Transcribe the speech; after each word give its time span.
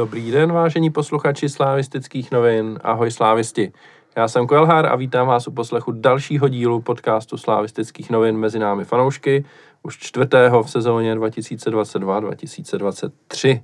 Dobrý 0.00 0.30
den, 0.30 0.52
vážení 0.52 0.90
posluchači 0.90 1.48
slávistických 1.48 2.30
novin. 2.30 2.78
Ahoj 2.82 3.10
slávisti. 3.10 3.72
Já 4.16 4.28
jsem 4.28 4.46
Koelhár 4.46 4.86
a 4.86 4.96
vítám 4.96 5.26
vás 5.26 5.48
u 5.48 5.50
poslechu 5.50 5.92
dalšího 5.92 6.48
dílu 6.48 6.80
podcastu 6.80 7.36
slávistických 7.36 8.10
novin 8.10 8.36
mezi 8.36 8.58
námi 8.58 8.84
fanoušky, 8.84 9.44
už 9.82 9.98
čtvrtého 9.98 10.62
v 10.62 10.70
sezóně 10.70 11.14
2022-2023. 11.14 13.62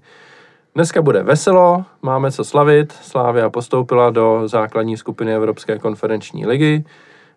Dneska 0.75 1.03
bude 1.03 1.23
veselo, 1.23 1.85
máme 2.03 2.33
co 2.33 2.45
slavit. 2.45 2.93
Slávia 2.93 3.51
postoupila 3.51 4.11
do 4.11 4.49
základní 4.49 4.97
skupiny 4.97 5.35
Evropské 5.35 5.79
konferenční 5.79 6.47
ligy. 6.47 6.85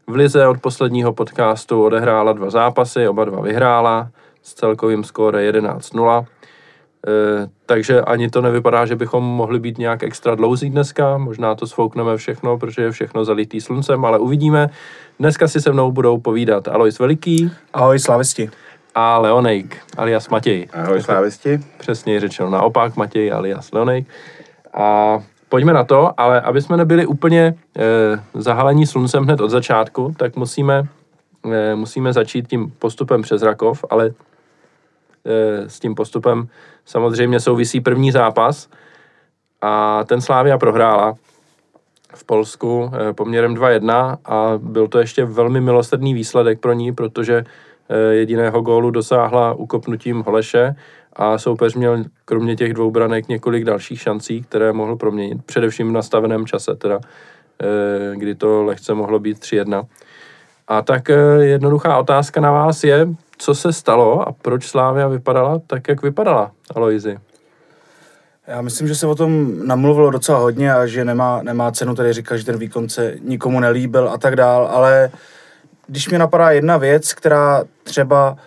V 0.08 0.16
lize 0.16 0.48
od 0.48 0.62
posledního 0.62 1.14
podcastu 1.14 1.84
odehrála 1.84 2.34
dva 2.34 2.50
zápasy, 2.50 3.08
oba 3.08 3.26
dva 3.26 3.42
vyhrála 3.42 4.10
s 4.44 4.54
celkovým 4.54 5.04
skóre 5.04 5.52
11-0. 5.52 6.26
E, 7.08 7.50
takže 7.66 8.02
ani 8.02 8.30
to 8.30 8.42
nevypadá, 8.42 8.86
že 8.86 8.96
bychom 8.96 9.24
mohli 9.24 9.60
být 9.60 9.78
nějak 9.78 10.04
extra 10.04 10.36
dlouzí 10.36 10.70
dneska, 10.70 11.18
možná 11.18 11.56
to 11.56 11.68
svoukneme 11.68 12.18
všechno, 12.18 12.58
protože 12.58 12.82
je 12.82 12.92
všechno 12.92 13.26
zalitý 13.26 13.62
sluncem, 13.62 14.06
ale 14.06 14.20
uvidíme. 14.20 14.70
Dneska 15.20 15.48
si 15.48 15.62
se 15.62 15.72
mnou 15.72 15.92
budou 15.92 16.18
povídat 16.18 16.68
Alois 16.68 17.00
Veliký. 17.00 17.52
Ahoj 17.74 18.00
slavisti. 18.00 18.50
A 18.96 19.18
Leonejk, 19.18 19.78
alias 19.98 20.30
Matěj. 20.30 20.68
Ahoj 20.74 21.02
slavisti. 21.02 21.60
Přesně 21.78 22.20
řečeno 22.20 22.50
naopak, 22.50 22.96
Matěj 22.96 23.32
alias 23.32 23.72
Leonejk. 23.72 24.08
A 24.74 25.20
pojďme 25.50 25.74
na 25.74 25.84
to, 25.84 26.12
ale 26.18 26.42
aby 26.42 26.62
jsme 26.62 26.78
nebyli 26.78 27.06
úplně 27.06 27.42
e, 27.42 27.54
zahalení 28.34 28.88
sluncem 28.88 29.24
hned 29.24 29.42
od 29.42 29.50
začátku, 29.50 30.14
tak 30.18 30.36
musíme, 30.36 30.84
e, 31.52 31.76
musíme 31.76 32.14
začít 32.14 32.48
tím 32.48 32.74
postupem 32.80 33.22
přes 33.22 33.42
Rakov, 33.42 33.86
ale 33.90 34.12
s 35.68 35.80
tím 35.80 35.96
postupem 35.96 36.48
samozřejmě 36.86 37.40
souvisí 37.40 37.82
první 37.82 38.12
zápas 38.12 38.70
a 39.62 40.04
ten 40.04 40.22
Slávia 40.22 40.58
prohrála 40.58 41.16
v 42.14 42.24
Polsku 42.24 42.92
e, 43.10 43.14
poměrem 43.14 43.56
2-1 43.56 44.18
a 44.26 44.54
byl 44.58 44.88
to 44.88 45.00
ještě 45.00 45.26
velmi 45.26 45.62
milosrdný 45.62 46.14
výsledek 46.14 46.60
pro 46.60 46.74
ní, 46.74 46.94
protože 46.94 47.44
e, 47.90 47.98
jediného 47.98 48.62
gólu 48.62 48.92
dosáhla 48.92 49.54
ukopnutím 49.54 50.22
Holeše 50.22 50.76
a 51.14 51.38
soupeř 51.38 51.76
měl 51.76 52.04
kromě 52.26 52.56
těch 52.56 52.74
dvou 52.74 52.92
branek 52.92 53.28
několik 53.28 53.64
dalších 53.64 54.02
šancí, 54.02 54.42
které 54.42 54.74
mohl 54.74 54.96
proměnit, 54.96 55.46
především 55.46 55.90
v 55.90 55.92
nastaveném 55.92 56.46
čase, 56.46 56.76
teda, 56.76 57.00
kdy 58.16 58.36
to 58.36 58.64
lehce 58.64 58.94
mohlo 58.94 59.20
být 59.20 59.38
3-1. 59.38 59.86
A 60.68 60.82
tak 60.82 61.10
jednoduchá 61.40 61.98
otázka 61.98 62.42
na 62.42 62.52
vás 62.52 62.84
je, 62.84 63.08
co 63.40 63.56
se 63.56 63.74
stalo 63.74 64.28
a 64.28 64.32
proč 64.32 64.68
Slávia 64.68 65.08
vypadala 65.08 65.62
tak, 65.68 65.88
jak 65.88 66.02
vypadala, 66.02 66.52
Aloizi? 66.76 67.18
Já 68.48 68.62
myslím, 68.62 68.88
že 68.88 68.96
se 68.96 69.08
o 69.08 69.16
tom 69.16 69.54
namluvilo 69.68 70.12
docela 70.12 70.40
hodně 70.40 70.74
a 70.74 70.86
že 70.86 71.06
nemá, 71.06 71.42
nemá 71.44 71.72
cenu 71.72 71.96
tady 71.96 72.14
říkat, 72.14 72.38
že 72.38 72.46
ten 72.46 72.58
výkon 72.58 72.90
se 72.90 73.16
nikomu 73.22 73.60
nelíbil 73.60 74.10
a 74.10 74.18
tak 74.18 74.36
dál, 74.36 74.68
ale 74.72 75.12
když 75.88 76.10
mě 76.10 76.20
napadá 76.20 76.52
jedna 76.52 76.78
věc, 76.78 77.14
která 77.14 77.64
třeba 77.84 78.38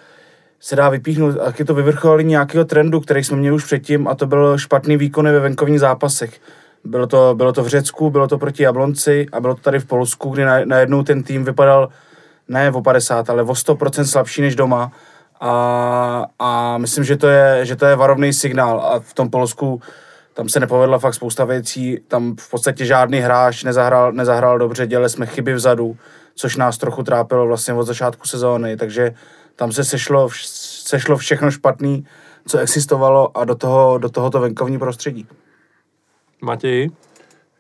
se 0.61 0.77
dá 0.77 0.89
vypíchnout, 0.89 1.37
a 1.41 1.53
je 1.59 1.65
to 1.65 1.75
vyvrcholení 1.75 2.31
nějakého 2.31 2.65
trendu, 2.65 3.01
který 3.01 3.25
jsme 3.25 3.37
měli 3.37 3.57
už 3.57 3.65
předtím, 3.65 4.09
a 4.09 4.15
to 4.15 4.27
byl 4.27 4.59
špatný 4.59 4.97
výkony 4.97 5.33
ve 5.33 5.41
venkovních 5.41 5.81
zápasech. 5.81 6.41
Bylo 6.85 7.07
to, 7.07 7.35
bylo 7.37 7.53
to 7.53 7.63
v 7.63 7.69
Řecku, 7.69 8.11
bylo 8.11 8.29
to 8.29 8.39
proti 8.39 8.63
Jablonci 8.63 9.27
a 9.33 9.41
bylo 9.41 9.55
to 9.55 9.61
tady 9.61 9.79
v 9.79 9.87
Polsku, 9.87 10.31
kdy 10.31 10.45
najednou 10.65 11.03
ten 11.03 11.23
tým 11.23 11.45
vypadal 11.45 11.89
ne 12.53 12.71
o 12.71 12.83
50, 12.83 13.31
ale 13.31 13.43
o 13.43 13.53
100% 13.53 14.05
slabší 14.05 14.43
než 14.43 14.55
doma. 14.57 14.93
A, 15.41 16.27
a 16.39 16.79
myslím, 16.79 17.05
že 17.05 17.17
to, 17.17 17.29
je, 17.29 17.67
že 17.67 17.77
to 17.77 17.87
je 17.87 17.97
varovný 17.97 18.33
signál. 18.33 18.81
A 18.81 19.01
v 19.01 19.15
tom 19.15 19.31
Polsku 19.31 19.81
tam 20.35 20.49
se 20.49 20.61
nepovedla 20.61 20.99
fakt 20.99 21.15
spousta 21.15 21.45
věcí. 21.45 21.99
Tam 22.09 22.37
v 22.41 22.51
podstatě 22.51 22.87
žádný 22.87 23.19
hráč 23.19 23.65
nezahrál, 23.65 24.13
nezahrál 24.13 24.59
dobře, 24.59 24.87
dělali 24.87 25.11
jsme 25.11 25.27
chyby 25.27 25.55
vzadu, 25.55 25.97
což 26.35 26.57
nás 26.57 26.79
trochu 26.79 27.03
trápilo 27.03 27.47
vlastně 27.47 27.75
od 27.75 27.83
začátku 27.83 28.27
sezóny. 28.27 28.77
Takže 28.77 29.15
tam 29.57 29.73
se 29.73 29.85
sešlo, 29.85 30.29
sešlo 30.87 31.17
všechno 31.17 31.51
špatný, 31.51 32.07
co 32.47 32.59
existovalo 32.59 33.37
a 33.37 33.45
do 33.45 33.55
toho, 33.55 33.99
do 33.99 34.09
tohoto 34.09 34.41
venkovní 34.41 34.79
prostředí. 34.79 35.27
Matěj? 36.41 36.91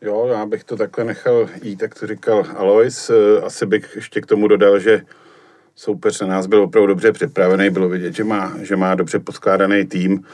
Jo, 0.04 0.26
já 0.32 0.46
bych 0.46 0.64
to 0.64 0.76
takhle 0.76 1.04
nechal 1.04 1.48
jít, 1.62 1.82
jak 1.82 1.94
to 1.94 2.06
říkal 2.06 2.46
Alois. 2.56 3.10
Eh, 3.10 3.40
asi 3.40 3.66
bych 3.66 3.96
ještě 3.96 4.20
k 4.20 4.26
tomu 4.26 4.48
dodal, 4.48 4.78
že 4.78 5.02
soupeř 5.76 6.20
na 6.20 6.26
nás 6.26 6.46
byl 6.46 6.62
opravdu 6.62 6.86
dobře 6.86 7.12
připravený, 7.12 7.70
bylo 7.70 7.88
vidět, 7.88 8.14
že 8.14 8.24
má, 8.24 8.52
že 8.62 8.76
má 8.76 8.94
dobře 8.94 9.18
poskládaný 9.18 9.86
tým, 9.86 10.24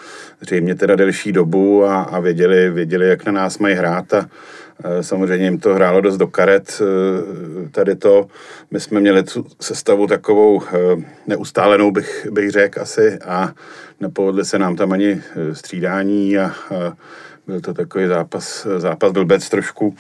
zřejmě 0.40 0.74
teda 0.74 0.96
delší 0.96 1.32
dobu 1.32 1.84
a, 1.84 2.02
a 2.02 2.20
věděli, 2.20 2.70
věděli, 2.70 3.08
jak 3.08 3.24
na 3.24 3.32
nás 3.32 3.58
mají 3.58 3.74
hrát 3.74 4.14
a 4.14 4.28
e, 4.84 5.02
samozřejmě 5.02 5.46
jim 5.46 5.58
to 5.58 5.74
hrálo 5.74 6.00
dost 6.00 6.16
do 6.16 6.26
karet. 6.26 6.82
E, 6.82 7.68
tady 7.68 7.96
to, 7.96 8.26
my 8.70 8.80
jsme 8.80 9.00
měli 9.00 9.24
sestavu 9.60 10.06
takovou 10.06 10.62
neustálenou, 11.26 11.90
bych, 11.90 12.26
bych 12.30 12.50
řekl 12.50 12.80
asi 12.80 13.18
a 13.18 13.52
nepovedli 14.00 14.44
se 14.44 14.58
nám 14.58 14.76
tam 14.76 14.92
ani 14.92 15.22
střídání 15.52 16.38
a, 16.38 16.44
a 16.46 16.96
byl 17.48 17.60
to 17.60 17.74
takový 17.74 18.06
zápas, 18.06 18.66
zápas 18.76 19.12
blbec 19.12 19.48
trošku. 19.48 19.94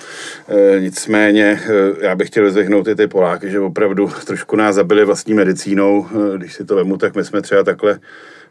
E, 0.48 0.80
nicméně 0.80 1.60
e, 1.68 2.06
já 2.06 2.16
bych 2.16 2.28
chtěl 2.28 2.44
vyzvihnout 2.44 2.88
i 2.88 2.94
ty 2.94 3.06
Poláky, 3.06 3.50
že 3.50 3.60
opravdu 3.60 4.10
trošku 4.26 4.56
nás 4.56 4.74
zabili 4.74 5.04
vlastní 5.04 5.34
medicínou. 5.34 6.06
E, 6.06 6.38
když 6.38 6.54
si 6.54 6.64
to 6.64 6.76
vemu, 6.76 6.96
tak 6.96 7.14
my 7.14 7.24
jsme 7.24 7.42
třeba 7.42 7.64
takhle 7.64 8.00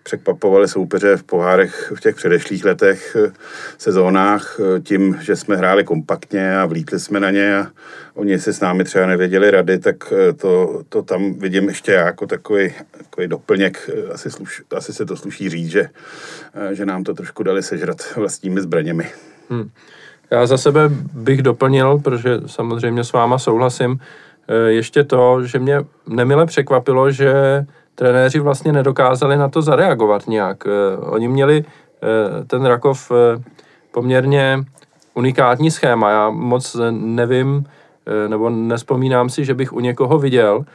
překvapovali 0.08 0.68
soupeře 0.68 1.18
v 1.18 1.24
pohárech 1.24 1.92
v 1.96 2.00
těch 2.00 2.16
předešlých 2.16 2.66
letech, 2.66 3.18
eh, 3.20 3.32
sezónách, 3.78 4.60
eh, 4.60 4.80
tím, 4.80 5.18
že 5.22 5.36
jsme 5.36 5.56
hráli 5.56 5.84
kompaktně 5.84 6.58
a 6.58 6.66
vlítli 6.66 7.00
jsme 7.00 7.20
na 7.20 7.32
ně 7.32 7.58
a 7.58 7.68
oni 8.14 8.40
si 8.40 8.54
s 8.54 8.60
námi 8.60 8.84
třeba 8.84 9.06
nevěděli 9.06 9.52
rady, 9.52 9.80
tak 9.80 9.96
eh, 10.14 10.34
to, 10.34 10.82
to 10.90 11.04
tam 11.04 11.34
vidím 11.34 11.68
ještě 11.68 11.92
jako 11.92 12.28
takový, 12.28 12.74
takový 12.98 13.28
doplněk. 13.28 13.90
Asi, 14.14 14.32
sluš, 14.32 14.62
asi 14.76 14.94
se 14.94 15.06
to 15.06 15.18
sluší 15.18 15.50
říct, 15.50 15.72
že, 15.72 15.90
že 16.72 16.86
nám 16.86 17.04
to 17.04 17.14
trošku 17.14 17.44
dali 17.44 17.64
sežrat 17.64 17.98
vlastními 18.16 18.62
zbraněmi. 18.62 19.10
Hmm. 19.50 19.70
Já 20.32 20.46
za 20.46 20.58
sebe 20.58 20.90
bych 21.14 21.42
doplnil, 21.42 22.00
protože 22.00 22.40
samozřejmě 22.46 23.04
s 23.04 23.14
váma 23.14 23.38
souhlasím, 23.38 24.00
ještě 24.68 25.04
to, 25.04 25.44
že 25.44 25.60
mě 25.60 25.80
nemile 26.08 26.46
překvapilo, 26.46 27.12
že 27.12 27.34
trenéři 28.00 28.40
vlastně 28.40 28.74
nedokázali 28.74 29.38
na 29.38 29.50
to 29.50 29.62
zareagovat 29.62 30.28
nějak. 30.28 30.64
Eh, 30.68 30.98
oni 30.98 31.28
měli 31.28 31.66
eh, 31.66 32.46
ten 32.46 32.66
Rakov 32.66 33.12
eh, 33.12 33.44
poměrně 33.92 34.64
unikátní 35.14 35.72
schéma. 35.72 36.10
Já 36.10 36.30
moc 36.30 36.78
nevím, 36.92 37.66
nebo 38.28 38.50
nespomínám 38.50 39.30
si, 39.30 39.46
že 39.46 39.54
bych 39.54 39.74
u 39.74 39.80
někoho 39.80 40.20
viděl 40.20 40.66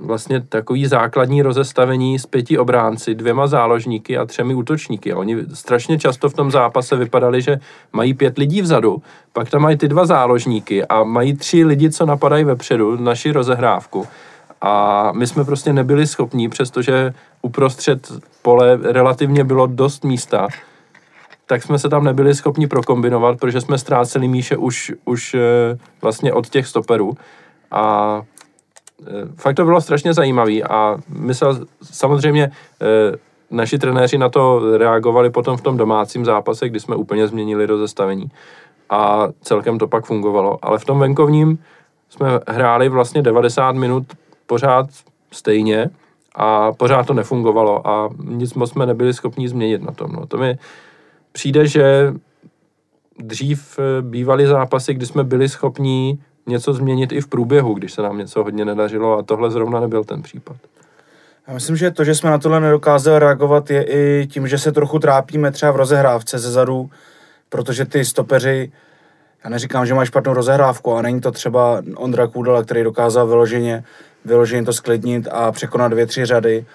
vlastně 0.00 0.40
takový 0.40 0.86
základní 0.86 1.42
rozestavení 1.42 2.18
s 2.18 2.26
pěti 2.26 2.58
obránci, 2.58 3.14
dvěma 3.14 3.46
záložníky 3.46 4.18
a 4.18 4.24
třemi 4.24 4.54
útočníky. 4.54 5.12
A 5.12 5.18
oni 5.18 5.36
strašně 5.54 5.98
často 5.98 6.28
v 6.28 6.34
tom 6.34 6.50
zápase 6.50 6.96
vypadali, 6.96 7.42
že 7.42 7.58
mají 7.92 8.14
pět 8.14 8.38
lidí 8.38 8.62
vzadu, 8.62 9.02
pak 9.32 9.50
tam 9.50 9.62
mají 9.62 9.76
ty 9.76 9.88
dva 9.88 10.06
záložníky 10.06 10.84
a 10.84 11.02
mají 11.04 11.36
tři 11.36 11.64
lidi, 11.64 11.90
co 11.90 12.06
napadají 12.06 12.44
vepředu, 12.44 12.96
naši 12.96 13.32
rozehrávku. 13.32 14.06
A 14.60 15.12
my 15.12 15.26
jsme 15.26 15.44
prostě 15.44 15.72
nebyli 15.72 16.06
schopní, 16.06 16.48
přestože 16.48 17.14
uprostřed 17.42 18.12
pole 18.42 18.76
relativně 18.82 19.44
bylo 19.44 19.66
dost 19.66 20.04
místa, 20.04 20.48
tak 21.46 21.62
jsme 21.62 21.78
se 21.78 21.88
tam 21.88 22.04
nebyli 22.04 22.34
schopni 22.34 22.66
prokombinovat, 22.66 23.40
protože 23.40 23.60
jsme 23.60 23.78
ztráceli 23.78 24.28
míše 24.28 24.56
už, 24.56 24.92
už 25.04 25.34
eh, 25.34 25.78
vlastně 26.02 26.32
od 26.32 26.48
těch 26.48 26.66
stoperů. 26.66 27.16
A 27.70 28.22
eh, 29.06 29.12
fakt 29.36 29.54
to 29.54 29.64
bylo 29.64 29.80
strašně 29.80 30.14
zajímavý 30.14 30.64
a 30.64 30.96
my 31.08 31.34
se 31.34 31.46
samozřejmě 31.82 32.50
eh, 32.82 33.16
naši 33.50 33.78
trenéři 33.78 34.18
na 34.18 34.28
to 34.28 34.62
reagovali 34.78 35.30
potom 35.30 35.56
v 35.56 35.60
tom 35.60 35.76
domácím 35.76 36.24
zápase, 36.24 36.68
kdy 36.68 36.80
jsme 36.80 36.96
úplně 36.96 37.28
změnili 37.28 37.66
rozestavení 37.66 38.30
a 38.90 39.28
celkem 39.40 39.78
to 39.78 39.88
pak 39.88 40.04
fungovalo. 40.04 40.58
Ale 40.62 40.78
v 40.78 40.84
tom 40.84 40.98
venkovním 40.98 41.58
jsme 42.08 42.40
hráli 42.48 42.88
vlastně 42.88 43.22
90 43.22 43.72
minut 43.72 44.06
pořád 44.46 44.86
stejně 45.32 45.90
a 46.34 46.72
pořád 46.72 47.06
to 47.06 47.14
nefungovalo 47.14 47.88
a 47.88 48.08
nic 48.24 48.54
moc 48.54 48.70
jsme 48.70 48.86
nebyli 48.86 49.14
schopni 49.14 49.48
změnit 49.48 49.82
na 49.82 49.92
tom. 49.92 50.12
No. 50.12 50.26
To 50.26 50.36
mi 50.36 50.58
přijde, 51.32 51.66
že 51.66 52.14
dřív 53.18 53.78
eh, 53.78 54.02
bývaly 54.02 54.46
zápasy, 54.46 54.94
kdy 54.94 55.06
jsme 55.06 55.24
byli 55.24 55.48
schopni 55.48 56.18
něco 56.46 56.72
změnit 56.72 57.12
i 57.12 57.20
v 57.20 57.28
průběhu, 57.28 57.74
když 57.74 57.92
se 57.92 58.02
nám 58.02 58.18
něco 58.18 58.42
hodně 58.42 58.64
nedařilo 58.64 59.18
a 59.18 59.22
tohle 59.22 59.50
zrovna 59.50 59.80
nebyl 59.80 60.04
ten 60.04 60.22
případ. 60.22 60.56
Já 61.48 61.54
myslím, 61.54 61.76
že 61.76 61.90
to, 61.90 62.04
že 62.04 62.14
jsme 62.14 62.30
na 62.30 62.38
tohle 62.38 62.60
nedokázali 62.60 63.18
reagovat, 63.18 63.70
je 63.70 63.84
i 63.84 64.26
tím, 64.26 64.48
že 64.48 64.58
se 64.58 64.72
trochu 64.72 64.98
trápíme 64.98 65.50
třeba 65.50 65.72
v 65.72 65.76
rozehrávce 65.76 66.38
ze 66.38 66.50
zadu, 66.50 66.90
protože 67.48 67.84
ty 67.84 68.04
stopeři, 68.04 68.72
já 69.44 69.50
neříkám, 69.50 69.86
že 69.86 69.94
mají 69.94 70.06
špatnou 70.06 70.34
rozehrávku, 70.34 70.94
a 70.94 71.02
není 71.02 71.20
to 71.20 71.32
třeba 71.32 71.82
Ondra 71.96 72.26
Kůdala, 72.26 72.62
který 72.62 72.82
dokázal 72.82 73.26
vyloženě 73.26 73.84
vyloženě 74.26 74.64
to 74.64 74.72
sklidnit 74.72 75.28
a 75.30 75.52
překonat 75.52 75.88
dvě, 75.88 76.06
tři 76.06 76.24
řady. 76.24 76.66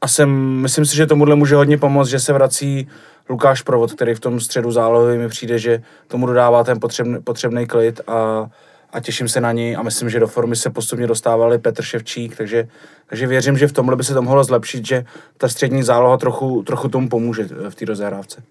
A 0.00 0.08
jsem, 0.08 0.30
myslím 0.62 0.86
si, 0.86 0.96
že 0.96 1.06
tomuhle 1.06 1.36
může 1.36 1.56
hodně 1.56 1.78
pomoct, 1.78 2.08
že 2.08 2.20
se 2.20 2.32
vrací 2.32 2.88
Lukáš 3.28 3.62
Provod, 3.62 3.92
který 3.92 4.14
v 4.14 4.20
tom 4.20 4.40
středu 4.40 4.70
zálohy 4.70 5.18
mi 5.18 5.28
přijde, 5.28 5.58
že 5.58 5.82
tomu 6.08 6.26
dodává 6.26 6.64
ten 6.64 6.80
potřebný, 6.80 7.22
potřebný 7.22 7.66
klid 7.66 8.00
a, 8.06 8.50
a 8.92 9.00
těším 9.00 9.28
se 9.28 9.40
na 9.40 9.52
něj 9.52 9.76
a 9.76 9.82
myslím, 9.82 10.10
že 10.10 10.20
do 10.20 10.26
formy 10.26 10.56
se 10.56 10.70
postupně 10.70 11.06
dostávali 11.06 11.58
Petr 11.58 11.82
Ševčík, 11.82 12.36
takže, 12.36 12.68
takže 13.06 13.26
věřím, 13.26 13.58
že 13.58 13.68
v 13.68 13.72
tomhle 13.72 13.96
by 13.96 14.04
se 14.04 14.14
to 14.14 14.22
mohlo 14.22 14.44
zlepšit, 14.44 14.86
že 14.86 15.04
ta 15.36 15.48
střední 15.48 15.82
záloha 15.82 16.16
trochu, 16.16 16.62
trochu 16.62 16.88
tomu 16.88 17.08
pomůže 17.08 17.48
v 17.68 17.74
té 17.74 17.84
rozehrávce. 17.84 18.42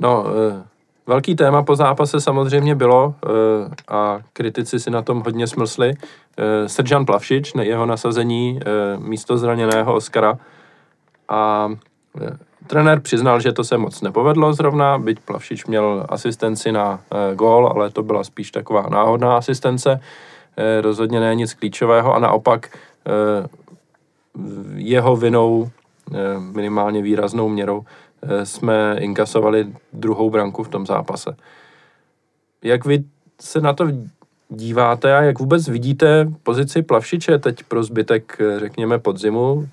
No, 0.00 0.26
eh, 0.26 0.62
velký 1.08 1.34
téma 1.34 1.62
po 1.62 1.76
zápase 1.76 2.20
samozřejmě 2.20 2.74
bylo 2.74 3.14
eh, 3.24 3.28
a 3.88 4.18
kritici 4.32 4.80
si 4.80 4.90
na 4.90 5.02
tom 5.02 5.22
hodně 5.24 5.46
smlsli. 5.46 5.92
Eh, 5.92 6.68
Srdžan 6.68 7.06
Plavšič, 7.06 7.52
jeho 7.62 7.86
nasazení 7.86 8.60
místo 8.98 9.38
zraněného 9.38 9.94
Oskara 9.94 10.38
a 11.28 11.72
trenér 12.66 13.00
přiznal, 13.00 13.40
že 13.40 13.52
to 13.52 13.64
se 13.64 13.78
moc 13.78 14.00
nepovedlo 14.00 14.52
zrovna, 14.52 14.98
byť 14.98 15.20
Plavšič 15.20 15.66
měl 15.66 16.06
asistenci 16.08 16.72
na 16.72 17.00
gól, 17.34 17.72
ale 17.74 17.90
to 17.90 18.02
byla 18.02 18.24
spíš 18.24 18.50
taková 18.50 18.88
náhodná 18.90 19.36
asistence, 19.36 20.00
rozhodně 20.80 21.20
ne 21.20 21.34
nic 21.34 21.54
klíčového 21.54 22.14
a 22.14 22.18
naopak 22.18 22.78
jeho 24.74 25.16
vinou 25.16 25.70
minimálně 26.52 27.02
výraznou 27.02 27.48
měrou 27.48 27.84
Eh, 27.84 28.07
jsme 28.44 28.96
inkasovali 29.00 29.72
druhou 29.92 30.30
branku 30.30 30.62
v 30.62 30.68
tom 30.68 30.86
zápase. 30.86 31.36
Jak 32.62 32.84
vy 32.84 33.04
se 33.40 33.60
na 33.60 33.72
to 33.72 33.88
díváte 34.48 35.16
a 35.16 35.22
jak 35.22 35.38
vůbec 35.38 35.68
vidíte 35.68 36.28
pozici 36.42 36.82
Plavšiče 36.82 37.38
teď 37.38 37.62
pro 37.62 37.84
zbytek, 37.84 38.36
eh, 38.40 38.60
řekněme, 38.60 38.98
podzimu? 38.98 39.68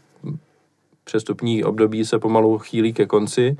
Přestupní 1.03 1.63
období 1.63 2.05
se 2.05 2.19
pomalu 2.19 2.57
chýlí 2.57 2.93
ke 2.93 3.05
konci. 3.05 3.57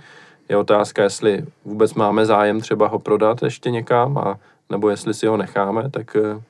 Je 0.49 0.57
otázka, 0.57 1.03
jestli 1.03 1.45
vůbec 1.65 1.93
máme 1.93 2.25
zájem 2.25 2.61
třeba 2.61 2.87
ho 2.87 2.99
prodat 2.99 3.43
ještě 3.43 3.71
někam, 3.71 4.17
a, 4.17 4.39
nebo 4.69 4.89
jestli 4.89 5.13
si 5.13 5.27
ho 5.27 5.37
necháme, 5.37 5.89
tak 5.89 6.15
eh, 6.15 6.41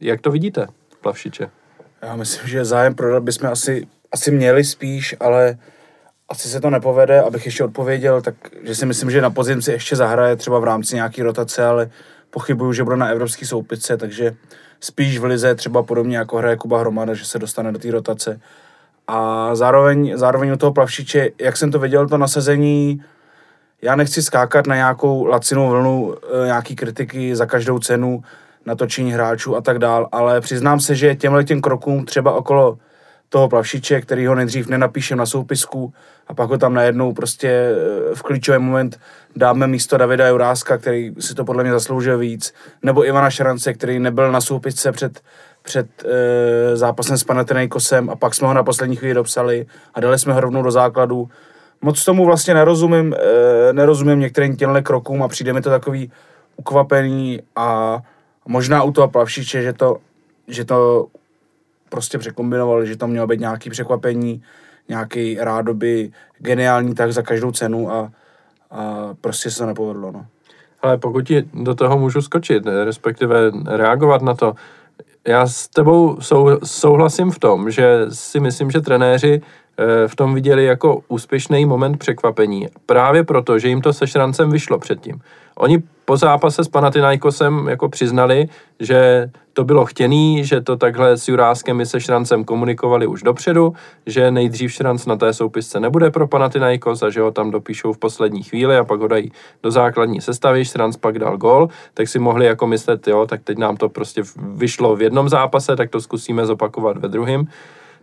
jak 0.00 0.20
to 0.20 0.30
vidíte, 0.30 0.66
Plavšiče? 1.00 1.50
Já 2.02 2.16
myslím, 2.16 2.48
že 2.48 2.64
zájem 2.64 2.94
prodat 2.94 3.22
bychom 3.22 3.48
asi, 3.48 3.86
asi 4.12 4.30
měli 4.30 4.64
spíš, 4.64 5.16
ale 5.20 5.58
asi 6.28 6.48
se 6.48 6.60
to 6.60 6.70
nepovede, 6.70 7.20
abych 7.20 7.44
ještě 7.44 7.64
odpověděl, 7.64 8.22
tak 8.22 8.34
že 8.62 8.74
si 8.74 8.86
myslím, 8.86 9.10
že 9.10 9.20
na 9.20 9.30
podzim 9.30 9.62
si 9.62 9.72
ještě 9.72 9.96
zahraje 9.96 10.36
třeba 10.36 10.58
v 10.58 10.64
rámci 10.64 10.94
nějaký 10.94 11.22
rotace, 11.22 11.66
ale 11.66 11.90
pochybuju, 12.30 12.72
že 12.72 12.84
bude 12.84 12.96
na 12.96 13.08
evropský 13.08 13.46
soupice, 13.46 13.96
takže 13.96 14.36
spíš 14.80 15.18
v 15.18 15.24
lize 15.24 15.54
třeba 15.54 15.82
podobně 15.82 16.16
jako 16.16 16.36
hraje 16.36 16.56
Kuba 16.56 16.78
Hromada, 16.80 17.14
že 17.14 17.24
se 17.24 17.38
dostane 17.38 17.72
do 17.72 17.78
té 17.78 17.90
rotace. 17.90 18.40
A 19.06 19.50
zároveň, 19.54 20.12
zároveň 20.16 20.52
u 20.52 20.56
toho 20.56 20.72
plavšiče, 20.72 21.30
jak 21.40 21.56
jsem 21.56 21.70
to 21.70 21.78
viděl, 21.78 22.08
to 22.08 22.18
nasazení, 22.18 23.02
já 23.82 23.96
nechci 23.96 24.22
skákat 24.22 24.66
na 24.66 24.74
nějakou 24.74 25.26
lacinou 25.26 25.70
vlnu, 25.70 26.14
e, 26.42 26.46
nějaký 26.46 26.76
kritiky 26.76 27.36
za 27.36 27.46
každou 27.46 27.78
cenu, 27.78 28.22
natočení 28.66 29.12
hráčů 29.12 29.56
a 29.56 29.60
tak 29.60 29.78
dál, 29.78 30.08
ale 30.12 30.40
přiznám 30.40 30.80
se, 30.80 30.94
že 30.94 31.14
těmhle 31.14 31.44
těm 31.44 31.60
krokům 31.60 32.04
třeba 32.04 32.32
okolo 32.32 32.78
toho 33.28 33.48
plavšiče, 33.48 34.00
který 34.00 34.26
ho 34.26 34.34
nejdřív 34.34 34.68
nenapíšem 34.68 35.18
na 35.18 35.26
soupisku 35.26 35.92
a 36.26 36.34
pak 36.34 36.50
ho 36.50 36.58
tam 36.58 36.74
najednou 36.74 37.12
prostě 37.12 37.48
eh, 37.48 38.14
v 38.14 38.22
klíčový 38.22 38.58
moment 38.58 39.00
dáme 39.36 39.66
místo 39.66 39.96
Davida 39.96 40.28
Juráska, 40.28 40.78
který 40.78 41.12
si 41.18 41.34
to 41.34 41.44
podle 41.44 41.62
mě 41.62 41.72
zasloužil 41.72 42.18
víc, 42.18 42.54
nebo 42.82 43.06
Ivana 43.06 43.30
Šarance, 43.30 43.74
který 43.74 43.98
nebyl 43.98 44.32
na 44.32 44.40
soupisce 44.40 44.92
před, 44.92 45.20
před 45.62 46.04
e, 46.04 46.76
zápasem 46.76 47.18
s 47.18 47.24
Panathinaikosem 47.24 48.10
a 48.10 48.16
pak 48.16 48.34
jsme 48.34 48.48
ho 48.48 48.54
na 48.54 48.62
poslední 48.62 48.96
chvíli 48.96 49.14
dopsali 49.14 49.66
a 49.94 50.00
dali 50.00 50.18
jsme 50.18 50.32
ho 50.32 50.40
rovnou 50.40 50.62
do 50.62 50.70
základu. 50.70 51.28
Moc 51.82 52.04
tomu 52.04 52.26
vlastně 52.26 52.54
nerozumím, 52.54 53.14
e, 53.14 53.72
nerozumím 53.72 54.20
některým 54.20 54.56
těmhle 54.56 54.82
krokům 54.82 55.22
a 55.22 55.28
přijde 55.28 55.52
mi 55.52 55.60
to 55.60 55.70
takový 55.70 56.12
ukvapený 56.56 57.40
a 57.56 57.98
možná 58.48 58.82
u 58.82 58.92
toho 58.92 59.08
plavšiče, 59.08 59.62
že 59.62 59.72
to, 59.72 59.96
že 60.48 60.64
to 60.64 61.06
prostě 61.88 62.18
překombinovali, 62.18 62.86
že 62.86 62.96
tam 62.96 63.10
mělo 63.10 63.26
být 63.26 63.40
nějaký 63.40 63.70
překvapení, 63.70 64.42
nějaký 64.88 65.36
rádoby 65.40 66.10
geniální 66.38 66.94
tak 66.94 67.12
za 67.12 67.22
každou 67.22 67.52
cenu 67.52 67.90
a, 67.90 68.12
a 68.70 69.14
prostě 69.20 69.50
se 69.50 69.58
to 69.58 69.66
nepovedlo. 69.66 70.12
No. 70.12 70.26
Ale 70.82 70.98
pokud 70.98 71.22
ti 71.22 71.44
do 71.54 71.74
toho 71.74 71.98
můžu 71.98 72.22
skočit, 72.22 72.62
respektive 72.84 73.50
reagovat 73.66 74.22
na 74.22 74.34
to, 74.34 74.54
já 75.28 75.46
s 75.46 75.68
tebou 75.68 76.20
sou, 76.20 76.58
souhlasím 76.64 77.30
v 77.30 77.38
tom, 77.38 77.70
že 77.70 78.06
si 78.08 78.40
myslím, 78.40 78.70
že 78.70 78.80
trenéři 78.80 79.40
eh, 79.78 80.08
v 80.08 80.16
tom 80.16 80.34
viděli 80.34 80.64
jako 80.64 81.00
úspěšný 81.08 81.66
moment 81.66 81.96
překvapení. 81.96 82.68
Právě 82.86 83.24
proto, 83.24 83.58
že 83.58 83.68
jim 83.68 83.80
to 83.80 83.92
se 83.92 84.06
šrancem 84.06 84.50
vyšlo 84.50 84.78
předtím. 84.78 85.20
Oni 85.58 85.82
po 86.04 86.16
zápase 86.16 86.64
s 86.64 86.68
Panathinaikosem 86.68 87.68
jako 87.68 87.88
přiznali, 87.88 88.48
že 88.80 89.30
to 89.52 89.64
bylo 89.64 89.84
chtěný, 89.84 90.44
že 90.44 90.60
to 90.60 90.76
takhle 90.76 91.16
s 91.16 91.28
Juráskem 91.28 91.80
i 91.80 91.86
se 91.86 92.00
Šrancem 92.00 92.44
komunikovali 92.44 93.06
už 93.06 93.22
dopředu, 93.22 93.72
že 94.06 94.30
nejdřív 94.30 94.72
Šranc 94.72 95.06
na 95.06 95.16
té 95.16 95.32
soupisce 95.32 95.80
nebude 95.80 96.10
pro 96.10 96.28
Panathinaikos 96.28 97.02
a 97.02 97.10
že 97.10 97.20
ho 97.20 97.30
tam 97.30 97.50
dopíšou 97.50 97.92
v 97.92 97.98
poslední 97.98 98.42
chvíli 98.42 98.76
a 98.76 98.84
pak 98.84 99.00
ho 99.00 99.08
dají 99.08 99.32
do 99.62 99.70
základní 99.70 100.20
sestavy, 100.20 100.64
Šranc 100.64 100.96
pak 100.96 101.18
dal 101.18 101.36
gol, 101.36 101.68
tak 101.94 102.08
si 102.08 102.18
mohli 102.18 102.46
jako 102.46 102.66
myslet, 102.66 103.08
jo, 103.08 103.26
tak 103.26 103.42
teď 103.42 103.58
nám 103.58 103.76
to 103.76 103.88
prostě 103.88 104.22
vyšlo 104.38 104.96
v 104.96 105.02
jednom 105.02 105.28
zápase, 105.28 105.76
tak 105.76 105.90
to 105.90 106.00
zkusíme 106.00 106.46
zopakovat 106.46 106.96
ve 106.96 107.08
druhém. 107.08 107.46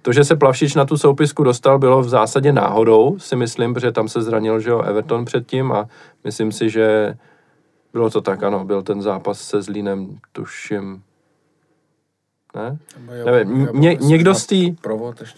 To, 0.01 0.13
že 0.13 0.23
se 0.23 0.35
Plavšič 0.35 0.75
na 0.75 0.85
tu 0.85 0.97
soupisku 0.97 1.43
dostal, 1.43 1.79
bylo 1.79 2.01
v 2.01 2.09
zásadě 2.09 2.51
náhodou, 2.51 3.19
si 3.19 3.35
myslím, 3.35 3.73
protože 3.73 3.91
tam 3.91 4.07
se 4.07 4.21
zranil, 4.21 4.59
že 4.59 4.69
jo, 4.69 4.81
Everton 4.81 5.25
předtím 5.25 5.71
a 5.71 5.87
myslím 6.23 6.51
si, 6.51 6.69
že 6.69 7.15
bylo 7.93 8.09
to 8.09 8.21
tak, 8.21 8.43
ano, 8.43 8.65
byl 8.65 8.81
ten 8.81 9.01
zápas 9.01 9.41
se 9.41 9.61
Zlínem, 9.61 10.17
tuším, 10.31 11.03
ne? 12.55 12.77
Nevím, 13.25 13.69
ně, 13.73 13.97
někdo 14.01 14.35
z 14.35 14.45
tý... 14.45 14.75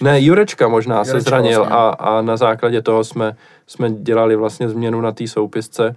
Ne, 0.02 0.22
Jurečka 0.22 0.68
možná 0.68 0.96
Jurečka 0.96 1.14
se 1.14 1.22
zranil 1.22 1.60
vlastně. 1.60 1.78
a, 1.78 1.90
a 1.90 2.22
na 2.22 2.38
základě 2.38 2.82
toho 2.82 3.04
jsme, 3.04 3.36
jsme 3.68 3.92
dělali 3.92 4.36
vlastně 4.36 4.70
změnu 4.70 5.02
na 5.02 5.12
té 5.12 5.28
soupisce. 5.28 5.96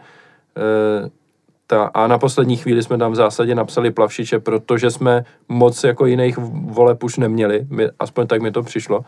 E, 0.56 1.10
ta, 1.66 1.84
a 1.94 2.06
na 2.06 2.18
poslední 2.18 2.56
chvíli 2.56 2.82
jsme 2.82 2.98
tam 2.98 3.12
v 3.12 3.14
zásadě 3.14 3.54
napsali 3.54 3.90
plavšiče, 3.90 4.38
protože 4.38 4.90
jsme 4.90 5.24
moc 5.48 5.84
jako 5.84 6.06
jiných 6.06 6.38
voleb 6.38 7.02
už 7.02 7.16
neměli, 7.16 7.66
my, 7.70 7.88
aspoň 7.98 8.26
tak 8.26 8.42
mi 8.42 8.50
to 8.50 8.62
přišlo, 8.62 9.04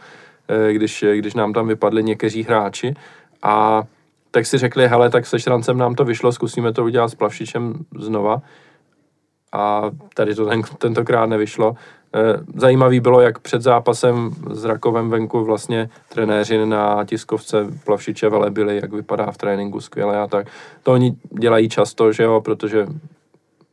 e, 0.49 0.73
když, 0.73 1.05
když 1.15 1.35
nám 1.35 1.53
tam 1.53 1.69
vypadli 1.69 2.03
někteří 2.05 2.43
hráči 2.43 2.95
a 3.43 3.83
tak 4.31 4.47
si 4.47 4.59
řekli, 4.59 4.89
hele, 4.89 5.11
tak 5.11 5.27
se 5.27 5.41
šrancem 5.41 5.79
nám 5.79 5.95
to 5.95 6.05
vyšlo, 6.05 6.33
zkusíme 6.33 6.73
to 6.73 6.85
udělat 6.85 7.09
s 7.09 7.15
plavšičem 7.15 7.75
znova. 7.99 8.43
A 9.53 9.83
tady 10.15 10.35
to 10.35 10.47
ten, 10.47 10.63
tentokrát 10.79 11.27
nevyšlo. 11.27 11.75
E, 12.15 12.21
zajímavý 12.61 13.01
bylo, 13.01 13.21
jak 13.21 13.39
před 13.39 13.63
zápasem 13.63 14.31
s 14.51 14.65
Rakovem 14.65 15.11
venku 15.11 15.45
vlastně 15.45 15.91
trenéři 16.09 16.67
na 16.67 17.05
tiskovce 17.05 17.67
plavšiče 17.85 18.29
velebili, 18.29 18.77
jak 18.83 18.93
vypadá 18.93 19.31
v 19.31 19.37
tréninku 19.37 19.81
skvěle 19.81 20.19
a 20.19 20.27
tak. 20.27 20.47
To 20.83 20.93
oni 20.93 21.17
dělají 21.41 21.69
často, 21.69 22.13
že 22.13 22.23
jo, 22.23 22.41
protože 22.41 22.87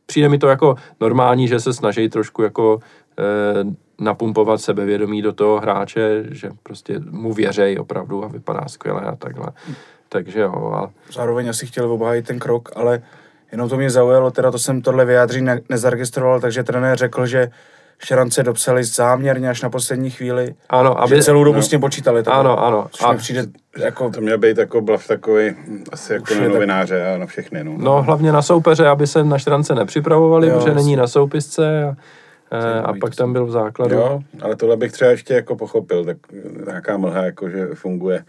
přijde 0.06 0.28
mi 0.28 0.38
to 0.38 0.48
jako 0.48 0.74
normální, 1.00 1.48
že 1.48 1.60
se 1.60 1.72
snaží 1.72 2.08
trošku 2.08 2.42
jako 2.42 2.78
e, 3.18 3.88
napumpovat 3.98 4.60
sebevědomí 4.60 5.22
do 5.22 5.32
toho 5.32 5.60
hráče, 5.60 6.24
že 6.30 6.50
prostě 6.62 7.00
mu 7.10 7.32
věřej 7.32 7.78
opravdu 7.78 8.24
a 8.24 8.28
vypadá 8.28 8.68
skvěle 8.68 9.00
a 9.00 9.16
takhle. 9.16 9.48
Takže 10.08 10.40
jo. 10.40 10.72
A... 10.74 10.90
Zároveň 11.12 11.48
asi 11.48 11.66
chtěl 11.66 11.92
obhájit 11.92 12.26
ten 12.26 12.38
krok, 12.38 12.68
ale 12.76 13.02
jenom 13.52 13.68
to 13.68 13.76
mě 13.76 13.90
zaujalo, 13.90 14.30
teda 14.30 14.50
to 14.50 14.58
jsem 14.58 14.82
tohle 14.82 15.04
vyjádří 15.04 15.40
ne- 15.40 15.60
nezaregistroval, 15.68 16.40
takže 16.40 16.62
trenér 16.62 16.98
řekl, 16.98 17.26
že 17.26 17.50
šrance 17.98 18.42
dopsali 18.42 18.84
záměrně 18.84 19.50
až 19.50 19.62
na 19.62 19.70
poslední 19.70 20.10
chvíli. 20.10 20.54
Ano, 20.68 21.00
aby... 21.00 21.16
Že 21.16 21.22
celou 21.22 21.44
dobu 21.44 21.56
no. 21.56 21.62
s 21.62 21.68
tím 21.68 21.80
počítali. 21.80 22.22
Takhle. 22.22 22.40
Ano, 22.40 22.64
ano. 22.64 22.86
a... 23.04 23.14
přijde 23.14 23.46
jako... 23.78 24.10
To 24.10 24.20
měl 24.20 24.38
být 24.38 24.58
jako 24.58 24.80
blav 24.80 25.06
takový, 25.06 25.54
asi 25.92 26.12
jako 26.12 26.34
na 26.34 26.48
novináře 26.48 26.98
tak... 26.98 27.14
a 27.14 27.18
na 27.18 27.26
všechny. 27.26 27.64
No. 27.64 27.74
no, 27.78 28.02
hlavně 28.02 28.32
na 28.32 28.42
soupeře, 28.42 28.86
aby 28.86 29.06
se 29.06 29.24
na 29.24 29.38
šrance 29.38 29.74
nepřipravovali, 29.74 30.48
jo, 30.48 30.58
protože 30.58 30.74
není 30.74 30.96
na 30.96 31.06
soupisce 31.06 31.84
a, 31.84 31.96
eh, 32.52 32.80
a 32.82 32.92
pak 33.00 33.16
tam 33.16 33.32
byl 33.32 33.46
v 33.46 33.50
základu. 33.50 33.94
Jo, 33.94 34.20
ale 34.40 34.56
tohle 34.56 34.76
bych 34.76 34.92
třeba 34.92 35.10
ještě 35.10 35.34
jako 35.34 35.56
pochopil, 35.56 36.04
tak 36.04 36.16
nějaká 36.66 36.96
mlha 36.96 37.24
jako, 37.24 37.48
že 37.48 37.66
funguje 37.74 38.24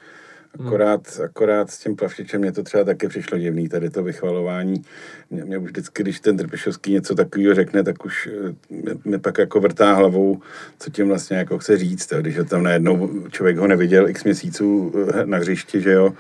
Akorát, 0.54 1.16
hmm. 1.16 1.26
akorát 1.26 1.72
s 1.72 1.80
tím 1.80 1.96
plavšičem 1.96 2.42
mě 2.42 2.52
to 2.52 2.64
třeba 2.64 2.84
taky 2.84 3.08
přišlo 3.08 3.38
divný, 3.38 3.70
tady 3.70 3.90
to 3.90 4.04
vychvalování. 4.04 4.82
Mě, 5.30 5.44
mě 5.44 5.58
už 5.58 5.70
vždycky, 5.70 6.04
když 6.04 6.20
ten 6.20 6.38
Trpišovský 6.38 6.94
něco 6.94 7.16
takového 7.16 7.56
řekne, 7.56 7.84
tak 7.84 8.06
už 8.06 8.30
eh, 8.32 8.56
mě, 8.70 8.92
mě 9.06 9.20
pak 9.20 9.38
jako 9.38 9.60
vrtá 9.60 9.94
hlavou, 9.94 10.42
co 10.80 10.90
tím 10.90 11.08
vlastně 11.08 11.38
jako 11.38 11.60
chce 11.60 11.78
říct. 11.78 12.14
Když 12.20 12.38
ho 12.38 12.46
tam 12.46 12.64
najednou 12.64 13.10
člověk 13.30 13.58
ho 13.58 13.68
neviděl 13.68 14.10
x 14.10 14.24
měsíců 14.24 14.94
eh, 15.14 15.26
na 15.26 15.38
hřišti, 15.38 15.82
že 15.82 15.92
jo. 15.92 16.14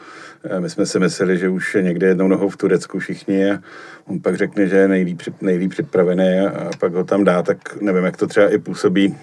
Eh, 0.43 0.59
my 0.59 0.69
jsme 0.69 0.85
si 0.85 0.99
mysleli, 0.99 1.37
že 1.37 1.49
už 1.49 1.75
je 1.75 1.81
někde 1.81 2.07
jednou 2.07 2.27
nohou 2.27 2.49
v 2.49 2.57
Turecku 2.57 2.99
všichni 2.99 3.51
a 3.51 3.59
on 4.05 4.19
pak 4.19 4.35
řekne, 4.37 4.67
že 4.67 4.75
je 4.75 4.87
nejlíp, 4.87 5.21
nejlíp 5.41 5.71
připravený 5.71 6.39
a 6.39 6.69
pak 6.79 6.93
ho 6.93 7.03
tam 7.03 7.23
dá, 7.23 7.43
tak 7.43 7.81
nevím, 7.81 8.03
jak 8.03 8.17
to 8.17 8.27
třeba 8.27 8.49
i 8.49 8.57
působí 8.57 9.15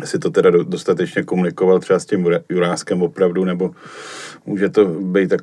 jestli 0.00 0.18
to 0.18 0.30
teda 0.30 0.50
dostatečně 0.50 1.22
komunikoval 1.22 1.78
třeba 1.80 1.98
s 1.98 2.06
tím 2.06 2.28
Juráskem 2.48 3.02
opravdu, 3.02 3.44
nebo 3.44 3.70
může 4.46 4.68
to 4.68 4.84
být 4.84 5.28
tak 5.28 5.40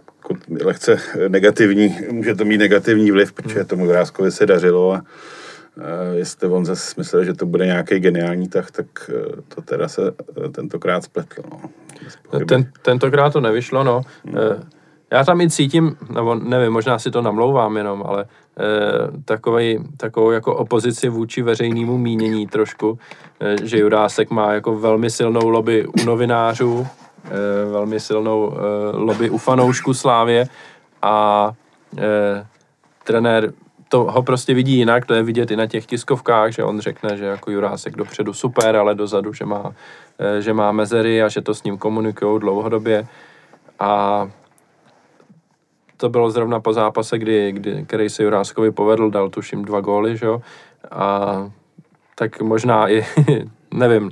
lehce 0.64 0.98
negativní, 1.28 1.98
může 2.12 2.36
to 2.36 2.46
mít 2.46 2.58
negativní 2.58 3.12
vliv, 3.12 3.34
protože 3.34 3.64
tomu 3.64 3.86
Juráskovi 3.86 4.32
se 4.32 4.46
dařilo 4.46 4.94
a 4.94 5.04
jestli 6.14 6.48
on 6.48 6.66
zase 6.66 6.94
myslel, 6.98 7.24
že 7.24 7.34
to 7.34 7.46
bude 7.46 7.66
nějaký 7.66 8.00
geniální 8.00 8.48
tah, 8.48 8.72
tak 8.72 8.86
eh, 9.10 9.42
to 9.56 9.62
teda 9.62 9.88
se 9.88 10.02
eh, 10.46 10.50
tentokrát 10.50 11.04
spletlo. 11.04 11.44
No. 12.34 12.46
Ten, 12.46 12.72
tentokrát 12.82 13.34
to 13.34 13.42
nevyšlo, 13.42 13.84
no. 13.84 14.02
Hmm. 14.26 14.36
Já 15.12 15.24
tam 15.24 15.42
i 15.42 15.50
cítím, 15.50 15.98
nebo 16.10 16.36
nevím, 16.36 16.74
možná 16.74 17.00
si 17.00 17.12
to 17.12 17.22
namlouvám 17.22 17.78
jenom, 17.78 18.04
ale 18.08 18.26
eh, 18.26 19.22
takovej, 19.26 19.80
takovou 19.98 20.32
jako 20.32 20.56
opozici 20.56 21.10
vůči 21.10 21.42
veřejnému 21.42 21.98
mínění 21.98 22.48
trošku, 22.48 23.00
eh, 23.40 23.68
že 23.68 23.80
Jurásek 23.80 24.30
má 24.30 24.54
jako 24.54 24.76
velmi 24.76 25.10
silnou 25.10 25.50
lobby 25.50 25.88
u 25.88 26.06
novinářů, 26.06 26.88
eh, 27.26 27.30
velmi 27.72 28.00
silnou 28.00 28.54
eh, 28.54 28.98
lobby 28.98 29.30
u 29.30 29.38
fanoušků 29.38 29.94
Slávě 29.94 30.48
a 31.02 31.52
eh, 31.98 32.48
trenér 33.04 33.54
to 33.90 34.04
ho 34.04 34.24
prostě 34.24 34.54
vidí 34.54 34.78
jinak, 34.78 35.06
to 35.06 35.14
je 35.14 35.24
vidět 35.24 35.52
i 35.52 35.56
na 35.56 35.68
těch 35.68 35.86
tiskovkách, 35.86 36.52
že 36.52 36.64
on 36.64 36.80
řekne, 36.80 37.18
že 37.18 37.26
jako 37.26 37.52
Jurásek 37.52 37.96
dopředu 37.96 38.34
super, 38.34 38.76
ale 38.76 38.96
dozadu, 38.96 39.34
že 39.34 39.46
má, 39.46 39.74
že 40.40 40.54
má 40.54 40.72
mezery 40.72 41.24
a 41.24 41.30
že 41.30 41.42
to 41.42 41.54
s 41.54 41.64
ním 41.64 41.78
komunikují 41.78 42.40
dlouhodobě. 42.40 43.08
A 43.80 44.28
to 46.02 46.10
bylo 46.10 46.32
zrovna 46.32 46.60
po 46.60 46.74
zápase, 46.74 47.18
kdy, 47.18 47.52
kdy, 47.52 47.86
který 47.88 48.10
se 48.10 48.24
Juráskovi 48.24 48.72
povedl, 48.72 49.10
dal 49.10 49.30
tuším 49.30 49.66
dva 49.66 49.82
góly, 49.82 50.18
že 50.18 50.26
jo? 50.26 50.42
A 50.92 51.52
tak 52.16 52.42
možná 52.42 52.90
i, 52.90 53.06
nevím, 53.74 54.12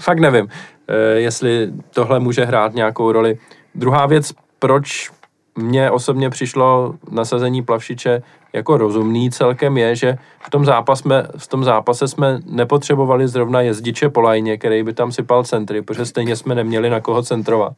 fakt 0.00 0.18
nevím, 0.18 0.48
eh, 0.88 0.94
jestli 1.20 1.72
tohle 1.94 2.20
může 2.20 2.44
hrát 2.44 2.74
nějakou 2.74 3.12
roli. 3.12 3.38
Druhá 3.74 4.06
věc, 4.06 4.32
proč 4.58 5.10
mně 5.56 5.90
osobně 5.90 6.30
přišlo 6.30 6.94
nasazení 7.10 7.62
Plavšiče 7.62 8.22
jako 8.52 8.76
rozumný 8.76 9.30
celkem 9.30 9.78
je, 9.78 9.96
že 9.96 10.18
v 10.46 10.50
tom, 10.50 10.64
zápas 10.64 10.98
jsme, 10.98 11.26
v 11.36 11.46
tom 11.46 11.64
zápase 11.64 12.08
jsme 12.08 12.40
nepotřebovali 12.46 13.28
zrovna 13.28 13.60
jezdiče 13.60 14.08
po 14.08 14.20
lajně, 14.20 14.58
který 14.58 14.82
by 14.82 14.92
tam 14.92 15.12
sypal 15.12 15.44
centry, 15.44 15.82
protože 15.82 16.06
stejně 16.06 16.36
jsme 16.36 16.54
neměli 16.54 16.90
na 16.90 17.00
koho 17.00 17.22
centrovat. 17.22 17.72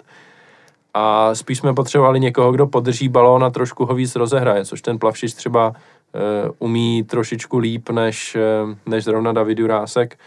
A 0.94 1.34
spíš 1.34 1.58
jsme 1.58 1.74
potřebovali 1.74 2.20
někoho, 2.20 2.52
kdo 2.52 2.66
podrží 2.66 3.08
balón 3.08 3.44
a 3.44 3.50
trošku 3.50 3.84
ho 3.84 3.94
víc 3.94 4.16
rozehraje, 4.16 4.64
což 4.64 4.82
ten 4.82 4.98
Plavšič 4.98 5.34
třeba 5.34 5.68
uh, 5.68 6.50
umí 6.58 7.02
trošičku 7.02 7.58
líp 7.58 7.90
než, 7.90 8.36
uh, 8.64 8.74
než 8.86 9.04
zrovna 9.04 9.32
David 9.32 9.58
Jurásek. 9.58 10.18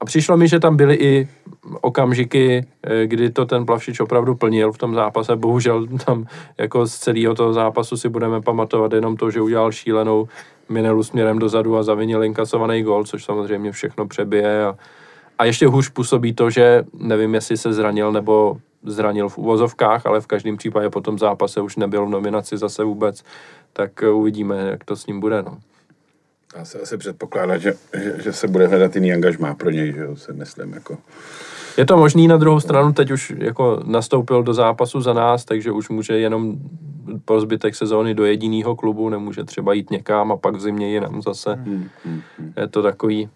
A 0.00 0.04
přišlo 0.04 0.36
mi, 0.36 0.48
že 0.48 0.60
tam 0.60 0.76
byly 0.76 0.94
i 0.94 1.28
okamžiky, 1.80 2.66
eh, 2.82 3.06
kdy 3.06 3.30
to 3.30 3.46
ten 3.46 3.66
Plavšič 3.66 4.00
opravdu 4.00 4.34
plnil 4.34 4.72
v 4.72 4.78
tom 4.78 4.94
zápase. 4.94 5.36
Bohužel 5.36 5.86
tam 6.06 6.26
jako 6.58 6.86
z 6.86 6.98
celého 6.98 7.34
toho 7.34 7.52
zápasu 7.52 7.96
si 7.96 8.08
budeme 8.08 8.40
pamatovat 8.40 8.92
jenom 8.92 9.16
to, 9.16 9.30
že 9.30 9.40
udělal 9.40 9.72
šílenou 9.72 10.28
minelu 10.68 11.02
směrem 11.02 11.38
dozadu 11.38 11.76
a 11.76 11.82
zavinil 11.82 12.24
inkasovaný 12.24 12.82
gol, 12.82 13.04
což 13.04 13.24
samozřejmě 13.24 13.72
všechno 13.72 14.06
přebije. 14.06 14.64
A, 14.64 14.76
a 15.38 15.44
ještě 15.44 15.66
hůř 15.66 15.88
působí 15.88 16.32
to, 16.32 16.50
že 16.50 16.84
nevím, 16.98 17.34
jestli 17.34 17.56
se 17.56 17.72
zranil 17.72 18.12
nebo 18.12 18.56
zranil 18.86 19.28
v 19.28 19.38
uvozovkách, 19.38 20.06
ale 20.06 20.20
v 20.20 20.26
každém 20.26 20.56
případě 20.56 20.90
po 20.90 21.00
tom 21.00 21.18
zápase 21.18 21.60
už 21.60 21.76
nebyl 21.76 22.06
v 22.06 22.10
nominaci 22.10 22.56
zase 22.56 22.84
vůbec, 22.84 23.24
tak 23.72 23.90
uvidíme, 24.12 24.56
jak 24.56 24.84
to 24.84 24.96
s 24.96 25.06
ním 25.06 25.20
bude. 25.20 25.42
No. 25.42 25.58
Dá 26.56 26.64
se 26.64 26.78
asi 26.78 26.96
předpokládat, 26.96 27.58
že, 27.58 27.74
že, 27.94 28.22
že 28.22 28.32
se 28.32 28.48
bude 28.48 28.66
hledat 28.66 28.94
jiný 28.94 29.12
angažmá 29.12 29.54
pro 29.54 29.70
něj, 29.70 29.92
že 29.92 30.00
jo, 30.00 30.16
si 30.16 30.32
myslím. 30.32 30.72
Jako. 30.72 30.98
Je 31.76 31.86
to 31.86 31.96
možný, 31.96 32.28
na 32.28 32.36
druhou 32.36 32.60
stranu 32.60 32.92
teď 32.92 33.10
už 33.10 33.32
jako 33.38 33.82
nastoupil 33.84 34.42
do 34.42 34.54
zápasu 34.54 35.00
za 35.00 35.12
nás, 35.12 35.44
takže 35.44 35.72
už 35.72 35.88
může 35.88 36.18
jenom 36.18 36.56
po 37.24 37.40
zbytek 37.40 37.74
sezóny 37.74 38.14
do 38.14 38.24
jediného 38.24 38.76
klubu, 38.76 39.08
nemůže 39.08 39.44
třeba 39.44 39.72
jít 39.72 39.90
někam 39.90 40.32
a 40.32 40.36
pak 40.36 40.54
v 40.54 40.60
zimě 40.60 40.92
jinam 40.92 41.22
zase. 41.22 41.54
Hmm, 41.54 41.88
hmm, 42.04 42.22
hmm. 42.38 42.52
Je 42.56 42.68
to 42.68 42.82
takový... 42.82 43.28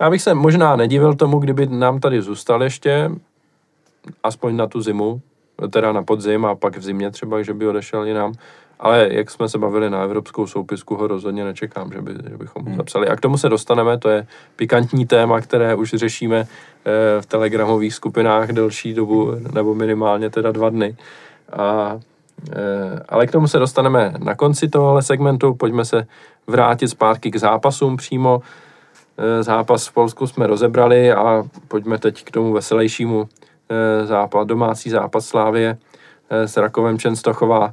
Já 0.00 0.10
bych 0.10 0.22
se 0.22 0.34
možná 0.34 0.76
nedivil 0.76 1.14
tomu, 1.14 1.38
kdyby 1.38 1.66
nám 1.66 2.00
tady 2.00 2.22
zůstal 2.22 2.62
ještě, 2.62 3.10
aspoň 4.22 4.56
na 4.56 4.66
tu 4.66 4.82
zimu, 4.82 5.20
teda 5.70 5.92
na 5.92 6.02
podzim 6.02 6.44
a 6.44 6.54
pak 6.54 6.76
v 6.76 6.82
zimě 6.82 7.10
třeba, 7.10 7.42
že 7.42 7.54
by 7.54 7.68
odešel 7.68 8.04
jinam. 8.04 8.32
Ale 8.80 9.08
jak 9.10 9.30
jsme 9.30 9.48
se 9.48 9.58
bavili 9.58 9.90
na 9.90 10.02
evropskou 10.02 10.46
soupisku, 10.46 10.96
ho 10.96 11.06
rozhodně 11.06 11.44
nečekám, 11.44 11.92
že, 11.92 12.02
by, 12.02 12.12
že 12.30 12.36
bychom 12.36 12.64
hmm. 12.64 12.76
zapsali. 12.76 13.08
A 13.08 13.16
k 13.16 13.20
tomu 13.20 13.38
se 13.38 13.48
dostaneme, 13.48 13.98
to 13.98 14.08
je 14.08 14.26
pikantní 14.56 15.06
téma, 15.06 15.40
které 15.40 15.74
už 15.74 15.90
řešíme 15.90 16.36
eh, 16.38 17.20
v 17.20 17.26
telegramových 17.26 17.94
skupinách 17.94 18.48
delší 18.48 18.94
dobu, 18.94 19.32
nebo 19.54 19.74
minimálně 19.74 20.30
teda 20.30 20.52
dva 20.52 20.70
dny. 20.70 20.96
A, 21.52 21.98
eh, 22.52 23.00
ale 23.08 23.26
k 23.26 23.32
tomu 23.32 23.48
se 23.48 23.58
dostaneme 23.58 24.14
na 24.18 24.34
konci 24.34 24.68
tohohle 24.68 25.02
segmentu. 25.02 25.54
Pojďme 25.54 25.84
se 25.84 26.06
vrátit 26.46 26.88
zpátky 26.88 27.30
k 27.30 27.36
zápasům 27.36 27.96
přímo. 27.96 28.42
Eh, 29.18 29.42
zápas 29.42 29.86
v 29.86 29.92
Polsku 29.92 30.26
jsme 30.26 30.46
rozebrali 30.46 31.12
a 31.12 31.44
pojďme 31.68 31.98
teď 31.98 32.24
k 32.24 32.30
tomu 32.30 32.52
veselějšímu 32.52 33.28
zápas, 34.04 34.46
domácí 34.46 34.90
zápas 34.90 35.26
Slávě 35.26 35.78
s 36.30 36.56
Rakovem 36.56 36.98
Čenstochová. 36.98 37.72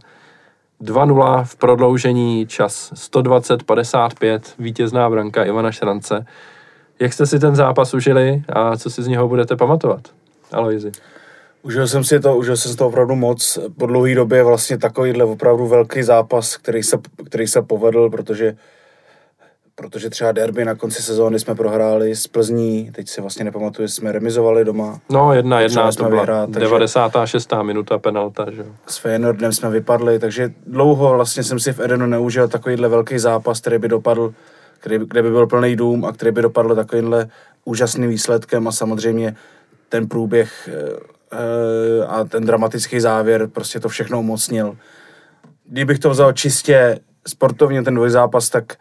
2-0 0.82 1.44
v 1.44 1.56
prodloužení, 1.56 2.48
čas 2.48 2.94
120-55, 2.94 4.42
vítězná 4.60 5.10
branka 5.10 5.44
Ivana 5.44 5.72
Šrance. 5.72 6.26
Jak 7.00 7.14
jste 7.14 7.26
si 7.26 7.40
ten 7.40 7.56
zápas 7.56 7.94
užili 7.94 8.44
a 8.50 8.78
co 8.78 8.90
si 8.90 9.04
z 9.04 9.08
něho 9.08 9.28
budete 9.28 9.56
pamatovat? 9.56 10.02
Aloizi. 10.52 10.92
Užil 11.64 11.88
jsem 11.88 12.04
si 12.04 12.20
to, 12.20 12.36
užil 12.36 12.58
jsem 12.58 12.72
si 12.72 12.78
to 12.78 12.88
opravdu 12.88 13.16
moc. 13.16 13.60
Po 13.78 13.86
dlouhé 13.86 14.16
době 14.16 14.44
vlastně 14.44 14.78
takovýhle 14.78 15.24
opravdu 15.24 15.68
velký 15.68 16.04
zápas, 16.04 16.58
který 16.58 16.84
se, 16.84 16.98
který 17.26 17.48
se 17.48 17.62
povedl, 17.62 18.10
protože 18.10 18.56
protože 19.76 20.10
třeba 20.10 20.32
derby 20.32 20.66
na 20.66 20.76
konci 20.76 21.02
sezóny 21.02 21.40
jsme 21.40 21.56
prohráli 21.56 22.16
z 22.16 22.28
Plzní, 22.28 22.92
teď 22.92 23.10
si 23.10 23.22
vlastně 23.22 23.46
nepamatuju, 23.46 23.88
jsme 23.88 24.12
remizovali 24.12 24.66
doma. 24.66 25.00
No 25.10 25.34
jedna, 25.34 25.60
jedna, 25.60 25.92
to 25.92 26.04
byla 26.04 26.22
vyhrát, 26.22 26.50
96. 26.50 27.54
minuta 27.62 27.98
penalta, 27.98 28.52
že 28.52 28.66
S 28.88 28.98
Feyenoordem 28.98 29.54
jsme 29.54 29.70
vypadli, 29.70 30.20
takže 30.20 30.54
dlouho 30.68 31.10
vlastně 31.10 31.44
jsem 31.44 31.60
si 31.60 31.74
v 31.74 31.80
Edenu 31.80 32.06
neužil 32.06 32.48
takovýhle 32.48 32.90
velký 32.90 33.20
zápas, 33.20 33.62
který 33.62 33.78
by 33.78 33.88
dopadl, 33.88 34.34
který, 34.80 34.98
kde 34.98 35.24
by 35.24 35.30
byl 35.30 35.48
plný 35.48 35.76
dům 35.76 36.06
a 36.06 36.12
který 36.12 36.32
by 36.32 36.42
dopadl 36.42 36.76
takovýmhle 36.76 37.30
úžasným 37.66 38.10
výsledkem 38.10 38.68
a 38.68 38.72
samozřejmě 38.72 39.36
ten 39.90 40.08
průběh 40.08 40.70
e, 41.32 42.06
a 42.06 42.24
ten 42.24 42.46
dramatický 42.46 43.00
závěr 43.00 43.48
prostě 43.48 43.80
to 43.80 43.90
všechno 43.90 44.20
umocnil. 44.20 44.78
Kdybych 45.66 46.00
to 46.00 46.10
vzal 46.10 46.34
čistě 46.34 47.00
sportovně 47.28 47.84
ten 47.84 47.96
dvojzápas, 47.96 48.50
tak 48.50 48.76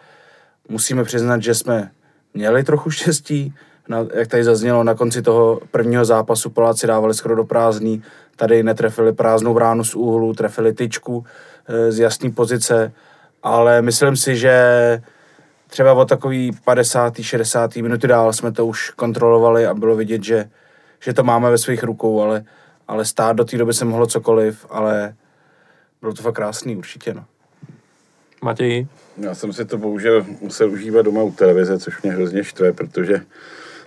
musíme 0.71 1.05
přiznat, 1.05 1.43
že 1.43 1.55
jsme 1.55 1.91
měli 2.35 2.65
trochu 2.65 2.91
štěstí, 2.91 3.55
na, 3.89 4.07
jak 4.15 4.29
tady 4.29 4.45
zaznělo, 4.45 4.85
na 4.85 4.95
konci 4.95 5.23
toho 5.23 5.61
prvního 5.71 6.05
zápasu 6.05 6.51
Poláci 6.51 6.87
dávali 6.87 7.15
skoro 7.15 7.37
do 7.37 7.45
prázdný, 7.45 8.03
tady 8.37 8.63
netrefili 8.63 9.13
prázdnou 9.13 9.55
bránu 9.55 9.85
z 9.85 9.95
úhlu, 9.95 10.35
trefili 10.35 10.73
tyčku 10.73 11.25
e, 11.69 11.93
z 11.93 11.99
jasné 11.99 12.31
pozice, 12.31 12.93
ale 13.43 13.83
myslím 13.83 14.17
si, 14.17 14.37
že 14.37 14.55
třeba 15.67 15.93
o 15.93 16.05
takový 16.05 16.53
50. 16.65 17.15
60. 17.21 17.77
minuty 17.77 18.07
dál 18.07 18.33
jsme 18.33 18.53
to 18.53 18.67
už 18.67 18.91
kontrolovali 18.91 19.67
a 19.67 19.75
bylo 19.75 19.97
vidět, 19.97 20.25
že, 20.25 20.51
že 21.01 21.13
to 21.13 21.23
máme 21.23 21.51
ve 21.51 21.59
svých 21.59 21.83
rukou, 21.83 22.23
ale, 22.23 22.45
ale 22.89 23.05
stát 23.05 23.37
do 23.37 23.45
té 23.45 23.59
doby 23.59 23.75
se 23.75 23.85
mohlo 23.85 24.07
cokoliv, 24.07 24.67
ale 24.71 25.15
bylo 26.01 26.13
to 26.13 26.23
fakt 26.23 26.35
krásný 26.35 26.77
určitě, 26.77 27.15
no. 27.15 27.25
Matěj? 28.43 28.87
Já 29.17 29.35
jsem 29.35 29.53
si 29.53 29.65
to 29.65 29.79
bohužel 29.79 30.27
musel 30.41 30.71
užívat 30.71 31.05
doma 31.05 31.23
u 31.23 31.33
televize, 31.33 31.79
což 31.79 32.03
mě 32.03 32.13
hrozně 32.13 32.45
štve, 32.45 32.73
protože 32.73 33.21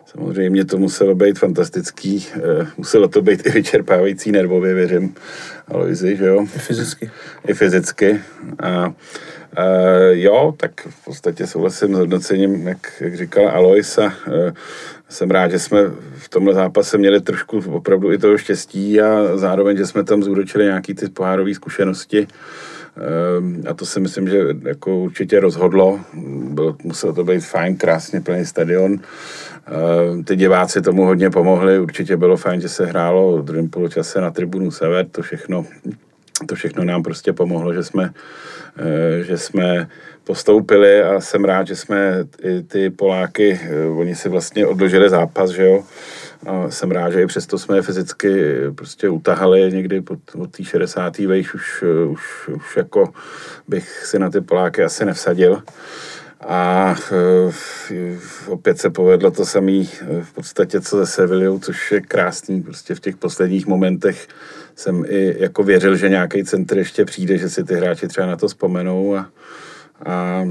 samozřejmě 0.05 0.65
to 0.65 0.77
muselo 0.77 1.15
být 1.15 1.39
fantastický, 1.39 2.27
eh, 2.35 2.67
muselo 2.77 3.07
to 3.07 3.21
být 3.21 3.45
i 3.45 3.49
vyčerpávající 3.49 4.31
nervově, 4.31 4.73
věřím, 4.73 5.15
Aloizi, 5.67 6.15
že 6.17 6.25
jo? 6.25 6.45
I 6.55 6.59
fyzicky. 6.59 7.11
I 7.47 7.53
fyzicky. 7.53 8.21
A, 8.59 8.69
a 8.69 8.93
jo, 10.11 10.53
tak 10.57 10.71
v 10.89 11.05
podstatě 11.05 11.47
souhlasím 11.47 11.95
s 11.95 11.97
hodnocením, 11.97 12.67
jak, 12.67 12.93
jak 12.99 13.17
říkal 13.17 13.49
Alois 13.49 13.97
a 13.97 14.13
eh, 14.27 14.53
jsem 15.09 15.31
rád, 15.31 15.51
že 15.51 15.59
jsme 15.59 15.79
v 16.15 16.29
tomhle 16.29 16.53
zápase 16.53 16.97
měli 16.97 17.21
trošku 17.21 17.63
opravdu 17.71 18.11
i 18.11 18.17
toho 18.17 18.37
štěstí 18.37 19.01
a 19.01 19.37
zároveň, 19.37 19.77
že 19.77 19.85
jsme 19.85 20.03
tam 20.03 20.23
zúročili 20.23 20.65
nějaký 20.65 20.93
ty 20.93 21.09
pohárové 21.09 21.53
zkušenosti. 21.53 22.27
Ehm, 22.97 23.63
a 23.69 23.73
to 23.73 23.85
si 23.85 23.99
myslím, 23.99 24.29
že 24.29 24.39
jako 24.63 24.97
určitě 24.97 25.39
rozhodlo. 25.39 25.99
Byl, 26.49 26.75
musel 26.83 27.13
to 27.13 27.23
být 27.23 27.45
fajn, 27.45 27.77
krásně 27.77 28.21
plný 28.21 28.45
stadion. 28.45 28.99
Ehm, 29.67 30.23
ty 30.23 30.35
diváci 30.35 30.81
tomu 30.81 31.05
hodně 31.05 31.29
pomohli. 31.29 31.79
Určitě 31.79 32.17
bylo 32.17 32.37
fajn, 32.37 32.61
že 32.61 32.69
se 32.69 32.85
hrálo 32.85 33.37
v 33.37 33.45
druhém 33.45 33.69
poločase 33.69 34.21
na 34.21 34.31
tribunu 34.31 34.71
Sever. 34.71 35.05
To 35.11 35.21
všechno 35.21 35.65
to 36.47 36.55
všechno 36.55 36.83
nám 36.83 37.03
prostě 37.03 37.33
pomohlo, 37.33 37.73
že 37.73 37.83
jsme, 37.83 38.13
eh, 38.77 39.23
že 39.23 39.37
jsme 39.37 39.87
postoupili 40.23 41.01
a 41.01 41.21
jsem 41.21 41.45
rád, 41.45 41.67
že 41.67 41.75
jsme 41.75 42.25
i 42.43 42.63
ty 42.63 42.89
Poláky, 42.89 43.59
oni 43.97 44.15
si 44.15 44.29
vlastně 44.29 44.67
odložili 44.67 45.09
zápas, 45.09 45.49
že 45.49 45.63
jo, 45.63 45.83
a 46.45 46.69
jsem 46.69 46.91
rád, 46.91 47.11
že 47.11 47.21
i 47.21 47.27
přesto 47.27 47.59
jsme 47.59 47.77
je 47.77 47.81
fyzicky 47.81 48.53
prostě 48.75 49.09
utahali 49.09 49.71
někdy 49.73 50.01
pod, 50.01 50.19
od 50.37 50.51
té 50.51 50.63
60. 50.63 51.17
vejš 51.17 51.53
už, 51.53 51.83
už, 52.09 52.49
už 52.55 52.77
jako 52.77 53.13
bych 53.67 54.05
si 54.05 54.19
na 54.19 54.29
ty 54.29 54.41
Poláky 54.41 54.83
asi 54.83 55.05
nevsadil. 55.05 55.63
A 56.47 56.95
uh, 57.11 57.53
opět 58.47 58.79
se 58.79 58.89
povedlo 58.89 59.31
to 59.31 59.45
samé 59.45 59.83
v 60.21 60.33
podstatě, 60.35 60.81
co 60.81 60.97
ze 60.97 61.05
Sevillou, 61.05 61.59
což 61.59 61.91
je 61.91 62.01
krásný. 62.01 62.63
Prostě 62.63 62.95
v 62.95 62.99
těch 62.99 63.17
posledních 63.17 63.67
momentech 63.67 64.27
jsem 64.75 65.05
i 65.07 65.35
jako 65.39 65.63
věřil, 65.63 65.95
že 65.95 66.09
nějaký 66.09 66.43
centr 66.43 66.77
ještě 66.77 67.05
přijde, 67.05 67.37
že 67.37 67.49
si 67.49 67.63
ty 67.63 67.75
hráči 67.75 68.07
třeba 68.07 68.27
na 68.27 68.35
to 68.35 68.47
vzpomenou 68.47 69.15
a, 69.15 69.29
a 70.05 70.45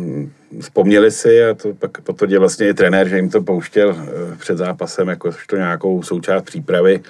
vzpomněli 0.61 1.11
si 1.11 1.45
a 1.45 1.55
to 1.55 1.75
pak 1.75 2.01
potvrdil 2.01 2.41
vlastně 2.41 2.69
i 2.69 2.75
trenér, 2.75 3.09
že 3.09 3.17
jim 3.17 3.31
to 3.31 3.43
pouštěl 3.43 3.97
eh, 3.99 4.37
před 4.37 4.59
zápasem 4.59 5.09
jako 5.09 5.31
to 5.47 5.57
nějakou 5.57 6.03
součást 6.03 6.43
přípravy 6.43 7.01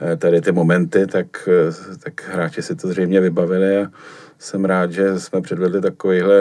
eh, 0.00 0.16
tady 0.16 0.40
ty 0.40 0.52
momenty, 0.52 1.06
tak, 1.06 1.48
eh, 1.48 1.96
tak 1.98 2.28
hráči 2.28 2.62
si 2.62 2.76
to 2.76 2.88
zřejmě 2.88 3.20
vybavili 3.20 3.78
a 3.78 3.90
jsem 4.38 4.64
rád, 4.64 4.92
že 4.92 5.20
jsme 5.20 5.40
předvedli 5.40 5.80
takovýhle 5.80 6.36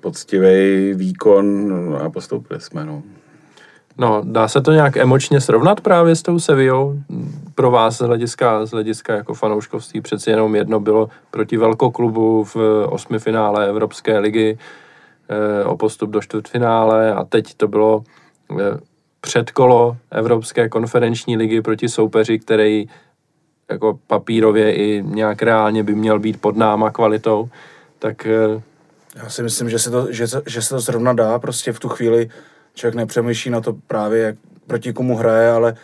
poctivý 0.00 0.94
výkon 0.94 1.98
a 2.00 2.10
postoupili 2.10 2.60
jsme. 2.60 2.84
No. 2.84 3.02
No, 3.98 4.22
dá 4.24 4.48
se 4.48 4.60
to 4.60 4.72
nějak 4.72 4.96
emočně 4.96 5.40
srovnat 5.40 5.80
právě 5.80 6.16
s 6.16 6.22
tou 6.22 6.38
Sevillou? 6.38 6.98
Pro 7.54 7.70
vás 7.70 7.96
z 7.96 8.00
hlediska, 8.00 8.66
z 8.66 8.70
hlediska 8.70 9.14
jako 9.14 9.34
fanouškovství 9.34 10.00
přeci 10.00 10.30
jenom 10.30 10.54
jedno 10.54 10.80
bylo 10.80 11.08
proti 11.30 11.56
velkoklubu 11.56 12.44
v 12.44 12.56
osmi 12.88 13.18
finále 13.18 13.68
Evropské 13.68 14.18
ligy 14.18 14.58
e, 15.28 15.64
o 15.64 15.76
postup 15.76 16.10
do 16.10 16.20
čtvrtfinále 16.20 17.14
a 17.14 17.24
teď 17.24 17.54
to 17.54 17.68
bylo 17.68 18.04
e, 18.50 18.54
předkolo 19.20 19.96
Evropské 20.10 20.68
konferenční 20.68 21.36
ligy 21.36 21.62
proti 21.62 21.88
soupeři, 21.88 22.38
který 22.38 22.88
jako 23.70 23.98
papírově 24.06 24.74
i 24.74 25.02
nějak 25.06 25.42
reálně 25.42 25.82
by 25.82 25.94
měl 25.94 26.18
být 26.18 26.40
pod 26.40 26.56
náma 26.56 26.90
kvalitou, 26.90 27.48
tak... 27.98 28.26
E, 28.26 28.62
Já 29.16 29.30
si 29.30 29.42
myslím, 29.42 29.70
že 29.70 29.78
se 29.78 29.90
to, 29.90 30.12
že, 30.12 30.26
že 30.46 30.62
se 30.62 30.68
to 30.68 30.80
zrovna 30.80 31.12
dá 31.12 31.38
prostě 31.38 31.72
v 31.72 31.80
tu 31.80 31.88
chvíli 31.88 32.30
člověk 32.74 32.94
nepřemýšlí 32.94 33.50
na 33.50 33.60
to 33.60 33.72
právě, 33.86 34.22
jak 34.22 34.36
proti 34.66 34.92
komu 34.92 35.16
hraje, 35.16 35.50
ale, 35.50 35.74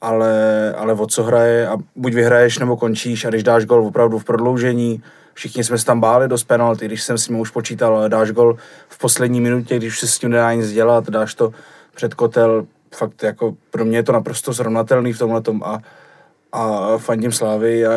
ale, 0.00 0.74
ale 0.76 0.92
o 0.92 1.06
co 1.06 1.22
hraje. 1.22 1.68
A 1.68 1.76
buď 1.96 2.14
vyhraješ 2.14 2.58
nebo 2.58 2.76
končíš. 2.76 3.24
A 3.24 3.28
když 3.28 3.42
dáš 3.42 3.64
gol 3.64 3.86
opravdu 3.86 4.18
v 4.18 4.24
prodloužení, 4.24 5.02
všichni 5.34 5.64
jsme 5.64 5.78
se 5.78 5.84
tam 5.84 6.00
báli 6.00 6.28
dost 6.28 6.44
penalty, 6.44 6.86
když 6.86 7.02
jsem 7.02 7.18
s 7.18 7.26
tím 7.26 7.40
už 7.40 7.50
počítal, 7.50 7.96
ale 7.96 8.08
dáš 8.08 8.30
gol 8.30 8.56
v 8.88 8.98
poslední 8.98 9.40
minutě, 9.40 9.76
když 9.76 10.00
se 10.00 10.06
s 10.06 10.18
tím 10.18 10.30
nedá 10.30 10.54
nic 10.54 10.72
dělat, 10.72 11.10
dáš 11.10 11.34
to 11.34 11.52
před 11.94 12.14
kotel, 12.14 12.66
fakt 12.94 13.22
jako 13.22 13.56
pro 13.70 13.84
mě 13.84 13.98
je 13.98 14.02
to 14.02 14.12
naprosto 14.12 14.54
srovnatelný 14.54 15.12
v 15.12 15.18
tomhle 15.18 15.42
a, 15.62 15.80
a 16.52 16.98
fandím 16.98 17.32
Slávy 17.32 17.86
a 17.86 17.92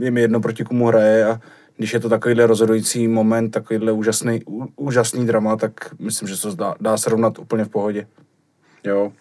je 0.00 0.10
mi 0.10 0.20
jedno 0.20 0.40
proti 0.40 0.64
komu 0.64 0.86
hraje. 0.86 1.24
A 1.24 1.40
když 1.78 1.92
je 1.92 2.00
to 2.00 2.08
takovýhle 2.08 2.46
rozhodující 2.46 3.08
moment, 3.08 3.50
takovýhle 3.50 3.92
úžasný, 3.92 4.40
úžasný 4.76 5.26
drama, 5.26 5.56
tak 5.56 5.72
myslím, 5.98 6.28
že 6.28 6.36
se 6.36 6.48
to 6.48 6.54
dá, 6.54 6.74
dá 6.80 6.96
srovnat 6.96 7.38
úplně 7.38 7.64
v 7.64 7.68
pohodě. 7.68 8.06
Jo, 8.84 9.12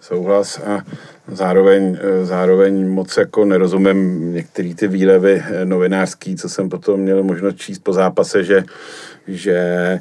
souhlas 0.00 0.58
a 0.58 0.82
zároveň, 1.28 1.98
zároveň 2.22 2.88
moc 2.88 3.16
jako 3.16 3.44
nerozumím 3.44 4.32
některé 4.34 4.74
ty 4.74 4.88
výlevy 4.88 5.42
novinářský, 5.64 6.36
co 6.36 6.48
jsem 6.48 6.68
potom 6.68 7.00
měl 7.00 7.22
možnost 7.22 7.56
číst 7.56 7.78
po 7.78 7.92
zápase, 7.92 8.44
že, 8.44 8.64
že 9.28 9.58
Eh, 9.96 10.00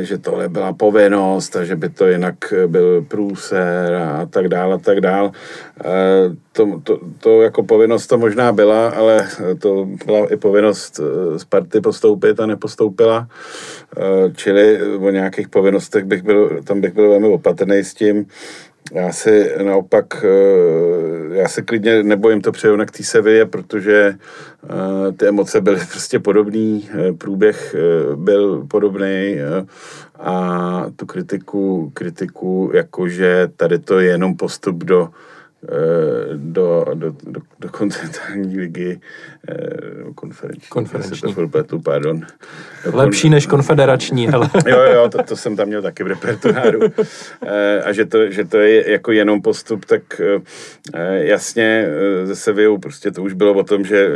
že 0.00 0.18
tohle 0.18 0.48
byla 0.48 0.72
povinnost 0.72 1.56
a 1.56 1.64
že 1.64 1.76
by 1.76 1.88
to 1.88 2.08
jinak 2.08 2.34
byl 2.66 3.02
průser 3.02 3.94
a 3.94 4.26
tak 4.26 4.48
dále 4.48 4.74
a 4.74 4.78
tak 4.78 5.00
dále. 5.00 5.30
Eh, 5.84 6.36
to, 6.52 6.80
to, 6.84 7.00
to 7.18 7.42
jako 7.42 7.62
povinnost 7.62 8.06
to 8.06 8.18
možná 8.18 8.52
byla, 8.52 8.88
ale 8.88 9.28
to 9.58 9.88
byla 10.06 10.32
i 10.32 10.36
povinnost 10.36 11.00
eh, 11.00 11.38
Sparty 11.38 11.80
postoupit 11.80 12.40
a 12.40 12.46
nepostoupila. 12.46 13.28
Čili 14.34 14.82
o 14.98 15.10
nějakých 15.10 15.48
povinnostech 15.48 16.04
bych 16.04 16.22
byl, 16.22 16.60
tam 16.64 16.80
bych 16.80 16.94
byl 16.94 17.10
velmi 17.10 17.28
opatrný 17.28 17.76
s 17.78 17.94
tím. 17.94 18.26
Já 18.90 19.12
si 19.12 19.50
naopak, 19.62 20.24
eh, 20.24 21.36
já 21.36 21.48
se 21.48 21.62
klidně 21.62 22.02
nebojím 22.02 22.40
to 22.40 22.52
přeju 22.52 22.76
k 22.86 22.90
té 22.90 23.02
Sevě, 23.02 23.46
protože 23.46 24.14
eh, 24.64 25.12
ty 25.12 25.26
emoce 25.28 25.60
byly 25.60 25.80
prostě 25.90 26.18
podobný, 26.18 26.88
eh, 26.92 27.12
průběh 27.12 27.76
byl 28.14 28.66
podobný 28.66 29.36
a 30.20 30.86
tu 30.96 31.06
kritiku, 31.06 31.90
kritiku 31.94 32.70
jakože 32.74 33.48
tady 33.56 33.78
to 33.78 34.00
je 34.00 34.10
jenom 34.10 34.36
postup 34.36 34.84
do 34.84 35.08
do, 36.36 36.84
do, 36.94 37.14
do, 37.22 37.40
do 37.58 37.68
kontinentální 37.68 38.60
ligy 38.60 39.00
konferenční. 40.14 40.68
Konferenční. 40.68 41.34
To 41.66 41.78
pardon. 41.78 42.20
Do 42.84 42.96
Lepší 42.96 43.30
než 43.30 43.46
konfederační, 43.46 44.28
hele. 44.28 44.50
jo, 44.66 44.78
jo, 44.94 45.08
to, 45.08 45.22
to, 45.22 45.36
jsem 45.36 45.56
tam 45.56 45.68
měl 45.68 45.82
taky 45.82 46.04
v 46.04 46.06
repertoáru. 46.06 46.80
a 47.84 47.92
že 47.92 48.04
to, 48.04 48.30
že 48.30 48.44
to 48.44 48.58
je 48.58 48.90
jako 48.90 49.12
jenom 49.12 49.42
postup, 49.42 49.84
tak 49.84 50.20
jasně 51.12 51.88
ze 52.24 52.36
Sevillou 52.36 52.78
prostě 52.78 53.10
to 53.10 53.22
už 53.22 53.32
bylo 53.32 53.54
o 53.54 53.64
tom, 53.64 53.84
že, 53.84 54.08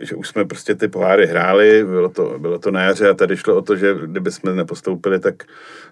že 0.00 0.14
už 0.14 0.28
jsme 0.28 0.44
prostě 0.44 0.74
ty 0.74 0.88
poháry 0.88 1.26
hráli, 1.26 1.84
bylo 1.84 2.08
to, 2.08 2.38
bylo 2.38 2.58
to 2.58 2.70
na 2.70 2.82
jaře 2.82 3.08
a 3.08 3.14
tady 3.14 3.36
šlo 3.36 3.56
o 3.56 3.62
to, 3.62 3.76
že 3.76 3.94
kdyby 4.06 4.30
jsme 4.30 4.54
nepostoupili, 4.54 5.20
tak 5.20 5.44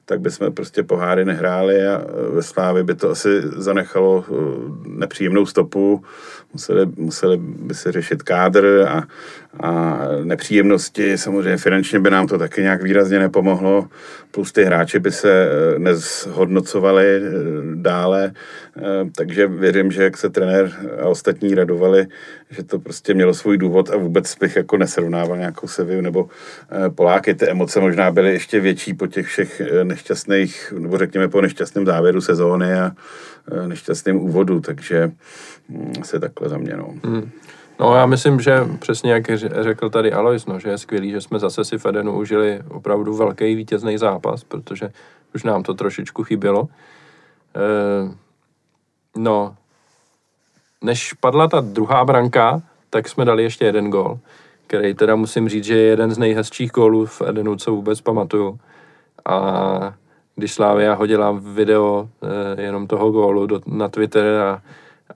tak 0.09 0.21
bychom 0.21 0.53
prostě 0.53 0.83
poháry 0.83 1.25
nehráli 1.25 1.87
a 1.87 2.05
ve 2.31 2.42
Slávě 2.42 2.85
by 2.85 2.94
to 2.94 3.11
asi 3.11 3.40
zanechalo 3.44 4.25
nepříjemnou 4.87 5.47
stopu, 5.47 6.05
museli, 6.53 6.87
museli 6.97 7.37
by 7.40 7.75
se 7.75 7.92
řešit 7.92 8.23
kádr 8.23 8.87
a, 8.88 9.03
a 9.61 9.99
nepříjemnosti, 10.25 11.18
samozřejmě 11.18 11.57
finančně 11.57 12.01
by 12.01 12.11
nám 12.11 12.27
to 12.27 12.38
taky 12.38 12.62
nějak 12.62 12.83
výrazně 12.83 13.18
nepomohlo, 13.18 13.88
plus 14.31 14.53
ty 14.53 14.64
hráči 14.64 14.99
by 14.99 15.12
se 15.12 15.49
eh, 15.51 15.79
nezhodnocovali 15.79 17.07
eh, 17.07 17.31
dále, 17.75 18.33
eh, 18.77 18.83
takže 19.16 19.47
věřím, 19.47 19.92
že 19.92 20.03
jak 20.03 20.16
se 20.16 20.31
trenér 20.31 20.73
a 21.03 21.09
ostatní 21.09 21.55
radovali, 21.55 22.07
že 22.51 22.62
to 22.62 22.79
prostě 22.79 23.14
mělo 23.14 23.35
svůj 23.35 23.59
důvod 23.59 23.90
a 23.90 23.97
vůbec 23.97 24.37
bych 24.40 24.57
jako 24.57 24.77
nesrovnával 24.77 25.37
nějakou 25.37 25.68
Seviu 25.68 26.01
nebo 26.01 26.29
Poláky. 26.94 27.35
Ty 27.35 27.49
emoce 27.49 27.81
možná 27.81 28.11
byly 28.11 28.33
ještě 28.33 28.61
větší 28.61 28.94
po 28.94 29.07
těch 29.07 29.27
všech 29.27 29.62
nešťastných, 29.83 30.73
nebo 30.79 30.99
řekněme 30.99 31.29
po 31.29 31.40
nešťastném 31.40 31.87
závěru 31.87 32.21
sezóny 32.21 32.75
a 32.75 32.92
nešťastném 33.66 34.16
úvodu, 34.16 34.61
takže 34.61 35.11
hm, 35.68 35.92
se 36.05 36.21
takhle 36.21 36.49
za 36.49 36.59
mě. 36.59 36.77
No. 36.77 36.94
Hmm. 37.05 37.31
No 37.81 37.95
já 37.95 38.07
myslím, 38.07 38.41
že 38.41 38.61
přesně 38.79 39.12
jak 39.12 39.31
řekl 39.62 39.91
tady 39.91 40.12
Alois, 40.12 40.47
no, 40.47 40.61
že 40.61 40.69
je 40.69 40.79
skvělý, 40.79 41.11
že 41.11 41.21
jsme 41.21 41.38
zase 41.38 41.64
si 41.64 41.79
Fedenu 41.79 42.19
užili 42.19 42.61
opravdu 42.71 43.17
velký 43.17 43.55
vítězný 43.55 43.99
zápas, 43.99 44.45
protože 44.45 44.91
už 45.35 45.45
nám 45.45 45.62
to 45.62 45.75
trošičku 45.75 46.25
chybělo. 46.25 46.69
E, 47.57 48.14
no, 49.17 49.57
než 50.83 51.12
padla 51.12 51.49
ta 51.49 51.61
druhá 51.61 52.05
branka, 52.05 52.62
tak 52.91 53.09
jsme 53.09 53.25
dali 53.25 53.43
ještě 53.43 53.64
jeden 53.64 53.91
gol, 53.91 54.19
který 54.67 54.95
teda 54.95 55.17
musím 55.17 55.49
říct, 55.49 55.64
že 55.64 55.77
je 55.77 55.87
jeden 55.87 56.11
z 56.11 56.19
nejhezčích 56.19 56.71
gólů 56.71 57.07
v 57.07 57.23
Edenu, 57.23 57.57
co 57.57 57.71
vůbec 57.71 58.01
pamatuju. 58.01 58.61
A 59.27 59.95
když 60.37 60.53
Slávia 60.53 60.95
hodila 60.95 61.41
video 61.43 62.09
e, 62.57 62.62
jenom 62.62 62.87
toho 62.87 63.11
gólu 63.11 63.47
do, 63.47 63.61
na 63.67 63.88
Twitter 63.88 64.41
a 64.41 64.62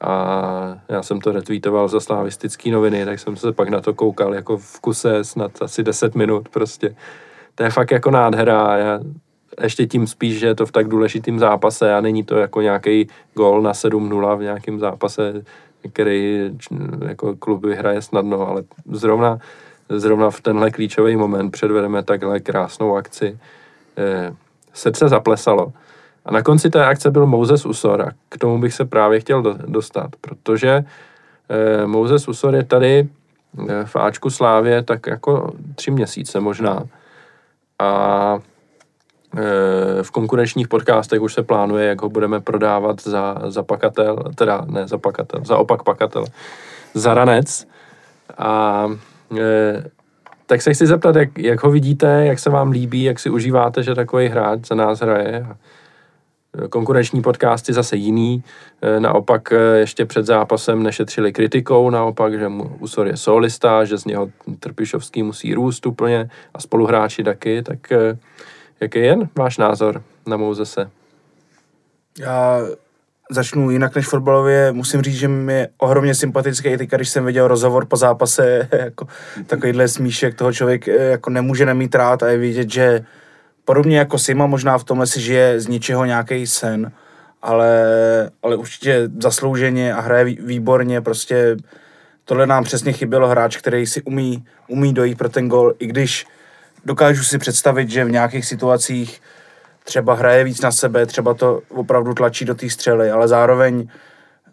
a 0.00 0.78
já 0.88 1.02
jsem 1.02 1.20
to 1.20 1.32
retweetoval 1.32 1.88
za 1.88 2.00
slavistický 2.00 2.70
noviny, 2.70 3.04
tak 3.04 3.18
jsem 3.18 3.36
se 3.36 3.52
pak 3.52 3.68
na 3.68 3.80
to 3.80 3.94
koukal 3.94 4.34
jako 4.34 4.56
v 4.56 4.80
kuse 4.80 5.24
snad 5.24 5.62
asi 5.62 5.82
10 5.82 6.14
minut 6.14 6.48
prostě. 6.48 6.96
To 7.54 7.62
je 7.62 7.70
fakt 7.70 7.90
jako 7.90 8.10
nádhera 8.10 8.76
já 8.76 9.00
ještě 9.60 9.86
tím 9.86 10.06
spíš, 10.06 10.38
že 10.38 10.46
je 10.46 10.54
to 10.54 10.66
v 10.66 10.72
tak 10.72 10.88
důležitým 10.88 11.38
zápase 11.38 11.94
a 11.94 12.00
není 12.00 12.24
to 12.24 12.36
jako 12.36 12.60
nějaký 12.60 13.08
gol 13.34 13.62
na 13.62 13.72
7-0 13.72 14.38
v 14.38 14.42
nějakém 14.42 14.78
zápase, 14.78 15.44
který 15.92 16.50
jako 17.08 17.36
klub 17.36 17.64
vyhraje 17.64 18.02
snadno, 18.02 18.48
ale 18.48 18.62
zrovna, 18.92 19.38
zrovna 19.88 20.30
v 20.30 20.40
tenhle 20.40 20.70
klíčový 20.70 21.16
moment 21.16 21.50
předvedeme 21.50 22.02
takhle 22.02 22.40
krásnou 22.40 22.96
akci. 22.96 23.38
Eh, 23.96 24.34
srdce 24.72 25.08
zaplesalo. 25.08 25.72
A 26.24 26.32
na 26.32 26.42
konci 26.42 26.70
té 26.70 26.84
akce 26.84 27.10
byl 27.10 27.26
Moses 27.26 27.66
Usor 27.66 28.02
a 28.02 28.10
k 28.28 28.38
tomu 28.38 28.60
bych 28.60 28.74
se 28.74 28.84
právě 28.84 29.20
chtěl 29.20 29.42
do, 29.42 29.54
dostat, 29.66 30.10
protože 30.20 30.84
eh, 31.48 31.86
Moses 31.86 32.28
Usor 32.28 32.54
je 32.54 32.64
tady 32.64 33.08
eh, 33.68 33.84
v 33.84 33.96
Ačku 33.96 34.30
Slávě 34.30 34.82
tak 34.82 35.06
jako 35.06 35.52
tři 35.74 35.90
měsíce 35.90 36.40
možná. 36.40 36.84
A 37.78 38.38
eh, 39.36 40.02
v 40.02 40.10
konkurenčních 40.10 40.68
podcastech 40.68 41.20
už 41.20 41.34
se 41.34 41.42
plánuje, 41.42 41.86
jak 41.86 42.02
ho 42.02 42.08
budeme 42.08 42.40
prodávat 42.40 43.02
za, 43.02 43.36
za 43.46 43.62
pakatel, 43.62 44.24
teda 44.34 44.64
ne 44.68 44.88
za 44.88 44.98
pakatel, 44.98 45.40
za 45.44 45.56
opak 45.56 45.82
pakatel, 45.82 46.24
za 46.94 47.14
ranec. 47.14 47.66
A 48.38 48.86
eh, 49.38 49.84
tak 50.46 50.62
se 50.62 50.74
chci 50.74 50.86
zeptat, 50.86 51.16
jak, 51.16 51.38
jak 51.38 51.62
ho 51.62 51.70
vidíte, 51.70 52.26
jak 52.26 52.38
se 52.38 52.50
vám 52.50 52.70
líbí, 52.70 53.02
jak 53.02 53.18
si 53.18 53.30
užíváte, 53.30 53.82
že 53.82 53.94
takový 53.94 54.28
hráč 54.28 54.66
za 54.66 54.74
nás 54.74 55.00
hraje. 55.00 55.46
Konkurenční 56.70 57.22
podcasty 57.22 57.72
zase 57.72 57.96
jiný, 57.96 58.44
e, 58.82 59.00
naopak 59.00 59.52
e, 59.52 59.56
ještě 59.56 60.06
před 60.06 60.26
zápasem 60.26 60.82
nešetřili 60.82 61.32
kritikou, 61.32 61.90
naopak, 61.90 62.38
že 62.38 62.48
mu 62.48 62.76
Usor 62.78 63.06
je 63.06 63.16
solista, 63.16 63.84
že 63.84 63.98
z 63.98 64.04
něho 64.04 64.28
Trpišovský 64.60 65.22
musí 65.22 65.54
růst 65.54 65.86
úplně 65.86 66.30
a 66.54 66.60
spoluhráči 66.60 67.24
taky, 67.24 67.62
tak 67.62 67.92
e, 67.92 68.18
jaký 68.80 68.98
je 68.98 69.04
jen 69.04 69.28
váš 69.36 69.58
názor 69.58 70.02
na 70.26 70.36
Mouzese? 70.36 70.90
Já 72.18 72.60
začnu 73.30 73.70
jinak 73.70 73.94
než 73.94 74.06
fotbalově. 74.06 74.72
Musím 74.72 75.02
říct, 75.02 75.16
že 75.16 75.28
mi 75.28 75.54
je 75.54 75.68
ohromně 75.78 76.14
sympatický 76.14 76.68
i 76.68 76.86
když 76.86 77.08
jsem 77.08 77.24
viděl 77.24 77.48
rozhovor 77.48 77.86
po 77.86 77.96
zápase, 77.96 78.68
jako 78.72 79.06
takovýhle 79.46 79.88
smíšek, 79.88 80.34
toho 80.34 80.52
člověk 80.52 80.86
jako 80.86 81.30
nemůže 81.30 81.66
nemít 81.66 81.94
rád 81.94 82.22
a 82.22 82.28
je 82.28 82.38
vidět, 82.38 82.70
že 82.70 83.04
podobně 83.64 83.98
jako 83.98 84.18
Sima 84.18 84.46
možná 84.46 84.78
v 84.78 84.84
tomhle 84.84 85.06
si 85.06 85.20
žije 85.20 85.60
z 85.60 85.68
ničeho 85.68 86.04
nějaký 86.04 86.46
sen, 86.46 86.92
ale, 87.42 87.70
ale 88.42 88.56
určitě 88.56 89.08
zaslouženě 89.20 89.94
a 89.94 90.00
hraje 90.00 90.24
výborně, 90.24 91.00
prostě 91.00 91.56
tohle 92.24 92.46
nám 92.46 92.64
přesně 92.64 92.92
chybělo 92.92 93.28
hráč, 93.28 93.56
který 93.56 93.86
si 93.86 94.02
umí, 94.02 94.44
umí 94.68 94.94
dojít 94.94 95.18
pro 95.18 95.28
ten 95.28 95.48
gol, 95.48 95.74
i 95.78 95.86
když 95.86 96.26
dokážu 96.84 97.22
si 97.22 97.38
představit, 97.38 97.90
že 97.90 98.04
v 98.04 98.10
nějakých 98.10 98.46
situacích 98.46 99.22
třeba 99.84 100.14
hraje 100.14 100.44
víc 100.44 100.60
na 100.60 100.72
sebe, 100.72 101.06
třeba 101.06 101.34
to 101.34 101.60
opravdu 101.68 102.14
tlačí 102.14 102.44
do 102.44 102.54
té 102.54 102.70
střely, 102.70 103.10
ale 103.10 103.28
zároveň, 103.28 103.88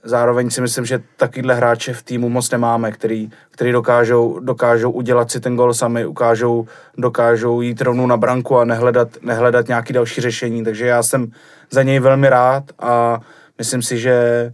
zároveň 0.04 0.50
si 0.50 0.62
myslím, 0.62 0.86
že 0.86 1.02
takovýhle 1.18 1.56
hráče 1.56 1.94
v 1.94 2.04
týmu 2.04 2.30
moc 2.30 2.52
nemáme, 2.52 2.92
který, 2.92 3.30
který 3.52 3.72
dokážou, 3.72 4.40
dokážou 4.40 4.92
udělat 4.92 5.32
si 5.32 5.40
ten 5.40 5.56
gol 5.56 5.74
sami, 5.74 6.06
ukážou, 6.06 6.68
dokážou 6.98 7.62
jít 7.62 7.82
rovnou 7.82 8.08
na 8.08 8.18
branku 8.18 8.58
a 8.58 8.66
nehledat, 8.66 9.10
nehledat 9.22 9.68
nějaký 9.68 9.94
další 9.94 10.22
řešení, 10.22 10.64
takže 10.64 10.86
já 10.86 11.04
jsem 11.04 11.32
za 11.72 11.84
něj 11.84 12.00
velmi 12.00 12.30
rád 12.30 12.64
a 12.80 13.20
myslím 13.58 13.82
si, 13.82 13.98
že 13.98 14.54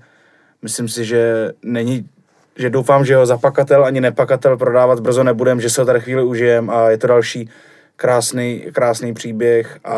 myslím 0.61 0.87
si, 0.89 1.05
že 1.05 1.51
není 1.63 2.09
že 2.57 2.69
doufám, 2.69 3.05
že 3.05 3.15
ho 3.15 3.25
zapakatel 3.25 3.85
ani 3.85 4.01
nepakatel 4.01 4.57
prodávat 4.57 4.99
brzo 4.99 5.23
nebudem, 5.23 5.61
že 5.61 5.69
se 5.69 5.81
ho 5.81 5.85
tady 5.85 6.01
chvíli 6.01 6.23
užijem 6.23 6.69
a 6.69 6.89
je 6.89 6.97
to 6.97 7.07
další 7.07 7.49
krásný, 7.95 8.65
krásný 8.73 9.13
příběh 9.13 9.79
a 9.83 9.95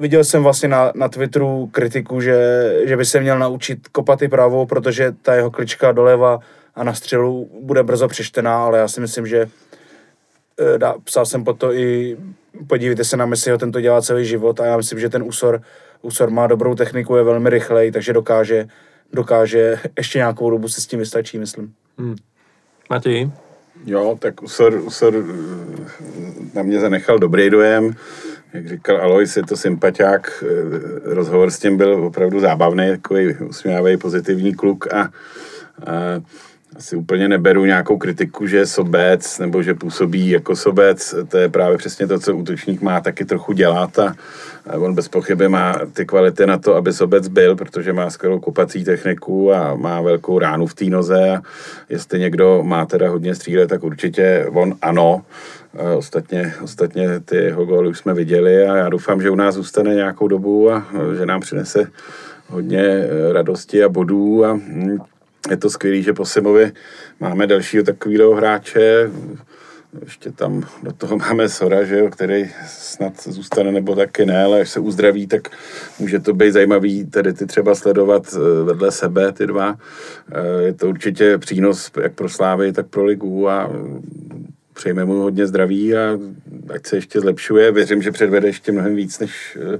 viděl 0.00 0.24
jsem 0.24 0.42
vlastně 0.42 0.68
na, 0.68 0.92
na 0.94 1.08
Twitteru 1.08 1.66
kritiku, 1.66 2.20
že, 2.20 2.36
že 2.84 2.96
by 2.96 3.04
se 3.04 3.20
měl 3.20 3.38
naučit 3.38 3.88
kopat 3.88 4.22
i 4.22 4.28
pravou, 4.28 4.66
protože 4.66 5.12
ta 5.22 5.34
jeho 5.34 5.50
klička 5.50 5.92
doleva 5.92 6.38
a 6.74 6.84
na 6.84 6.94
střelu 6.94 7.50
bude 7.62 7.82
brzo 7.82 8.08
přeštená, 8.08 8.64
ale 8.64 8.78
já 8.78 8.88
si 8.88 9.00
myslím, 9.00 9.26
že 9.26 9.48
e, 10.74 10.78
dá, 10.78 10.94
psal 11.04 11.26
jsem 11.26 11.44
po 11.44 11.52
to 11.52 11.72
i 11.72 12.16
podívejte 12.66 13.04
se 13.04 13.16
na 13.16 13.26
Messiho, 13.26 13.58
ten 13.58 13.72
to 13.72 13.80
dělá 13.80 14.02
celý 14.02 14.24
život 14.24 14.60
a 14.60 14.66
já 14.66 14.76
myslím, 14.76 15.00
že 15.00 15.08
ten 15.08 15.22
úsor, 15.22 15.62
úsor 16.02 16.30
má 16.30 16.46
dobrou 16.46 16.74
techniku, 16.74 17.16
je 17.16 17.22
velmi 17.22 17.50
rychlej, 17.50 17.92
takže 17.92 18.12
dokáže, 18.12 18.68
dokáže 19.12 19.78
ještě 19.98 20.18
nějakou 20.18 20.50
dobu 20.50 20.68
se 20.68 20.80
s 20.80 20.86
tím 20.86 20.98
vystačí, 20.98 21.38
myslím. 21.38 21.74
Hmm. 21.98 22.16
Matěj? 22.90 23.30
Jo, 23.86 24.16
tak 24.20 24.42
Usor, 24.42 24.74
Usor 24.74 25.14
e, 25.14 25.22
na 26.54 26.62
mě 26.62 26.80
zanechal 26.80 27.18
dobrý 27.18 27.50
dojem 27.50 27.94
jak 28.52 28.68
říkal 28.68 29.00
Alois, 29.00 29.36
je 29.36 29.42
to 29.42 29.56
sympatiák, 29.56 30.44
eh, 30.44 31.14
rozhovor 31.14 31.50
s 31.50 31.58
tím 31.58 31.76
byl 31.76 32.04
opravdu 32.04 32.40
zábavný, 32.40 32.88
takový 32.90 33.34
usměvavý, 33.34 33.96
pozitivní 33.96 34.54
kluk 34.54 34.92
a, 34.92 35.00
a 35.00 35.10
asi 36.76 36.96
úplně 36.96 37.28
neberu 37.28 37.64
nějakou 37.64 37.98
kritiku, 37.98 38.46
že 38.46 38.56
je 38.56 38.66
sobec 38.66 39.38
nebo 39.38 39.62
že 39.62 39.74
působí 39.74 40.30
jako 40.30 40.56
sobec. 40.56 41.14
To 41.28 41.38
je 41.38 41.48
právě 41.48 41.78
přesně 41.78 42.06
to, 42.06 42.18
co 42.18 42.36
útočník 42.36 42.82
má 42.82 43.00
taky 43.00 43.24
trochu 43.24 43.52
dělat 43.52 43.98
a, 43.98 44.14
on 44.76 44.94
bez 44.94 45.08
pochyby 45.08 45.48
má 45.48 45.74
ty 45.92 46.06
kvality 46.06 46.46
na 46.46 46.58
to, 46.58 46.76
aby 46.76 46.92
sobec 46.92 47.28
byl, 47.28 47.56
protože 47.56 47.92
má 47.92 48.10
skvělou 48.10 48.40
kopací 48.40 48.84
techniku 48.84 49.52
a 49.52 49.74
má 49.74 50.00
velkou 50.00 50.38
ránu 50.38 50.66
v 50.66 50.74
té 50.74 50.84
noze 50.84 51.30
a 51.30 51.42
jestli 51.88 52.18
někdo 52.18 52.62
má 52.62 52.86
teda 52.86 53.10
hodně 53.10 53.34
střílet, 53.34 53.68
tak 53.68 53.84
určitě 53.84 54.46
on 54.52 54.74
ano. 54.82 55.22
Ostatně, 55.96 56.54
ostatně 56.62 57.20
ty 57.20 57.36
jeho 57.36 57.64
góly 57.64 57.88
už 57.88 57.98
jsme 57.98 58.14
viděli 58.14 58.66
a 58.66 58.76
já 58.76 58.88
doufám, 58.88 59.22
že 59.22 59.30
u 59.30 59.34
nás 59.34 59.54
zůstane 59.54 59.94
nějakou 59.94 60.28
dobu 60.28 60.70
a 60.70 60.86
že 61.18 61.26
nám 61.26 61.40
přinese 61.40 61.86
hodně 62.48 63.04
radosti 63.32 63.84
a 63.84 63.88
bodů 63.88 64.44
a 64.44 64.52
hm, 64.52 64.98
je 65.50 65.56
to 65.56 65.70
skvělé, 65.70 66.02
že 66.02 66.12
po 66.12 66.24
Simovi 66.24 66.72
máme 67.20 67.46
dalšího 67.46 67.84
takového 67.84 68.34
hráče, 68.34 69.10
ještě 70.00 70.32
tam 70.32 70.62
do 70.82 70.92
toho 70.92 71.16
máme 71.18 71.48
Sora, 71.48 71.84
že 71.84 71.98
jo, 71.98 72.10
který 72.10 72.50
snad 72.66 73.12
zůstane 73.22 73.72
nebo 73.72 73.96
taky 73.96 74.26
ne, 74.26 74.44
ale 74.44 74.60
až 74.60 74.70
se 74.70 74.80
uzdraví, 74.80 75.26
tak 75.26 75.48
může 75.98 76.20
to 76.20 76.34
být 76.34 76.52
zajímavý 76.52 77.04
tedy 77.04 77.32
ty 77.32 77.46
třeba 77.46 77.74
sledovat 77.74 78.34
eh, 78.34 78.64
vedle 78.64 78.92
sebe, 78.92 79.32
ty 79.32 79.46
dva. 79.46 79.78
Eh, 80.32 80.62
je 80.62 80.74
to 80.74 80.88
určitě 80.88 81.38
přínos 81.38 81.90
jak 82.02 82.14
pro 82.14 82.28
Slávy, 82.28 82.72
tak 82.72 82.86
pro 82.86 83.04
ligu 83.04 83.48
a 83.48 83.70
přejme 84.74 85.04
mu 85.04 85.14
hodně 85.14 85.46
zdraví 85.46 85.96
a 85.96 86.18
ať 86.74 86.86
se 86.86 86.96
ještě 86.96 87.20
zlepšuje. 87.20 87.72
Věřím, 87.72 88.02
že 88.02 88.12
předvede 88.12 88.48
ještě 88.48 88.72
mnohem 88.72 88.96
víc, 88.96 89.18
než 89.18 89.58
eh, 89.74 89.78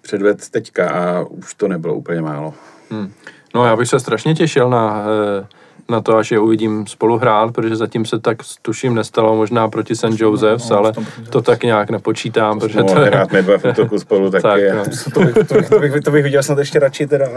předved 0.00 0.48
teďka 0.48 0.90
a 0.90 1.20
už 1.22 1.54
to 1.54 1.68
nebylo 1.68 1.94
úplně 1.94 2.22
málo. 2.22 2.54
Hmm. 2.90 3.12
No 3.54 3.66
já 3.66 3.76
bych 3.76 3.88
se 3.88 4.00
strašně 4.00 4.34
těšil 4.34 4.70
na, 4.70 5.04
eh, 5.40 5.46
na 5.88 6.00
to, 6.00 6.16
až 6.16 6.30
je 6.30 6.38
uvidím 6.38 6.86
spolu 6.86 7.18
hrát, 7.18 7.52
protože 7.52 7.76
zatím 7.76 8.04
se 8.04 8.18
tak 8.18 8.38
tuším 8.62 8.94
nestalo 8.94 9.36
možná 9.36 9.68
proti 9.68 9.96
St. 9.96 10.20
Joseph's, 10.20 10.68
no, 10.68 10.76
ale 10.76 10.92
to 11.30 11.42
tak 11.42 11.62
nějak 11.62 11.90
nepočítám, 11.90 12.60
protože 12.60 12.82
to 12.82 13.00
je... 13.00 13.06
hrát 13.06 13.30
v 13.32 13.64
útoku 13.70 13.98
spolu 13.98 14.30
taky. 14.30 14.42
tak, 14.42 14.60
no. 14.74 14.84
to, 15.14 15.20
bych, 15.20 15.34
to, 15.34 15.54
bych, 15.54 15.68
to, 15.68 15.80
bych, 15.80 15.92
to 16.04 16.10
bych 16.10 16.24
viděl 16.24 16.42
snad 16.42 16.58
ještě 16.58 16.78
radši 16.78 17.06
teda. 17.06 17.26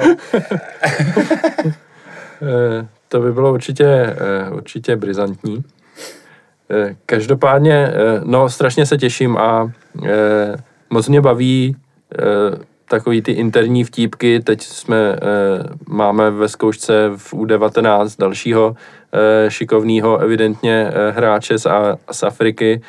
Eh, 2.41 2.88
to 3.08 3.19
by 3.19 3.34
bylo 3.34 3.53
určitě, 3.53 4.15
určitě 4.51 4.95
brizantní. 4.95 5.63
Každopádně, 7.06 7.93
no 8.23 8.49
strašně 8.49 8.86
se 8.86 8.97
těším 8.97 9.38
a 9.38 9.71
moc 10.89 11.10
mě 11.10 11.21
baví 11.21 11.75
takový 12.89 13.21
ty 13.21 13.32
interní 13.32 13.84
vtípky. 13.84 14.39
Teď 14.39 14.62
jsme, 14.62 14.97
e, 14.97 15.17
máme 15.88 16.32
ve 16.32 16.50
zkoušce 16.50 17.10
v 17.17 17.34
U19 17.34 18.10
dalšího 18.19 18.76
e, 19.12 19.52
šikovného 19.52 20.17
evidentně 20.17 20.91
e, 20.93 21.12
hráče 21.12 21.58
z, 21.58 21.65
a, 21.65 21.97
z 22.12 22.23
Afriky. 22.23 22.82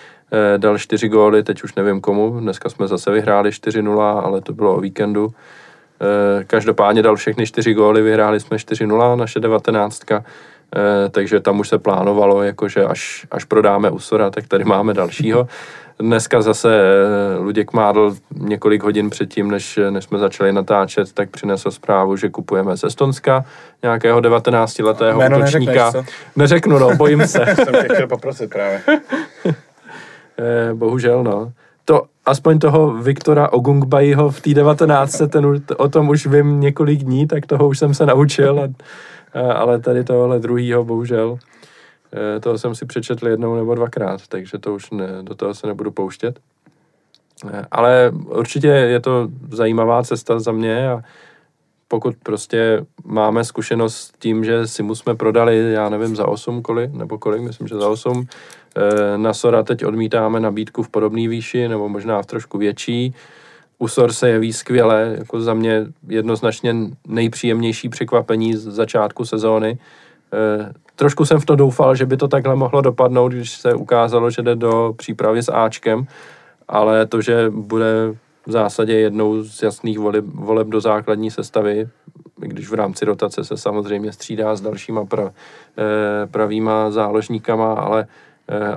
E, 0.55 0.59
dal 0.59 0.79
čtyři 0.79 1.09
góly, 1.09 1.43
teď 1.43 1.63
už 1.65 1.75
nevím 1.75 2.01
komu. 2.01 2.41
Dneska 2.41 2.69
jsme 2.69 2.89
zase 2.89 3.11
vyhráli 3.11 3.51
4-0, 3.51 4.21
ale 4.25 4.41
to 4.41 4.53
bylo 4.53 4.77
o 4.77 4.81
víkendu. 4.81 5.29
E, 5.31 6.45
každopádně 6.45 7.03
dal 7.03 7.17
všechny 7.17 7.47
čtyři 7.47 7.75
góly, 7.75 8.03
vyhráli 8.03 8.41
jsme 8.41 8.57
4-0, 8.57 9.17
naše 9.17 9.41
19. 9.41 10.03
E, 10.11 10.23
takže 11.11 11.41
tam 11.41 11.61
už 11.61 11.69
se 11.69 11.79
plánovalo, 11.79 12.43
jakože 12.43 12.85
až, 12.85 13.27
až 13.31 13.45
prodáme 13.45 13.91
Usora, 13.91 14.31
tak 14.31 14.49
tady 14.49 14.65
máme 14.65 14.95
dalšího. 14.95 15.49
Dneska 16.01 16.43
zase 16.43 16.81
eh, 16.81 17.39
Luděk 17.39 17.73
Mádl 17.73 18.17
několik 18.35 18.83
hodin 18.83 19.11
předtím, 19.11 19.51
než, 19.51 19.79
než 19.91 20.05
jsme 20.05 20.19
začali 20.19 20.53
natáčet, 20.53 21.13
tak 21.13 21.31
přinesl 21.31 21.71
zprávu, 21.71 22.17
že 22.17 22.29
kupujeme 22.29 22.77
z 22.77 22.85
Estonska 22.85 23.45
nějakého 23.83 24.21
19-letého 24.21 25.21
Jméno 25.21 25.39
útočníka. 25.39 25.93
Neřeknu, 26.37 26.79
no, 26.79 26.97
bojím 26.97 27.27
se. 27.27 27.47
Jsem 27.55 27.75
tě 27.75 27.95
chtěl 27.95 28.07
poprosit 28.07 28.51
právě. 28.51 28.83
Eh, 30.41 30.75
bohužel, 30.75 31.25
no. 31.25 31.53
To, 31.85 32.03
aspoň 32.27 32.59
toho 32.59 32.91
Viktora 32.95 33.53
Ogungbajiho 33.53 34.31
v 34.31 34.41
té 34.41 34.55
19. 34.55 35.23
Ten, 35.29 35.63
o 35.77 35.89
tom 35.89 36.09
už 36.09 36.27
vím 36.27 36.61
několik 36.61 37.01
dní, 37.01 37.27
tak 37.27 37.47
toho 37.47 37.69
už 37.69 37.79
jsem 37.79 37.95
se 37.95 38.07
naučil, 38.07 38.69
a, 39.35 39.53
ale 39.53 39.79
tady 39.79 40.05
tohle 40.05 40.39
druhýho 40.39 40.85
bohužel 40.85 41.39
Eh, 41.39 41.58
toho 42.41 42.59
jsem 42.59 42.75
si 42.75 42.87
přečetl 42.87 43.29
jednou 43.29 43.57
nebo 43.57 43.75
dvakrát, 43.75 44.27
takže 44.27 44.59
to 44.59 44.75
už 44.75 44.91
ne, 44.91 45.07
do 45.23 45.35
toho 45.35 45.55
se 45.55 45.67
nebudu 45.67 45.91
pouštět. 45.91 46.41
Eh, 47.47 47.67
ale 47.71 48.13
určitě 48.25 48.67
je 48.67 49.01
to 49.01 49.29
zajímavá 49.51 50.03
cesta 50.03 50.41
za 50.41 50.53
mě 50.53 50.91
a 50.91 51.03
pokud 51.89 52.17
prostě 52.23 52.87
máme 53.05 53.45
zkušenost 53.45 53.97
s 53.97 54.13
tím, 54.19 54.45
že 54.45 54.67
si 54.67 54.85
jsme 54.95 55.15
prodali, 55.15 55.73
já 55.73 55.89
nevím, 55.89 56.17
za 56.17 56.29
8 56.29 56.63
kolik, 56.63 56.93
nebo 56.93 57.19
kolik, 57.19 57.43
myslím, 57.43 57.69
že 57.69 57.75
za 57.75 57.89
8, 57.89 58.27
eh, 58.77 59.19
na 59.19 59.35
Sora 59.35 59.63
teď 59.63 59.85
odmítáme 59.85 60.41
nabídku 60.41 60.83
v 60.83 60.89
podobné 60.89 61.29
výši, 61.29 61.69
nebo 61.69 61.89
možná 61.89 62.23
v 62.23 62.27
trošku 62.27 62.59
větší. 62.59 63.15
U 63.79 63.89
Sor 63.89 64.13
se 64.13 64.29
jeví 64.29 64.53
skvěle, 64.53 65.15
jako 65.19 65.41
za 65.41 65.55
mě 65.55 65.87
jednoznačně 66.09 66.75
nejpříjemnější 67.07 67.89
překvapení 67.89 68.55
z 68.55 68.63
začátku 68.63 69.25
sezóny 69.25 69.79
trošku 70.97 71.25
jsem 71.25 71.41
v 71.41 71.47
to 71.47 71.57
doufal, 71.57 71.95
že 71.95 72.07
by 72.07 72.17
to 72.17 72.29
takhle 72.29 72.57
mohlo 72.57 72.81
dopadnout, 72.81 73.29
když 73.29 73.51
se 73.51 73.75
ukázalo, 73.75 74.31
že 74.31 74.43
jde 74.43 74.57
do 74.57 74.95
přípravy 74.97 75.43
s 75.43 75.53
Ačkem, 75.53 76.07
ale 76.69 77.07
to, 77.07 77.21
že 77.21 77.51
bude 77.51 78.15
v 78.47 78.51
zásadě 78.51 78.95
jednou 78.95 79.43
z 79.45 79.63
jasných 79.63 79.99
voleb, 79.99 80.25
voleb 80.35 80.69
do 80.69 80.81
základní 80.81 81.31
sestavy, 81.31 81.89
když 82.37 82.71
v 82.71 82.75
rámci 82.75 83.05
rotace 83.05 83.45
se 83.45 83.57
samozřejmě 83.57 84.13
střídá 84.13 84.57
s 84.57 84.61
dalšíma 84.61 85.05
pra, 85.05 85.33
eh, 85.79 86.27
pravýma 86.27 86.91
záložníkama, 86.91 87.73
ale 87.73 88.07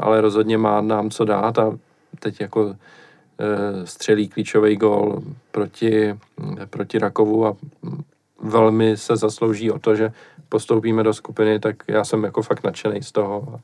ale 0.01 0.21
rozhodně 0.21 0.57
má 0.57 0.81
nám 0.81 1.09
co 1.09 1.25
dát 1.25 1.59
a 1.59 1.77
teď 2.19 2.41
jako 2.41 2.75
střelí 3.85 4.27
klíčový 4.27 4.75
gól 4.75 5.23
proti, 5.51 6.15
proti 6.69 6.99
Rakovu 6.99 7.47
a 7.47 7.55
velmi 8.43 8.97
se 8.97 9.17
zaslouží 9.17 9.71
o 9.71 9.79
to, 9.79 9.95
že 9.95 10.11
postoupíme 10.51 11.03
do 11.03 11.13
skupiny, 11.13 11.59
tak 11.59 11.75
já 11.87 12.03
jsem 12.03 12.23
jako 12.23 12.41
fakt 12.41 12.63
nadšený 12.63 13.03
z 13.03 13.11
toho. 13.11 13.59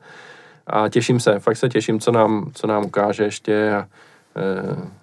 A 0.66 0.88
těším 0.88 1.20
se, 1.20 1.38
fakt 1.38 1.56
se 1.56 1.68
těším, 1.68 2.00
co 2.00 2.12
nám, 2.12 2.50
co 2.54 2.66
nám 2.66 2.84
ukáže 2.84 3.24
ještě. 3.24 3.72
A, 3.72 3.86
e, 4.36 4.98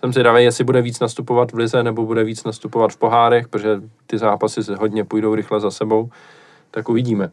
jsem 0.00 0.12
si 0.12 0.22
dávej, 0.22 0.44
jestli 0.44 0.64
bude 0.64 0.82
víc 0.82 1.00
nastupovat 1.00 1.52
v 1.52 1.56
lize, 1.56 1.82
nebo 1.82 2.06
bude 2.06 2.24
víc 2.24 2.44
nastupovat 2.44 2.92
v 2.92 2.96
pohárech, 2.96 3.48
protože 3.48 3.80
ty 4.06 4.18
zápasy 4.18 4.64
se 4.64 4.76
hodně 4.76 5.04
půjdou 5.04 5.34
rychle 5.34 5.60
za 5.60 5.70
sebou, 5.70 6.10
tak 6.70 6.88
uvidíme. 6.88 7.30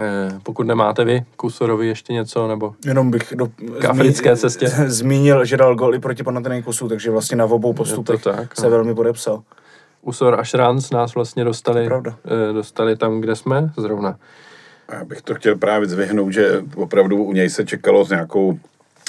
E, 0.00 0.40
pokud 0.42 0.66
nemáte 0.66 1.04
vy 1.04 1.22
Kusorovi 1.36 1.86
ještě 1.86 2.12
něco, 2.12 2.48
nebo 2.48 2.74
Jenom 2.84 3.10
bych 3.10 3.32
do, 3.36 3.48
k 3.80 3.84
africké 3.84 4.36
cestě. 4.36 4.68
zmínil, 4.86 5.44
že 5.44 5.56
dal 5.56 5.74
gol 5.74 5.94
i 5.94 5.98
proti 5.98 6.22
Panathinaikosu, 6.22 6.88
takže 6.88 7.10
vlastně 7.10 7.36
na 7.36 7.44
obou 7.44 7.72
postupech 7.72 8.22
tak, 8.22 8.56
se 8.56 8.64
no. 8.64 8.70
velmi 8.70 8.94
podepsal. 8.94 9.42
Usor 10.02 10.40
a 10.40 10.44
Šranc 10.44 10.90
nás 10.90 11.14
vlastně 11.14 11.44
dostali, 11.44 11.88
e, 11.88 12.52
dostali 12.52 12.96
tam, 12.96 13.20
kde 13.20 13.36
jsme 13.36 13.70
zrovna. 13.76 14.18
Já 14.92 15.04
bych 15.04 15.22
to 15.22 15.34
chtěl 15.34 15.56
právě 15.56 15.88
zvyhnout, 15.88 16.32
že 16.32 16.64
opravdu 16.76 17.24
u 17.24 17.32
něj 17.32 17.50
se 17.50 17.66
čekalo 17.66 18.04
s 18.04 18.10
nějakou 18.10 18.58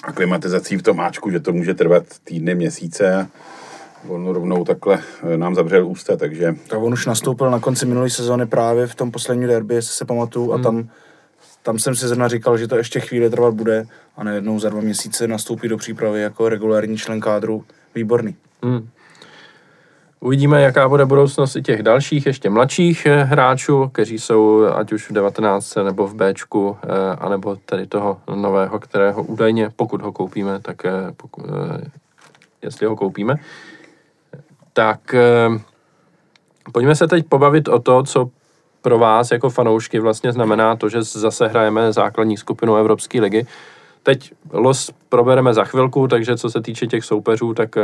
aklimatizací 0.04 0.78
v 0.78 0.84
tom 0.84 1.00
Ačku, 1.00 1.30
že 1.30 1.40
to 1.40 1.54
může 1.54 1.74
trvat 1.74 2.04
týdny, 2.24 2.56
měsíce. 2.56 3.28
On 4.08 4.28
rovnou 4.28 4.66
takhle 4.66 5.00
eh, 5.24 5.38
nám 5.38 5.56
zavřel 5.56 5.88
ústa, 5.88 6.18
takže... 6.18 6.56
Tak 6.68 6.80
on 6.80 6.94
už 6.94 7.06
nastoupil 7.06 7.52
na 7.52 7.60
konci 7.60 7.86
minulé 7.86 8.10
sezóny 8.10 8.46
právě 8.46 8.88
v 8.88 8.96
tom 8.96 9.12
posledním 9.12 9.48
derby, 9.48 9.76
jestli 9.76 9.94
se 9.94 10.06
pamatuju, 10.06 10.52
hmm. 10.52 10.60
a 10.60 10.64
tam, 10.64 10.90
tam 11.64 11.80
jsem 11.80 11.96
si 11.96 12.08
zrovna 12.08 12.28
říkal, 12.28 12.58
že 12.58 12.68
to 12.68 12.78
ještě 12.78 13.00
chvíli 13.00 13.30
trvat 13.30 13.54
bude 13.54 13.86
a 14.18 14.24
nejednou 14.24 14.60
za 14.60 14.70
dva 14.70 14.82
měsíce 14.82 15.28
nastoupí 15.28 15.68
do 15.68 15.78
přípravy 15.78 16.22
jako 16.22 16.50
regulární 16.50 16.98
člen 16.98 17.20
kádru. 17.20 17.64
Výborný. 17.96 18.36
Hmm. 18.64 18.90
Uvidíme, 20.24 20.62
jaká 20.62 20.90
bude 20.90 21.06
budoucnost 21.06 21.56
i 21.56 21.62
těch 21.62 21.84
dalších, 21.84 22.26
ještě 22.26 22.50
mladších 22.50 23.06
eh, 23.06 23.24
hráčů, 23.24 23.88
kteří 23.88 24.20
jsou 24.20 24.66
ať 24.66 24.92
už 24.92 25.10
v 25.10 25.14
19 25.14 25.76
nebo 25.76 26.08
v 26.08 26.16
Bčku, 26.16 26.78
eh, 26.84 27.16
anebo 27.20 27.56
tady 27.66 27.88
toho 27.88 28.22
nového, 28.36 28.80
kterého 28.80 29.24
údajně, 29.24 29.70
pokud 29.76 30.02
ho 30.02 30.12
koupíme, 30.12 30.60
tak 30.60 30.86
eh, 30.86 30.92
pokud, 31.18 31.46
jestli 32.62 32.86
ho 32.86 32.96
koupíme. 32.96 33.36
Tak 34.74 35.16
pojďme 36.72 36.96
se 36.96 37.08
teď 37.08 37.26
pobavit 37.30 37.68
o 37.68 37.80
to, 37.80 38.04
co 38.04 38.30
pro 38.82 39.00
vás 39.00 39.32
jako 39.32 39.50
fanoušky 39.50 40.00
vlastně 40.00 40.32
znamená 40.32 40.76
to, 40.76 40.90
že 40.90 41.04
zase 41.04 41.48
hrajeme 41.48 41.94
základní 41.94 42.38
skupinu 42.38 42.76
Evropské 42.76 43.22
ligy. 43.22 43.46
Teď 44.04 44.34
los 44.52 44.92
probereme 45.10 45.54
za 45.54 45.64
chvilku, 45.64 46.08
takže 46.08 46.38
co 46.38 46.50
se 46.50 46.62
týče 46.62 46.88
těch 46.88 47.06
soupeřů, 47.06 47.54
tak 47.54 47.78
eh, 47.78 47.82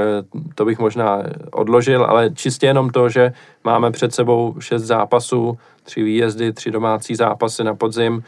to 0.56 0.66
bych 0.66 0.80
možná 0.80 1.24
odložil, 1.52 2.06
ale 2.06 2.30
čistě 2.30 2.66
jenom 2.66 2.90
to, 2.90 3.10
že 3.10 3.32
máme 3.64 3.92
před 3.92 4.14
sebou 4.14 4.56
šest 4.60 4.84
zápasů, 4.84 5.58
tři 5.84 6.04
výjezdy, 6.04 6.54
tři 6.54 6.72
domácí 6.72 7.16
zápasy 7.16 7.64
na 7.64 7.76
podzim. 7.76 8.24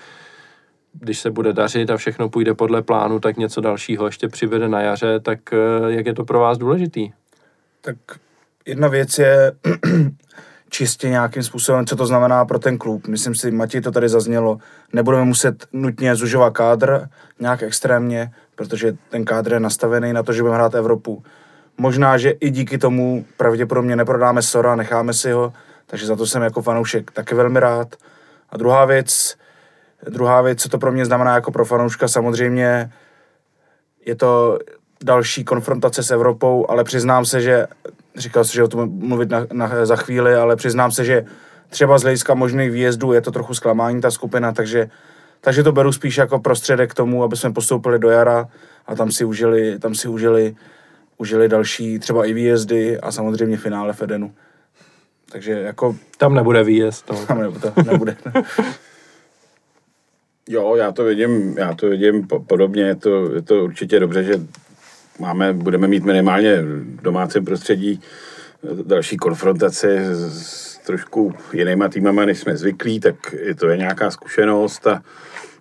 Když 0.93 1.19
se 1.19 1.31
bude 1.31 1.53
dařit 1.53 1.89
a 1.89 1.97
všechno 1.97 2.29
půjde 2.29 2.53
podle 2.53 2.81
plánu, 2.81 3.19
tak 3.19 3.37
něco 3.37 3.61
dalšího 3.61 4.05
ještě 4.05 4.27
přibude 4.27 4.69
na 4.69 4.81
jaře, 4.81 5.19
tak 5.19 5.39
eh, 5.53 5.57
jak 5.87 6.05
je 6.05 6.13
to 6.13 6.25
pro 6.25 6.39
vás 6.39 6.57
důležitý? 6.57 7.11
Tak 7.81 7.95
jedna 8.65 8.87
věc 8.87 9.19
je 9.19 9.51
čistě 10.69 11.09
nějakým 11.09 11.43
způsobem, 11.43 11.85
co 11.85 11.95
to 11.95 12.05
znamená 12.05 12.45
pro 12.45 12.59
ten 12.59 12.77
klub. 12.77 13.07
Myslím 13.07 13.35
si, 13.35 13.51
Matěj 13.51 13.81
to 13.81 13.91
tady 13.91 14.09
zaznělo, 14.09 14.57
nebudeme 14.93 15.25
muset 15.25 15.65
nutně 15.73 16.15
zužovat 16.15 16.53
kádr 16.53 17.07
nějak 17.39 17.63
extrémně, 17.63 18.31
protože 18.55 18.93
ten 19.09 19.25
kádr 19.25 19.53
je 19.53 19.59
nastavený 19.59 20.13
na 20.13 20.23
to, 20.23 20.33
že 20.33 20.41
budeme 20.41 20.57
hrát 20.57 20.75
Evropu. 20.75 21.23
Možná, 21.77 22.17
že 22.17 22.29
i 22.29 22.49
díky 22.49 22.77
tomu 22.77 23.25
pravděpodobně 23.37 23.95
neprodáme 23.95 24.41
Sora, 24.41 24.75
necháme 24.75 25.13
si 25.13 25.31
ho, 25.31 25.53
takže 25.85 26.05
za 26.05 26.15
to 26.15 26.27
jsem 26.27 26.41
jako 26.41 26.61
fanoušek 26.61 27.11
taky 27.11 27.35
velmi 27.35 27.59
rád. 27.59 27.95
A 28.49 28.57
druhá 28.57 28.85
věc, 28.85 29.35
druhá 30.09 30.41
věc, 30.41 30.61
co 30.61 30.69
to 30.69 30.77
pro 30.77 30.91
mě 30.91 31.05
znamená 31.05 31.35
jako 31.35 31.51
pro 31.51 31.65
fanouška, 31.65 32.07
samozřejmě 32.07 32.91
je 34.05 34.15
to 34.15 34.59
další 35.03 35.43
konfrontace 35.43 36.03
s 36.03 36.11
Evropou, 36.11 36.65
ale 36.69 36.83
přiznám 36.83 37.25
se, 37.25 37.41
že 37.41 37.67
říkal 38.19 38.45
jsi, 38.45 38.53
že 38.53 38.63
o 38.63 38.67
tom 38.67 38.89
mluvit 38.91 39.29
na, 39.29 39.47
na, 39.53 39.85
za 39.85 39.95
chvíli, 39.95 40.35
ale 40.35 40.55
přiznám 40.55 40.91
se, 40.91 41.05
že 41.05 41.25
třeba 41.69 41.97
z 41.97 42.01
hlediska 42.01 42.33
možných 42.33 42.71
výjezdů 42.71 43.13
je 43.13 43.21
to 43.21 43.31
trochu 43.31 43.53
zklamání 43.53 44.01
ta 44.01 44.11
skupina, 44.11 44.51
takže, 44.51 44.89
takže 45.41 45.63
to 45.63 45.71
beru 45.71 45.91
spíš 45.91 46.17
jako 46.17 46.39
prostředek 46.39 46.91
k 46.91 46.93
tomu, 46.93 47.23
aby 47.23 47.37
jsme 47.37 47.53
postoupili 47.53 47.99
do 47.99 48.09
jara 48.09 48.47
a 48.87 48.95
tam 48.95 49.11
si 49.11 49.25
užili, 49.25 49.79
tam 49.79 49.95
si 49.95 50.07
užili, 50.07 50.55
užili 51.17 51.49
další 51.49 51.99
třeba 51.99 52.25
i 52.25 52.33
výjezdy 52.33 52.99
a 52.99 53.11
samozřejmě 53.11 53.57
finále 53.57 53.93
Fedenu. 53.93 54.33
Takže 55.31 55.51
jako... 55.51 55.95
Tam 56.17 56.33
nebude 56.33 56.63
výjezd. 56.63 57.05
To. 57.05 57.25
Tam 57.25 57.41
nebude. 57.41 57.71
To 57.71 57.83
nebude. 57.91 58.17
jo, 60.49 60.75
já 60.75 60.91
to 60.91 61.03
vidím, 61.03 61.57
já 61.57 61.73
to 61.73 61.89
vidím 61.89 62.27
podobně, 62.47 62.83
je 62.83 62.95
to, 62.95 63.35
je 63.35 63.41
to 63.41 63.63
určitě 63.63 63.99
dobře, 63.99 64.23
že 64.23 64.39
máme, 65.19 65.53
budeme 65.53 65.87
mít 65.87 66.03
minimálně 66.03 66.61
v 66.61 67.01
domácím 67.01 67.45
prostředí 67.45 68.01
další 68.85 69.17
konfrontaci 69.17 69.97
s 70.13 70.77
trošku 70.77 71.33
jinýma 71.53 71.89
týmama, 71.89 72.25
než 72.25 72.39
jsme 72.39 72.57
zvyklí, 72.57 72.99
tak 72.99 73.15
je 73.41 73.55
to 73.55 73.67
je 73.67 73.77
nějaká 73.77 74.11
zkušenost 74.11 74.87
a 74.87 75.01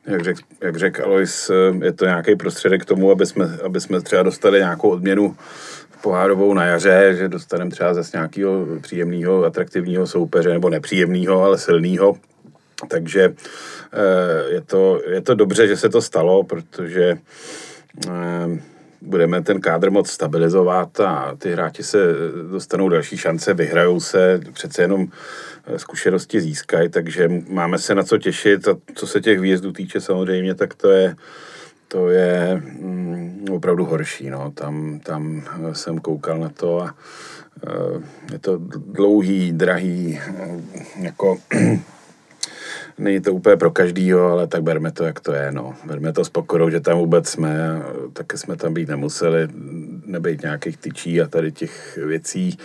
jak 0.06 0.24
řekl 0.24 0.40
jak 0.60 0.76
řek 0.76 1.00
Alois, 1.00 1.50
je 1.82 1.92
to 1.92 2.04
nějaký 2.04 2.36
prostředek 2.36 2.82
k 2.82 2.84
tomu, 2.84 3.10
aby 3.10 3.26
jsme, 3.26 3.58
aby 3.64 3.80
jsme 3.80 4.00
třeba 4.00 4.22
dostali 4.22 4.58
nějakou 4.58 4.90
odměnu 4.90 5.36
pohárovou 6.02 6.54
na 6.54 6.64
jaře, 6.64 7.14
že 7.18 7.28
dostaneme 7.28 7.70
třeba 7.70 7.94
zase 7.94 8.16
nějakého 8.16 8.66
příjemného, 8.80 9.44
atraktivního 9.44 10.06
soupeře, 10.06 10.48
nebo 10.48 10.70
nepříjemného, 10.70 11.42
ale 11.42 11.58
silného. 11.58 12.16
Takže 12.88 13.34
eh, 13.92 14.52
je 14.54 14.60
to, 14.60 15.02
je 15.10 15.20
to 15.20 15.34
dobře, 15.34 15.68
že 15.68 15.76
se 15.76 15.88
to 15.88 16.02
stalo, 16.02 16.44
protože 16.44 17.18
eh, 18.08 18.60
budeme 19.00 19.42
ten 19.42 19.60
kádr 19.60 19.90
moc 19.90 20.10
stabilizovat 20.10 21.00
a 21.00 21.34
ty 21.38 21.52
hráči 21.52 21.82
se 21.82 21.98
dostanou 22.50 22.88
další 22.88 23.16
šance, 23.16 23.54
vyhrajou 23.54 24.00
se, 24.00 24.40
přece 24.52 24.82
jenom 24.82 25.06
eh, 25.66 25.78
zkušenosti 25.78 26.40
získají, 26.40 26.88
takže 26.88 27.28
máme 27.48 27.78
se 27.78 27.94
na 27.94 28.02
co 28.02 28.18
těšit 28.18 28.68
a 28.68 28.76
co 28.94 29.06
se 29.06 29.20
těch 29.20 29.40
výjezdů 29.40 29.72
týče 29.72 30.00
samozřejmě, 30.00 30.54
tak 30.54 30.74
to 30.74 30.90
je, 30.90 31.16
to 31.88 32.08
je 32.08 32.62
mm, 32.80 33.46
opravdu 33.50 33.84
horší. 33.84 34.30
No. 34.30 34.50
Tam, 34.50 35.00
tam 35.00 35.42
eh, 35.70 35.74
jsem 35.74 35.98
koukal 35.98 36.38
na 36.38 36.48
to 36.48 36.82
a 36.82 36.94
uh, 37.66 38.02
je 38.32 38.38
to 38.38 38.58
dlouhý, 38.86 39.52
drahý, 39.52 40.20
jako 41.00 41.38
není 42.98 43.20
to 43.20 43.32
úplně 43.32 43.56
pro 43.56 43.70
každýho, 43.70 44.26
ale 44.26 44.46
tak 44.46 44.62
berme 44.62 44.92
to, 44.92 45.04
jak 45.04 45.20
to 45.20 45.32
je, 45.32 45.52
no. 45.52 45.74
Berme 45.84 46.12
to 46.12 46.24
s 46.24 46.28
pokorou, 46.28 46.70
že 46.70 46.80
tam 46.80 46.98
vůbec 46.98 47.28
jsme, 47.28 47.82
taky 48.12 48.38
jsme 48.38 48.56
tam 48.56 48.74
být 48.74 48.88
nemuseli, 48.88 49.48
nebejt 50.06 50.42
nějakých 50.42 50.76
tyčí 50.76 51.20
a 51.20 51.26
tady 51.26 51.52
těch 51.52 51.98
věcí. 52.06 52.58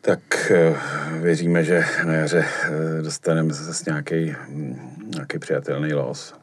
Tak 0.00 0.50
eh, 0.50 0.76
věříme, 1.20 1.64
že 1.64 1.84
na 2.06 2.12
jaře 2.12 2.44
eh, 2.64 3.02
dostaneme 3.02 3.52
zase 3.52 3.84
nějaký, 3.86 4.34
nějaký 5.14 5.38
přijatelný 5.38 5.92
los. 5.92 6.34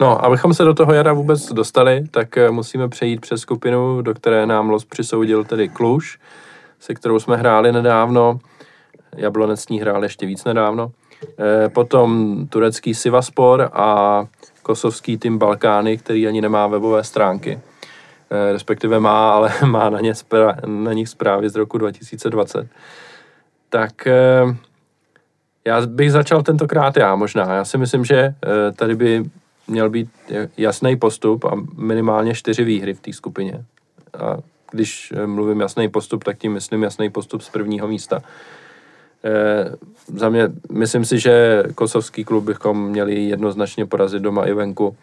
No, 0.00 0.24
abychom 0.24 0.54
se 0.54 0.64
do 0.64 0.74
toho 0.74 0.92
jara 0.92 1.12
vůbec 1.12 1.52
dostali, 1.52 2.04
tak 2.10 2.36
eh, 2.36 2.50
musíme 2.50 2.88
přejít 2.88 3.20
přes 3.20 3.40
skupinu, 3.40 4.02
do 4.02 4.14
které 4.14 4.46
nám 4.46 4.70
los 4.70 4.84
přisoudil 4.84 5.44
tedy 5.44 5.68
Kluž, 5.68 6.18
se 6.80 6.94
kterou 6.94 7.18
jsme 7.18 7.36
hráli 7.36 7.72
nedávno. 7.72 8.38
Jablonec 9.16 9.60
s 9.60 9.68
ní 9.68 9.80
hrál 9.80 10.02
ještě 10.02 10.26
víc 10.26 10.44
nedávno. 10.44 10.92
Eh, 11.38 11.68
potom 11.68 12.38
turecký 12.46 12.94
Sivaspor 12.94 13.70
a 13.72 14.24
kosovský 14.62 15.18
tým 15.18 15.38
Balkány, 15.38 15.98
který 15.98 16.28
ani 16.28 16.40
nemá 16.40 16.66
webové 16.66 17.04
stránky. 17.04 17.60
Eh, 18.30 18.52
respektive 18.52 19.00
má, 19.00 19.32
ale 19.32 19.52
má 19.66 19.90
na, 19.90 20.00
ně 20.00 20.12
spra- 20.12 20.66
na 20.66 20.92
nich 20.92 21.08
zprávy 21.08 21.50
z 21.50 21.56
roku 21.56 21.78
2020. 21.78 22.68
Tak 23.68 24.06
eh, 24.06 24.56
já 25.64 25.86
bych 25.86 26.12
začal 26.12 26.42
tentokrát 26.42 26.96
já 26.96 27.14
možná. 27.14 27.54
Já 27.54 27.64
si 27.64 27.78
myslím, 27.78 28.04
že 28.04 28.34
tady 28.76 28.94
by 28.94 29.24
měl 29.68 29.90
být 29.90 30.10
jasný 30.56 30.96
postup 30.96 31.44
a 31.44 31.50
minimálně 31.76 32.34
čtyři 32.34 32.64
výhry 32.64 32.94
v 32.94 33.00
té 33.00 33.12
skupině. 33.12 33.64
A 34.18 34.36
když 34.70 35.12
mluvím 35.26 35.60
jasný 35.60 35.88
postup, 35.88 36.24
tak 36.24 36.38
tím 36.38 36.52
myslím 36.52 36.82
jasný 36.82 37.10
postup 37.10 37.42
z 37.42 37.50
prvního 37.50 37.88
místa. 37.88 38.22
Eh, 39.24 39.76
za 40.06 40.28
mě, 40.28 40.48
myslím 40.72 41.04
si, 41.04 41.18
že 41.18 41.62
kosovský 41.74 42.24
klub 42.24 42.44
bychom 42.44 42.88
měli 42.88 43.14
jednoznačně 43.14 43.86
porazit 43.86 44.22
doma 44.22 44.44
i 44.44 44.52
venku. 44.52 44.96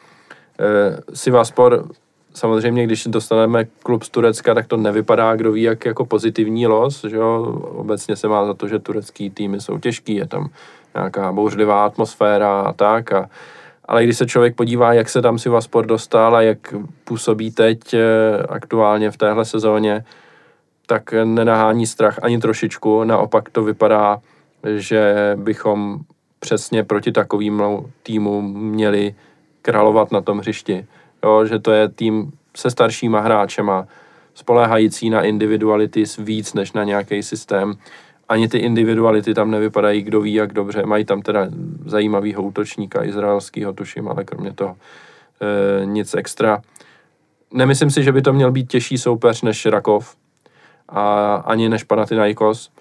Eh, 0.60 0.98
Sivaspor, 1.14 1.86
samozřejmě, 2.34 2.84
když 2.84 3.08
dostaneme 3.08 3.66
klub 3.84 4.04
z 4.04 4.10
Turecka, 4.10 4.54
tak 4.54 4.68
to 4.68 4.78
nevypadá, 4.78 5.36
kdo 5.36 5.52
ví, 5.52 5.62
jak 5.62 5.86
jako 5.86 6.06
pozitivní 6.06 6.68
los, 6.68 7.04
že 7.04 7.16
jo? 7.16 7.62
Obecně 7.76 8.16
se 8.16 8.28
má 8.28 8.46
za 8.46 8.54
to, 8.54 8.68
že 8.68 8.80
turecký 8.80 9.30
týmy 9.30 9.62
jsou 9.62 9.80
těžký, 9.80 10.16
je 10.16 10.28
tam 10.28 10.50
nějaká 10.96 11.32
bouřlivá 11.32 11.86
atmosféra 11.86 12.62
a 12.62 12.74
tak 12.74 13.14
a, 13.14 13.30
ale 13.86 14.04
když 14.04 14.18
se 14.18 14.26
člověk 14.26 14.56
podívá, 14.56 14.94
jak 14.94 15.10
se 15.10 15.22
tam 15.22 15.40
Sivaspor 15.40 15.86
dostal 15.86 16.36
a 16.36 16.42
jak 16.42 16.74
působí 17.04 17.52
teď 17.52 17.94
eh, 17.94 18.00
aktuálně 18.50 19.12
v 19.12 19.18
téhle 19.18 19.46
sezóně, 19.46 20.04
tak 20.92 21.14
nenahání 21.24 21.88
strach 21.88 22.20
ani 22.22 22.40
trošičku. 22.40 23.04
Naopak 23.04 23.50
to 23.50 23.64
vypadá, 23.64 24.20
že 24.76 25.34
bychom 25.36 26.00
přesně 26.40 26.84
proti 26.84 27.12
takovým 27.12 27.64
týmu 28.04 28.42
měli 28.42 29.16
královat 29.62 30.12
na 30.12 30.22
tom 30.22 30.40
hřišti. 30.40 30.86
Jo, 31.24 31.46
že 31.46 31.60
to 31.60 31.72
je 31.72 31.90
tým 31.90 32.32
se 32.58 32.72
staršíma 32.72 33.20
hráčema, 33.20 33.88
spoléhající 34.34 35.10
na 35.10 35.22
individuality 35.22 36.04
víc 36.20 36.54
než 36.54 36.74
na 36.74 36.84
nějaký 36.84 37.24
systém. 37.24 37.74
Ani 38.30 38.48
ty 38.48 38.58
individuality 38.58 39.34
tam 39.34 39.52
nevypadají, 39.52 40.02
kdo 40.02 40.22
ví, 40.22 40.34
jak 40.34 40.54
dobře. 40.54 40.86
Mají 40.86 41.06
tam 41.06 41.22
teda 41.22 41.48
zajímavýho 41.86 42.44
útočníka, 42.44 43.04
izraelského 43.04 43.74
tuším, 43.74 44.08
ale 44.08 44.24
kromě 44.24 44.54
toho 44.54 44.76
e, 44.76 45.86
nic 45.86 46.14
extra. 46.14 46.62
Nemyslím 47.54 47.92
si, 47.92 48.04
že 48.04 48.12
by 48.12 48.22
to 48.22 48.34
měl 48.34 48.52
být 48.52 48.72
těžší 48.72 48.98
soupeř 48.98 49.42
než 49.42 49.66
Rakov 49.66 50.21
a 50.92 51.36
ani 51.36 51.70
než 51.70 51.84
Panathinaikos, 51.84 52.72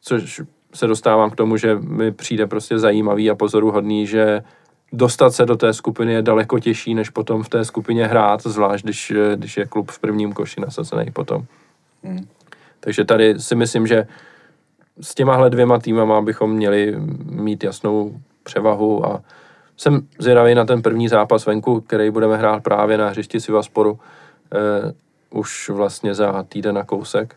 což 0.00 0.42
se 0.74 0.86
dostávám 0.86 1.30
k 1.30 1.36
tomu, 1.36 1.56
že 1.56 1.74
mi 1.74 2.12
přijde 2.12 2.46
prostě 2.46 2.78
zajímavý 2.78 3.30
a 3.30 3.34
pozoruhodný, 3.34 4.06
že 4.06 4.42
dostat 4.92 5.30
se 5.30 5.46
do 5.46 5.56
té 5.56 5.72
skupiny 5.72 6.12
je 6.12 6.22
daleko 6.22 6.58
těžší, 6.58 6.94
než 6.94 7.10
potom 7.10 7.42
v 7.42 7.48
té 7.48 7.64
skupině 7.64 8.06
hrát, 8.06 8.42
zvlášť 8.42 8.84
když, 8.84 9.12
když 9.34 9.56
je 9.56 9.66
klub 9.66 9.90
v 9.90 9.98
prvním 9.98 10.32
koši 10.32 10.60
nasazený 10.60 11.10
potom. 11.10 11.44
Hmm. 12.04 12.28
Takže 12.80 13.04
tady 13.04 13.40
si 13.40 13.54
myslím, 13.54 13.86
že 13.86 14.06
s 15.00 15.14
těmahle 15.14 15.50
dvěma 15.50 15.78
týmama 15.78 16.20
bychom 16.20 16.52
měli 16.52 16.94
mít 17.24 17.64
jasnou 17.64 18.20
převahu 18.42 19.06
a 19.06 19.22
jsem 19.76 20.08
zvědavý 20.18 20.54
na 20.54 20.64
ten 20.64 20.82
první 20.82 21.08
zápas 21.08 21.46
venku, 21.46 21.80
který 21.80 22.10
budeme 22.10 22.36
hrát 22.36 22.62
právě 22.62 22.98
na 22.98 23.08
hřišti 23.08 23.40
Sivasporu 23.40 24.00
eh, 24.54 24.92
už 25.30 25.70
vlastně 25.70 26.14
za 26.14 26.42
týden 26.42 26.74
na 26.74 26.84
kousek. 26.84 27.36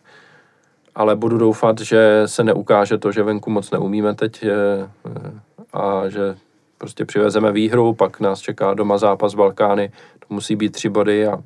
Ale 0.95 1.15
budu 1.15 1.37
doufat, 1.37 1.79
že 1.79 2.23
se 2.25 2.43
neukáže 2.43 2.97
to, 2.97 3.11
že 3.11 3.23
venku 3.23 3.49
moc 3.49 3.71
neumíme 3.71 4.15
teď 4.15 4.43
eh, 4.43 4.89
a 5.73 6.09
že 6.09 6.35
prostě 6.77 7.05
přivezeme 7.05 7.51
výhru, 7.51 7.93
pak 7.93 8.19
nás 8.19 8.39
čeká 8.39 8.73
doma 8.73 8.97
zápas 8.97 9.35
Balkány, 9.35 9.91
to 10.19 10.33
musí 10.33 10.55
být 10.55 10.71
tři 10.71 10.89
body 10.89 11.27
a 11.27 11.37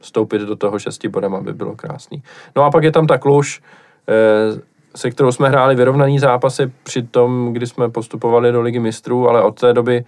vstoupit 0.00 0.42
do 0.42 0.56
toho 0.56 0.78
šesti 0.78 1.08
bodem, 1.08 1.34
aby 1.34 1.52
bylo 1.52 1.76
krásný. 1.76 2.22
No 2.56 2.62
a 2.62 2.70
pak 2.70 2.84
je 2.84 2.92
tam 2.92 3.06
ta 3.06 3.18
Kluž, 3.18 3.62
eh, 4.08 4.60
se 4.96 5.10
kterou 5.10 5.32
jsme 5.32 5.48
hráli 5.48 5.74
vyrovnaný 5.74 6.18
zápasy 6.18 6.72
při 6.82 7.02
tom, 7.02 7.52
kdy 7.52 7.66
jsme 7.66 7.88
postupovali 7.88 8.52
do 8.52 8.60
ligy 8.60 8.78
mistrů, 8.78 9.28
ale 9.28 9.42
od 9.42 9.60
té 9.60 9.72
doby, 9.72 10.04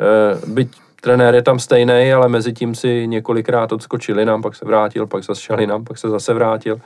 eh, 0.00 0.46
byť 0.46 0.83
trenér 1.04 1.34
je 1.34 1.42
tam 1.42 1.58
stejný, 1.58 2.12
ale 2.12 2.28
mezi 2.28 2.52
tím 2.52 2.74
si 2.74 3.06
několikrát 3.06 3.72
odskočili 3.72 4.24
nám, 4.24 4.42
pak 4.42 4.54
se 4.56 4.64
vrátil, 4.64 5.06
pak 5.06 5.24
zase 5.24 5.66
nám, 5.66 5.84
pak 5.84 5.98
se 5.98 6.08
zase 6.08 6.34
vrátil. 6.34 6.80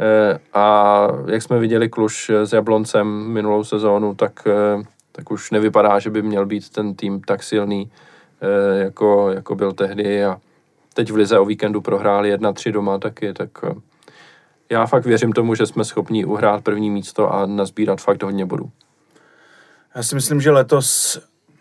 Eh, 0.00 0.38
a 0.54 1.08
jak 1.26 1.42
jsme 1.42 1.58
viděli 1.58 1.88
Kluž 1.88 2.30
s 2.30 2.52
Jabloncem 2.52 3.06
minulou 3.06 3.64
sezónu, 3.64 4.14
tak 4.14 4.32
tak 5.18 5.30
už 5.30 5.50
nevypadá, 5.50 5.98
že 5.98 6.10
by 6.10 6.22
měl 6.22 6.46
být 6.46 6.68
ten 6.68 6.94
tým 6.94 7.20
tak 7.20 7.42
silný, 7.42 7.90
eh, 8.40 8.78
jako, 8.78 9.30
jako 9.30 9.54
byl 9.54 9.72
tehdy 9.72 10.24
a 10.24 10.40
teď 10.94 11.10
v 11.10 11.16
Lize 11.16 11.38
o 11.38 11.44
víkendu 11.44 11.80
prohráli 11.80 12.30
1-3 12.30 12.72
doma 12.72 12.98
taky, 12.98 13.32
tak 13.32 13.50
eh, 13.64 13.74
já 14.70 14.86
fakt 14.86 15.06
věřím 15.06 15.32
tomu, 15.32 15.54
že 15.54 15.66
jsme 15.66 15.84
schopni 15.84 16.24
uhrát 16.24 16.64
první 16.64 16.90
místo 16.90 17.34
a 17.34 17.46
nazbírat 17.46 18.00
fakt 18.00 18.22
hodně 18.22 18.46
bodů. 18.46 18.70
Já 19.94 20.02
si 20.02 20.14
myslím, 20.14 20.40
že 20.40 20.50
letos 20.50 21.18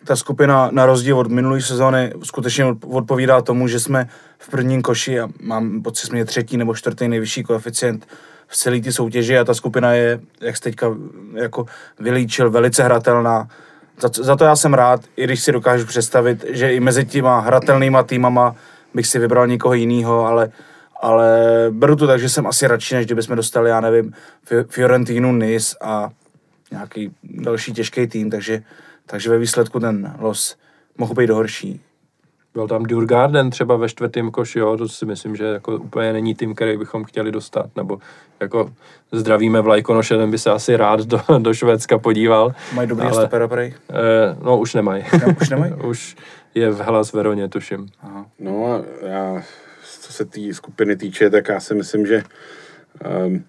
ta 0.07 0.15
skupina 0.15 0.69
na 0.71 0.85
rozdíl 0.85 1.19
od 1.19 1.27
minulé 1.27 1.61
sezóny 1.61 2.13
skutečně 2.23 2.65
odpovídá 2.87 3.41
tomu, 3.41 3.67
že 3.67 3.79
jsme 3.79 4.09
v 4.37 4.49
prvním 4.49 4.81
koši 4.81 5.19
a 5.19 5.29
mám 5.41 5.81
pocit, 5.81 6.07
jsme 6.07 6.25
třetí 6.25 6.57
nebo 6.57 6.75
čtvrtý 6.75 7.07
nejvyšší 7.07 7.43
koeficient 7.43 8.07
v 8.47 8.57
celé 8.57 8.81
ty 8.81 8.91
soutěži 8.91 9.37
a 9.37 9.43
ta 9.43 9.53
skupina 9.53 9.93
je, 9.93 10.19
jak 10.41 10.57
jste 10.57 10.69
teďka 10.69 10.87
jako 11.33 11.65
vylíčil, 11.99 12.51
velice 12.51 12.83
hratelná. 12.83 13.47
Za, 13.99 14.09
za 14.13 14.35
to 14.35 14.43
já 14.43 14.55
jsem 14.55 14.73
rád, 14.73 15.01
i 15.17 15.23
když 15.23 15.43
si 15.43 15.51
dokážu 15.51 15.85
představit, 15.85 16.45
že 16.49 16.73
i 16.73 16.79
mezi 16.79 17.05
těma 17.05 17.39
hratelnýma 17.39 18.03
týmama 18.03 18.55
bych 18.93 19.07
si 19.07 19.19
vybral 19.19 19.47
někoho 19.47 19.73
jiného, 19.73 20.25
ale, 20.25 20.51
ale 21.01 21.37
beru 21.69 21.95
to 21.95 22.07
tak, 22.07 22.19
že 22.19 22.29
jsem 22.29 22.47
asi 22.47 22.67
radši, 22.67 22.95
než 22.95 23.05
kdybychom 23.05 23.35
dostali, 23.35 23.69
já 23.69 23.81
nevím, 23.81 24.13
Fiorentinu, 24.69 25.31
Nis 25.31 25.75
a 25.81 26.09
nějaký 26.71 27.11
další 27.23 27.73
těžký 27.73 28.07
tým, 28.07 28.29
takže, 28.29 28.63
takže 29.07 29.29
ve 29.29 29.37
výsledku 29.37 29.79
ten 29.79 30.15
los 30.19 30.55
mohl 30.97 31.13
být 31.13 31.29
horší. 31.29 31.81
Byl 32.53 32.67
tam 32.67 32.83
Durgarden 32.83 33.49
třeba 33.49 33.75
ve 33.75 33.89
čtvrtém 33.89 34.31
koši, 34.31 34.59
jo, 34.59 34.77
to 34.77 34.87
si 34.87 35.05
myslím, 35.05 35.35
že 35.35 35.43
jako 35.43 35.75
úplně 35.75 36.13
není 36.13 36.35
tým, 36.35 36.55
který 36.55 36.77
bychom 36.77 37.03
chtěli 37.03 37.31
dostat, 37.31 37.69
nebo 37.75 37.99
jako 38.39 38.71
zdravíme 39.11 39.61
Vlajkonoše, 39.61 40.17
ten 40.17 40.31
by 40.31 40.37
se 40.39 40.51
asi 40.51 40.75
rád 40.75 40.99
do, 40.99 41.21
do 41.39 41.53
Švédska 41.53 41.97
podíval. 41.97 42.53
Mají 42.73 42.87
dobrý 42.87 43.07
ale, 43.07 43.21
stopera, 43.21 43.47
prej? 43.47 43.73
Eh, 43.89 44.37
no, 44.43 44.57
už 44.57 44.73
nemají. 44.73 45.03
Ne, 45.19 45.35
už 45.41 45.49
nemají? 45.49 45.73
už 45.83 46.15
je 46.55 46.71
v 46.71 46.79
Hellas 46.79 47.13
Veroně, 47.13 47.49
tuším. 47.49 47.87
Aha. 48.01 48.25
No 48.39 48.65
a 48.65 49.05
já, 49.07 49.43
co 49.99 50.13
se 50.13 50.25
té 50.25 50.53
skupiny 50.53 50.95
týče, 50.95 51.29
tak 51.29 51.47
já 51.47 51.59
si 51.59 51.75
myslím, 51.75 52.05
že 52.05 52.23
um, 53.27 53.43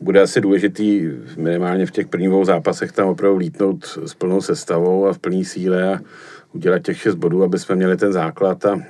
bude 0.00 0.22
asi 0.22 0.40
důležitý 0.40 1.10
minimálně 1.36 1.86
v 1.86 1.90
těch 1.90 2.06
prvních 2.06 2.28
dvou 2.28 2.44
zápasech 2.44 2.92
tam 2.92 3.08
opravdu 3.08 3.36
lítnout 3.36 3.98
s 4.04 4.14
plnou 4.14 4.40
sestavou 4.40 5.06
a 5.06 5.12
v 5.12 5.18
plný 5.18 5.44
síle 5.44 5.94
a 5.94 6.00
udělat 6.52 6.78
těch 6.78 6.98
šest 6.98 7.14
bodů, 7.14 7.42
aby 7.42 7.58
jsme 7.58 7.74
měli 7.74 7.96
ten 7.96 8.12
základ. 8.12 8.64
A 8.64 8.80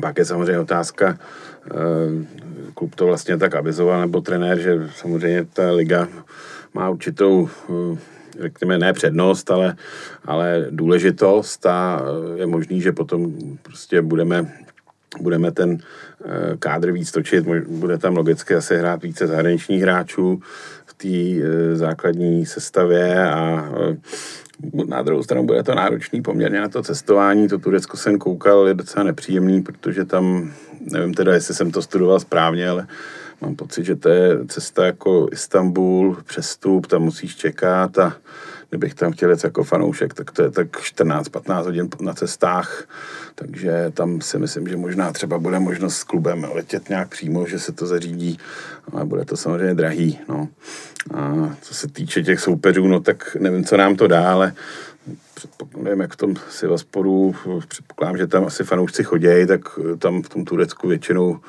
pak 0.00 0.18
je 0.18 0.24
samozřejmě 0.24 0.58
otázka, 0.58 1.18
eh, 1.70 1.72
klub 2.74 2.94
to 2.94 3.06
vlastně 3.06 3.36
tak 3.38 3.54
avizoval, 3.54 4.00
nebo 4.00 4.20
trenér, 4.20 4.58
že 4.58 4.90
samozřejmě 4.96 5.44
ta 5.44 5.70
liga 5.70 6.08
má 6.74 6.90
určitou 6.90 7.48
eh, 7.70 7.98
řekněme, 8.40 8.78
ne 8.78 8.92
přednost, 8.92 9.50
ale, 9.50 9.76
ale 10.24 10.66
důležitost 10.70 11.66
a 11.66 12.02
je 12.36 12.46
možný, 12.46 12.80
že 12.80 12.92
potom 12.92 13.32
prostě 13.62 14.02
budeme 14.02 14.52
budeme 15.20 15.52
ten 15.52 15.78
kádr 16.58 16.92
víc 16.92 17.12
točit, 17.12 17.46
bude 17.68 17.98
tam 17.98 18.16
logicky 18.16 18.54
asi 18.54 18.76
hrát 18.76 19.02
více 19.02 19.26
zahraničních 19.26 19.82
hráčů 19.82 20.40
v 20.86 20.94
té 20.94 21.46
základní 21.76 22.46
sestavě 22.46 23.30
a 23.30 23.68
na 24.86 25.02
druhou 25.02 25.22
stranu 25.22 25.46
bude 25.46 25.62
to 25.62 25.74
náročný 25.74 26.22
poměrně 26.22 26.60
na 26.60 26.68
to 26.68 26.82
cestování. 26.82 27.48
To 27.48 27.58
Turecko 27.58 27.96
jsem 27.96 28.18
koukal, 28.18 28.68
je 28.68 28.74
docela 28.74 29.04
nepříjemný, 29.04 29.62
protože 29.62 30.04
tam, 30.04 30.52
nevím 30.80 31.14
teda, 31.14 31.34
jestli 31.34 31.54
jsem 31.54 31.70
to 31.70 31.82
studoval 31.82 32.20
správně, 32.20 32.68
ale 32.68 32.86
mám 33.40 33.56
pocit, 33.56 33.84
že 33.84 33.96
to 33.96 34.08
je 34.08 34.46
cesta 34.48 34.86
jako 34.86 35.28
Istanbul, 35.32 36.16
přestup, 36.26 36.86
tam 36.86 37.02
musíš 37.02 37.36
čekat 37.36 37.98
a 37.98 38.16
kdybych 38.70 38.94
tam 38.94 39.12
chtěl 39.12 39.30
jet 39.30 39.44
jako 39.44 39.64
fanoušek, 39.64 40.14
tak 40.14 40.30
to 40.30 40.42
je 40.42 40.50
tak 40.50 40.76
14-15 40.76 41.64
hodin 41.64 41.88
na 42.00 42.14
cestách, 42.14 42.84
takže 43.34 43.92
tam 43.94 44.20
si 44.20 44.38
myslím, 44.38 44.68
že 44.68 44.76
možná 44.76 45.12
třeba 45.12 45.38
bude 45.38 45.58
možnost 45.58 45.96
s 45.96 46.04
klubem 46.04 46.46
letět 46.52 46.88
nějak 46.88 47.08
přímo, 47.08 47.46
že 47.46 47.58
se 47.58 47.72
to 47.72 47.86
zařídí, 47.86 48.38
ale 48.92 49.04
bude 49.04 49.24
to 49.24 49.36
samozřejmě 49.36 49.74
drahý. 49.74 50.18
No. 50.28 50.48
A 51.14 51.50
co 51.60 51.74
se 51.74 51.88
týče 51.88 52.22
těch 52.22 52.40
soupeřů, 52.40 52.86
no 52.86 53.00
tak 53.00 53.36
nevím, 53.40 53.64
co 53.64 53.76
nám 53.76 53.96
to 53.96 54.06
dá, 54.06 54.32
ale 54.32 54.52
nevím, 55.76 56.00
jak 56.00 56.12
v 56.12 56.16
tom 56.16 56.34
Sivasporu, 56.50 57.34
předpokládám, 57.68 58.16
že 58.16 58.26
tam 58.26 58.44
asi 58.44 58.64
fanoušci 58.64 59.04
chodějí, 59.04 59.46
tak 59.46 59.60
tam 59.98 60.22
v 60.22 60.28
tom 60.28 60.44
Turecku 60.44 60.88
většinou 60.88 61.40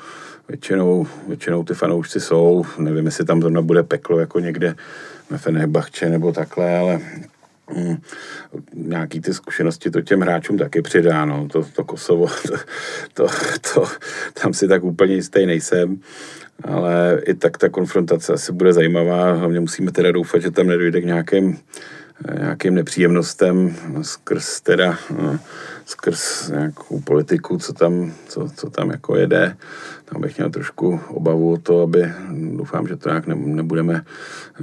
většinou, 0.48 1.06
většinou 1.28 1.64
ty 1.64 1.74
fanoušci 1.74 2.20
jsou, 2.20 2.64
nevím, 2.78 3.06
jestli 3.06 3.24
tam 3.24 3.40
zrovna 3.40 3.62
bude 3.62 3.82
peklo 3.82 4.18
jako 4.18 4.40
někde 4.40 4.74
ve 5.30 5.38
Fenerbahče 5.38 6.08
nebo 6.08 6.32
takhle, 6.32 6.78
ale 6.78 7.00
mm, 7.74 7.96
nějaký 8.74 9.20
ty 9.20 9.34
zkušenosti 9.34 9.90
to 9.90 10.00
těm 10.00 10.20
hráčům 10.20 10.58
taky 10.58 10.82
přidá, 10.82 11.24
no. 11.24 11.48
to, 11.48 11.64
to 11.64 11.84
Kosovo, 11.84 12.26
to, 12.48 12.56
to, 13.14 13.28
to, 13.74 13.84
tam 14.42 14.54
si 14.54 14.68
tak 14.68 14.84
úplně 14.84 15.14
jistý 15.14 15.46
nejsem, 15.46 16.00
ale 16.64 17.20
i 17.26 17.34
tak 17.34 17.58
ta 17.58 17.68
konfrontace 17.68 18.32
asi 18.32 18.52
bude 18.52 18.72
zajímavá, 18.72 19.32
hlavně 19.32 19.60
musíme 19.60 19.92
teda 19.92 20.12
doufat, 20.12 20.42
že 20.42 20.50
tam 20.50 20.66
nedojde 20.66 21.00
k 21.00 21.04
nějakým, 21.04 21.58
nějakým 22.38 22.74
nepříjemnostem 22.74 23.76
skrz 24.02 24.60
teda 24.60 24.98
skrz 25.88 26.48
nějakou 26.48 27.00
politiku, 27.00 27.58
co 27.58 27.72
tam, 27.72 28.12
co, 28.28 28.48
co 28.56 28.70
tam 28.70 28.90
jako 28.90 29.16
jede. 29.16 29.56
Tam 30.12 30.20
bych 30.20 30.36
měl 30.38 30.50
trošku 30.50 31.00
obavu 31.08 31.52
o 31.52 31.56
to, 31.56 31.82
aby 31.82 32.12
doufám, 32.56 32.88
že 32.88 32.96
to 32.96 33.08
nějak 33.08 33.26
ne, 33.26 33.34
nebudeme, 33.34 34.02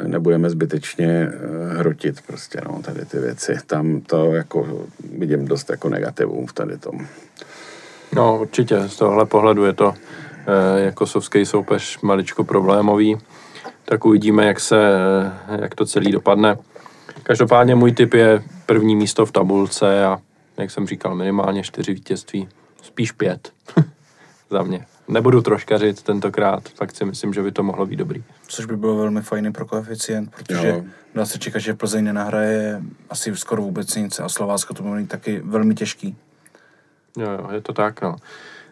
nebudeme 0.08 0.50
zbytečně 0.50 1.08
eh, 1.08 1.78
hrotit 1.78 2.22
prostě, 2.28 2.62
no, 2.66 2.82
tady 2.82 3.06
ty 3.06 3.20
věci. 3.20 3.58
Tam 3.66 4.02
to 4.02 4.34
jako 4.34 4.88
vidím 5.18 5.46
dost 5.48 5.70
jako 5.70 5.90
negativum 5.90 6.48
v 6.48 6.54
tady 6.54 6.78
tom. 6.78 7.08
No 8.16 8.40
určitě, 8.42 8.90
z 8.90 8.98
tohohle 8.98 9.26
pohledu 9.26 9.66
je 9.66 9.74
to 9.74 9.94
eh, 9.96 10.82
jako 10.82 11.08
sovský 11.08 11.46
soupeř 11.46 12.02
maličko 12.02 12.44
problémový. 12.44 13.18
Tak 13.86 14.06
uvidíme, 14.06 14.46
jak, 14.46 14.60
se, 14.60 14.78
eh, 15.50 15.62
jak 15.62 15.76
to 15.76 15.86
celý 15.86 16.12
dopadne. 16.12 16.58
Každopádně 17.24 17.76
můj 17.76 17.92
tip 17.92 18.14
je 18.14 18.44
první 18.66 18.96
místo 18.96 19.26
v 19.26 19.32
tabulce 19.32 20.06
a 20.06 20.18
jak 20.58 20.72
jsem 20.72 20.88
říkal, 20.88 21.16
minimálně 21.16 21.64
čtyři 21.64 21.94
vítězství, 21.94 22.50
spíš 22.84 23.12
pět 23.12 23.52
za 24.50 24.64
mě. 24.64 24.86
Nebudu 25.08 25.42
troškařit 25.42 26.04
tentokrát, 26.04 26.70
fakt 26.70 26.96
si 26.96 27.06
myslím, 27.06 27.34
že 27.34 27.42
by 27.42 27.52
to 27.52 27.64
mohlo 27.64 27.86
být 27.86 27.96
dobrý. 27.96 28.24
Což 28.48 28.66
by 28.66 28.78
bylo 28.78 28.96
velmi 28.96 29.22
fajný 29.22 29.52
pro 29.52 29.66
koeficient, 29.66 30.32
protože 30.36 30.68
Jo. 30.68 30.82
dá 31.16 31.26
se 31.26 31.40
čekat, 31.40 31.60
že 31.60 31.74
Plzeň 31.74 32.04
nenahraje 32.04 32.82
asi 33.10 33.36
skoro 33.36 33.62
vůbec 33.62 33.96
nic 33.96 34.20
a 34.20 34.30
Slovácko 34.30 34.74
to 34.74 34.84
bude 34.84 34.96
mít 34.96 35.10
taky 35.10 35.42
velmi 35.46 35.76
těžký. 35.76 36.16
Jo, 37.18 37.32
jo, 37.32 37.50
je 37.52 37.62
to 37.62 37.74
tak, 37.74 38.02
no. 38.02 38.16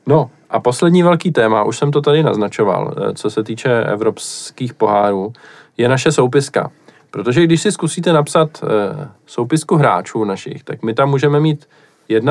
No 0.08 0.32
a 0.50 0.60
poslední 0.60 1.04
velký 1.04 1.32
téma, 1.32 1.64
už 1.64 1.78
jsem 1.78 1.92
to 1.92 2.02
tady 2.02 2.24
naznačoval, 2.24 2.96
eh, 2.98 3.14
co 3.14 3.30
se 3.30 3.44
týče 3.44 3.84
evropských 3.84 4.74
pohárů, 4.74 5.34
je 5.78 5.90
naše 5.90 6.12
soupiska. 6.12 6.72
Protože 7.12 7.44
když 7.44 7.62
si 7.62 7.72
zkusíte 7.72 8.14
napsat 8.14 8.64
eh, 8.64 9.08
soupisku 9.26 9.76
hráčů 9.76 10.24
našich, 10.24 10.64
tak 10.64 10.84
my 10.84 10.94
tam 10.94 11.10
můžeme 11.10 11.40
mít 11.40 11.68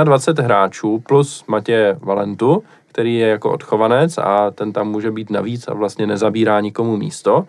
21 0.05 0.45
hráčů 0.45 1.03
plus 1.09 1.45
Matěje 1.47 1.99
Valentu, 2.01 2.63
který 2.93 3.15
je 3.15 3.29
jako 3.29 3.51
odchovanec 3.51 4.19
a 4.19 4.51
ten 4.51 4.73
tam 4.73 4.89
může 4.89 5.11
být 5.11 5.31
navíc 5.31 5.69
a 5.69 5.75
vlastně 5.75 6.07
nezabírá 6.07 6.61
nikomu 6.61 6.97
místo. 6.97 7.47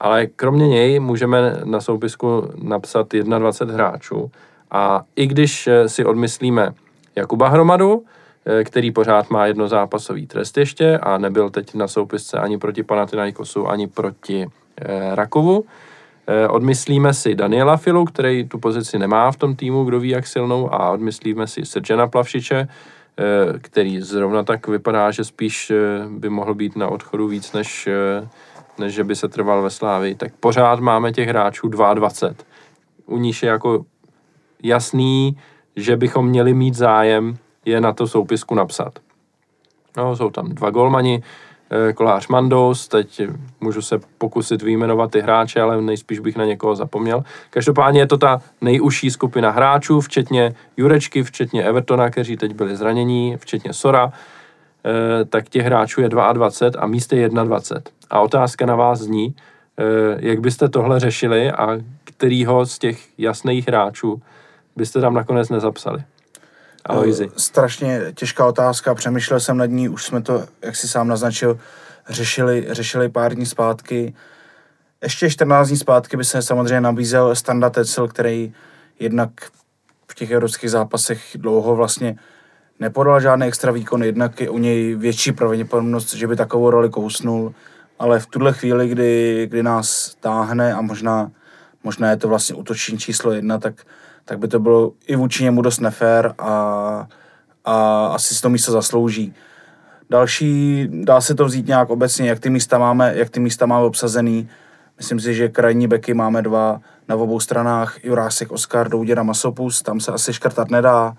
Ale 0.00 0.26
kromě 0.26 0.68
něj 0.68 1.00
můžeme 1.00 1.60
na 1.64 1.80
soupisku 1.80 2.50
napsat 2.62 3.06
21 3.12 3.74
hráčů. 3.74 4.30
A 4.70 5.02
i 5.16 5.26
když 5.26 5.66
eh, 5.66 5.88
si 5.88 6.04
odmyslíme 6.04 6.74
Jakuba 7.16 7.48
Hromadu, 7.48 8.04
eh, 8.46 8.64
který 8.64 8.90
pořád 8.90 9.30
má 9.30 9.46
jednozápasový 9.46 10.26
trest 10.26 10.58
ještě 10.58 10.98
a 10.98 11.18
nebyl 11.18 11.50
teď 11.50 11.74
na 11.74 11.88
soupisce 11.88 12.38
ani 12.38 12.58
proti 12.58 12.82
Panathinaikosu, 12.82 13.68
ani 13.68 13.86
proti 13.86 14.46
eh, 14.80 15.14
Rakovu. 15.14 15.64
Odmyslíme 16.48 17.14
si 17.14 17.34
Daniela 17.34 17.76
Filu, 17.76 18.04
který 18.04 18.48
tu 18.48 18.58
pozici 18.58 18.98
nemá 18.98 19.32
v 19.32 19.36
tom 19.36 19.56
týmu, 19.56 19.84
kdo 19.84 20.00
ví 20.00 20.08
jak 20.08 20.26
silnou, 20.26 20.74
a 20.74 20.90
odmyslíme 20.90 21.46
si 21.46 21.64
Sergena 21.64 22.06
Plavšiče, 22.06 22.68
který 23.60 24.00
zrovna 24.00 24.42
tak 24.42 24.68
vypadá, 24.68 25.10
že 25.10 25.24
spíš 25.24 25.70
eh, 25.70 25.76
by 26.08 26.28
mohl 26.28 26.54
být 26.54 26.76
na 26.76 26.88
odchodu 26.88 27.28
víc, 27.28 27.52
než, 27.52 27.86
eh, 27.86 28.28
než 28.78 28.94
že 28.94 29.04
by 29.04 29.16
se 29.16 29.28
trval 29.28 29.62
ve 29.62 29.70
Slávi. 29.70 30.14
Tak 30.14 30.32
pořád 30.40 30.80
máme 30.80 31.12
těch 31.12 31.28
hráčů 31.28 31.68
22. 31.68 32.34
U 33.06 33.18
níž 33.18 33.42
je 33.42 33.48
jako 33.48 33.84
jasný, 34.62 35.38
že 35.76 35.96
bychom 35.96 36.28
měli 36.28 36.54
mít 36.54 36.74
zájem 36.74 37.36
je 37.64 37.80
na 37.80 37.92
to 37.92 38.06
soupisku 38.06 38.54
napsat. 38.54 38.98
No, 39.96 40.16
jsou 40.16 40.30
tam 40.30 40.48
dva 40.48 40.70
golmani, 40.70 41.22
eh, 41.22 41.47
Kolář 41.94 42.28
Mandous, 42.28 42.88
teď 42.88 43.22
můžu 43.60 43.82
se 43.82 44.00
pokusit 44.18 44.62
vyjmenovat 44.62 45.10
ty 45.10 45.20
hráče, 45.20 45.60
ale 45.60 45.82
nejspíš 45.82 46.18
bych 46.18 46.36
na 46.36 46.44
někoho 46.44 46.76
zapomněl. 46.76 47.24
Každopádně 47.50 48.00
je 48.00 48.06
to 48.06 48.18
ta 48.18 48.40
nejužší 48.60 49.10
skupina 49.10 49.50
hráčů, 49.50 50.00
včetně 50.00 50.54
Jurečky, 50.76 51.22
včetně 51.22 51.64
Evertona, 51.64 52.10
kteří 52.10 52.36
teď 52.36 52.54
byli 52.54 52.76
zranění, 52.76 53.36
včetně 53.36 53.72
Sora, 53.72 54.12
eh, 54.12 55.24
tak 55.24 55.48
těch 55.48 55.64
hráčů 55.64 56.00
je 56.00 56.08
22 56.08 56.76
a 56.78 56.86
míst 56.86 57.12
je 57.12 57.28
21. 57.28 57.92
A 58.10 58.20
otázka 58.20 58.66
na 58.66 58.76
vás 58.76 58.98
zní, 58.98 59.34
eh, 59.78 59.82
jak 60.18 60.40
byste 60.40 60.68
tohle 60.68 61.00
řešili 61.00 61.50
a 61.52 61.78
kterýho 62.04 62.66
z 62.66 62.78
těch 62.78 62.98
jasných 63.18 63.68
hráčů 63.68 64.22
byste 64.76 65.00
tam 65.00 65.14
nakonec 65.14 65.48
nezapsali. 65.48 66.02
Eh, 66.88 67.28
Strašně 67.36 68.00
těžká 68.14 68.46
otázka, 68.46 68.94
přemýšlel 68.94 69.40
jsem 69.40 69.56
nad 69.56 69.66
ní, 69.66 69.88
už 69.88 70.04
jsme 70.04 70.22
to, 70.22 70.46
jak 70.62 70.76
si 70.76 70.88
sám 70.88 71.08
naznačil, 71.08 71.58
řešili, 72.08 72.66
řešili 72.70 73.08
pár 73.08 73.34
dní 73.34 73.46
zpátky. 73.46 74.14
Ještě 75.02 75.30
14 75.30 75.68
dní 75.68 75.76
zpátky 75.76 76.16
by 76.16 76.24
se 76.24 76.42
samozřejmě 76.42 76.80
nabízel 76.80 77.34
Standa 77.34 77.70
Tecel, 77.70 78.08
který 78.08 78.52
jednak 78.98 79.30
v 80.10 80.14
těch 80.14 80.30
evropských 80.30 80.70
zápasech 80.70 81.24
dlouho 81.34 81.76
vlastně 81.76 82.18
nepodal 82.80 83.20
žádný 83.20 83.46
extra 83.46 83.72
výkon, 83.72 84.02
jednak 84.02 84.40
je 84.40 84.50
u 84.50 84.58
něj 84.58 84.94
větší 84.94 85.32
pravděpodobnost, 85.32 86.14
že 86.14 86.26
by 86.26 86.36
takovou 86.36 86.70
roli 86.70 86.90
kousnul, 86.90 87.54
ale 87.98 88.20
v 88.20 88.26
tuhle 88.26 88.52
chvíli, 88.52 88.88
kdy, 88.88 89.46
kdy 89.50 89.62
nás 89.62 90.14
táhne 90.20 90.74
a 90.74 90.80
možná, 90.80 91.30
možná 91.84 92.10
je 92.10 92.16
to 92.16 92.28
vlastně 92.28 92.56
útoční 92.56 92.98
číslo 92.98 93.32
jedna, 93.32 93.58
tak, 93.58 93.74
tak 94.28 94.38
by 94.38 94.48
to 94.48 94.58
bylo 94.58 94.92
i 95.06 95.16
vůči 95.16 95.44
němu 95.44 95.62
dost 95.62 95.80
nefér 95.80 96.34
a, 96.38 96.52
a 97.64 98.06
asi 98.06 98.34
si 98.34 98.42
to 98.42 98.48
místo 98.48 98.72
zaslouží. 98.72 99.34
Další, 100.10 100.88
dá 100.92 101.20
se 101.20 101.34
to 101.34 101.44
vzít 101.44 101.66
nějak 101.66 101.90
obecně, 101.90 102.28
jak 102.28 102.40
ty 102.40 102.50
místa 102.50 102.78
máme, 102.78 103.12
jak 103.16 103.30
ty 103.30 103.40
místa 103.40 103.66
máme 103.66 103.84
obsazený. 103.84 104.48
Myslím 104.96 105.20
si, 105.20 105.34
že 105.34 105.48
krajní 105.48 105.88
beky 105.88 106.14
máme 106.14 106.42
dva 106.42 106.80
na 107.08 107.16
obou 107.16 107.40
stranách, 107.40 108.04
Jurásek, 108.04 108.52
Oskar, 108.52 108.88
Douděra, 108.88 109.22
Masopus, 109.22 109.82
tam 109.82 110.00
se 110.00 110.12
asi 110.12 110.32
škrtat 110.32 110.70
nedá. 110.70 111.16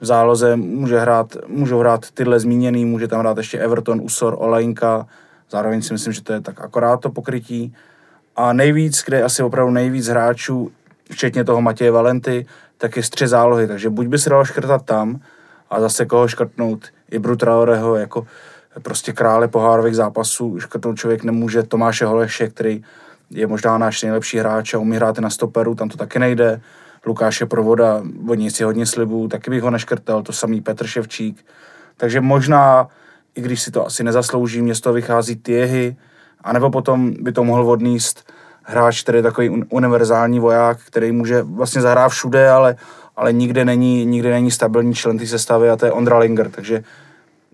V 0.00 0.06
záloze 0.06 0.56
může 0.56 0.98
hrát, 0.98 1.36
můžou 1.46 1.78
hrát 1.78 2.10
tyhle 2.10 2.40
zmíněný, 2.40 2.84
může 2.84 3.08
tam 3.08 3.20
hrát 3.20 3.36
ještě 3.36 3.58
Everton, 3.58 4.00
Usor, 4.00 4.36
Olejnka, 4.38 5.06
zároveň 5.50 5.82
si 5.82 5.92
myslím, 5.92 6.12
že 6.12 6.22
to 6.22 6.32
je 6.32 6.40
tak 6.40 6.60
akorát 6.60 7.00
to 7.00 7.10
pokrytí. 7.10 7.74
A 8.36 8.52
nejvíc, 8.52 9.02
kde 9.06 9.16
je 9.16 9.24
asi 9.24 9.42
opravdu 9.42 9.72
nejvíc 9.72 10.06
hráčů, 10.06 10.70
včetně 11.12 11.44
toho 11.44 11.60
Matěje 11.60 11.90
Valenty, 11.90 12.46
tak 12.78 12.96
je 12.96 13.02
střed 13.02 13.28
zálohy, 13.28 13.66
takže 13.66 13.90
buď 13.90 14.06
by 14.06 14.18
se 14.18 14.30
dalo 14.30 14.44
škrtat 14.44 14.84
tam 14.84 15.20
a 15.70 15.80
zase 15.80 16.06
koho 16.06 16.28
škrtnout, 16.28 16.86
i 17.10 17.20
Traoreho 17.20 17.96
jako 17.96 18.26
prostě 18.82 19.12
krále 19.12 19.48
pohárových 19.48 19.96
zápasů, 19.96 20.60
škrtnout 20.60 20.98
člověk 20.98 21.24
nemůže 21.24 21.62
Tomáše 21.62 22.06
Holeše, 22.06 22.48
který 22.48 22.84
je 23.30 23.46
možná 23.46 23.78
náš 23.78 24.02
nejlepší 24.02 24.38
hráč 24.38 24.74
a 24.74 24.78
umí 24.78 24.96
hrát 24.96 25.18
na 25.18 25.30
stoperu, 25.30 25.74
tam 25.74 25.88
to 25.88 25.96
taky 25.96 26.18
nejde. 26.18 26.60
Lukáše 27.06 27.46
Provoda, 27.46 28.02
od 28.28 28.34
něj 28.34 28.50
si 28.50 28.64
hodně 28.64 28.86
slibů, 28.86 29.28
taky 29.28 29.50
bych 29.50 29.62
ho 29.62 29.70
neškrtal, 29.70 30.22
to 30.22 30.32
samý 30.32 30.60
Petr 30.60 30.86
Ševčík. 30.86 31.44
Takže 31.96 32.20
možná, 32.20 32.88
i 33.34 33.40
když 33.40 33.62
si 33.62 33.70
to 33.70 33.86
asi 33.86 34.04
nezaslouží, 34.04 34.62
mě 34.62 34.74
z 34.74 34.80
toho 34.80 34.92
vychází 34.92 35.36
Tiehy, 35.36 35.96
anebo 36.40 36.70
potom 36.70 37.14
by 37.20 37.32
to 37.32 37.44
mohl 37.44 37.70
odníst 37.70 38.32
hráč, 38.64 39.02
který 39.02 39.18
je 39.18 39.22
takový 39.22 39.50
un- 39.50 39.66
univerzální 39.70 40.40
voják, 40.40 40.78
který 40.86 41.12
může 41.12 41.42
vlastně 41.42 41.80
zahrát 41.80 42.12
všude, 42.12 42.50
ale, 42.50 42.76
ale 43.16 43.32
nikde, 43.32 43.64
není, 43.64 44.04
nikde 44.06 44.30
není 44.30 44.50
stabilní 44.50 44.94
člen 44.94 45.18
té 45.18 45.26
sestavy 45.26 45.70
a 45.70 45.76
to 45.76 45.86
je 45.86 45.92
Ondra 45.92 46.18
Linger, 46.18 46.50
takže 46.50 46.84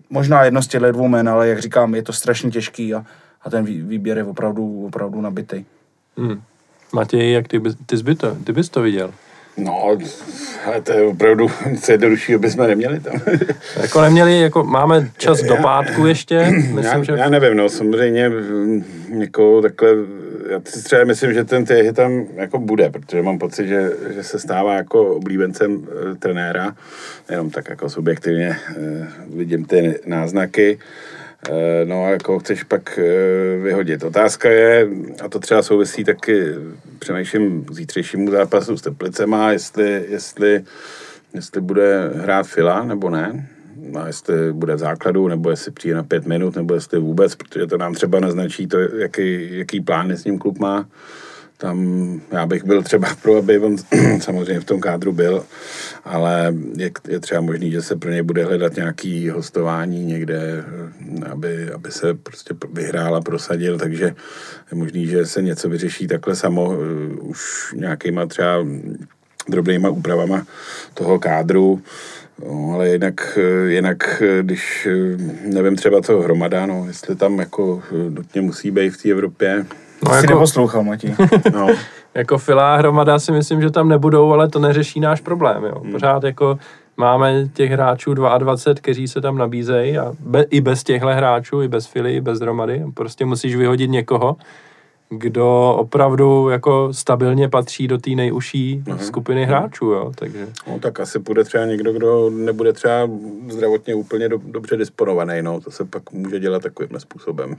možná 0.09 0.43
jedno 0.43 0.61
z 0.61 0.67
těchto 0.67 0.91
dvou 0.91 1.07
men, 1.07 1.29
ale 1.29 1.47
jak 1.49 1.59
říkám, 1.59 1.95
je 1.95 2.03
to 2.03 2.13
strašně 2.13 2.51
těžký 2.51 2.93
a, 2.93 3.05
a 3.41 3.49
ten 3.49 3.65
vý- 3.65 3.81
výběr 3.81 4.17
je 4.17 4.23
opravdu, 4.23 4.85
opravdu 4.85 5.21
nabitý. 5.21 5.65
Hmm. 6.17 6.41
Matěj, 6.93 7.31
jak 7.31 7.47
ty, 7.47 7.59
bys- 7.59 7.77
ty, 7.85 7.97
jsi 7.97 8.03
by 8.03 8.15
to, 8.15 8.35
ty 8.35 8.53
bys 8.53 8.69
to 8.69 8.81
viděl? 8.81 9.11
No, 9.59 9.83
ale 10.65 10.81
to 10.81 10.93
je 10.93 11.03
opravdu 11.03 11.47
nic 11.71 11.89
jednoduššího 11.89 12.39
bychom 12.39 12.67
neměli 12.67 12.99
tam. 12.99 13.13
Jako 13.81 14.01
neměli, 14.01 14.39
jako 14.39 14.63
máme 14.63 15.09
čas 15.17 15.41
do 15.41 15.55
pátku 15.55 16.05
ještě, 16.05 16.51
myslím, 16.51 16.77
já, 16.83 17.03
že... 17.03 17.11
já 17.11 17.29
nevím, 17.29 17.57
no, 17.57 17.69
samozřejmě 17.69 18.29
mm, 18.29 18.83
někoho 19.09 19.61
takhle, 19.61 19.89
já 20.49 20.61
si 20.65 20.83
třeba 20.83 21.03
myslím, 21.03 21.33
že 21.33 21.43
ten 21.43 21.65
Tehy 21.65 21.93
tam 21.93 22.25
jako 22.35 22.59
bude, 22.59 22.89
protože 22.89 23.21
mám 23.21 23.39
pocit, 23.39 23.67
že, 23.67 23.91
že 24.09 24.23
se 24.23 24.39
stává 24.39 24.73
jako 24.73 25.15
oblíbencem 25.15 25.87
e, 26.11 26.15
trenéra, 26.15 26.75
jenom 27.29 27.49
tak 27.49 27.69
jako 27.69 27.89
subjektivně 27.89 28.47
e, 28.47 28.57
vidím 29.35 29.65
ty 29.65 29.99
náznaky. 30.05 30.79
E, 31.47 31.85
no 31.85 32.05
a 32.05 32.09
jako 32.09 32.39
chceš 32.39 32.63
pak 32.63 32.99
e, 32.99 33.03
vyhodit. 33.57 34.03
Otázka 34.03 34.49
je, 34.49 34.87
a 35.25 35.29
to 35.29 35.39
třeba 35.39 35.61
souvisí 35.61 36.03
taky, 36.03 36.45
přemýšlím 36.99 37.65
k 37.65 37.73
zítřejšímu 37.73 38.31
zápasu 38.31 38.77
s 38.77 38.81
Teplicema, 38.81 39.51
jestli, 39.51 40.05
jestli, 40.09 40.63
jestli 41.33 41.61
bude 41.61 42.11
hrát 42.15 42.47
Fila 42.47 42.83
nebo 42.83 43.09
ne. 43.09 43.49
A 43.99 44.07
jestli 44.07 44.53
bude 44.53 44.75
v 44.75 44.79
základu, 44.79 45.27
nebo 45.27 45.49
jestli 45.49 45.71
přijde 45.71 45.95
na 45.95 46.03
pět 46.03 46.25
minut, 46.25 46.55
nebo 46.55 46.73
jestli 46.73 46.99
vůbec, 46.99 47.35
protože 47.35 47.67
to 47.67 47.77
nám 47.77 47.93
třeba 47.93 48.19
naznačí 48.19 48.67
to, 48.67 48.79
jaký, 48.79 49.57
jaký 49.57 49.81
plány 49.81 50.17
s 50.17 50.25
ním 50.25 50.39
klub 50.39 50.59
má. 50.59 50.87
Tam 51.61 52.21
já 52.31 52.45
bych 52.45 52.63
byl 52.63 52.83
třeba 52.83 53.15
pro, 53.21 53.37
aby 53.37 53.59
on 53.59 53.75
samozřejmě 54.21 54.59
v 54.59 54.65
tom 54.65 54.79
kádru 54.79 55.13
byl, 55.13 55.45
ale 56.03 56.53
je, 56.77 56.91
je 57.07 57.19
třeba 57.19 57.41
možný, 57.41 57.71
že 57.71 57.81
se 57.81 57.95
pro 57.95 58.11
něj 58.11 58.21
bude 58.21 58.45
hledat 58.45 58.75
nějaký 58.75 59.29
hostování 59.29 60.05
někde, 60.05 60.63
aby, 61.31 61.71
aby 61.71 61.91
se 61.91 62.13
prostě 62.13 62.53
vyhrál 62.73 63.15
a 63.15 63.21
prosadil, 63.21 63.77
takže 63.77 64.05
je 64.71 64.77
možný, 64.77 65.07
že 65.07 65.25
se 65.25 65.41
něco 65.41 65.69
vyřeší 65.69 66.07
takhle 66.07 66.35
samo, 66.35 66.73
eh, 66.73 67.15
už 67.21 67.73
nějakýma 67.75 68.25
třeba 68.25 68.65
drobnýma 69.49 69.89
úpravama 69.89 70.47
toho 70.93 71.19
kádru, 71.19 71.81
No, 72.45 72.71
ale 72.73 72.89
jinak, 72.89 73.37
eh, 73.37 73.71
jinak, 73.71 74.21
eh, 74.21 74.43
když 74.43 74.87
eh, 74.91 75.17
nevím 75.43 75.75
třeba 75.75 76.01
co 76.01 76.21
hromada, 76.21 76.65
no, 76.65 76.85
jestli 76.87 77.15
tam 77.15 77.39
jako 77.39 77.83
eh, 77.91 78.09
nutně 78.09 78.41
musí 78.41 78.71
být 78.71 78.89
v 78.89 79.03
té 79.03 79.09
Evropě, 79.09 79.65
No, 80.05 80.15
jako, 80.15 80.33
neposlouchal, 80.33 80.83
Matěj. 80.83 81.15
no, 81.53 81.67
jako 82.13 82.37
filá 82.37 82.75
hromada 82.75 83.19
si 83.19 83.31
myslím, 83.31 83.61
že 83.61 83.69
tam 83.69 83.89
nebudou, 83.89 84.33
ale 84.33 84.49
to 84.49 84.59
neřeší 84.59 84.99
náš 84.99 85.21
problém. 85.21 85.63
Jo. 85.63 85.81
Pořád 85.91 86.23
jako 86.23 86.59
máme 86.97 87.47
těch 87.53 87.71
hráčů 87.71 88.13
22, 88.13 88.73
kteří 88.81 89.07
se 89.07 89.21
tam 89.21 89.37
nabízejí 89.37 89.97
a 89.97 90.13
be, 90.19 90.43
i 90.43 90.61
bez 90.61 90.83
těchto 90.83 91.07
hráčů, 91.07 91.61
i 91.61 91.67
bez 91.67 91.85
fily, 91.85 92.15
i 92.15 92.21
bez 92.21 92.39
hromady. 92.39 92.83
Prostě 92.93 93.25
musíš 93.25 93.55
vyhodit 93.55 93.91
někoho. 93.91 94.37
kdo 95.09 95.75
opravdu 95.79 96.49
jako 96.49 96.93
stabilně 96.93 97.49
patří 97.49 97.87
do 97.87 97.97
té 97.97 98.09
nejužší 98.09 98.83
mm-hmm. 98.85 98.97
skupiny 98.97 99.45
hráčů, 99.45 99.85
jo, 99.85 100.11
takže. 100.15 100.47
No 100.67 100.79
tak 100.79 100.99
asi 100.99 101.19
bude 101.19 101.43
třeba 101.43 101.65
někdo, 101.65 101.93
kdo 101.93 102.29
nebude 102.29 102.73
třeba 102.73 103.09
zdravotně 103.49 103.95
úplně 103.95 104.29
do, 104.29 104.39
dobře 104.43 104.77
disponovaný, 104.77 105.41
no, 105.41 105.61
to 105.61 105.71
se 105.71 105.85
pak 105.85 106.11
může 106.11 106.39
dělat 106.39 106.63
takovým 106.63 106.99
způsobem. 106.99 107.55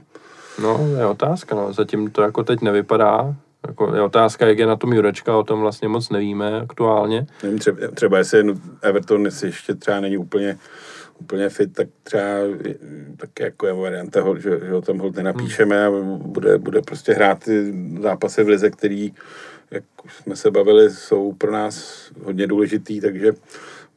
No, 0.59 0.87
je 0.97 1.05
otázka, 1.05 1.55
no, 1.55 1.73
zatím 1.73 2.11
to 2.11 2.21
jako 2.21 2.43
teď 2.43 2.61
nevypadá, 2.61 3.35
jako 3.67 3.95
je 3.95 4.01
otázka, 4.01 4.47
jak 4.47 4.59
je 4.59 4.65
na 4.65 4.75
tom 4.75 4.93
Jurečka, 4.93 5.37
o 5.37 5.43
tom 5.43 5.61
vlastně 5.61 5.87
moc 5.87 6.09
nevíme 6.09 6.61
aktuálně. 6.61 7.27
Nevím, 7.43 7.59
třeba, 7.59 7.77
třeba 7.93 8.17
jestli 8.17 8.55
Everton 8.81 9.25
jestli 9.25 9.47
ještě 9.47 9.75
třeba 9.75 9.99
není 9.99 10.17
úplně 10.17 10.57
úplně 11.21 11.49
fit, 11.49 11.73
tak 11.73 11.87
třeba 12.03 12.23
tak 13.17 13.39
jako 13.39 13.67
je 13.67 13.73
varianta, 13.73 14.19
že, 14.37 14.59
že 14.65 14.71
ho 14.71 14.81
tam 14.81 14.97
hold 14.97 15.15
nenapíšeme 15.15 15.85
a 15.85 15.91
bude, 16.17 16.57
bude 16.57 16.81
prostě 16.81 17.13
hrát 17.13 17.43
ty 17.43 17.73
zápasy 18.01 18.43
v 18.43 18.47
lize, 18.47 18.69
který, 18.69 19.13
jak 19.71 19.83
jsme 20.09 20.35
se 20.35 20.51
bavili, 20.51 20.89
jsou 20.89 21.33
pro 21.33 21.51
nás 21.51 22.05
hodně 22.23 22.47
důležitý, 22.47 23.01
takže 23.01 23.33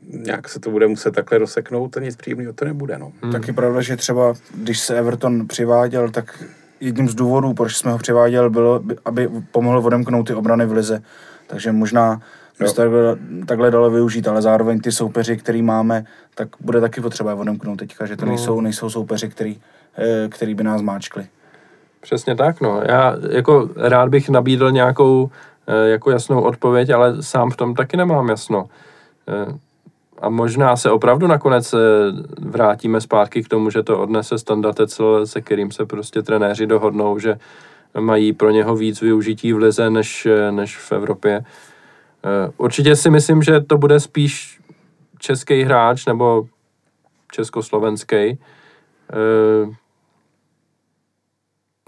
nějak 0.08 0.48
se 0.48 0.60
to 0.60 0.70
bude 0.70 0.86
muset 0.86 1.14
takhle 1.14 1.38
rozseknout 1.38 1.96
a 1.96 2.00
nic 2.00 2.16
příjemného 2.16 2.52
to 2.52 2.64
nebude. 2.64 2.98
No. 2.98 3.12
Hmm. 3.22 3.32
Taky 3.32 3.52
pravda, 3.52 3.80
že 3.80 3.96
třeba 3.96 4.34
když 4.54 4.80
se 4.80 4.98
Everton 4.98 5.48
přiváděl, 5.48 6.10
tak 6.10 6.44
jedním 6.80 7.08
z 7.08 7.14
důvodů, 7.14 7.54
proč 7.54 7.76
jsme 7.76 7.92
ho 7.92 7.98
přiváděl, 7.98 8.50
bylo, 8.50 8.82
aby 9.04 9.30
pomohl 9.50 9.78
odemknout 9.78 10.26
ty 10.26 10.34
obrany 10.34 10.66
v 10.66 10.72
lize. 10.72 11.02
Takže 11.46 11.72
možná 11.72 12.20
by 12.60 12.68
se 12.68 12.74
takhle, 12.74 13.16
takhle 13.46 13.70
dalo 13.70 13.90
využít, 13.90 14.28
ale 14.28 14.42
zároveň 14.42 14.80
ty 14.80 14.92
soupeři, 14.92 15.36
který 15.36 15.62
máme, 15.62 16.04
tak 16.34 16.48
bude 16.60 16.80
taky 16.80 17.00
potřeba 17.00 17.34
odemknout 17.34 17.78
teďka, 17.78 18.06
že 18.06 18.16
to 18.16 18.24
no. 18.24 18.28
nejsou, 18.28 18.60
nejsou 18.60 18.90
soupeři, 18.90 19.28
který, 19.28 19.60
eh, 19.98 20.28
který 20.28 20.54
by 20.54 20.64
nás 20.64 20.82
máčkli. 20.82 21.26
Přesně 22.00 22.36
tak, 22.36 22.60
no. 22.60 22.82
Já 22.88 23.16
jako 23.30 23.70
rád 23.76 24.08
bych 24.08 24.28
nabídl 24.28 24.70
nějakou 24.70 25.30
eh, 25.66 25.88
jako 25.88 26.10
jasnou 26.10 26.40
odpověď, 26.40 26.90
ale 26.90 27.22
sám 27.22 27.50
v 27.50 27.56
tom 27.56 27.74
taky 27.74 27.96
nemám 27.96 28.28
jasno. 28.28 28.68
Eh, 30.24 30.26
a 30.26 30.30
možná 30.30 30.76
se 30.76 30.90
opravdu 30.90 31.26
nakonec 31.26 31.74
vrátíme 32.38 33.00
zpátky 33.00 33.42
k 33.42 33.48
tomu, 33.48 33.70
že 33.70 33.82
to 33.82 33.98
odnese 33.98 34.38
Standa 34.38 34.72
Tecel, 34.72 35.26
se 35.26 35.40
kterým 35.40 35.70
se 35.70 35.86
prostě 35.86 36.22
trenéři 36.22 36.66
dohodnou, 36.66 37.18
že 37.18 37.38
mají 38.00 38.32
pro 38.32 38.50
něho 38.50 38.76
víc 38.76 39.00
využití 39.00 39.52
v 39.52 39.58
lize 39.58 39.90
než, 39.90 40.28
než 40.50 40.76
v 40.76 40.92
Evropě. 40.92 41.44
Eh, 42.24 42.52
určitě 42.56 42.96
si 42.96 43.10
myslím, 43.10 43.42
že 43.42 43.60
to 43.60 43.78
bude 43.78 44.00
spíš 44.00 44.60
český 45.18 45.62
hráč 45.62 46.06
nebo 46.06 46.46
československý. 47.32 48.38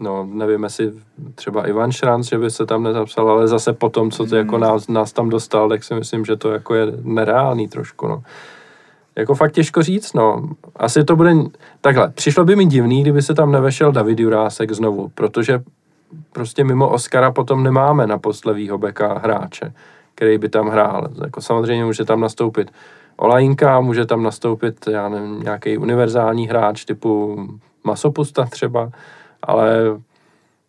No, 0.00 0.28
nevím, 0.32 0.62
jestli 0.62 0.92
třeba 1.34 1.66
Ivan 1.66 1.92
Šranc, 1.92 2.28
že 2.28 2.38
by 2.38 2.50
se 2.50 2.66
tam 2.66 2.82
nezapsal, 2.82 3.30
ale 3.30 3.48
zase 3.48 3.72
po 3.72 3.88
tom, 3.88 4.10
co 4.10 4.26
to 4.26 4.36
jako 4.36 4.56
hmm. 4.56 4.62
nás, 4.62 4.88
nás 4.88 5.12
tam 5.12 5.28
dostal, 5.28 5.68
tak 5.68 5.84
si 5.84 5.94
myslím, 5.94 6.24
že 6.24 6.36
to 6.36 6.50
jako 6.50 6.74
je 6.74 6.86
nereálný 7.02 7.68
trošku, 7.68 8.08
no. 8.08 8.22
Jako 9.16 9.34
fakt 9.34 9.52
těžko 9.52 9.82
říct, 9.82 10.12
no. 10.14 10.48
Asi 10.76 11.04
to 11.04 11.16
bude... 11.16 11.34
Takhle, 11.80 12.08
přišlo 12.08 12.44
by 12.44 12.56
mi 12.56 12.66
divný, 12.66 13.02
kdyby 13.02 13.22
se 13.22 13.34
tam 13.34 13.52
nevešel 13.52 13.92
David 13.92 14.20
Jurásek 14.20 14.72
znovu, 14.72 15.10
protože 15.14 15.62
prostě 16.32 16.64
mimo 16.64 16.88
Oscara 16.88 17.32
potom 17.32 17.62
nemáme 17.62 18.06
na 18.06 18.18
postlevýho 18.18 18.78
beka 18.78 19.18
hráče 19.18 19.72
který 20.16 20.38
by 20.38 20.48
tam 20.48 20.68
hrál. 20.68 21.08
Jako 21.24 21.40
samozřejmě 21.40 21.84
může 21.84 22.04
tam 22.04 22.20
nastoupit 22.20 22.70
Olajinka, 23.16 23.80
může 23.80 24.06
tam 24.06 24.22
nastoupit, 24.22 24.88
já 24.90 25.08
nevím, 25.08 25.42
nějaký 25.42 25.78
univerzální 25.78 26.48
hráč 26.48 26.84
typu 26.84 27.36
Masopusta 27.84 28.44
třeba, 28.44 28.90
ale 29.46 29.98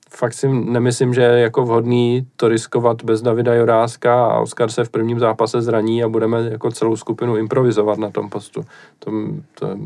fakt 0.10 0.34
si 0.34 0.48
nemyslím, 0.48 1.14
že 1.14 1.22
je 1.22 1.40
jako 1.40 1.66
vhodný 1.66 2.28
to 2.36 2.48
riskovat 2.48 3.04
bez 3.04 3.22
Davida 3.22 3.54
Joráska 3.54 4.26
a 4.26 4.40
Oskar 4.40 4.72
se 4.72 4.84
v 4.84 4.90
prvním 4.90 5.20
zápase 5.20 5.62
zraní 5.62 6.04
a 6.04 6.08
budeme 6.08 6.50
jako 6.52 6.72
celou 6.72 6.96
skupinu 6.96 7.38
improvizovat 7.38 7.98
na 7.98 8.10
tom 8.10 8.30
postu. 8.30 8.66
To, 9.00 9.12
to 9.60 9.78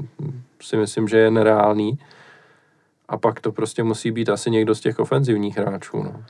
si 0.62 0.78
myslím, 0.78 1.08
že 1.08 1.18
je 1.18 1.32
nereálný. 1.32 2.00
A 3.10 3.18
pak 3.18 3.40
to 3.40 3.52
prostě 3.52 3.84
musí 3.84 4.12
být 4.12 4.30
asi 4.30 4.52
někdo 4.52 4.76
z 4.76 4.80
těch 4.80 5.00
ofenzivních 5.00 5.58
hráčů. 5.58 6.04
No. 6.04 6.24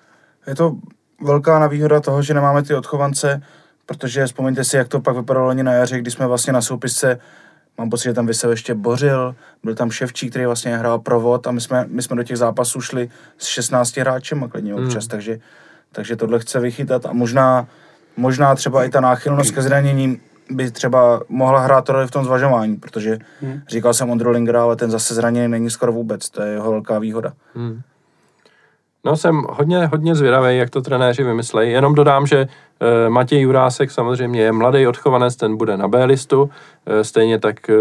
Je 0.47 0.55
to 0.55 0.75
velká 1.21 1.59
nevýhoda 1.59 1.99
toho, 1.99 2.21
že 2.21 2.33
nemáme 2.33 2.63
ty 2.63 2.75
odchovance, 2.75 3.41
protože 3.85 4.25
vzpomeňte 4.25 4.63
si, 4.63 4.77
jak 4.77 4.87
to 4.87 4.99
pak 4.99 5.15
vypadalo 5.15 5.45
loni 5.45 5.63
na 5.63 5.73
jaře, 5.73 5.99
kdy 5.99 6.11
jsme 6.11 6.27
vlastně 6.27 6.53
na 6.53 6.61
soupisce 6.61 7.19
mám 7.77 7.89
pocit, 7.89 8.03
že 8.03 8.13
tam 8.13 8.27
vysel 8.27 8.51
ještě 8.51 8.75
Bořil, 8.75 9.35
byl 9.63 9.75
tam 9.75 9.91
Ševčík, 9.91 10.29
který 10.29 10.45
vlastně 10.45 10.77
hrál 10.77 10.99
provod 10.99 11.47
a 11.47 11.51
my 11.51 11.61
jsme, 11.61 11.85
my 11.87 12.01
jsme 12.01 12.15
do 12.15 12.23
těch 12.23 12.37
zápasů 12.37 12.81
šli 12.81 13.09
s 13.37 13.45
16 13.45 13.97
hráčem 13.97 14.43
a 14.43 14.47
klidně 14.47 14.73
hmm. 14.73 14.85
občas, 14.85 15.03
hmm. 15.03 15.09
takže, 15.09 15.39
takže 15.91 16.15
tohle 16.15 16.39
chce 16.39 16.59
vychytat 16.59 17.05
a 17.05 17.13
možná, 17.13 17.67
možná 18.17 18.55
třeba 18.55 18.83
i 18.85 18.89
ta 18.89 19.01
náchylnost 19.01 19.51
ke 19.51 19.61
zraněním 19.61 20.21
by 20.49 20.71
třeba 20.71 21.21
mohla 21.29 21.59
hrát 21.59 21.89
roli 21.89 22.07
v 22.07 22.11
tom 22.11 22.25
zvažování, 22.25 22.75
protože 22.75 23.19
hmm. 23.41 23.61
říkal 23.67 23.93
jsem 23.93 24.09
Ondro 24.09 24.31
Lingera, 24.31 24.63
ale 24.63 24.75
ten 24.75 24.91
zase 24.91 25.13
zraněný 25.13 25.47
není 25.47 25.69
skoro 25.69 25.91
vůbec, 25.91 26.29
to 26.29 26.41
je 26.41 26.51
jeho 26.51 26.71
velká 26.71 26.99
výhoda. 26.99 27.33
Hmm. 27.55 27.81
No 29.05 29.17
jsem 29.17 29.45
hodně, 29.49 29.85
hodně 29.85 30.15
zvědavý, 30.15 30.57
jak 30.57 30.69
to 30.69 30.81
trenéři 30.81 31.23
vymyslejí. 31.23 31.71
Jenom 31.71 31.95
dodám, 31.95 32.27
že 32.27 32.47
Matěj 33.09 33.41
Jurásek 33.41 33.91
samozřejmě 33.91 34.41
je 34.41 34.51
mladý 34.51 34.87
odchovanec, 34.87 35.35
ten 35.35 35.57
bude 35.57 35.77
na 35.77 35.87
B 35.87 36.05
listu. 36.05 36.49
E, 36.85 37.03
stejně 37.03 37.39
tak 37.39 37.69
e, 37.69 37.73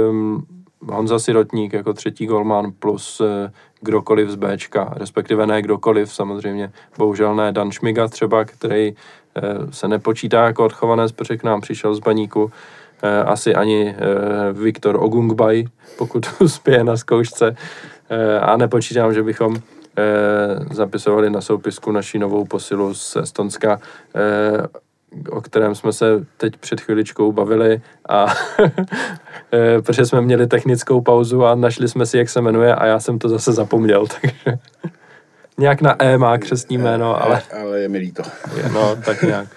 Honza 0.88 1.18
Sirotník 1.18 1.72
jako 1.72 1.92
třetí 1.92 2.26
golman 2.26 2.72
plus 2.78 3.20
e, 3.20 3.52
kdokoliv 3.80 4.30
z 4.30 4.34
Bčka, 4.34 4.92
respektive 4.96 5.46
ne 5.46 5.62
kdokoliv, 5.62 6.12
samozřejmě 6.12 6.72
bohužel 6.98 7.34
ne 7.34 7.52
Dan 7.52 7.70
Šmiga 7.70 8.08
třeba, 8.08 8.44
který 8.44 8.94
se 9.70 9.88
nepočítá 9.88 10.44
jako 10.44 10.64
odchovanec, 10.64 11.12
protože 11.12 11.36
k 11.36 11.44
nám 11.44 11.60
přišel 11.60 11.94
z 11.94 11.98
baníku. 11.98 12.50
Asi 13.26 13.54
ani 13.54 13.94
Viktor 14.52 14.96
Ogungbaj, 14.96 15.64
pokud 15.98 16.26
uspěje 16.40 16.84
na 16.84 16.96
zkoušce. 16.96 17.56
A 18.40 18.56
nepočítám, 18.56 19.14
že 19.14 19.22
bychom 19.22 19.56
eh, 19.56 20.74
zapisovali 20.74 21.30
na 21.30 21.40
soupisku 21.40 21.92
naší 21.92 22.18
novou 22.18 22.44
posilu 22.44 22.94
z 22.94 23.16
Estonska, 23.16 23.80
eh, 24.14 24.66
o 25.30 25.40
kterém 25.40 25.74
jsme 25.74 25.92
se 25.92 26.26
teď 26.36 26.56
před 26.56 26.80
chviličkou 26.80 27.32
bavili 27.32 27.80
a 28.08 28.26
eh, 29.52 29.82
protože 29.82 30.06
jsme 30.06 30.20
měli 30.20 30.46
technickou 30.46 31.00
pauzu 31.00 31.44
a 31.44 31.54
našli 31.54 31.88
jsme 31.88 32.06
si, 32.06 32.18
jak 32.18 32.28
se 32.28 32.40
jmenuje 32.40 32.74
a 32.74 32.86
já 32.86 33.00
jsem 33.00 33.18
to 33.18 33.28
zase 33.28 33.52
zapomněl, 33.52 34.06
takže 34.20 34.58
nějak 35.58 35.80
na 35.80 36.02
E 36.02 36.18
má 36.18 36.38
křesní 36.38 36.78
jméno, 36.78 37.22
ale... 37.24 37.42
Ale 37.60 37.80
je 37.80 37.88
mi 37.88 37.98
líto. 37.98 38.22
No, 38.72 38.96
tak 39.04 39.22
nějak 39.22 39.48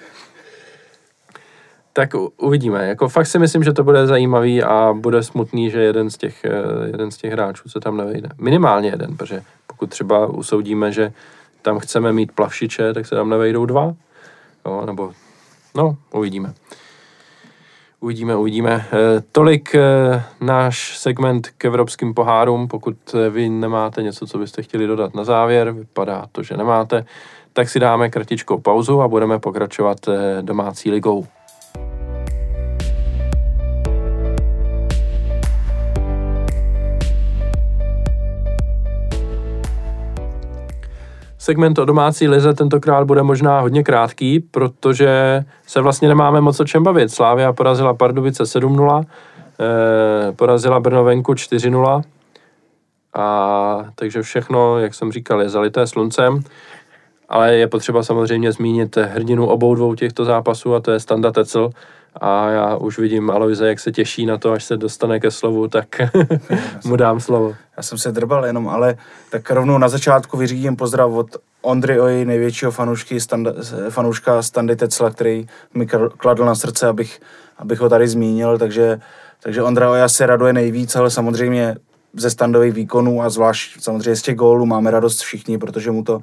tak 1.93 2.09
uvidíme. 2.37 2.87
Jako 2.87 3.09
fakt 3.09 3.27
si 3.27 3.39
myslím, 3.39 3.63
že 3.63 3.73
to 3.73 3.83
bude 3.83 4.07
zajímavý 4.07 4.63
a 4.63 4.93
bude 4.93 5.23
smutný, 5.23 5.69
že 5.69 5.81
jeden 5.81 6.09
z 6.09 6.17
těch, 6.17 6.45
eh, 6.45 6.87
jeden 6.87 7.11
z 7.11 7.17
těch 7.17 7.31
hráčů 7.31 7.69
se 7.69 7.79
tam 7.79 7.97
nevejde. 7.97 8.29
Minimálně 8.37 8.89
jeden, 8.89 9.17
protože 9.17 9.41
pokud 9.67 9.89
třeba 9.89 10.27
usoudíme, 10.27 10.91
že 10.91 11.13
tam 11.61 11.79
chceme 11.79 12.13
mít 12.13 12.31
plavšiče, 12.31 12.93
tak 12.93 13.05
se 13.05 13.15
tam 13.15 13.29
nevejdou 13.29 13.65
dva. 13.65 13.93
Jo, 14.65 14.83
nebo, 14.85 15.11
no, 15.77 15.97
uvidíme. 16.13 16.53
Uvidíme, 17.99 18.35
uvidíme. 18.35 18.73
E, 18.73 19.21
tolik 19.31 19.75
e, 19.75 19.81
náš 20.41 20.97
segment 20.97 21.49
k 21.57 21.65
evropským 21.65 22.13
pohárům. 22.13 22.67
Pokud 22.67 22.95
vy 23.29 23.49
nemáte 23.49 24.03
něco, 24.03 24.27
co 24.27 24.37
byste 24.37 24.61
chtěli 24.63 24.87
dodat 24.87 25.15
na 25.15 25.23
závěr, 25.23 25.71
vypadá 25.71 26.25
to, 26.31 26.43
že 26.43 26.57
nemáte, 26.57 27.05
tak 27.53 27.69
si 27.69 27.79
dáme 27.79 28.09
kratičkou 28.09 28.59
pauzu 28.59 29.01
a 29.01 29.07
budeme 29.07 29.39
pokračovat 29.39 29.97
domácí 30.41 30.91
ligou. 30.91 31.25
Segment 41.43 41.79
o 41.79 41.85
domácí 41.85 42.27
lize 42.27 42.53
tentokrát 42.53 43.03
bude 43.03 43.23
možná 43.23 43.59
hodně 43.59 43.83
krátký, 43.83 44.39
protože 44.39 45.43
se 45.67 45.81
vlastně 45.81 46.07
nemáme 46.07 46.41
moc 46.41 46.59
o 46.59 46.65
čem 46.65 46.83
bavit. 46.83 47.11
Slávia 47.11 47.53
porazila 47.53 47.93
Pardubice 47.93 48.45
7-0, 48.45 49.03
eh, 49.59 50.31
porazila 50.31 50.79
Brnovenku 50.79 51.33
4-0, 51.33 52.01
a 53.13 53.85
takže 53.95 54.21
všechno, 54.21 54.79
jak 54.79 54.93
jsem 54.93 55.11
říkal, 55.11 55.41
je 55.41 55.49
zalité 55.49 55.87
sluncem. 55.87 56.39
Ale 57.29 57.55
je 57.55 57.67
potřeba 57.67 58.03
samozřejmě 58.03 58.51
zmínit 58.51 58.97
hrdinu 58.97 59.47
obou 59.47 59.75
dvou 59.75 59.95
těchto 59.95 60.25
zápasů 60.25 60.75
a 60.75 60.79
to 60.79 60.91
je 60.91 60.99
Standa 60.99 61.31
Tecel, 61.31 61.69
a 62.21 62.49
já 62.49 62.75
už 62.75 62.99
vidím 62.99 63.31
Aloise, 63.31 63.67
jak 63.67 63.79
se 63.79 63.91
těší 63.91 64.25
na 64.25 64.37
to, 64.37 64.51
až 64.51 64.63
se 64.63 64.77
dostane 64.77 65.19
ke 65.19 65.31
slovu, 65.31 65.67
tak 65.67 65.87
mu 66.85 66.95
dám 66.95 67.19
slovo. 67.19 67.55
Já 67.77 67.83
jsem 67.83 67.97
se 67.97 68.11
drbal 68.11 68.45
jenom, 68.45 68.69
ale 68.69 68.95
tak 69.29 69.51
rovnou 69.51 69.77
na 69.77 69.89
začátku 69.89 70.37
vyřídím 70.37 70.75
pozdrav 70.75 71.11
od 71.11 71.27
Ondry 71.61 71.99
Oji, 71.99 72.25
největšího 72.25 72.71
fanoušky, 72.71 73.19
standa, 73.19 73.53
fanouška 73.89 74.41
Standy 74.41 74.75
Tecla, 74.75 75.09
který 75.09 75.47
mi 75.73 75.87
kladl 76.17 76.45
na 76.45 76.55
srdce, 76.55 76.87
abych, 76.87 77.19
abych 77.57 77.79
ho 77.79 77.89
tady 77.89 78.07
zmínil, 78.07 78.57
takže, 78.57 78.99
takže 79.43 79.63
Ondra 79.63 79.91
Oja 79.91 80.09
se 80.09 80.25
raduje 80.25 80.53
nejvíc, 80.53 80.95
ale 80.95 81.11
samozřejmě 81.11 81.75
ze 82.13 82.29
standových 82.29 82.73
výkonů 82.73 83.21
a 83.21 83.29
zvlášť 83.29 83.81
samozřejmě 83.81 84.15
z 84.15 84.21
těch 84.21 84.35
gólů 84.35 84.65
máme 84.65 84.91
radost 84.91 85.21
všichni, 85.21 85.57
protože 85.57 85.91
mu 85.91 86.03
to 86.03 86.21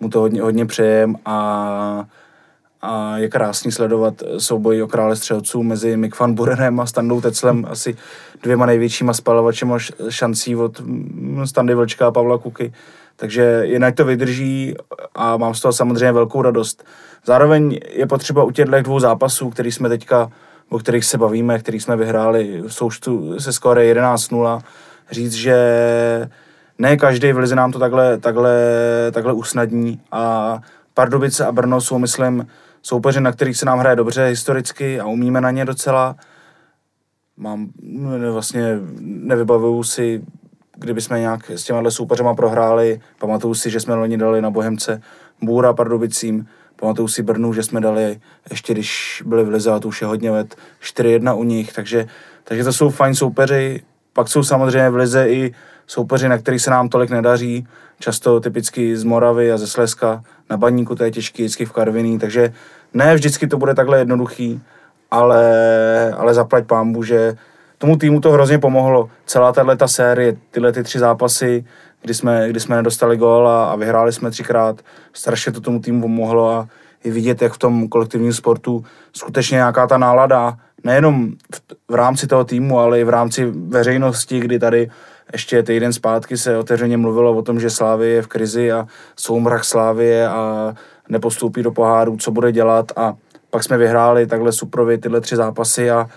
mu 0.00 0.08
to 0.08 0.20
hodně, 0.20 0.42
hodně 0.42 0.66
přejem 0.66 1.16
a, 1.24 2.04
a 2.82 3.18
je 3.18 3.28
krásný 3.28 3.72
sledovat 3.72 4.14
souboj 4.38 4.82
o 4.82 4.88
krále 4.88 5.16
střelců 5.16 5.62
mezi 5.62 5.96
Mick 5.96 6.20
Van 6.20 6.34
Burenem 6.34 6.80
a 6.80 6.86
Standou 6.86 7.20
Teclem, 7.20 7.66
asi 7.70 7.96
dvěma 8.42 8.66
největšíma 8.66 9.12
spalovačema 9.12 9.78
šancí 10.08 10.56
od 10.56 10.80
mm, 10.80 11.46
Standy 11.46 11.74
Vlčka 11.74 12.06
a 12.06 12.10
Pavla 12.10 12.38
Kuky. 12.38 12.72
Takže 13.16 13.62
jinak 13.64 13.94
to 13.94 14.04
vydrží 14.04 14.74
a 15.14 15.36
mám 15.36 15.54
z 15.54 15.60
toho 15.60 15.72
samozřejmě 15.72 16.12
velkou 16.12 16.42
radost. 16.42 16.84
Zároveň 17.24 17.80
je 17.90 18.06
potřeba 18.06 18.44
u 18.44 18.50
těchto 18.50 18.82
dvou 18.82 19.00
zápasů, 19.00 19.50
který 19.50 19.72
jsme 19.72 19.88
teďka, 19.88 20.30
o 20.68 20.78
kterých 20.78 21.04
se 21.04 21.18
bavíme, 21.18 21.58
který 21.58 21.80
jsme 21.80 21.96
vyhráli 21.96 22.62
v 22.66 22.74
součtu 22.74 23.40
se 23.40 23.52
skóre 23.52 23.94
11-0, 23.94 24.60
říct, 25.10 25.32
že 25.32 25.56
ne 26.78 26.96
každý 26.96 27.32
v 27.32 27.38
Lize 27.38 27.54
nám 27.54 27.72
to 27.72 27.78
takhle, 27.78 28.18
takhle, 28.18 28.54
takhle 29.12 29.32
usnadní 29.32 30.00
a 30.12 30.58
Pardubice 30.94 31.46
a 31.46 31.52
Brno 31.52 31.80
jsou, 31.80 31.98
myslím, 31.98 32.46
soupeři, 32.82 33.20
na 33.20 33.32
kterých 33.32 33.56
se 33.56 33.66
nám 33.66 33.78
hraje 33.78 33.96
dobře 33.96 34.26
historicky 34.26 35.00
a 35.00 35.06
umíme 35.06 35.40
na 35.40 35.50
ně 35.50 35.64
docela. 35.64 36.16
Mám, 37.36 37.68
vlastně 38.32 38.78
nevybavuju 39.00 39.82
si, 39.82 40.22
kdyby 40.76 41.00
jsme 41.00 41.20
nějak 41.20 41.50
s 41.50 41.64
těma 41.64 41.90
soupeřema 41.90 42.34
prohráli. 42.34 43.00
Pamatuju 43.18 43.54
si, 43.54 43.70
že 43.70 43.80
jsme 43.80 43.94
loni 43.94 44.18
dali 44.18 44.42
na 44.42 44.50
Bohemce 44.50 45.02
Bůra 45.42 45.72
Pardubicím. 45.72 46.46
Pamatuju 46.76 47.08
si 47.08 47.22
Brnu, 47.22 47.52
že 47.52 47.62
jsme 47.62 47.80
dali, 47.80 48.20
ještě 48.50 48.72
když 48.72 49.22
byli 49.26 49.44
v 49.44 49.48
Lize, 49.48 49.70
a 49.70 49.78
to 49.78 49.88
už 49.88 50.00
je 50.00 50.06
hodně 50.06 50.30
let, 50.30 50.56
4-1 50.82 51.38
u 51.38 51.44
nich, 51.44 51.72
takže, 51.72 52.06
takže 52.44 52.64
to 52.64 52.72
jsou 52.72 52.90
fajn 52.90 53.14
soupeři. 53.14 53.82
Pak 54.12 54.28
jsou 54.28 54.42
samozřejmě 54.42 54.90
v 54.90 54.96
Lize 54.96 55.28
i 55.28 55.54
soupeři, 55.86 56.28
na 56.28 56.38
kterých 56.38 56.62
se 56.62 56.70
nám 56.70 56.88
tolik 56.88 57.10
nedaří, 57.10 57.68
často 57.98 58.40
typicky 58.40 58.96
z 58.96 59.04
Moravy 59.04 59.52
a 59.52 59.58
ze 59.58 59.66
Slezska, 59.66 60.22
na 60.50 60.56
baníku 60.56 60.94
to 60.94 61.04
je 61.04 61.10
těžký, 61.10 61.42
vždycky 61.42 61.64
v 61.64 61.72
Karviní, 61.72 62.18
takže 62.18 62.52
ne 62.94 63.14
vždycky 63.14 63.46
to 63.46 63.56
bude 63.56 63.74
takhle 63.74 63.98
jednoduchý, 63.98 64.62
ale, 65.10 65.44
ale 66.12 66.34
zaplať 66.34 66.66
pámbu, 66.66 67.02
že 67.02 67.36
tomu 67.78 67.96
týmu 67.96 68.20
to 68.20 68.30
hrozně 68.30 68.58
pomohlo. 68.58 69.10
Celá 69.26 69.52
tahle 69.52 69.76
ta 69.76 69.88
série, 69.88 70.36
tyhle 70.50 70.72
ty 70.72 70.82
tři 70.82 70.98
zápasy, 70.98 71.64
kdy 72.02 72.14
jsme, 72.14 72.48
kdy 72.48 72.60
jsme 72.60 72.76
nedostali 72.76 73.16
gól 73.16 73.48
a, 73.48 73.70
a 73.72 73.76
vyhráli 73.76 74.12
jsme 74.12 74.30
třikrát, 74.30 74.80
strašně 75.12 75.52
to 75.52 75.60
tomu 75.60 75.80
týmu 75.80 76.02
pomohlo 76.02 76.50
a 76.50 76.68
je 77.04 77.12
vidět, 77.12 77.42
jak 77.42 77.52
v 77.52 77.58
tom 77.58 77.88
kolektivním 77.88 78.32
sportu 78.32 78.84
skutečně 79.12 79.54
nějaká 79.54 79.86
ta 79.86 79.98
nálada, 79.98 80.56
nejenom 80.84 81.32
v, 81.54 81.60
v 81.88 81.94
rámci 81.94 82.26
toho 82.26 82.44
týmu, 82.44 82.78
ale 82.78 83.00
i 83.00 83.04
v 83.04 83.08
rámci 83.08 83.44
veřejnosti, 83.44 84.40
kdy 84.40 84.58
tady 84.58 84.90
ještě 85.32 85.62
týden 85.62 85.92
zpátky 85.92 86.36
se 86.36 86.58
otevřeně 86.58 86.96
mluvilo 86.96 87.36
o 87.36 87.42
tom, 87.42 87.60
že 87.60 87.70
Slávy 87.70 88.08
je 88.08 88.22
v 88.22 88.26
krizi 88.26 88.72
a 88.72 88.86
soumrak 89.16 89.64
Slávy 89.64 90.24
a 90.24 90.74
nepostoupí 91.08 91.62
do 91.62 91.72
poháru, 91.72 92.16
co 92.16 92.30
bude 92.30 92.52
dělat 92.52 92.92
a 92.96 93.14
pak 93.50 93.64
jsme 93.64 93.78
vyhráli 93.78 94.26
takhle 94.26 94.52
Suprovi 94.52 94.98
tyhle 94.98 95.20
tři 95.20 95.36
zápasy 95.36 95.90
a, 95.90 96.08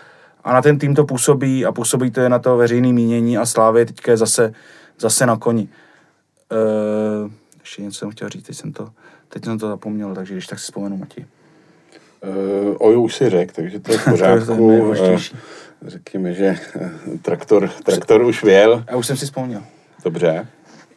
a 0.43 0.53
na 0.53 0.61
ten 0.61 0.79
tým 0.79 0.95
to 0.95 1.05
působí 1.05 1.65
a 1.65 1.71
působí 1.71 2.11
to 2.11 2.21
je 2.21 2.29
na 2.29 2.39
to 2.39 2.57
veřejné 2.57 2.93
mínění 2.93 3.37
a 3.37 3.45
Slávy 3.45 3.85
teďka 3.85 4.11
je 4.11 4.17
zase, 4.17 4.53
zase 4.99 5.25
na 5.25 5.37
koni. 5.37 5.69
E, 6.51 7.29
ještě 7.59 7.81
něco 7.81 7.99
jsem 7.99 8.11
chtěl 8.11 8.29
říct, 8.29 8.43
teď 8.43 8.55
jsem 8.55 8.73
to, 8.73 8.89
teď 9.29 9.45
jsem 9.45 9.59
to 9.59 9.67
zapomněl, 9.67 10.15
takže 10.15 10.33
když 10.33 10.47
tak 10.47 10.59
si 10.59 10.63
vzpomenu, 10.63 10.97
Mati. 10.97 11.25
Uh, 12.27 12.75
Oju 12.79 13.01
už 13.01 13.15
si 13.15 13.29
řekl, 13.29 13.53
takže 13.55 13.79
to 13.79 13.91
je 13.91 13.97
v 13.97 14.05
pořádku. 14.09 14.55
to 14.95 15.03
je 15.03 15.17
Řekněme, 15.87 16.33
že 16.33 16.45
eh, 16.75 16.89
traktor, 17.21 17.69
traktor 17.83 18.21
už 18.21 18.43
věl. 18.43 18.83
Já 18.89 18.97
už 18.97 19.07
jsem 19.07 19.17
si 19.17 19.25
vzpomněl. 19.25 19.61
Dobře. 20.03 20.47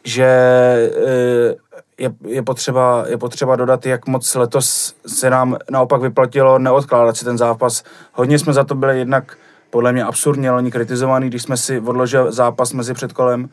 Že 0.03 0.25
eh, 0.25 1.55
je, 1.97 2.13
je, 2.27 2.43
potřeba, 2.43 3.05
je 3.07 3.17
potřeba 3.17 3.55
dodat, 3.55 3.85
jak 3.85 4.07
moc 4.07 4.35
letos 4.35 4.95
se 5.07 5.29
nám 5.29 5.57
naopak 5.71 6.01
vyplatilo 6.01 6.59
neodkládat 6.59 7.17
si 7.17 7.25
ten 7.25 7.37
zápas. 7.37 7.83
Hodně 8.13 8.39
jsme 8.39 8.53
za 8.53 8.63
to 8.63 8.75
byli 8.75 8.99
jednak 8.99 9.37
podle 9.69 9.93
mě 9.93 10.03
absurdně 10.03 10.51
loni 10.51 10.71
kritizovaný, 10.71 11.27
když 11.27 11.41
jsme 11.41 11.57
si 11.57 11.79
odložili 11.79 12.33
zápas 12.33 12.73
mezi 12.73 12.93
předkolem 12.93 13.49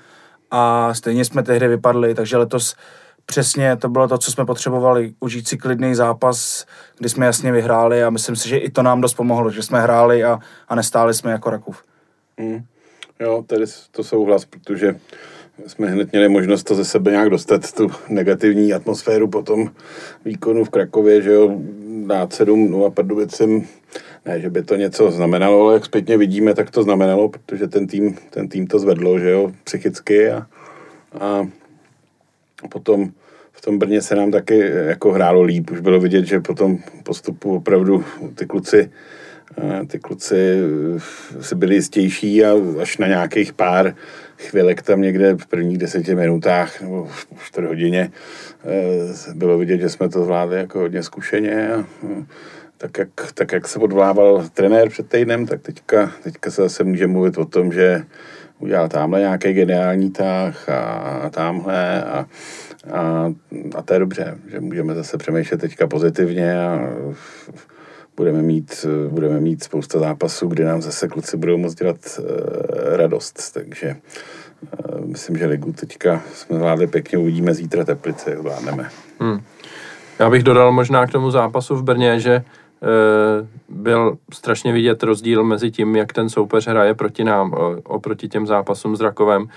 a 0.50 0.94
stejně 0.94 1.24
jsme 1.24 1.42
tehdy 1.42 1.68
vypadli, 1.68 2.14
takže 2.14 2.36
letos 2.36 2.76
přesně 3.26 3.76
to 3.76 3.88
bylo 3.88 4.08
to, 4.08 4.18
co 4.18 4.32
jsme 4.32 4.44
potřebovali, 4.44 5.14
užít 5.20 5.48
si 5.48 5.56
klidný 5.56 5.94
zápas, 5.94 6.66
kdy 6.98 7.08
jsme 7.08 7.26
jasně 7.26 7.52
vyhráli 7.52 8.04
a 8.04 8.10
myslím 8.10 8.36
si, 8.36 8.48
že 8.48 8.56
i 8.56 8.70
to 8.70 8.82
nám 8.82 9.00
dost 9.00 9.14
pomohlo, 9.14 9.50
že 9.50 9.62
jsme 9.62 9.80
hráli 9.80 10.24
a, 10.24 10.38
a 10.68 10.74
nestáli 10.74 11.14
jsme 11.14 11.32
jako 11.32 11.50
Rakův. 11.50 11.84
Mm. 12.40 12.64
Jo, 13.20 13.44
tady 13.46 13.64
to 13.90 14.04
souhlas, 14.04 14.44
protože 14.44 14.96
jsme 15.66 15.86
hned 15.86 16.12
měli 16.12 16.28
možnost 16.28 16.62
to 16.62 16.74
ze 16.74 16.84
sebe 16.84 17.10
nějak 17.10 17.30
dostat, 17.30 17.72
tu 17.72 17.90
negativní 18.08 18.72
atmosféru 18.72 19.28
po 19.28 19.42
tom 19.42 19.70
výkonu 20.24 20.64
v 20.64 20.70
Krakově, 20.70 21.22
že 21.22 21.32
jo, 21.32 21.58
dát 22.06 22.32
7 22.32 22.70
0 22.70 22.90
Pardubicem, 22.90 23.62
ne, 24.26 24.40
že 24.40 24.50
by 24.50 24.62
to 24.62 24.76
něco 24.76 25.10
znamenalo, 25.10 25.64
ale 25.64 25.74
jak 25.74 25.84
zpětně 25.84 26.18
vidíme, 26.18 26.54
tak 26.54 26.70
to 26.70 26.82
znamenalo, 26.82 27.28
protože 27.28 27.68
ten 27.68 27.86
tým, 27.86 28.16
ten 28.30 28.48
tým 28.48 28.66
to 28.66 28.78
zvedlo, 28.78 29.18
že 29.18 29.30
jo, 29.30 29.52
psychicky 29.64 30.30
a, 30.30 30.46
a 31.20 31.48
potom 32.68 33.10
v 33.52 33.60
tom 33.60 33.78
Brně 33.78 34.02
se 34.02 34.14
nám 34.14 34.30
taky 34.30 34.58
jako 34.86 35.12
hrálo 35.12 35.42
líp. 35.42 35.70
Už 35.70 35.80
bylo 35.80 36.00
vidět, 36.00 36.24
že 36.24 36.40
po 36.40 36.54
tom 36.54 36.78
postupu 37.02 37.56
opravdu 37.56 38.04
ty 38.34 38.46
kluci 38.46 38.90
eh, 39.58 39.86
ty 39.86 39.98
kluci 39.98 40.36
eh, 40.36 41.42
si 41.42 41.54
byli 41.54 41.74
jistější 41.74 42.44
a 42.44 42.52
až 42.80 42.98
na 42.98 43.06
nějakých 43.06 43.52
pár 43.52 43.94
chvilek 44.38 44.82
tam 44.82 45.02
někde 45.02 45.34
v 45.34 45.46
prvních 45.46 45.78
deseti 45.78 46.14
minutách 46.14 46.80
nebo 46.80 47.08
v 47.36 47.46
čtvrt 47.46 47.66
hodině 47.66 48.12
eh, 48.64 49.34
bylo 49.34 49.58
vidět, 49.58 49.80
že 49.80 49.88
jsme 49.88 50.08
to 50.08 50.24
zvládli 50.24 50.56
jako 50.56 50.78
hodně 50.78 51.02
zkušeně 51.02 51.72
a 51.72 51.84
tak 52.82 52.98
jak, 52.98 53.08
tak 53.34 53.52
jak 53.52 53.68
se 53.68 53.78
odvolával 53.78 54.48
trenér 54.54 54.88
před 54.88 55.08
týdnem, 55.08 55.46
tak 55.46 55.62
teďka, 55.62 56.12
teďka 56.22 56.50
se 56.50 56.62
zase 56.62 56.84
může 56.84 57.06
mluvit 57.06 57.38
o 57.38 57.44
tom, 57.44 57.72
že 57.72 58.04
udělal 58.62 58.88
tamhle 58.88 59.20
nějaký 59.20 59.52
geniální 59.52 60.10
tah 60.10 60.68
a 60.68 61.30
tamhle 61.30 62.04
a, 62.04 62.26
a, 62.92 63.32
a 63.74 63.82
to 63.82 63.94
je 63.94 64.00
dobře, 64.00 64.38
že 64.50 64.60
můžeme 64.60 64.94
zase 64.94 65.18
přemýšlet 65.18 65.60
teďka 65.60 65.86
pozitivně 65.86 66.60
a 66.60 66.80
budeme 68.16 68.42
mít, 68.42 68.86
budeme 69.08 69.40
mít 69.40 69.64
spousta 69.64 69.98
zápasů, 69.98 70.48
kdy 70.48 70.64
nám 70.64 70.82
zase 70.82 71.08
kluci 71.08 71.36
budou 71.36 71.58
moct 71.58 71.74
dělat 71.74 71.96
uh, 72.18 72.26
radost, 72.96 73.52
takže 73.54 73.96
uh, 74.90 75.06
myslím, 75.06 75.36
že 75.36 75.46
ligu 75.46 75.72
teďka 75.72 76.22
jsme 76.34 76.56
zvládli 76.56 76.86
pěkně, 76.86 77.18
uvidíme 77.18 77.54
zítra 77.54 77.84
Teplice, 77.84 78.36
zvládneme. 78.36 78.88
Hmm. 79.20 79.40
Já 80.18 80.30
bych 80.30 80.42
dodal 80.42 80.72
možná 80.72 81.06
k 81.06 81.12
tomu 81.12 81.30
zápasu 81.30 81.76
v 81.76 81.82
Brně, 81.82 82.20
že 82.20 82.42
byl 83.68 84.18
strašně 84.32 84.72
vidět 84.72 85.02
rozdíl 85.02 85.44
mezi 85.44 85.70
tím, 85.70 85.96
jak 85.96 86.12
ten 86.12 86.28
soupeř 86.28 86.66
hraje 86.66 86.94
proti 86.94 87.24
nám, 87.24 87.54
oproti 87.84 88.28
těm 88.28 88.46
zápasům 88.46 88.96
s 88.96 89.00
Rakovem. 89.00 89.48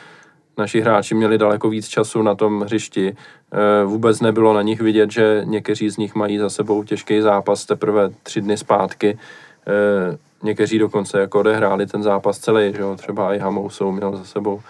Naši 0.58 0.82
hráči 0.82 1.16
měli 1.16 1.38
daleko 1.38 1.70
víc 1.70 1.88
času 1.88 2.22
na 2.22 2.36
tom 2.36 2.62
hřišti. 2.62 3.16
Eh, 3.54 3.86
vůbec 3.86 4.22
nebylo 4.22 4.54
na 4.54 4.62
nich 4.62 4.82
vidět, 4.82 5.12
že 5.12 5.42
někteří 5.46 5.90
z 5.90 5.98
nich 5.98 6.16
mají 6.16 6.38
za 6.38 6.50
sebou 6.50 6.84
těžký 6.84 7.22
zápas 7.22 7.66
teprve 7.66 8.10
tři 8.24 8.42
dny 8.42 8.58
zpátky. 8.58 9.20
Eh, 9.68 10.18
někteří 10.44 10.80
dokonce 10.80 11.20
jako 11.20 11.40
odehráli 11.40 11.88
ten 11.88 12.04
zápas 12.04 12.38
celý, 12.40 12.74
že 12.74 12.82
jo? 12.82 12.96
třeba 12.96 13.34
i 13.34 13.40
Hamousou 13.40 13.92
měl 13.92 14.18
za 14.18 14.24
sebou. 14.24 14.62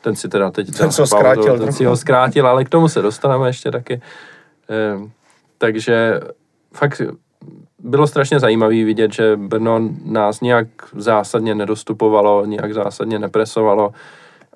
Ten 0.00 0.16
si 0.16 0.28
teda 0.28 0.50
teď... 0.50 0.76
Ten, 0.78 0.90
co 0.90 1.06
zkrátil. 1.06 1.58
Ten 1.58 1.72
si 1.72 1.84
ho 1.84 1.96
zkrátil, 1.96 2.46
ale 2.46 2.64
k 2.64 2.68
tomu 2.68 2.88
se 2.88 3.02
dostaneme 3.02 3.48
ještě 3.48 3.70
taky. 3.70 4.00
Takže 5.58 6.20
fakt 6.74 7.02
bylo 7.84 8.06
strašně 8.06 8.40
zajímavé 8.40 8.84
vidět, 8.84 9.12
že 9.12 9.36
Brno 9.36 9.80
nás 10.04 10.40
nějak 10.40 10.66
zásadně 10.96 11.54
nedostupovalo, 11.54 12.46
nějak 12.46 12.74
zásadně 12.74 13.18
nepresovalo. 13.18 13.92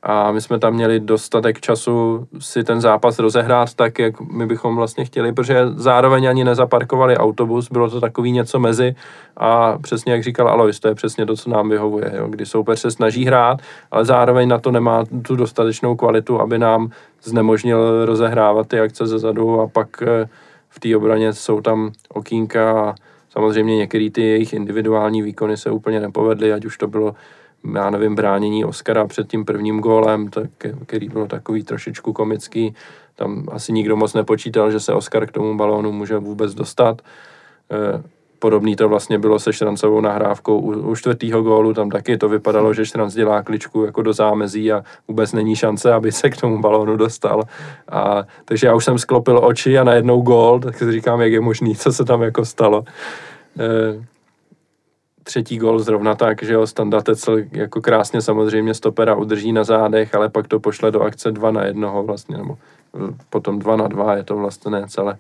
A 0.03 0.33
my 0.33 0.41
jsme 0.41 0.59
tam 0.59 0.74
měli 0.74 1.01
dostatek 1.01 1.61
času 1.61 2.26
si 2.39 2.64
ten 2.64 2.81
zápas 2.81 3.18
rozehrát 3.18 3.74
tak, 3.74 3.99
jak 3.99 4.20
my 4.20 4.47
bychom 4.47 4.76
vlastně 4.76 5.05
chtěli, 5.05 5.33
protože 5.33 5.66
zároveň 5.74 6.29
ani 6.29 6.45
nezaparkovali 6.45 7.16
autobus, 7.16 7.68
bylo 7.70 7.91
to 7.91 8.01
takový 8.01 8.33
něco 8.33 8.59
mezi. 8.59 8.95
A 9.37 9.79
přesně 9.79 10.12
jak 10.12 10.22
říkal 10.22 10.49
Alois, 10.49 10.81
to 10.81 10.89
je 10.89 10.95
přesně 10.95 11.26
to, 11.26 11.37
co 11.37 11.51
nám 11.51 11.68
vyhovuje, 11.68 12.12
jo, 12.16 12.29
kdy 12.29 12.47
soupeř 12.47 12.81
se 12.81 12.91
snaží 12.91 13.24
hrát, 13.24 13.59
ale 13.91 14.05
zároveň 14.05 14.49
na 14.49 14.59
to 14.59 14.70
nemá 14.70 15.05
tu 15.22 15.37
dostatečnou 15.37 15.97
kvalitu, 15.97 16.41
aby 16.41 16.59
nám 16.59 16.91
znemožnil 17.22 18.05
rozehrávat 18.05 18.68
ty 18.68 18.81
akce 18.81 19.07
zezadu 19.07 19.61
a 19.61 19.68
pak 19.68 20.03
eh, 20.03 20.29
v 20.68 20.81
té 20.81 20.97
obraně 20.97 21.33
jsou 21.33 21.61
tam 21.61 21.91
okýnka 22.09 22.81
a 22.81 22.95
Samozřejmě 23.31 23.76
některé 23.76 24.11
ty 24.11 24.22
jejich 24.22 24.53
individuální 24.53 25.22
výkony 25.22 25.57
se 25.57 25.70
úplně 25.70 26.01
nepovedly, 26.01 26.53
ať 26.53 26.64
už 26.64 26.79
to 26.79 26.87
bylo, 26.87 27.14
já 27.74 27.91
nevím, 27.91 28.14
bránění 28.14 28.64
Oscara 28.64 29.07
před 29.07 29.29
tím 29.29 29.45
prvním 29.45 29.81
gólem, 29.81 30.29
tak, 30.29 30.51
který 30.87 31.09
bylo 31.09 31.26
takový 31.26 31.62
trošičku 31.62 32.12
komický. 32.12 32.74
Tam 33.16 33.47
asi 33.53 33.72
nikdo 33.72 33.97
moc 33.97 34.14
nepočítal, 34.14 34.70
že 34.70 34.81
se 34.81 34.93
Oscar 34.93 35.26
k 35.26 35.33
tomu 35.33 35.57
balónu 35.57 35.93
může 35.93 36.18
vůbec 36.18 36.55
dostat. 36.55 37.03
Eh, 37.70 38.03
Podobný 38.39 38.76
to 38.76 38.89
vlastně 38.89 39.18
bylo 39.18 39.39
se 39.39 39.53
Štrancovou 39.53 40.01
nahrávkou 40.01 40.59
u, 40.59 40.91
u 40.91 40.97
čtvrtého 40.97 41.43
gólu, 41.43 41.74
tam 41.74 41.91
taky 41.91 42.16
to 42.16 42.28
vypadalo, 42.28 42.74
že 42.74 42.86
Štranc 42.86 43.14
dělá 43.14 43.43
kličku 43.43 43.84
jako 43.84 44.03
do 44.03 44.12
zámezí 44.12 44.72
a 44.72 44.82
vůbec 45.09 45.32
není 45.32 45.57
šance, 45.57 45.93
aby 45.93 46.12
se 46.12 46.30
k 46.30 46.36
tomu 46.36 46.61
balónu 46.61 46.97
dostal. 46.97 47.43
A, 47.89 48.24
takže 48.45 48.66
já 48.66 48.74
už 48.74 48.84
jsem 48.84 48.99
sklopil 48.99 49.41
oči 49.45 49.78
a 49.78 49.84
najednou 49.84 50.20
gól, 50.22 50.61
tak 50.61 50.78
si 50.78 50.93
říkám, 50.93 51.20
jak 51.20 51.32
je 51.32 51.41
možný, 51.41 51.76
co 51.76 51.93
se 51.93 52.05
tam 52.05 52.22
jako 52.22 52.45
stalo. 52.45 52.84
E, 53.59 54.05
třetí 55.22 55.59
gol 55.59 55.78
zrovna 55.78 56.14
tak, 56.14 56.43
že 56.43 56.53
jo, 56.53 56.66
Standa 56.66 57.01
Tecel 57.01 57.39
jako 57.53 57.80
krásně 57.80 58.20
samozřejmě 58.20 58.74
stopera 58.74 59.14
udrží 59.14 59.53
na 59.53 59.64
zádech, 59.64 60.14
ale 60.14 60.28
pak 60.28 60.49
to 60.49 60.61
pošle 60.61 60.91
do 60.91 61.03
akce 61.03 61.32
dva 61.32 61.51
na 61.51 61.64
jednoho 61.64 62.03
vlastně, 62.03 62.36
nebo 62.36 62.59
potom 63.30 63.59
dva 63.59 63.76
na 63.76 63.89
dva 63.89 64.16
je 64.16 64.24
to 64.24 64.36
vlastně 64.36 64.72
celé 64.89 65.18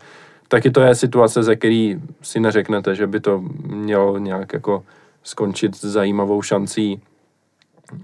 taky 0.48 0.70
to 0.70 0.80
je 0.80 0.94
situace, 0.94 1.42
ze 1.42 1.56
který 1.56 2.00
si 2.22 2.40
neřeknete, 2.40 2.94
že 2.94 3.06
by 3.06 3.20
to 3.20 3.44
mělo 3.66 4.18
nějak 4.18 4.52
jako 4.52 4.84
skončit 5.22 5.74
s 5.74 5.84
zajímavou 5.84 6.42
šancí 6.42 7.02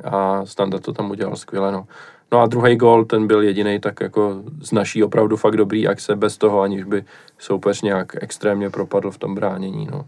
a 0.05 0.47
Standa 0.47 0.79
to 0.79 0.93
tam 0.93 1.11
udělal 1.11 1.37
skvěle, 1.37 1.73
no. 1.73 1.87
No 2.33 2.41
a 2.41 2.47
druhý 2.47 2.77
gol, 2.77 3.05
ten 3.05 3.27
byl 3.27 3.43
jediný 3.43 3.81
tak 3.81 4.01
jako 4.01 4.43
z 4.61 4.73
naší 4.73 5.05
opravdu 5.05 5.37
fakt 5.37 5.57
dobrý 5.57 5.89
akce, 5.89 6.17
bez 6.17 6.39
toho, 6.39 6.61
aniž 6.61 6.85
by 6.85 7.05
soupeř 7.39 7.83
nějak 7.83 8.13
extrémně 8.23 8.71
propadl 8.71 9.11
v 9.11 9.19
tom 9.19 9.35
bránění, 9.35 9.89
no. 9.91 10.07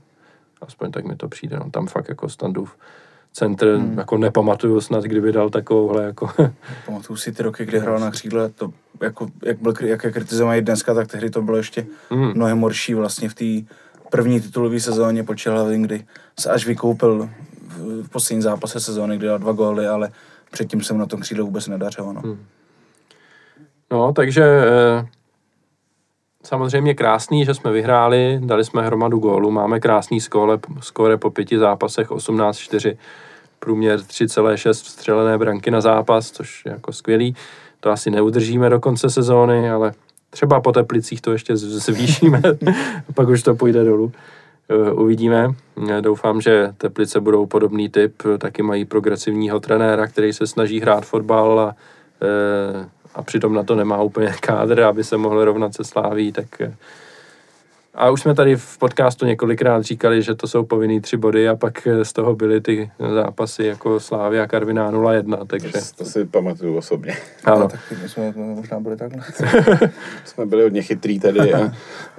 Aspoň 0.61 0.91
tak 0.93 1.05
mi 1.05 1.17
to 1.17 1.29
přijde, 1.29 1.57
no. 1.57 1.71
Tam 1.71 1.87
fakt 1.87 2.09
jako 2.09 2.29
Standův 2.29 2.77
centr, 3.37 3.77
hmm. 3.77 3.99
jako 3.99 4.19
nepamatuju 4.19 4.81
snad, 4.81 5.05
kdyby 5.05 5.33
dal 5.33 5.51
takovouhle 5.51 6.05
jako... 6.05 6.29
Pamatuju 6.87 7.17
si 7.17 7.33
ty 7.33 7.43
roky, 7.43 7.65
kdy 7.65 7.79
hrál 7.79 7.99
na 7.99 8.11
křídle, 8.11 8.49
to 8.49 8.73
jako, 9.01 9.29
jak, 9.45 9.61
byl, 9.61 9.75
jak 9.81 10.05
je 10.05 10.13
kritizovaný 10.13 10.61
dneska, 10.61 10.95
tak 10.95 11.09
tehdy 11.09 11.31
to 11.31 11.43
bylo 11.43 11.57
ještě 11.57 11.87
hmm. 12.11 12.33
mnohem 12.35 12.61
horší 12.61 12.95
vlastně 12.95 13.29
v 13.29 13.35
té 13.35 13.75
první 14.11 14.41
titulové 14.41 14.81
sezóně 14.81 15.25
po 15.25 15.35
Čelhavin, 15.35 15.83
kdy 15.83 16.05
se 16.41 16.51
až 16.51 16.67
vykoupil 16.67 17.29
v 18.03 18.09
poslední 18.09 18.43
zápase 18.43 18.81
sezóny, 18.81 19.17
kdy 19.17 19.27
dal 19.27 19.39
dva 19.39 19.53
góly, 19.53 19.87
ale 19.87 20.11
předtím 20.51 20.83
jsem 20.83 20.99
na 20.99 21.07
tom 21.07 21.21
křídle 21.21 21.45
vůbec 21.45 21.69
nedařilo. 21.69 22.13
No, 22.13 22.21
hmm. 22.21 22.39
no 23.91 24.13
takže 24.13 24.45
eh, 24.45 25.07
samozřejmě 26.47 26.95
krásný, 26.95 27.45
že 27.45 27.55
jsme 27.55 27.73
vyhráli, 27.73 28.41
dali 28.43 28.65
jsme 28.65 28.87
hromadu 28.87 29.19
gólů, 29.19 29.51
máme 29.51 29.81
krásný 29.81 30.21
skóre, 30.21 30.59
skóre 30.81 31.17
po 31.17 31.31
pěti 31.31 31.59
zápasech 31.59 32.11
18-4 32.11 32.97
průměr 33.59 33.99
3,6 33.99 34.73
vstřelené 34.73 35.39
branky 35.39 35.71
na 35.71 35.81
zápas, 35.81 36.31
což 36.31 36.63
je 36.67 36.73
jako 36.73 36.93
skvělý. 36.93 37.35
To 37.81 37.91
asi 37.91 38.11
neudržíme 38.11 38.71
do 38.71 38.81
konce 38.81 39.11
sezóny, 39.11 39.71
ale 39.71 39.93
třeba 40.31 40.61
po 40.61 40.73
Teplicích 40.73 41.21
to 41.21 41.33
ještě 41.33 41.57
zvýšíme, 41.57 42.43
pak 43.15 43.29
už 43.29 43.43
to 43.43 43.55
půjde 43.55 43.85
dolů. 43.85 44.13
Eh, 44.69 44.93
uvidíme. 44.93 45.55
Doufám, 46.01 46.41
že 46.41 46.73
Teplice 46.79 47.21
budou 47.21 47.47
podobný 47.47 47.89
typ, 47.89 48.23
taky 48.39 48.63
mají 48.63 48.85
progresivního 48.85 49.61
trenéra, 49.61 50.07
který 50.07 50.33
se 50.33 50.47
snaží 50.47 50.81
hrát 50.81 51.05
fotbal 51.07 51.61
a, 51.61 51.77
eh, 52.23 52.89
a 53.17 53.23
přitom 53.23 53.55
na 53.55 53.63
to 53.63 53.75
nemá 53.75 54.03
úplně 54.03 54.35
kádr, 54.41 54.81
aby 54.83 55.05
se 55.05 55.17
mohl 55.17 55.45
rovnat 55.45 55.75
se 55.75 55.85
sláví, 55.85 56.33
tak 56.33 56.61
eh, 56.61 56.75
a 57.97 58.11
už 58.11 58.21
jsme 58.21 58.35
tady 58.35 58.57
v 58.57 58.79
podcastu 58.79 59.27
několikrát 59.27 59.83
říkali, 59.83 60.23
že 60.23 60.35
to 60.35 60.49
jsou 60.49 60.65
povinný 60.65 61.01
tři 61.01 61.17
body 61.17 61.49
a 61.49 61.57
pak 61.57 61.89
z 62.03 62.13
toho 62.13 62.35
byly 62.35 62.61
ty 62.61 62.91
zápasy 63.15 63.65
jako 63.65 64.01
Slávy 64.01 64.41
a 64.41 64.47
Karviná 64.47 64.93
0-1, 64.93 65.47
takže... 65.47 65.73
To, 65.73 65.79
to 65.97 66.05
si 66.05 66.25
pamatuju 66.25 66.77
osobně. 66.77 67.17
Ano. 67.45 67.61
No, 67.61 67.69
tak 67.69 67.81
my 68.03 68.09
jsme 68.09 68.33
možná 68.37 68.81
byli 68.81 68.97
takhle. 68.97 69.23
jsme 70.25 70.47
byli 70.47 70.63
hodně 70.63 70.83
chytrý 70.83 71.21
tady 71.21 71.55
a, 71.55 71.73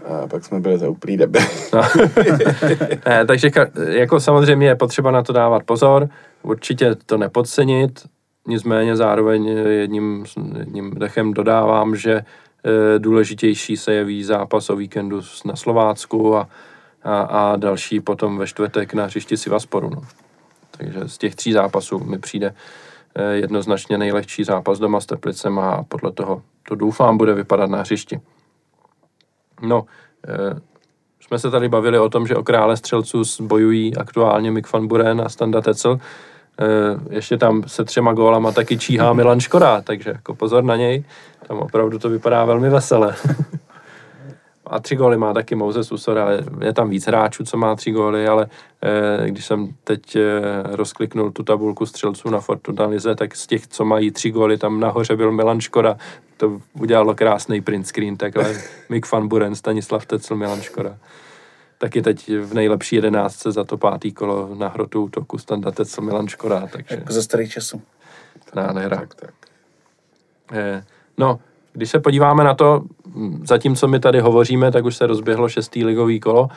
a 0.05 0.27
pak 0.27 0.45
jsme 0.45 0.59
byli 0.59 0.77
za 0.77 0.89
úplný 0.89 1.17
debil. 1.17 1.41
no. 1.73 1.81
ne, 3.05 3.25
takže 3.27 3.51
jako 3.87 4.19
samozřejmě 4.19 4.67
je 4.67 4.75
potřeba 4.75 5.11
na 5.11 5.23
to 5.23 5.33
dávat 5.33 5.63
pozor, 5.63 6.09
určitě 6.43 6.95
to 7.05 7.17
nepodcenit, 7.17 7.99
nicméně 8.47 8.95
zároveň 8.95 9.45
jedním, 9.67 10.25
jedním 10.57 10.91
dechem 10.91 11.33
dodávám, 11.33 11.95
že 11.95 12.23
Eh, 12.67 12.99
důležitější 12.99 13.77
se 13.77 13.93
jeví 13.93 14.23
zápas 14.23 14.69
o 14.69 14.75
víkendu 14.75 15.21
na 15.45 15.55
Slovácku 15.55 16.35
a, 16.35 16.49
a, 17.03 17.21
a 17.21 17.55
další 17.55 17.99
potom 17.99 18.37
ve 18.37 18.47
čtvrtek 18.47 18.93
na 18.93 19.05
hřišti 19.05 19.37
Sivasporu. 19.37 19.89
No. 19.89 20.01
Takže 20.71 20.99
z 21.05 21.17
těch 21.17 21.35
tří 21.35 21.53
zápasů 21.53 21.99
mi 21.99 22.19
přijde 22.19 22.53
eh, 23.15 23.33
jednoznačně 23.33 23.97
nejlehčí 23.97 24.43
zápas 24.43 24.79
doma 24.79 24.99
s 24.99 25.05
Teplicem 25.05 25.59
a 25.59 25.83
podle 25.83 26.11
toho 26.11 26.41
to 26.67 26.75
doufám 26.75 27.17
bude 27.17 27.33
vypadat 27.33 27.69
na 27.69 27.79
hřišti. 27.79 28.19
No, 29.61 29.85
jsme 31.19 31.39
se 31.39 31.51
tady 31.51 31.69
bavili 31.69 31.99
o 31.99 32.09
tom, 32.09 32.27
že 32.27 32.35
o 32.35 32.43
krále 32.43 32.77
střelců 32.77 33.23
bojují 33.41 33.97
aktuálně 33.97 34.51
Mick 34.51 34.73
van 34.73 34.87
Buren 34.87 35.21
a 35.21 35.29
Standa 35.29 35.61
Tecel. 35.61 35.99
E, 36.59 37.15
ještě 37.15 37.37
tam 37.37 37.63
se 37.67 37.83
třema 37.83 38.13
gólama 38.13 38.51
taky 38.51 38.77
číhá 38.77 39.13
Milan 39.13 39.39
Škoda, 39.39 39.81
takže 39.81 40.09
jako 40.09 40.35
pozor 40.35 40.63
na 40.63 40.75
něj. 40.75 41.03
Tam 41.47 41.57
opravdu 41.57 41.99
to 41.99 42.09
vypadá 42.09 42.45
velmi 42.45 42.69
veselé. 42.69 43.15
A 44.69 44.79
tři 44.79 44.95
góly 44.95 45.17
má 45.17 45.33
taky 45.33 45.55
Moses 45.55 45.91
Usora, 45.91 46.27
je 46.61 46.73
tam 46.73 46.89
víc 46.89 47.07
hráčů, 47.07 47.43
co 47.43 47.57
má 47.57 47.75
tři 47.75 47.91
góly, 47.91 48.27
ale 48.27 48.47
eh, 48.81 49.29
když 49.29 49.45
jsem 49.45 49.69
teď 49.83 50.15
eh, 50.15 50.21
rozkliknul 50.63 51.31
tu 51.31 51.43
tabulku 51.43 51.85
střelců 51.85 52.29
na 52.29 52.39
Fortuna 52.39 52.85
Lize, 52.85 53.15
tak 53.15 53.35
z 53.35 53.47
těch, 53.47 53.67
co 53.67 53.85
mají 53.85 54.11
tři 54.11 54.31
góly, 54.31 54.57
tam 54.57 54.79
nahoře 54.79 55.15
byl 55.15 55.31
Milan 55.31 55.61
Škoda, 55.61 55.97
to 56.37 56.61
udělalo 56.79 57.15
krásný 57.15 57.61
print 57.61 57.87
screen, 57.87 58.17
takhle 58.17 58.55
Mick 58.89 59.11
van 59.11 59.27
Buren, 59.27 59.55
Stanislav 59.55 60.05
Tecl, 60.05 60.35
Milan 60.35 60.61
Škoda. 60.61 60.97
Taky 61.77 62.01
teď 62.01 62.29
v 62.29 62.53
nejlepší 62.53 62.95
jedenáctce 62.95 63.51
za 63.51 63.63
to 63.63 63.77
pátý 63.77 64.11
kolo 64.11 64.55
na 64.55 64.67
hrotu 64.67 65.03
útoku 65.03 65.37
Standa 65.37 65.71
Tecl, 65.71 66.01
Milan 66.01 66.27
Škoda. 66.27 66.67
Takže... 66.71 66.95
Jako 66.95 67.13
ze 67.13 67.23
starých 67.23 67.51
časů. 67.51 67.81
Nádhera. 68.55 68.97
Tak, 68.97 69.15
tak. 69.15 69.33
Eh, 70.51 70.83
No, 71.17 71.39
když 71.73 71.89
se 71.89 71.99
podíváme 71.99 72.43
na 72.43 72.53
to, 72.53 72.83
zatímco 73.43 73.87
my 73.87 73.99
tady 73.99 74.19
hovoříme, 74.19 74.71
tak 74.71 74.85
už 74.85 74.95
se 74.95 75.07
rozběhlo 75.07 75.49
šestý 75.49 75.85
ligový 75.85 76.19
kolo, 76.19 76.47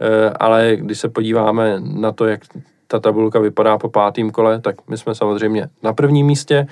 eh, 0.00 0.30
ale 0.30 0.76
když 0.76 0.98
se 0.98 1.08
podíváme 1.08 1.80
na 1.80 2.12
to, 2.12 2.26
jak 2.26 2.40
ta 2.86 3.00
tabulka 3.00 3.38
vypadá 3.38 3.78
po 3.78 3.88
pátém 3.88 4.30
kole, 4.30 4.60
tak 4.60 4.76
my 4.88 4.98
jsme 4.98 5.14
samozřejmě 5.14 5.68
na 5.82 5.92
prvním 5.92 6.26
místě, 6.26 6.66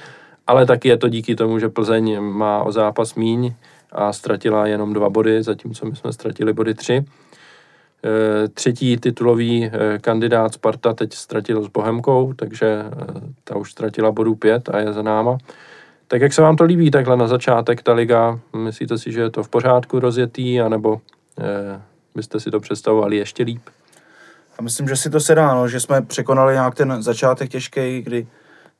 ale 0.46 0.66
taky 0.66 0.88
je 0.88 0.96
to 0.96 1.08
díky 1.08 1.36
tomu, 1.36 1.58
že 1.58 1.68
Plzeň 1.68 2.20
má 2.20 2.62
o 2.62 2.72
zápas 2.72 3.14
míň 3.14 3.54
a 3.92 4.12
ztratila 4.12 4.66
jenom 4.66 4.92
dva 4.92 5.10
body, 5.10 5.42
zatímco 5.42 5.86
my 5.86 5.96
jsme 5.96 6.12
ztratili 6.12 6.52
body 6.52 6.74
tři. 6.74 7.04
Eh, 8.04 8.48
třetí 8.48 8.96
titulový 8.96 9.64
eh, 9.64 9.98
kandidát 9.98 10.54
Sparta 10.54 10.94
teď 10.94 11.14
ztratil 11.14 11.64
s 11.64 11.68
Bohemkou, 11.68 12.32
takže 12.32 12.84
ta 13.44 13.56
už 13.56 13.70
ztratila 13.70 14.12
bodů 14.12 14.34
pět 14.34 14.68
a 14.68 14.78
je 14.78 14.92
za 14.92 15.02
náma. 15.02 15.38
Tak 16.08 16.20
jak 16.20 16.32
se 16.32 16.42
vám 16.42 16.56
to 16.56 16.64
líbí 16.64 16.90
takhle 16.90 17.16
na 17.16 17.26
začátek 17.26 17.82
ta 17.82 17.92
liga? 17.92 18.38
Myslíte 18.56 18.98
si, 18.98 19.12
že 19.12 19.20
je 19.20 19.30
to 19.30 19.42
v 19.42 19.48
pořádku 19.48 20.00
rozjetý, 20.00 20.60
anebo 20.60 21.00
eh, 21.40 21.80
byste 22.14 22.40
si 22.40 22.50
to 22.50 22.60
představovali 22.60 23.16
ještě 23.16 23.42
líp? 23.42 23.62
Já 24.58 24.62
myslím, 24.62 24.88
že 24.88 24.96
si 24.96 25.10
to 25.10 25.20
se 25.20 25.34
dá, 25.34 25.54
no, 25.54 25.68
že 25.68 25.80
jsme 25.80 26.02
překonali 26.02 26.54
nějak 26.54 26.74
ten 26.74 27.02
začátek 27.02 27.50
těžký, 27.50 28.02
kdy, 28.02 28.26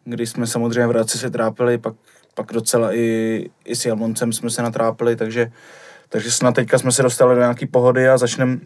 kdy 0.05 0.27
jsme 0.27 0.47
samozřejmě 0.47 0.87
v 0.87 0.91
Hradci 0.91 1.19
se 1.19 1.31
trápili, 1.31 1.79
pak, 1.79 1.95
pak 2.35 2.53
docela 2.53 2.95
i, 2.95 3.51
i 3.65 3.77
s 3.77 3.87
Jalmoncem 3.87 4.33
jsme 4.33 4.51
se 4.51 4.63
natrápili, 4.63 5.17
takže, 5.17 5.53
takže 6.09 6.31
snad 6.31 6.55
teďka 6.55 6.79
jsme 6.79 6.93
se 6.93 7.03
dostali 7.03 7.35
do 7.35 7.41
nějaké 7.41 7.67
pohody 7.67 8.09
a 8.09 8.19
začneme 8.19 8.59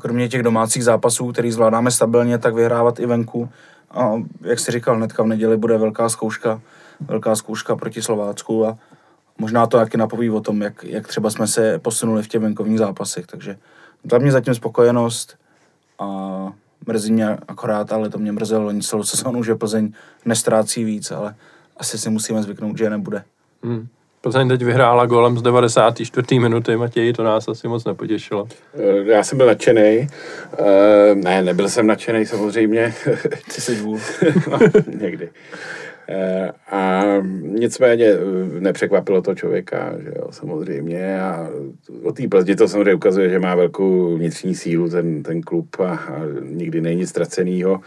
kromě 0.00 0.28
těch 0.28 0.42
domácích 0.42 0.84
zápasů, 0.84 1.32
který 1.32 1.52
zvládáme 1.52 1.90
stabilně, 1.90 2.38
tak 2.38 2.54
vyhrávat 2.54 3.00
i 3.00 3.06
venku. 3.06 3.48
A 3.90 4.12
jak 4.40 4.60
jsi 4.60 4.72
říkal, 4.72 4.96
hnedka 4.96 5.22
v 5.22 5.26
neděli 5.26 5.56
bude 5.56 5.78
velká 5.78 6.08
zkouška 6.08 6.60
velká 7.00 7.36
zkouška 7.36 7.76
proti 7.76 8.02
Slovácku 8.02 8.66
a 8.66 8.78
možná 9.38 9.66
to 9.66 9.76
taky 9.76 9.96
napoví 9.96 10.30
o 10.30 10.40
tom, 10.40 10.62
jak, 10.62 10.84
jak 10.84 11.08
třeba 11.08 11.30
jsme 11.30 11.46
se 11.46 11.78
posunuli 11.78 12.22
v 12.22 12.28
těch 12.28 12.40
venkovních 12.40 12.78
zápasech. 12.78 13.26
Takže 13.26 13.58
za 14.10 14.18
mě 14.18 14.32
zatím 14.32 14.54
spokojenost 14.54 15.38
a 15.98 16.06
mrzí 16.86 17.12
mě 17.12 17.28
akorát, 17.48 17.92
ale 17.92 18.10
to 18.10 18.18
mě 18.18 18.32
mrzelo 18.32 18.64
loni 18.64 18.82
celou 18.82 19.02
sezónu, 19.02 19.44
že 19.44 19.54
Plzeň 19.54 19.92
nestrácí 20.24 20.84
víc, 20.84 21.10
ale 21.10 21.34
asi 21.76 21.98
si 21.98 22.10
musíme 22.10 22.42
zvyknout, 22.42 22.78
že 22.78 22.90
nebude. 22.90 23.24
Hmm. 23.62 23.88
Plzeň 24.20 24.48
teď 24.48 24.62
vyhrála 24.62 25.06
golem 25.06 25.38
z 25.38 25.42
94. 25.42 26.38
minuty, 26.38 26.76
Matěj, 26.76 27.12
to 27.12 27.22
nás 27.22 27.48
asi 27.48 27.68
moc 27.68 27.84
nepotěšilo. 27.84 28.48
Eh, 28.78 29.12
já 29.12 29.22
jsem 29.22 29.38
byl 29.38 29.46
nadšený. 29.46 30.08
Uh, 30.60 30.66
ne, 31.14 31.42
nebyl 31.42 31.68
jsem 31.68 31.86
nadšený 31.86 32.26
samozřejmě. 32.26 32.94
Ty 33.54 33.60
jsi 33.60 33.74
vůl. 33.74 33.98
no, 34.50 34.58
někdy. 35.00 35.28
Eh, 36.08 36.52
a 36.70 37.02
nicméně 37.42 38.06
eh, 38.06 38.60
nepřekvapilo 38.60 39.22
to 39.22 39.34
člověka, 39.34 39.92
že 39.98 40.12
jo, 40.16 40.28
samozřejmě. 40.30 41.20
A 41.20 41.48
o 42.02 42.12
té 42.12 42.28
Plzni 42.28 42.56
to 42.56 42.68
samozřejmě 42.68 42.94
ukazuje, 42.94 43.28
že 43.28 43.38
má 43.38 43.54
velkou 43.54 44.16
vnitřní 44.16 44.54
sílu 44.54 44.88
ten, 44.88 45.22
ten 45.22 45.40
klub 45.42 45.66
a, 45.80 45.88
a 45.88 46.20
nikdy 46.42 46.80
není 46.80 47.06
ztracenýho. 47.06 47.80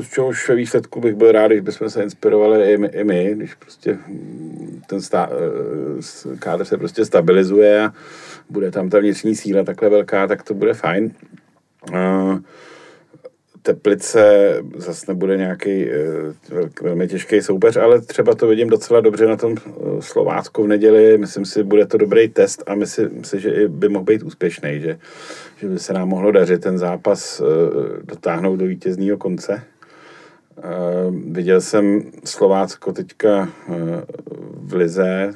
Z 0.00 0.08
čehož 0.08 0.48
ve 0.48 0.54
výsledku 0.54 1.00
bych 1.00 1.14
byl 1.14 1.32
rád, 1.32 1.46
když 1.46 1.60
bychom 1.60 1.90
se 1.90 2.02
inspirovali 2.02 2.72
i 2.72 2.78
my, 2.78 2.86
i 2.86 3.04
my 3.04 3.34
když 3.34 3.54
prostě 3.54 3.98
ten 4.86 5.00
stá, 5.00 5.30
eh, 6.32 6.36
kádr 6.38 6.64
se 6.64 6.78
prostě 6.78 7.04
stabilizuje 7.04 7.82
a 7.82 7.92
bude 8.50 8.70
tam 8.70 8.90
ta 8.90 8.98
vnitřní 8.98 9.36
síla 9.36 9.64
takhle 9.64 9.88
velká, 9.88 10.26
tak 10.26 10.42
to 10.42 10.54
bude 10.54 10.74
fajn. 10.74 11.10
Uh, 11.92 12.38
Teplice 13.62 14.54
zase 14.76 15.04
nebude 15.08 15.36
nějaký 15.36 15.86
velmi 16.82 17.08
těžký 17.08 17.42
soupeř, 17.42 17.76
ale 17.76 18.00
třeba 18.00 18.34
to 18.34 18.46
vidím 18.46 18.68
docela 18.68 19.00
dobře 19.00 19.26
na 19.26 19.36
tom 19.36 19.56
Slovácku 20.00 20.62
v 20.62 20.68
neděli. 20.68 21.18
Myslím 21.18 21.44
si, 21.44 21.62
bude 21.62 21.86
to 21.86 21.98
dobrý 21.98 22.28
test 22.28 22.62
a 22.66 22.74
myslím 22.74 23.24
si, 23.24 23.40
že 23.40 23.68
by 23.68 23.88
mohl 23.88 24.04
být 24.04 24.22
úspěšný, 24.22 24.80
že 24.80 24.98
by 25.68 25.78
se 25.78 25.92
nám 25.92 26.08
mohlo 26.08 26.32
dařit 26.32 26.62
ten 26.62 26.78
zápas 26.78 27.40
uh, 27.40 27.46
dotáhnout 28.04 28.56
do 28.56 28.66
vítězného 28.66 29.18
konce. 29.18 29.62
Uh, 30.56 31.14
viděl 31.32 31.60
jsem 31.60 32.02
Slovácko 32.24 32.92
teďka 32.92 33.48
uh, 33.68 33.76
v 34.52 34.74
Lize, 34.74 35.34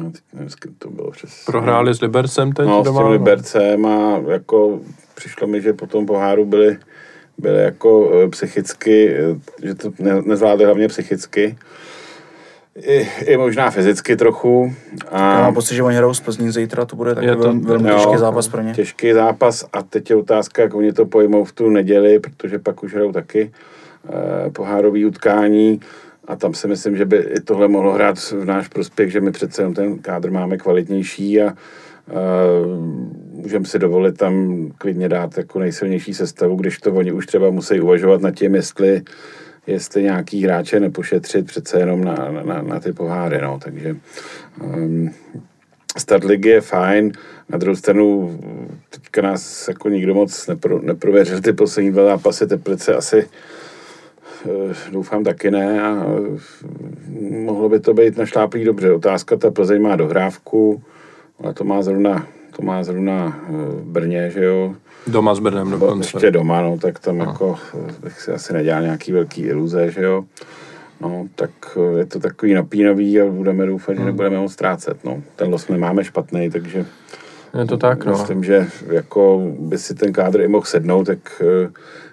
no, 0.00 0.10
teď 0.10 0.22
nevím, 0.32 0.50
to 0.78 0.90
bylo 0.90 1.10
přes... 1.10 1.44
Prohráli 1.44 1.94
s 1.94 2.00
Libercem 2.00 2.52
teď 2.52 2.66
No, 2.66 2.82
s 2.82 2.84
doma, 2.84 3.00
tím 3.00 3.06
no. 3.06 3.12
Libercem 3.12 3.86
a 3.86 4.22
jako 4.28 4.80
přišlo 5.14 5.46
mi, 5.46 5.62
že 5.62 5.72
po 5.72 5.86
tom 5.86 6.06
poháru 6.06 6.44
byli, 6.44 6.78
byli 7.38 7.62
jako 7.62 8.12
eh, 8.14 8.28
psychicky, 8.28 9.14
eh, 9.14 9.66
že 9.66 9.74
to 9.74 9.92
ne, 9.98 10.22
nezvládli 10.22 10.64
hlavně 10.64 10.88
psychicky. 10.88 11.58
I, 12.76 13.08
I 13.24 13.36
možná 13.36 13.70
fyzicky 13.70 14.16
trochu. 14.16 14.74
Já 15.12 15.18
A, 15.18 15.40
mám 15.40 15.54
pocit, 15.54 15.74
že 15.74 15.82
oni 15.82 15.96
hrajou 15.96 16.14
z 16.14 16.20
Plzní 16.20 16.50
zítra, 16.50 16.84
to 16.84 16.96
bude 16.96 17.14
to- 17.14 17.20
velmi, 17.20 17.60
velmi 17.60 17.90
jo, 17.90 17.96
těžký 17.96 18.16
zápas 18.16 18.48
pro 18.48 18.62
ně. 18.62 18.74
Těžký 18.74 19.12
zápas 19.12 19.64
a 19.72 19.82
teď 19.82 20.10
je 20.10 20.16
otázka, 20.16 20.62
jak 20.62 20.74
oni 20.74 20.92
to 20.92 21.06
pojmou 21.06 21.44
v 21.44 21.52
tu 21.52 21.70
neděli, 21.70 22.18
protože 22.18 22.58
pak 22.58 22.82
už 22.82 22.94
hrajou 22.94 23.12
taky 23.12 23.50
eh, 24.08 24.50
pohárový 24.50 25.06
utkání 25.06 25.80
a 26.28 26.36
tam 26.36 26.54
si 26.54 26.68
myslím, 26.68 26.96
že 26.96 27.04
by 27.04 27.16
i 27.16 27.40
tohle 27.40 27.68
mohlo 27.68 27.92
hrát 27.92 28.18
v 28.18 28.44
náš 28.44 28.68
prospěch, 28.68 29.12
že 29.12 29.20
my 29.20 29.32
přece 29.32 29.62
jenom 29.62 29.74
ten 29.74 29.98
kádr 29.98 30.30
máme 30.30 30.56
kvalitnější 30.56 31.42
a 31.42 31.54
Uh, 32.10 32.84
můžeme 33.32 33.64
si 33.64 33.78
dovolit 33.78 34.16
tam 34.16 34.66
klidně 34.78 35.08
dát 35.08 35.38
jako 35.38 35.58
nejsilnější 35.58 36.14
sestavu, 36.14 36.56
když 36.56 36.78
to 36.78 36.92
oni 36.92 37.12
už 37.12 37.26
třeba 37.26 37.50
musí 37.50 37.80
uvažovat 37.80 38.20
nad 38.20 38.30
tím, 38.30 38.54
jestli, 38.54 39.02
jestli 39.66 40.02
nějaký 40.02 40.44
hráče 40.44 40.80
nepošetřit 40.80 41.46
přece 41.46 41.78
jenom 41.78 42.04
na, 42.04 42.14
na, 42.44 42.62
na 42.62 42.80
ty 42.80 42.92
poháry, 42.92 43.40
no, 43.42 43.58
takže 43.64 43.96
um, 44.62 45.10
start 45.98 46.24
ligy 46.24 46.48
je 46.48 46.60
fajn, 46.60 47.12
na 47.48 47.58
druhou 47.58 47.76
stranu 47.76 48.38
teďka 48.90 49.22
nás 49.22 49.68
jako 49.68 49.88
nikdo 49.88 50.14
moc 50.14 50.46
nepro, 50.46 50.82
neprověřil 50.82 51.40
ty 51.40 51.52
poslední 51.52 51.92
dva 51.92 52.04
zápasy 52.04 52.46
Teplice 52.46 52.94
asi 52.94 53.28
eh, 54.46 54.74
doufám 54.92 55.24
taky 55.24 55.50
ne 55.50 55.82
a 55.82 56.06
eh, 56.06 56.40
mohlo 57.20 57.68
by 57.68 57.80
to 57.80 57.94
být 57.94 58.16
našláplý 58.16 58.64
dobře. 58.64 58.92
Otázka, 58.92 59.36
ta 59.36 59.50
Plzeň 59.50 59.82
má 59.82 59.96
dohrávku, 59.96 60.82
ale 61.42 61.54
to 61.54 61.64
má 61.64 61.82
zrovna, 61.82 62.26
to 62.56 62.62
má 62.62 62.84
zrovna 62.84 63.44
eh, 63.48 63.52
Brně, 63.82 64.30
že 64.30 64.44
jo, 64.44 64.74
Doma 65.06 65.34
s 65.34 65.38
Brnem 65.38 65.70
dokonce. 65.70 66.06
ještě 66.06 66.30
doma, 66.30 66.62
no, 66.62 66.78
tak 66.78 66.98
tam 66.98 67.18
jako 67.18 67.58
eh, 67.74 67.92
bych 68.02 68.20
si 68.20 68.32
asi 68.32 68.52
nedělal 68.52 68.82
nějaký 68.82 69.12
velký 69.12 69.42
iluze, 69.42 69.90
že 69.90 70.02
jo. 70.02 70.24
No, 71.00 71.26
tak 71.34 71.50
eh, 71.76 71.98
je 71.98 72.06
to 72.06 72.20
takový 72.20 72.54
napínavý 72.54 73.20
a 73.20 73.26
budeme 73.26 73.66
doufat, 73.66 73.96
že 73.96 74.04
nebudeme 74.04 74.36
ho 74.36 74.48
ztrácet, 74.48 75.04
no. 75.04 75.22
Ten 75.36 75.50
los 75.50 75.68
nemáme 75.68 76.04
špatný, 76.04 76.50
takže 76.50 76.86
Je 77.60 77.64
to 77.66 77.76
tak, 77.76 78.04
no. 78.04 78.12
Myslím, 78.12 78.44
že 78.44 78.66
jako 78.92 79.52
by 79.58 79.78
si 79.78 79.94
ten 79.94 80.12
kádr 80.12 80.40
i 80.40 80.48
mohl 80.48 80.64
sednout, 80.64 81.06
tak 81.06 81.42
eh, 81.42 81.70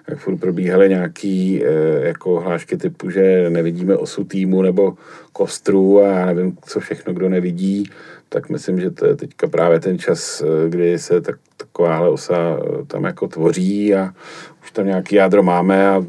jak 0.08 0.18
furt 0.18 0.36
probíhaly 0.36 0.88
nějaký 0.88 1.64
eh, 1.64 2.06
jako 2.06 2.40
hlášky 2.40 2.76
typu, 2.76 3.10
že 3.10 3.50
nevidíme 3.50 3.96
osu 3.96 4.24
týmu 4.24 4.62
nebo 4.62 4.94
kostru 5.32 6.00
a 6.00 6.08
já 6.08 6.26
nevím, 6.26 6.56
co 6.66 6.80
všechno 6.80 7.12
kdo 7.12 7.28
nevidí, 7.28 7.90
tak 8.28 8.48
myslím, 8.48 8.80
že 8.80 8.90
to 8.90 9.06
je 9.06 9.16
teďka 9.16 9.48
právě 9.48 9.80
ten 9.80 9.98
čas, 9.98 10.42
eh, 10.42 10.68
kdy 10.68 10.98
se 10.98 11.20
tak, 11.20 11.36
takováhle 11.56 12.08
osa 12.08 12.58
eh, 12.58 12.84
tam 12.86 13.04
jako 13.04 13.28
tvoří 13.28 13.94
a 13.94 14.14
už 14.62 14.70
tam 14.70 14.86
nějaký 14.86 15.16
jádro 15.16 15.42
máme 15.42 15.88
a 15.88 16.04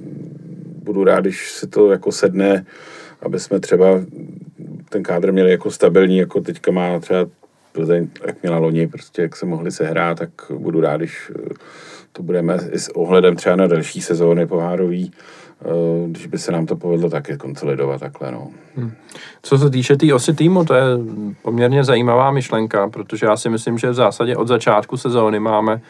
budu 0.84 1.04
rád, 1.04 1.22
když 1.22 1.52
se 1.52 1.68
to 1.68 1.92
jako 1.92 2.12
sedne, 2.12 2.66
aby 3.22 3.40
jsme 3.40 3.60
třeba 3.60 4.02
ten 4.90 5.04
kádr 5.04 5.32
měli 5.32 5.52
jako 5.52 5.72
stabilní, 5.72 6.18
jako 6.18 6.42
teďka 6.42 6.72
má 6.72 7.00
třeba 7.00 7.26
Plzeň, 7.76 8.08
jak 8.28 8.42
měla 8.42 8.58
loni, 8.58 8.88
prostě 8.88 9.22
jak 9.22 9.36
se 9.36 9.46
mohli 9.46 9.72
sehrát, 9.72 10.18
tak 10.18 10.30
budu 10.50 10.82
rád, 10.82 10.98
když 10.98 11.32
eh, 11.36 11.54
to 12.12 12.24
budeme 12.24 12.60
i 12.72 12.80
s 12.80 12.96
ohledem 12.96 13.36
třeba 13.36 13.56
na 13.56 13.68
další 13.68 14.02
sezóny 14.02 14.48
pohárový, 14.48 15.12
když 16.08 16.28
by 16.28 16.38
se 16.38 16.52
nám 16.52 16.66
to 16.66 16.76
povedlo 16.76 17.10
taky 17.10 17.38
konsolidovat 17.38 18.00
takhle, 18.00 18.32
no. 18.32 18.48
Co 19.42 19.58
se 19.58 19.70
týče 19.70 19.94
té 19.94 19.98
tý 19.98 20.14
osy 20.14 20.34
týmu, 20.34 20.66
to 20.66 20.74
je 20.74 20.84
poměrně 21.42 21.84
zajímavá 21.84 22.32
myšlenka, 22.32 22.90
protože 22.90 23.26
já 23.26 23.38
si 23.38 23.50
myslím, 23.50 23.78
že 23.78 23.90
v 23.90 23.94
zásadě 23.94 24.38
od 24.38 24.48
začátku 24.48 24.98
sezóny 24.98 25.40
máme 25.40 25.82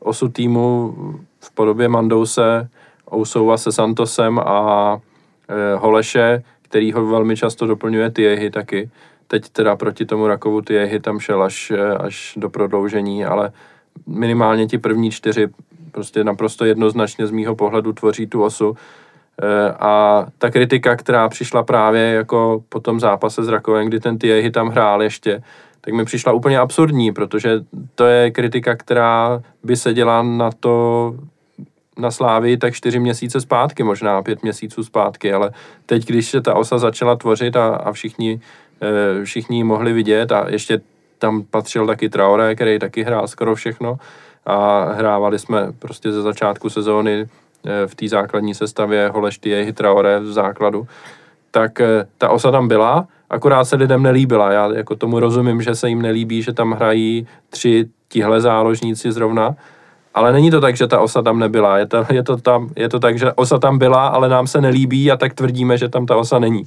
osu 0.00 0.28
týmu 0.28 0.94
v 1.40 1.54
podobě 1.54 1.88
Mandouse, 1.88 2.68
Ousouva 3.14 3.56
se 3.56 3.72
Santosem 3.72 4.38
a 4.38 5.00
e, 5.48 5.76
Holeše, 5.76 6.42
který 6.62 6.92
ho 6.92 7.06
velmi 7.06 7.36
často 7.36 7.66
doplňuje 7.66 8.10
Tiehy 8.10 8.50
taky. 8.50 8.90
Teď 9.28 9.48
teda 9.48 9.76
proti 9.76 10.06
tomu 10.06 10.26
Rakovu 10.26 10.60
Tiehy 10.60 11.00
tam 11.00 11.20
šel 11.20 11.42
až, 11.42 11.70
e, 11.70 11.94
až 11.94 12.34
do 12.36 12.50
prodloužení, 12.50 13.24
ale 13.24 13.52
minimálně 14.06 14.66
ti 14.66 14.78
první 14.78 15.10
čtyři 15.10 15.48
prostě 15.90 16.24
naprosto 16.24 16.64
jednoznačně 16.64 17.26
z 17.26 17.30
mýho 17.30 17.54
pohledu 17.54 17.92
tvoří 17.92 18.26
tu 18.26 18.42
osu. 18.42 18.76
E, 19.42 19.72
A 19.72 20.26
ta 20.38 20.50
kritika, 20.50 20.96
která 20.96 21.28
přišla 21.28 21.62
právě 21.62 22.02
jako 22.02 22.62
po 22.68 22.80
tom 22.80 23.00
zápase 23.00 23.44
s 23.44 23.48
Rakovem, 23.48 23.86
kdy 23.86 24.00
ten 24.00 24.18
Tiehy 24.18 24.50
tam 24.50 24.68
hrál 24.68 25.02
ještě, 25.02 25.42
tak 25.80 25.94
mi 25.94 26.04
přišla 26.04 26.32
úplně 26.32 26.58
absurdní, 26.58 27.12
protože 27.12 27.60
to 27.94 28.04
je 28.04 28.30
kritika, 28.30 28.76
která 28.76 29.42
by 29.62 29.76
se 29.76 29.94
dělá 29.94 30.22
na 30.22 30.50
to, 30.60 31.14
na 31.98 32.10
Slávii 32.10 32.56
tak 32.56 32.74
čtyři 32.74 32.98
měsíce 32.98 33.40
zpátky, 33.40 33.82
možná 33.82 34.22
pět 34.22 34.42
měsíců 34.42 34.84
zpátky, 34.84 35.32
ale 35.32 35.50
teď, 35.86 36.06
když 36.06 36.30
se 36.30 36.40
ta 36.40 36.54
osa 36.54 36.78
začala 36.78 37.16
tvořit 37.16 37.56
a, 37.56 37.66
a 37.68 37.92
všichni, 37.92 38.40
eh, 38.82 39.24
všichni 39.24 39.64
mohli 39.64 39.92
vidět 39.92 40.32
a 40.32 40.46
ještě 40.48 40.80
tam 41.18 41.42
patřil 41.42 41.86
taky 41.86 42.08
Traoré, 42.08 42.54
který 42.54 42.78
taky 42.78 43.02
hrál 43.02 43.28
skoro 43.28 43.54
všechno 43.54 43.98
a 44.46 44.84
hrávali 44.92 45.38
jsme 45.38 45.72
prostě 45.78 46.12
ze 46.12 46.22
začátku 46.22 46.70
sezóny 46.70 47.20
eh, 47.20 47.28
v 47.86 47.94
té 47.94 48.08
základní 48.08 48.54
sestavě 48.54 49.08
Holeš 49.08 49.38
Tiehy 49.38 49.72
Traoré 49.72 50.20
v 50.20 50.32
základu, 50.32 50.86
tak 51.50 51.80
eh, 51.80 52.06
ta 52.18 52.28
osa 52.28 52.50
tam 52.50 52.68
byla, 52.68 53.06
akorát 53.30 53.64
se 53.64 53.76
lidem 53.76 54.02
nelíbila. 54.02 54.52
Já 54.52 54.72
jako 54.74 54.96
tomu 54.96 55.20
rozumím, 55.20 55.62
že 55.62 55.74
se 55.74 55.88
jim 55.88 56.02
nelíbí, 56.02 56.42
že 56.42 56.52
tam 56.52 56.72
hrají 56.72 57.26
tři 57.50 57.88
tihle 58.08 58.40
záložníci 58.40 59.12
zrovna, 59.12 59.54
ale 60.14 60.32
není 60.32 60.50
to 60.50 60.60
tak, 60.60 60.76
že 60.76 60.86
ta 60.86 61.00
osa 61.00 61.22
tam 61.22 61.38
nebyla. 61.38 61.78
Je 61.78 61.86
to, 61.86 62.06
je 62.10 62.22
to, 62.22 62.36
tam, 62.36 62.68
je 62.76 62.88
to 62.88 63.00
tak, 63.00 63.18
že 63.18 63.32
osa 63.32 63.58
tam 63.58 63.78
byla, 63.78 64.06
ale 64.08 64.28
nám 64.28 64.46
se 64.46 64.60
nelíbí 64.60 65.10
a 65.10 65.16
tak 65.16 65.34
tvrdíme, 65.34 65.78
že 65.78 65.88
tam 65.88 66.06
ta 66.06 66.16
osa 66.16 66.38
není. 66.38 66.62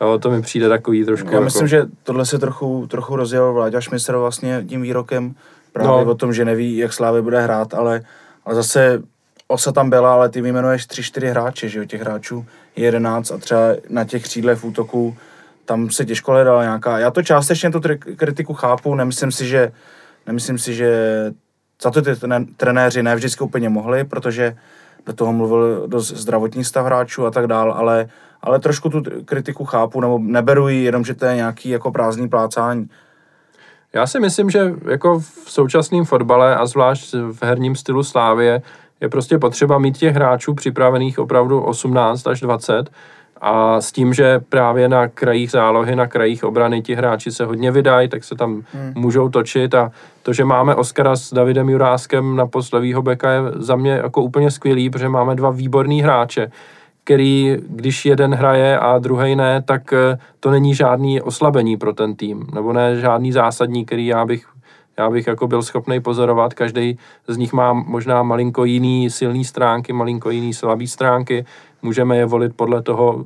Jo, 0.00 0.18
to 0.18 0.30
mi 0.30 0.42
přijde 0.42 0.68
takový 0.68 1.04
trošku 1.04 1.28
Já 1.28 1.34
jako... 1.34 1.44
myslím, 1.44 1.68
že 1.68 1.84
tohle 2.02 2.26
se 2.26 2.38
trochu, 2.38 2.86
trochu 2.86 3.16
rozjel 3.16 3.52
Vláďa 3.52 3.80
Šmisr 3.80 4.16
vlastně 4.16 4.64
tím 4.68 4.82
výrokem 4.82 5.34
právě 5.72 6.04
No. 6.04 6.10
o 6.10 6.14
tom, 6.14 6.32
že 6.32 6.44
neví, 6.44 6.76
jak 6.76 6.92
Slávy 6.92 7.22
bude 7.22 7.40
hrát, 7.40 7.74
ale, 7.74 8.00
ale 8.44 8.54
zase 8.54 9.02
Osa 9.48 9.72
tam 9.72 9.90
byla, 9.90 10.12
ale 10.12 10.28
ty 10.28 10.40
vyjmenuješ 10.40 10.86
tři, 10.86 11.02
čtyři 11.02 11.28
hráče, 11.28 11.68
že 11.68 11.78
jo, 11.78 11.84
těch 11.84 12.00
hráčů 12.00 12.46
je 12.76 12.84
jedenáct 12.84 13.30
a 13.30 13.38
třeba 13.38 13.60
na 13.88 14.04
těch 14.04 14.22
křídlech 14.22 14.58
v 14.58 14.64
útoku 14.64 15.16
tam 15.64 15.90
se 15.90 16.04
těžko 16.04 16.32
hledala 16.32 16.62
nějaká, 16.62 16.98
já 16.98 17.10
to 17.10 17.22
částečně 17.22 17.70
tu 17.70 17.80
kritiku 18.16 18.54
chápu, 18.54 18.94
nemyslím 18.94 19.32
si, 19.32 19.46
že 19.46 19.72
nemyslím 20.26 20.58
si, 20.58 20.74
že 20.74 20.90
za 21.82 21.90
to 21.90 22.02
ty 22.02 22.10
trené- 22.10 22.46
trenéři 22.56 23.02
ne 23.02 23.16
vždycky 23.16 23.44
úplně 23.44 23.68
mohli, 23.68 24.04
protože 24.04 24.56
do 25.06 25.12
toho 25.12 25.32
mluvil 25.32 25.86
dost 25.86 26.12
zdravotní 26.12 26.64
stav 26.64 26.86
hráčů 26.86 27.26
a 27.26 27.30
tak 27.30 27.46
dál, 27.46 27.72
ale, 27.72 28.08
ale 28.42 28.58
trošku 28.58 28.88
tu 28.88 29.02
kritiku 29.24 29.64
chápu, 29.64 30.00
nebo 30.00 30.18
neberu 30.18 30.68
ji 30.68 30.84
jenom, 30.84 31.04
že 31.04 31.14
to 31.14 31.24
je 31.24 31.36
nějaký 31.36 31.68
jako 31.68 31.90
prázdný 31.90 32.28
plácání. 32.28 32.90
Já 33.92 34.06
si 34.06 34.20
myslím, 34.20 34.50
že 34.50 34.74
jako 34.90 35.18
v 35.20 35.50
současném 35.50 36.04
fotbale 36.04 36.56
a 36.56 36.66
zvlášť 36.66 37.14
v 37.14 37.42
herním 37.42 37.76
stylu 37.76 38.04
Slávie 38.04 38.62
je 39.00 39.08
prostě 39.08 39.38
potřeba 39.38 39.78
mít 39.78 39.98
těch 39.98 40.14
hráčů 40.14 40.54
připravených 40.54 41.18
opravdu 41.18 41.60
18 41.60 42.26
až 42.26 42.40
20 42.40 42.90
a 43.40 43.80
s 43.80 43.92
tím, 43.92 44.14
že 44.14 44.40
právě 44.48 44.88
na 44.88 45.08
krajích 45.08 45.50
zálohy, 45.50 45.96
na 45.96 46.06
krajích 46.06 46.44
obrany 46.44 46.82
ti 46.82 46.94
hráči 46.94 47.32
se 47.32 47.44
hodně 47.44 47.70
vydají, 47.70 48.08
tak 48.08 48.24
se 48.24 48.34
tam 48.34 48.62
hmm. 48.72 48.92
můžou 48.94 49.28
točit 49.28 49.74
a 49.74 49.90
to, 50.22 50.32
že 50.32 50.44
máme 50.44 50.74
Oskara 50.74 51.16
s 51.16 51.34
Davidem 51.34 51.68
Juráskem 51.68 52.36
na 52.36 52.46
post 52.46 52.72
levýho 52.72 53.02
beka 53.02 53.30
je 53.30 53.40
za 53.56 53.76
mě 53.76 53.92
jako 53.92 54.22
úplně 54.22 54.50
skvělý, 54.50 54.90
protože 54.90 55.08
máme 55.08 55.34
dva 55.34 55.50
výborný 55.50 56.02
hráče, 56.02 56.50
který, 57.04 57.56
když 57.68 58.06
jeden 58.06 58.34
hraje 58.34 58.78
a 58.78 58.98
druhý 58.98 59.36
ne, 59.36 59.62
tak 59.62 59.92
eh, 59.92 60.18
to 60.40 60.50
není 60.50 60.74
žádný 60.74 61.20
oslabení 61.20 61.76
pro 61.76 61.92
ten 61.92 62.16
tým, 62.16 62.46
nebo 62.54 62.72
ne 62.72 63.00
žádný 63.00 63.32
zásadní, 63.32 63.84
který 63.84 64.06
já 64.06 64.24
bych 64.24 64.46
já 64.98 65.10
bych 65.10 65.26
jako 65.26 65.46
byl 65.48 65.62
schopný 65.62 66.00
pozorovat, 66.00 66.54
každý 66.54 66.98
z 67.28 67.36
nich 67.36 67.52
má 67.52 67.72
možná 67.72 68.22
malinko 68.22 68.64
jiný 68.64 69.10
silný 69.10 69.44
stránky, 69.44 69.92
malinko 69.92 70.30
jiný 70.30 70.54
slabý 70.54 70.86
stránky, 70.88 71.44
můžeme 71.82 72.16
je 72.16 72.26
volit 72.26 72.56
podle 72.56 72.82
toho, 72.82 73.24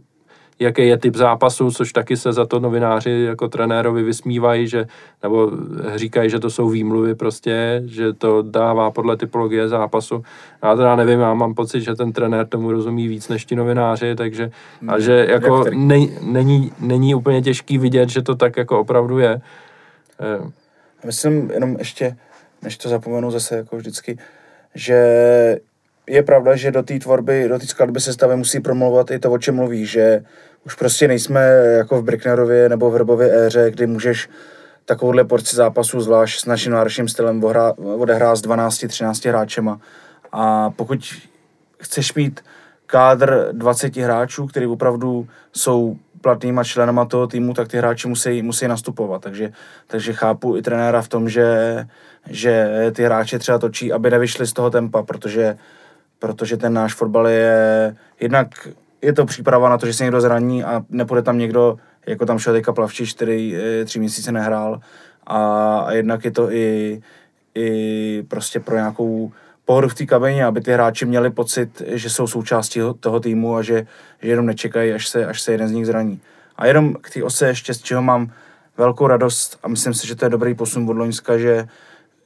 jaký 0.60 0.86
je 0.86 0.98
typ 0.98 1.16
zápasu, 1.16 1.70
což 1.70 1.92
taky 1.92 2.16
se 2.16 2.32
za 2.32 2.46
to 2.46 2.60
novináři 2.60 3.10
jako 3.10 3.48
trenérovi 3.48 4.02
vysmívají, 4.02 4.68
že, 4.68 4.86
nebo 5.22 5.50
říkají, 5.94 6.30
že 6.30 6.38
to 6.38 6.50
jsou 6.50 6.68
výmluvy 6.68 7.14
prostě, 7.14 7.82
že 7.86 8.12
to 8.12 8.42
dává 8.42 8.90
podle 8.90 9.16
typologie 9.16 9.68
zápasu. 9.68 10.22
Já 10.62 10.76
teda 10.76 10.96
nevím, 10.96 11.20
já 11.20 11.34
mám 11.34 11.54
pocit, 11.54 11.80
že 11.80 11.94
ten 11.94 12.12
trenér 12.12 12.46
tomu 12.46 12.72
rozumí 12.72 13.08
víc 13.08 13.28
než 13.28 13.44
ti 13.44 13.56
novináři, 13.56 14.14
takže 14.14 14.50
a 14.88 14.92
Hmm. 14.92 15.00
že 15.00 15.26
jako 15.30 15.64
ne, 15.74 16.06
není, 16.22 16.72
není 16.80 17.14
úplně 17.14 17.42
těžký 17.42 17.78
vidět, 17.78 18.08
že 18.08 18.22
to 18.22 18.34
tak 18.34 18.56
jako 18.56 18.80
opravdu 18.80 19.18
je. 19.18 19.40
Eh, 21.02 21.06
Myslím 21.06 21.50
jenom 21.50 21.76
ještě, 21.78 22.16
než 22.62 22.76
to 22.76 22.88
zapomenu 22.88 23.30
zase 23.30 23.56
jako 23.56 23.76
vždycky, 23.76 24.18
že 24.74 24.96
je 26.06 26.22
pravda, 26.22 26.56
že 26.56 26.70
do 26.70 26.82
té 26.82 26.98
tvorby, 26.98 27.48
do 27.48 27.58
té 27.58 27.66
skladby 27.66 28.00
sestavy 28.00 28.36
musí 28.36 28.60
promluvat 28.60 29.10
i 29.10 29.18
to, 29.18 29.32
o 29.32 29.38
čem 29.38 29.56
mluví, 29.56 29.86
že 29.86 30.24
už 30.66 30.74
prostě 30.74 31.08
nejsme 31.08 31.40
jako 31.76 32.02
v 32.02 32.04
Bricknerově 32.04 32.68
nebo 32.68 32.90
v 32.90 32.94
Hrbově 32.94 33.46
éře, 33.46 33.70
kdy 33.70 33.86
můžeš 33.86 34.28
takovouhle 34.84 35.24
porci 35.24 35.56
zápasů, 35.56 36.00
zvlášť 36.00 36.40
s 36.40 36.46
naším 36.46 36.72
náročným 36.72 37.08
stylem, 37.08 37.40
ohrá- 37.40 37.74
odehrát 38.00 38.36
s 38.36 38.42
12-13 38.42 39.28
hráčema. 39.28 39.80
A 40.32 40.70
pokud 40.70 41.14
chceš 41.80 42.14
mít 42.14 42.40
kádr 42.86 43.48
20 43.52 43.96
hráčů, 43.96 44.46
který 44.46 44.66
opravdu 44.66 45.28
jsou 45.52 45.96
platnýma 46.20 46.64
členama 46.64 47.04
toho 47.04 47.26
týmu, 47.26 47.54
tak 47.54 47.68
ty 47.68 47.76
hráči 47.76 48.08
musí, 48.08 48.42
musí 48.42 48.68
nastupovat. 48.68 49.22
Takže, 49.22 49.52
takže 49.86 50.12
chápu 50.12 50.56
i 50.56 50.62
trenéra 50.62 51.02
v 51.02 51.08
tom, 51.08 51.28
že, 51.28 51.86
že 52.30 52.70
ty 52.92 53.04
hráče 53.04 53.38
třeba 53.38 53.58
točí, 53.58 53.92
aby 53.92 54.10
nevyšli 54.10 54.46
z 54.46 54.52
toho 54.52 54.70
tempa, 54.70 55.02
protože, 55.02 55.58
protože 56.18 56.56
ten 56.56 56.72
náš 56.72 56.94
fotbal 56.94 57.28
je 57.28 57.96
jednak 58.20 58.68
je 59.02 59.12
to 59.12 59.26
příprava 59.26 59.68
na 59.68 59.78
to, 59.78 59.86
že 59.86 59.94
se 59.94 60.04
někdo 60.04 60.20
zraní 60.20 60.64
a 60.64 60.84
nepůjde 60.88 61.22
tam 61.22 61.38
někdo, 61.38 61.76
jako 62.06 62.26
tam 62.26 62.38
šel 62.38 62.52
teďka 62.52 62.72
Plavčič, 62.72 63.12
který 63.12 63.56
eh, 63.56 63.84
tři 63.84 63.98
měsíce 63.98 64.32
nehrál 64.32 64.80
a, 65.26 65.78
a 65.78 65.92
jednak 65.92 66.24
je 66.24 66.30
to 66.30 66.52
i, 66.52 67.00
i 67.54 68.22
prostě 68.28 68.60
pro 68.60 68.76
nějakou 68.76 69.32
pohodu 69.70 69.88
v 69.88 69.94
té 69.94 70.06
kabině, 70.06 70.44
aby 70.44 70.60
ty 70.60 70.72
hráči 70.72 71.06
měli 71.06 71.30
pocit, 71.30 71.82
že 71.86 72.10
jsou 72.10 72.26
součástí 72.26 72.80
toho 73.00 73.20
týmu 73.20 73.56
a 73.56 73.62
že, 73.62 73.86
že 74.22 74.28
jenom 74.28 74.46
nečekají, 74.46 74.92
až 74.92 75.08
se, 75.08 75.26
až 75.26 75.40
se 75.40 75.52
jeden 75.52 75.68
z 75.68 75.72
nich 75.72 75.86
zraní. 75.86 76.20
A 76.56 76.66
jenom 76.66 76.94
k 76.94 77.10
té 77.10 77.22
ose 77.22 77.46
ještě, 77.46 77.74
z 77.74 77.82
čeho 77.82 78.02
mám 78.02 78.32
velkou 78.76 79.06
radost 79.06 79.58
a 79.62 79.68
myslím 79.68 79.94
si, 79.94 80.06
že 80.06 80.14
to 80.16 80.24
je 80.24 80.28
dobrý 80.28 80.54
posun 80.54 80.90
od 80.90 80.96
Loňska, 80.96 81.38
že 81.38 81.68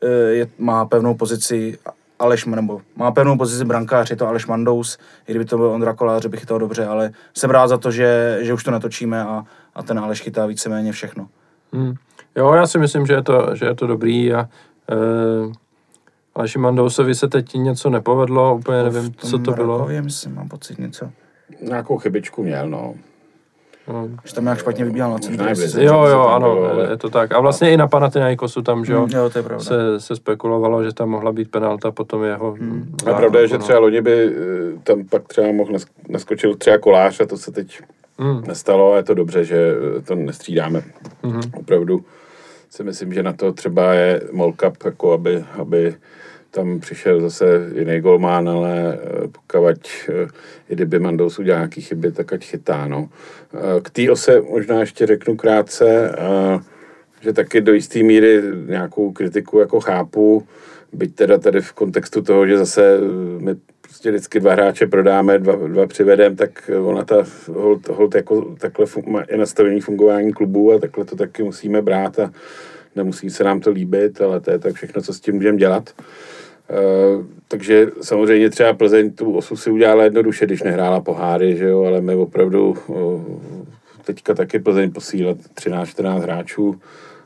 eh, 0.03 0.09
je, 0.09 0.47
má 0.59 0.85
pevnou 0.85 1.15
pozici 1.15 1.79
Aleš, 2.19 2.45
nebo 2.45 2.81
má 2.97 3.11
pevnou 3.11 3.37
pozici 3.37 3.65
brankář, 3.65 4.11
je 4.11 4.17
to 4.17 4.29
Aleš 4.29 4.47
Mandous, 4.47 4.99
i 5.29 5.33
kdyby 5.33 5.45
to 5.45 5.57
byl 5.57 5.67
Ondra 5.67 5.95
Kolář, 5.95 6.27
bych 6.27 6.41
chytal 6.41 6.59
dobře, 6.59 6.87
ale 6.87 7.13
jsem 7.35 7.51
rád 7.51 7.69
za 7.69 7.79
to, 7.79 7.91
že, 7.91 8.39
že 8.41 8.55
už 8.55 8.65
to 8.65 8.71
netočíme 8.71 9.23
a, 9.23 9.45
a 9.75 9.83
ten 9.83 9.99
Aleš 9.99 10.21
chytá 10.21 10.47
víceméně 10.47 10.93
všechno. 10.93 11.29
Hmm. 11.73 11.95
Jo, 12.37 12.53
já 12.53 12.67
si 12.67 12.79
myslím, 12.79 13.07
že 13.07 13.13
je 13.13 13.23
to, 13.23 13.51
že 13.55 13.67
je 13.67 13.75
to 13.75 13.87
dobrý 13.87 14.33
a 14.35 14.49
eh, 14.91 15.64
ale 16.35 16.49
Šimandousovi 16.49 17.15
se 17.15 17.29
teď 17.29 17.55
něco 17.55 17.91
nepovedlo, 17.91 18.55
úplně 18.55 18.83
nevím, 18.83 19.03
V 19.13 19.17
tom 19.17 19.31
co 19.31 19.39
to 19.39 19.53
bylo. 19.53 19.79
Rakově, 19.79 20.03
myslím, 20.03 20.35
mám 20.35 20.49
pocit 20.49 20.79
něco. 20.79 21.11
Nějakou 21.61 21.99
chybičku 21.99 22.43
měl, 22.43 22.69
no. 22.69 22.95
No. 23.89 24.09
Že 24.25 24.35
tam 24.35 24.45
nějak 24.45 24.59
špatně 24.59 24.85
vybíhal 24.85 25.11
na 25.11 25.19
centru. 25.19 25.47
Jo, 25.79 26.05
jo, 26.05 26.21
ano, 26.21 26.55
bylo, 26.55 26.81
je 26.81 26.97
to 26.97 27.11
tak. 27.11 27.33
A 27.33 27.41
vlastně 27.41 27.73
i 27.73 27.77
na 27.77 27.87
Panathinaikosu 27.89 28.63
tam, 28.63 28.85
že 28.85 28.93
jo, 28.93 29.01
Mm, 29.07 29.09
jo, 29.17 29.31
to 29.31 29.39
je 29.39 29.43
pravda. 29.43 29.65
se, 29.65 30.01
se 30.01 30.17
spekulovalo, 30.17 30.85
že 30.85 30.93
tam 30.95 31.09
mohla 31.09 31.33
být 31.33 31.51
penalta, 31.51 31.91
potom 31.91 32.25
jeho... 32.25 32.51
Hmm. 32.53 32.95
A 33.11 33.15
pravda 33.15 33.41
je, 33.41 33.47
že 33.49 33.51
zákrok, 33.53 33.65
třeba 33.65 33.79
loni 33.79 34.01
by 34.01 34.27
eh, 34.27 34.79
tam 34.83 35.05
pak 35.05 35.29
třeba 35.29 35.53
mohl 35.53 35.73
nas- 35.73 35.87
naskočil 36.09 36.55
třeba 36.55 36.79
kolář 36.79 37.21
a 37.21 37.27
to 37.27 37.37
se 37.37 37.53
teď 37.53 37.81
no. 38.19 38.35
Hmm. 38.35 38.45
nestalo 38.47 38.93
a 38.93 38.97
je 38.97 39.03
to 39.03 39.15
dobře, 39.15 39.45
že 39.45 39.75
to 40.07 40.15
nestřídáme. 40.15 40.83
Mhm. 41.23 41.41
Opravdu 41.57 42.05
si 42.71 42.85
myslím, 42.85 43.13
že 43.13 43.23
na 43.23 43.33
to 43.33 43.53
třeba 43.53 43.93
je 43.93 44.21
molkup, 44.33 44.85
jako 44.85 45.13
aby, 45.13 45.45
aby 45.61 45.95
tam 46.55 46.81
přišel 46.81 47.21
zase 47.21 47.71
jiný 47.75 48.01
golmán, 48.01 48.49
ale 48.49 48.95
eh, 48.95 49.29
pokud 49.29 49.81
eh, 50.09 50.27
i 50.69 50.75
kdyby 50.75 50.99
Mandous 50.99 51.39
udělal 51.39 51.61
nějaký 51.61 51.81
chyby, 51.81 52.13
tak 52.13 52.33
ať 52.33 52.45
chytá. 52.45 52.87
No. 52.87 53.09
Eh, 53.55 53.81
K 53.83 53.91
té 53.91 54.11
ose 54.11 54.41
možná 54.41 54.81
ještě 54.81 55.07
řeknu 55.07 55.37
krátce, 55.37 56.15
že 57.21 57.33
taky 57.33 57.61
do 57.61 57.73
jisté 57.73 58.03
míry 58.03 58.43
nějakou 58.67 59.13
kritiku 59.13 59.59
jako 59.59 59.81
chápu, 59.81 60.47
byť 60.93 61.15
teda 61.15 61.39
tady 61.39 61.61
v 61.61 61.73
kontextu 61.73 62.23
toho, 62.23 62.47
že 62.47 62.59
zase 62.59 62.99
my 63.39 63.55
prostě 63.81 64.11
vždycky 64.11 64.41
dva 64.41 64.53
hráče 64.53 64.87
prodáme, 64.87 65.39
dva, 65.39 65.57
dva 65.57 65.87
přivedem, 65.87 66.37
tak 66.37 66.71
ona 66.85 67.05
ta 67.05 67.25
hold, 67.53 67.89
hold 67.89 68.15
jako 68.15 68.55
takhle 68.59 68.87
fun- 68.87 69.25
je 69.29 69.37
nastavení 69.37 69.81
fungování 69.81 70.33
klubu 70.33 70.73
a 70.73 70.79
takhle 70.79 71.05
to 71.05 71.17
taky 71.17 71.43
musíme 71.43 71.83
brát 71.83 72.19
a 72.19 72.33
nemusí 72.97 73.31
se 73.31 73.45
nám 73.45 73.61
to 73.61 73.71
líbit, 73.71 74.21
ale 74.21 74.41
to 74.41 74.51
je 74.51 74.59
tak 74.59 74.75
všechno, 74.75 75.03
co 75.03 75.13
s 75.13 75.21
tím 75.21 75.35
můžeme 75.35 75.59
dělat. 75.59 75.91
Uh, 76.75 77.25
takže 77.49 77.87
samozřejmě 78.01 78.51
třeba 78.51 78.73
Plzeň 78.73 79.13
tu 79.13 79.37
osu 79.37 79.57
si 79.57 79.71
udělala 79.71 80.05
jednoduše, 80.05 80.47
když 80.47 80.63
nehrála 80.63 81.01
poháry, 81.01 81.57
že 81.57 81.65
jo, 81.65 81.85
ale 81.85 82.01
my 82.01 82.15
opravdu 82.15 82.75
uh, 82.87 83.23
teďka 84.05 84.35
taky 84.35 84.59
Plzeň 84.59 84.91
posílat 84.93 85.37
13-14 85.55 86.21
hráčů, 86.21 86.81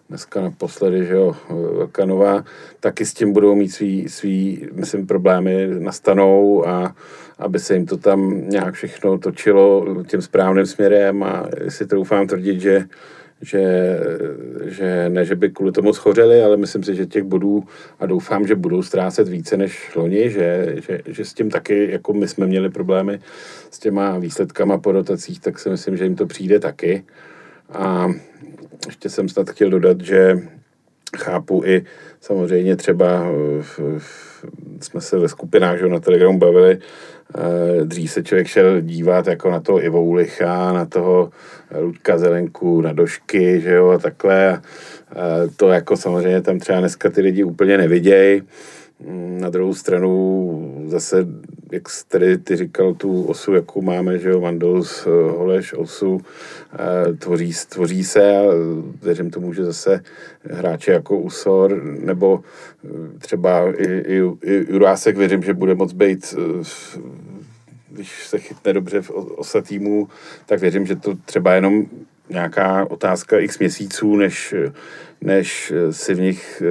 dneska 0.08 0.40
naposledy, 0.40 1.06
že 1.06 1.14
jo, 1.14 1.36
Velká 1.76 2.04
Nová, 2.04 2.44
taky 2.80 3.06
s 3.06 3.14
tím 3.14 3.32
budou 3.32 3.54
mít 3.54 3.68
svý, 3.68 4.08
svý 4.08 4.66
myslím, 4.72 5.06
problémy 5.06 5.66
nastanou 5.78 6.68
a 6.68 6.94
aby 7.38 7.58
se 7.58 7.74
jim 7.74 7.86
to 7.86 7.96
tam 7.96 8.48
nějak 8.48 8.74
všechno 8.74 9.18
točilo 9.18 9.86
tím 10.06 10.22
správným 10.22 10.66
směrem 10.66 11.22
a 11.22 11.46
si 11.68 11.86
troufám 11.86 12.26
tvrdit, 12.26 12.60
že 12.60 12.84
že, 13.42 13.98
že 14.64 15.08
ne, 15.08 15.24
že 15.24 15.36
by 15.36 15.50
kvůli 15.50 15.72
tomu 15.72 15.92
schořeli, 15.92 16.42
ale 16.42 16.56
myslím 16.56 16.82
si, 16.82 16.94
že 16.94 17.06
těch 17.06 17.22
bodů 17.22 17.64
a 18.00 18.06
doufám, 18.06 18.46
že 18.46 18.54
budou 18.54 18.82
ztrácet 18.82 19.28
více 19.28 19.56
než 19.56 19.94
loni, 19.94 20.30
že, 20.30 20.76
že, 20.88 21.00
že 21.06 21.24
s 21.24 21.34
tím 21.34 21.50
taky, 21.50 21.90
jako 21.90 22.12
my 22.12 22.28
jsme 22.28 22.46
měli 22.46 22.70
problémy 22.70 23.20
s 23.70 23.78
těma 23.78 24.18
výsledkama 24.18 24.78
po 24.78 24.92
rotacích, 24.92 25.40
tak 25.40 25.58
si 25.58 25.70
myslím, 25.70 25.96
že 25.96 26.04
jim 26.04 26.16
to 26.16 26.26
přijde 26.26 26.60
taky. 26.60 27.04
A 27.72 28.08
ještě 28.86 29.10
jsem 29.10 29.28
snad 29.28 29.50
chtěl 29.50 29.70
dodat, 29.70 30.00
že 30.00 30.38
chápu 31.16 31.62
i 31.64 31.84
samozřejmě 32.20 32.76
třeba 32.76 33.30
v, 33.60 33.80
v, 33.98 34.44
jsme 34.80 35.00
se 35.00 35.18
ve 35.18 35.28
skupinách 35.28 35.78
že, 35.78 35.88
na 35.88 36.00
Telegramu 36.00 36.38
bavili, 36.38 36.78
dřív 37.84 38.10
se 38.10 38.22
člověk 38.22 38.46
šel 38.46 38.80
dívat 38.80 39.26
jako 39.26 39.50
na 39.50 39.60
toho 39.60 39.84
Ivo 39.84 40.04
Ulicha, 40.04 40.72
na 40.72 40.84
toho 40.86 41.30
Ludka 41.80 42.18
Zelenku, 42.18 42.80
na 42.80 42.92
Došky, 42.92 43.60
že 43.60 43.70
jo, 43.70 43.88
a 43.88 43.98
takhle. 43.98 44.52
A 44.52 44.60
to 45.56 45.68
jako 45.68 45.96
samozřejmě 45.96 46.42
tam 46.42 46.58
třeba 46.58 46.80
dneska 46.80 47.10
ty 47.10 47.20
lidi 47.20 47.44
úplně 47.44 47.78
nevidějí. 47.78 48.42
Na 49.40 49.50
druhou 49.50 49.74
stranu 49.74 50.84
zase, 50.86 51.26
jak 51.72 51.88
jsi 51.88 52.04
tady 52.08 52.38
ty 52.38 52.56
říkal, 52.56 52.94
tu 52.94 53.24
osu, 53.24 53.54
jakou 53.54 53.82
máme, 53.82 54.18
že 54.18 54.28
jo, 54.28 54.40
Mandous, 54.40 55.06
Holeš, 55.36 55.72
osu, 55.72 56.20
tvoří, 57.18 57.52
tvoří 57.68 58.04
se 58.04 58.36
a 58.36 58.42
věřím 59.02 59.30
tomu, 59.30 59.52
že 59.52 59.64
zase 59.64 60.00
hráče 60.50 60.92
jako 60.92 61.18
Usor, 61.18 61.82
nebo 61.82 62.40
třeba 63.18 63.72
i, 63.76 63.84
i, 63.84 64.22
i 64.42 64.72
Jurásek, 64.72 65.16
věřím, 65.16 65.42
že 65.42 65.54
bude 65.54 65.74
moc 65.74 65.92
být 65.92 66.34
když 67.90 68.26
se 68.26 68.38
chytne 68.38 68.72
dobře 68.72 69.02
v 69.02 69.10
osa 69.10 69.60
týmu, 69.60 70.08
tak 70.46 70.60
věřím, 70.60 70.86
že 70.86 70.96
to 70.96 71.14
třeba 71.24 71.54
jenom 71.54 71.86
nějaká 72.30 72.90
otázka 72.90 73.38
x 73.38 73.58
měsíců, 73.58 74.16
než, 74.16 74.54
než 75.20 75.72
si 75.90 76.14
v 76.14 76.20
nich, 76.20 76.62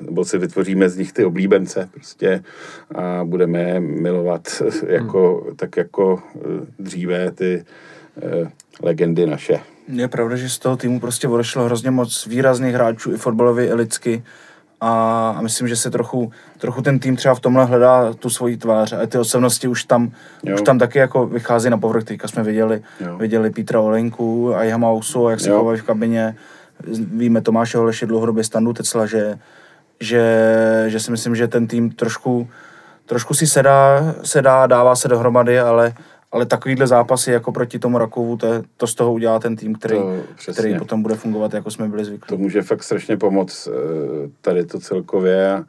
nebo 0.00 0.24
si 0.24 0.38
vytvoříme 0.38 0.88
z 0.88 0.96
nich 0.96 1.12
ty 1.12 1.24
oblíbence 1.24 1.88
prostě 1.92 2.42
a 2.94 3.24
budeme 3.24 3.62
je 3.62 3.80
milovat 3.80 4.62
jako, 4.86 5.44
hmm. 5.46 5.56
tak 5.56 5.76
jako 5.76 6.22
dříve 6.78 7.30
ty 7.30 7.64
eh, 8.22 8.50
legendy 8.82 9.26
naše. 9.26 9.60
Je 9.92 10.08
pravda, 10.08 10.36
že 10.36 10.48
z 10.48 10.58
toho 10.58 10.76
týmu 10.76 11.00
prostě 11.00 11.28
odešlo 11.28 11.64
hrozně 11.64 11.90
moc 11.90 12.26
výrazných 12.26 12.74
hráčů 12.74 13.12
i 13.12 13.16
fotbalově, 13.16 13.66
i 13.66 13.74
lidsky. 13.74 14.22
A, 14.80 15.34
a 15.36 15.42
myslím, 15.42 15.68
že 15.68 15.76
se 15.76 15.90
trochu, 15.90 16.32
trochu 16.58 16.82
ten 16.82 16.98
tým 16.98 17.16
třeba 17.16 17.34
v 17.34 17.40
tomhle 17.40 17.64
hledá 17.64 18.12
tu 18.12 18.30
svoji 18.30 18.56
tvář 18.56 18.92
a 18.92 19.06
ty 19.06 19.18
osobnosti 19.18 19.68
už 19.68 19.84
tam, 19.84 20.12
jo. 20.44 20.54
už 20.54 20.62
tam 20.62 20.78
taky 20.78 20.98
jako 20.98 21.26
vychází 21.26 21.70
na 21.70 21.78
povrch. 21.78 22.04
Teďka 22.04 22.28
jsme 22.28 22.42
viděli, 22.42 22.82
jo. 23.00 23.18
viděli 23.18 23.50
Petra 23.50 23.80
Olenku 23.80 24.54
a 24.54 24.64
Jama 24.64 24.90
Ousu, 24.90 25.28
jak 25.28 25.40
se 25.40 25.50
chovají 25.50 25.80
v 25.80 25.82
kabině. 25.82 26.36
Víme 26.86 27.40
Tomáše 27.40 27.78
Holeše 27.78 28.06
dlouhodobě 28.06 28.44
standu 28.44 28.72
Tecla, 28.72 29.06
že, 29.06 29.38
že, 30.00 30.84
že 30.86 31.00
si 31.00 31.10
myslím, 31.10 31.34
že 31.36 31.48
ten 31.48 31.66
tým 31.66 31.90
trošku, 31.90 32.48
trošku 33.06 33.34
si 33.34 33.46
sedá, 33.46 34.14
sedá, 34.22 34.66
dává 34.66 34.96
se 34.96 35.08
dohromady, 35.08 35.60
ale, 35.60 35.94
ale 36.32 36.46
takovýhle 36.46 36.86
zápasy 36.86 37.32
jako 37.32 37.52
proti 37.52 37.78
tomu 37.78 37.98
Rakovu, 37.98 38.36
to, 38.36 38.46
je, 38.46 38.62
to 38.76 38.86
z 38.86 38.94
toho 38.94 39.12
udělá 39.12 39.38
ten 39.38 39.56
tým, 39.56 39.74
který, 39.74 39.98
to, 40.46 40.52
který 40.52 40.78
potom 40.78 41.02
bude 41.02 41.14
fungovat, 41.14 41.54
jako 41.54 41.70
jsme 41.70 41.88
byli 41.88 42.04
zvyklí. 42.04 42.28
To 42.28 42.36
může 42.36 42.62
fakt 42.62 42.82
strašně 42.82 43.16
pomoct 43.16 43.68
tady 44.40 44.64
to 44.64 44.80
celkově 44.80 45.52
a, 45.52 45.64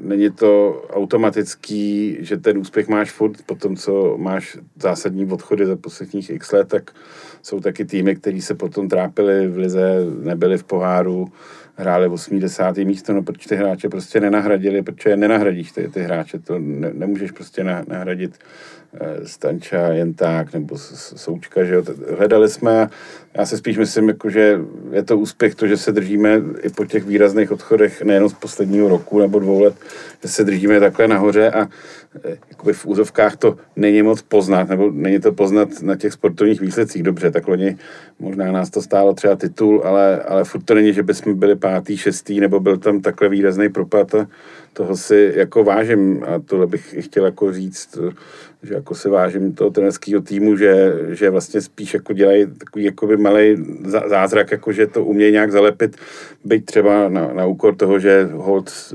Není 0.00 0.30
to 0.30 0.82
automatický, 0.90 2.16
že 2.20 2.36
ten 2.36 2.58
úspěch 2.58 2.88
máš 2.88 3.10
furt 3.10 3.42
po 3.46 3.54
tom, 3.54 3.76
co 3.76 4.16
máš 4.18 4.58
zásadní 4.76 5.26
odchody 5.26 5.66
za 5.66 5.76
posledních 5.76 6.30
x 6.30 6.52
let, 6.52 6.68
tak 6.68 6.90
jsou 7.42 7.60
taky 7.60 7.84
týmy, 7.84 8.16
kteří 8.16 8.42
se 8.42 8.54
potom 8.54 8.88
trápili 8.88 9.48
v 9.48 9.56
lize, 9.56 10.06
nebyli 10.22 10.58
v 10.58 10.64
poháru, 10.64 11.26
hráli 11.82 12.08
8. 12.08 12.40
10. 12.40 12.76
místo, 12.84 13.12
no 13.12 13.22
protože 13.22 13.48
ty 13.48 13.56
hráče 13.56 13.88
prostě 13.88 14.20
nenahradili, 14.20 14.82
protože 14.82 15.10
je 15.10 15.16
nenahradíš 15.16 15.72
ty, 15.72 15.88
ty 15.88 16.02
hráče, 16.02 16.38
to 16.38 16.58
ne, 16.58 16.90
nemůžeš 16.94 17.30
prostě 17.30 17.64
nahradit 17.64 18.38
Eh, 19.00 19.26
Stanča 19.26 19.88
jen 19.88 20.14
tak, 20.14 20.52
nebo 20.52 20.78
Součka, 21.16 21.64
že 21.64 21.74
jo. 21.74 21.82
Hledali 22.18 22.48
jsme, 22.48 22.88
já 23.34 23.46
se 23.46 23.56
spíš 23.56 23.78
myslím, 23.78 24.08
jako, 24.08 24.30
že 24.30 24.60
je 24.90 25.02
to 25.02 25.18
úspěch 25.18 25.54
to, 25.54 25.66
že 25.66 25.76
se 25.76 25.92
držíme 25.92 26.42
i 26.62 26.70
po 26.70 26.84
těch 26.84 27.04
výrazných 27.04 27.52
odchodech, 27.52 28.02
nejenom 28.02 28.28
z 28.28 28.32
posledního 28.32 28.88
roku 28.88 29.18
nebo 29.18 29.38
dvou 29.38 29.60
let, 29.60 29.74
že 30.22 30.28
se 30.28 30.44
držíme 30.44 30.80
takhle 30.80 31.08
nahoře 31.08 31.50
a 31.50 31.68
eh, 32.24 32.36
jakoby 32.50 32.72
v 32.72 32.86
úzovkách 32.86 33.36
to 33.36 33.56
není 33.76 34.02
moc 34.02 34.22
poznat, 34.22 34.68
nebo 34.68 34.90
není 34.90 35.20
to 35.20 35.32
poznat 35.32 35.68
na 35.82 35.96
těch 35.96 36.12
sportovních 36.12 36.60
výsledcích. 36.60 37.02
Dobře, 37.02 37.30
tak 37.30 37.48
loni 37.48 37.76
možná 38.18 38.52
nás 38.52 38.70
to 38.70 38.82
stálo 38.82 39.14
třeba 39.14 39.36
titul, 39.36 39.82
ale, 39.84 40.22
ale 40.22 40.44
furt 40.44 40.64
to 40.64 40.74
není, 40.74 40.92
že 40.92 41.02
bychom 41.02 41.38
byli 41.38 41.56
pátý, 41.72 41.96
šestý, 41.96 42.40
nebo 42.40 42.60
byl 42.60 42.76
tam 42.76 43.00
takhle 43.00 43.28
výrazný 43.28 43.68
propad 43.68 44.14
a 44.14 44.28
toho 44.72 44.96
si 44.96 45.32
jako 45.36 45.64
vážím. 45.64 46.24
A 46.24 46.38
tohle 46.38 46.66
bych 46.66 46.94
chtěl 47.04 47.24
jako 47.24 47.52
říct, 47.52 47.98
že 48.62 48.74
jako 48.74 48.94
si 48.94 49.08
vážím 49.08 49.52
toho 49.54 49.70
trenerského 49.70 50.20
týmu, 50.22 50.56
že, 50.56 50.92
že 51.08 51.30
vlastně 51.30 51.60
spíš 51.60 51.94
jako 51.94 52.12
dělají 52.12 52.46
takový 52.46 52.84
jakoby 52.84 53.16
malý 53.16 53.56
zázrak, 53.84 54.50
jako 54.50 54.72
že 54.72 54.86
to 54.86 55.04
umějí 55.04 55.32
nějak 55.32 55.52
zalepit, 55.52 55.96
byť 56.44 56.64
třeba 56.64 57.08
na, 57.08 57.32
na 57.32 57.46
úkor 57.46 57.74
toho, 57.74 57.98
že 57.98 58.28
hold 58.32 58.94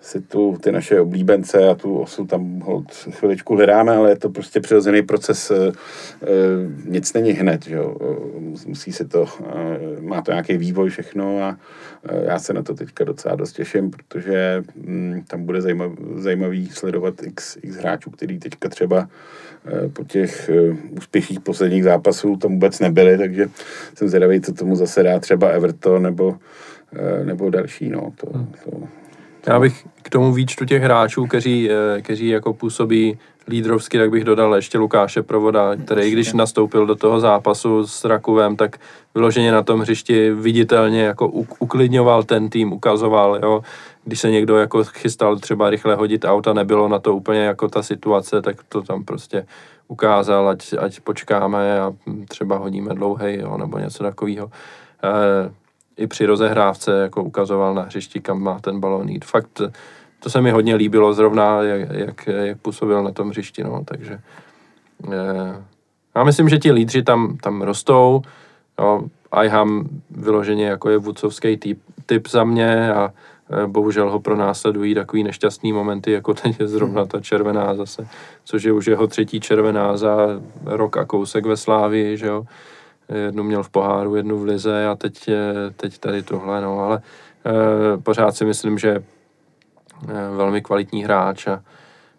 si 0.00 0.20
tu 0.20 0.56
ty 0.60 0.72
naše 0.72 1.00
oblíbence 1.00 1.68
a 1.68 1.74
tu 1.74 1.98
osu 1.98 2.26
tam 2.26 2.60
hold 2.60 2.92
chviličku 2.92 3.56
hledáme, 3.56 3.96
ale 3.96 4.10
je 4.10 4.16
to 4.16 4.28
prostě 4.30 4.60
přirozený 4.60 5.02
proces, 5.02 5.50
e, 5.50 5.72
nic 6.84 7.12
není 7.12 7.30
hned, 7.30 7.64
že 7.64 7.76
jo? 7.76 7.96
musí 8.66 8.92
se 8.92 9.04
to, 9.04 9.26
e, 9.44 10.00
má 10.00 10.22
to 10.22 10.30
nějaký 10.30 10.56
vývoj 10.56 10.90
všechno 10.90 11.42
a 11.42 11.56
e, 12.08 12.24
já 12.24 12.38
se 12.38 12.52
na 12.52 12.62
to 12.62 12.74
teďka 12.74 13.04
docela 13.04 13.34
dost 13.34 13.52
těším, 13.52 13.90
protože 13.90 14.64
m, 14.76 15.12
mm, 15.12 15.22
tam 15.28 15.44
bude 15.44 15.60
zajímav, 15.60 15.92
zajímavý 16.14 16.66
sledovat 16.66 17.22
x, 17.22 17.58
x 17.62 17.76
hráčů, 17.76 18.10
který 18.10 18.38
teďka 18.38 18.68
třeba 18.68 19.08
e, 19.66 19.88
po 19.88 20.04
těch 20.04 20.48
e, 20.48 20.76
úspěších 20.90 21.40
posledních 21.40 21.84
zápasů 21.84 22.36
tam 22.36 22.52
vůbec 22.52 22.80
nebyli, 22.80 23.18
takže 23.18 23.48
jsem 23.94 24.08
zvědavý, 24.08 24.40
co 24.40 24.52
tomu 24.52 24.76
zase 24.76 25.02
dá 25.02 25.18
třeba 25.18 25.48
Everton 25.48 26.02
nebo, 26.02 26.36
nebo 27.24 27.50
další, 27.50 27.88
no, 27.88 28.12
to, 28.16 28.38
hmm. 28.38 28.52
to, 28.64 28.88
já 29.46 29.60
bych 29.60 29.86
k 30.02 30.10
tomu 30.10 30.32
výčtu 30.32 30.64
těch 30.64 30.82
hráčů, 30.82 31.26
kteří, 31.26 31.70
eh, 31.70 32.02
kteří 32.02 32.28
jako 32.28 32.52
působí 32.52 33.18
lídrovsky, 33.48 33.98
tak 33.98 34.10
bych 34.10 34.24
dodal 34.24 34.54
ještě 34.54 34.78
Lukáše 34.78 35.22
Provoda, 35.22 35.76
který 35.76 36.10
když 36.10 36.32
nastoupil 36.32 36.86
do 36.86 36.94
toho 36.94 37.20
zápasu 37.20 37.86
s 37.86 38.04
Rakuvem, 38.04 38.56
tak 38.56 38.76
vyloženě 39.14 39.52
na 39.52 39.62
tom 39.62 39.80
hřišti 39.80 40.30
viditelně 40.30 41.02
jako 41.02 41.28
uklidňoval 41.58 42.22
ten 42.22 42.50
tým, 42.50 42.72
ukazoval, 42.72 43.38
jo, 43.42 43.62
když 44.04 44.20
se 44.20 44.30
někdo 44.30 44.56
jako 44.56 44.84
chystal 44.84 45.36
třeba 45.36 45.70
rychle 45.70 45.94
hodit 45.94 46.24
auta, 46.24 46.52
nebylo 46.52 46.88
na 46.88 46.98
to 46.98 47.14
úplně 47.16 47.40
jako 47.40 47.68
ta 47.68 47.82
situace, 47.82 48.42
tak 48.42 48.56
to 48.68 48.82
tam 48.82 49.04
prostě 49.04 49.46
ukázal, 49.88 50.48
ať, 50.48 50.74
ať 50.78 51.00
počkáme 51.00 51.80
a 51.80 51.92
třeba 52.28 52.56
hodíme 52.56 52.94
dlouhej, 52.94 53.38
jo, 53.38 53.58
nebo 53.58 53.78
něco 53.78 54.02
takového. 54.02 54.50
E, 55.04 55.50
i 56.00 56.06
při 56.06 56.26
rozehrávce 56.26 57.02
jako 57.02 57.22
ukazoval 57.22 57.74
na 57.74 57.82
hřišti, 57.82 58.20
kam 58.20 58.42
má 58.42 58.58
ten 58.58 58.80
balón 58.80 59.08
jít. 59.08 59.24
Fakt 59.24 59.62
to 60.20 60.30
se 60.30 60.40
mi 60.40 60.50
hodně 60.50 60.74
líbilo 60.74 61.14
zrovna, 61.14 61.62
jak, 61.62 61.90
jak, 61.90 62.26
jak 62.26 62.58
působil 62.58 63.02
na 63.02 63.12
tom 63.12 63.30
hřišti, 63.30 63.64
no, 63.64 63.82
takže 63.84 64.18
eh, 65.12 65.62
já 66.14 66.24
myslím, 66.24 66.48
že 66.48 66.58
ti 66.58 66.72
lídři 66.72 67.02
tam, 67.02 67.36
tam 67.36 67.62
rostou, 67.62 68.22
jo, 68.78 69.02
Iham 69.44 69.88
vyloženě 70.10 70.66
jako 70.66 70.90
je 70.90 70.98
vůdcovský 70.98 71.56
typ, 71.56 71.78
typ 72.06 72.28
za 72.28 72.44
mě 72.44 72.92
a 72.92 73.12
eh, 73.50 73.66
bohužel 73.66 74.10
ho 74.10 74.20
pronásledují 74.20 74.94
takový 74.94 75.24
nešťastný 75.24 75.72
momenty, 75.72 76.12
jako 76.12 76.34
teď 76.34 76.60
je 76.60 76.68
zrovna 76.68 77.06
ta 77.06 77.20
červená 77.20 77.74
zase, 77.74 78.08
což 78.44 78.62
je 78.62 78.72
už 78.72 78.86
jeho 78.86 79.06
třetí 79.06 79.40
červená 79.40 79.96
za 79.96 80.16
rok 80.64 80.96
a 80.96 81.04
kousek 81.04 81.46
ve 81.46 81.56
Slávii, 81.56 82.16
že 82.16 82.26
jo 82.26 82.44
jednu 83.14 83.42
měl 83.42 83.62
v 83.62 83.70
poháru, 83.70 84.16
jednu 84.16 84.38
v 84.38 84.44
lize 84.44 84.86
a 84.86 84.94
teď, 84.94 85.30
teď 85.76 85.98
tady 85.98 86.22
tohle, 86.22 86.60
no, 86.60 86.80
ale 86.80 87.02
e, 87.46 87.98
pořád 87.98 88.36
si 88.36 88.44
myslím, 88.44 88.78
že 88.78 88.90
e, 88.90 89.02
velmi 90.36 90.62
kvalitní 90.62 91.04
hráč 91.04 91.46
a, 91.46 91.62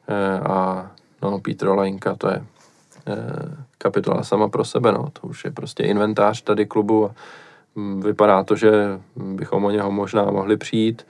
e, 0.08 0.40
a 0.40 0.92
no, 1.22 1.40
Petr 1.40 1.68
Olejnka, 1.68 2.16
to 2.16 2.28
je 2.28 2.36
e, 2.36 2.44
kapitola 3.78 4.24
sama 4.24 4.50
pro 4.50 4.66
sebe, 4.66 4.92
no, 4.92 5.08
to 5.22 5.28
už 5.28 5.46
je 5.46 5.52
prostě 5.52 5.84
inventář 5.84 6.42
tady 6.42 6.66
klubu 6.66 7.06
a 7.06 7.12
vypadá 8.00 8.44
to, 8.44 8.56
že 8.56 8.72
bychom 9.16 9.66
o 9.66 9.72
něho 9.72 9.92
možná 9.92 10.24
mohli 10.24 10.58
přijít, 10.58 11.08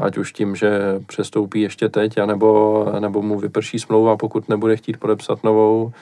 ať 0.00 0.18
už 0.18 0.32
tím, 0.32 0.56
že 0.56 1.00
přestoupí 1.06 1.60
ještě 1.60 1.88
teď, 1.88 2.18
anebo, 2.18 2.86
nebo 2.98 3.22
mu 3.22 3.38
vyprší 3.38 3.78
smlouva, 3.78 4.16
pokud 4.16 4.48
nebude 4.48 4.76
chtít 4.76 4.96
podepsat 4.96 5.44
novou, 5.44 5.92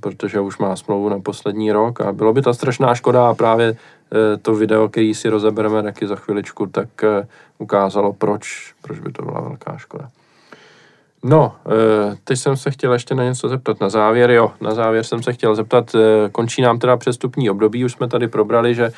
protože 0.00 0.40
už 0.40 0.58
má 0.58 0.76
smlouvu 0.76 1.08
na 1.08 1.20
poslední 1.20 1.72
rok 1.72 2.00
a 2.00 2.12
bylo 2.12 2.32
by 2.32 2.42
to 2.42 2.54
strašná 2.54 2.94
škoda 2.94 3.28
a 3.28 3.34
právě 3.34 3.68
eh, 3.68 4.36
to 4.36 4.54
video, 4.54 4.88
který 4.88 5.14
si 5.14 5.28
rozebereme 5.28 5.82
taky 5.82 6.06
za 6.06 6.16
chviličku, 6.16 6.66
tak 6.66 6.88
eh, 7.04 7.26
ukázalo, 7.58 8.12
proč, 8.12 8.74
proč 8.82 8.98
by 8.98 9.12
to 9.12 9.22
byla 9.22 9.40
velká 9.40 9.76
škoda. 9.76 10.08
No, 11.22 11.52
teď 12.24 12.38
jsem 12.38 12.56
se 12.56 12.70
chtěl 12.70 12.92
ještě 12.92 13.14
na 13.14 13.24
něco 13.24 13.48
zeptat 13.48 13.80
na 13.80 13.88
závěr. 13.88 14.30
Jo, 14.30 14.52
na 14.60 14.74
závěr 14.74 15.04
jsem 15.04 15.22
se 15.22 15.32
chtěl 15.32 15.54
zeptat, 15.54 15.96
končí 16.32 16.62
nám 16.62 16.78
teda 16.78 16.96
přestupní 16.96 17.50
období, 17.50 17.84
už 17.84 17.92
jsme 17.92 18.08
tady 18.08 18.28
probrali, 18.28 18.74
že 18.74 18.92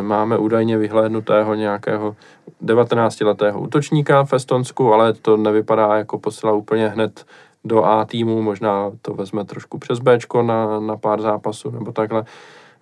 máme 0.00 0.38
údajně 0.38 0.78
vyhlédnutého 0.78 1.54
nějakého 1.54 2.16
19-letého 2.64 3.60
útočníka 3.60 4.24
v 4.24 4.32
Estonsku, 4.32 4.92
ale 4.92 5.12
to 5.12 5.36
nevypadá 5.36 5.96
jako 5.96 6.18
posila 6.18 6.52
úplně 6.52 6.88
hned 6.88 7.26
do 7.66 7.84
A 7.84 8.04
týmu, 8.04 8.42
možná 8.42 8.92
to 9.02 9.14
vezme 9.14 9.44
trošku 9.44 9.78
přes 9.78 9.98
B 9.98 10.18
na, 10.42 10.80
na 10.80 10.96
pár 10.96 11.20
zápasů 11.20 11.70
nebo 11.70 11.92
takhle. 11.92 12.24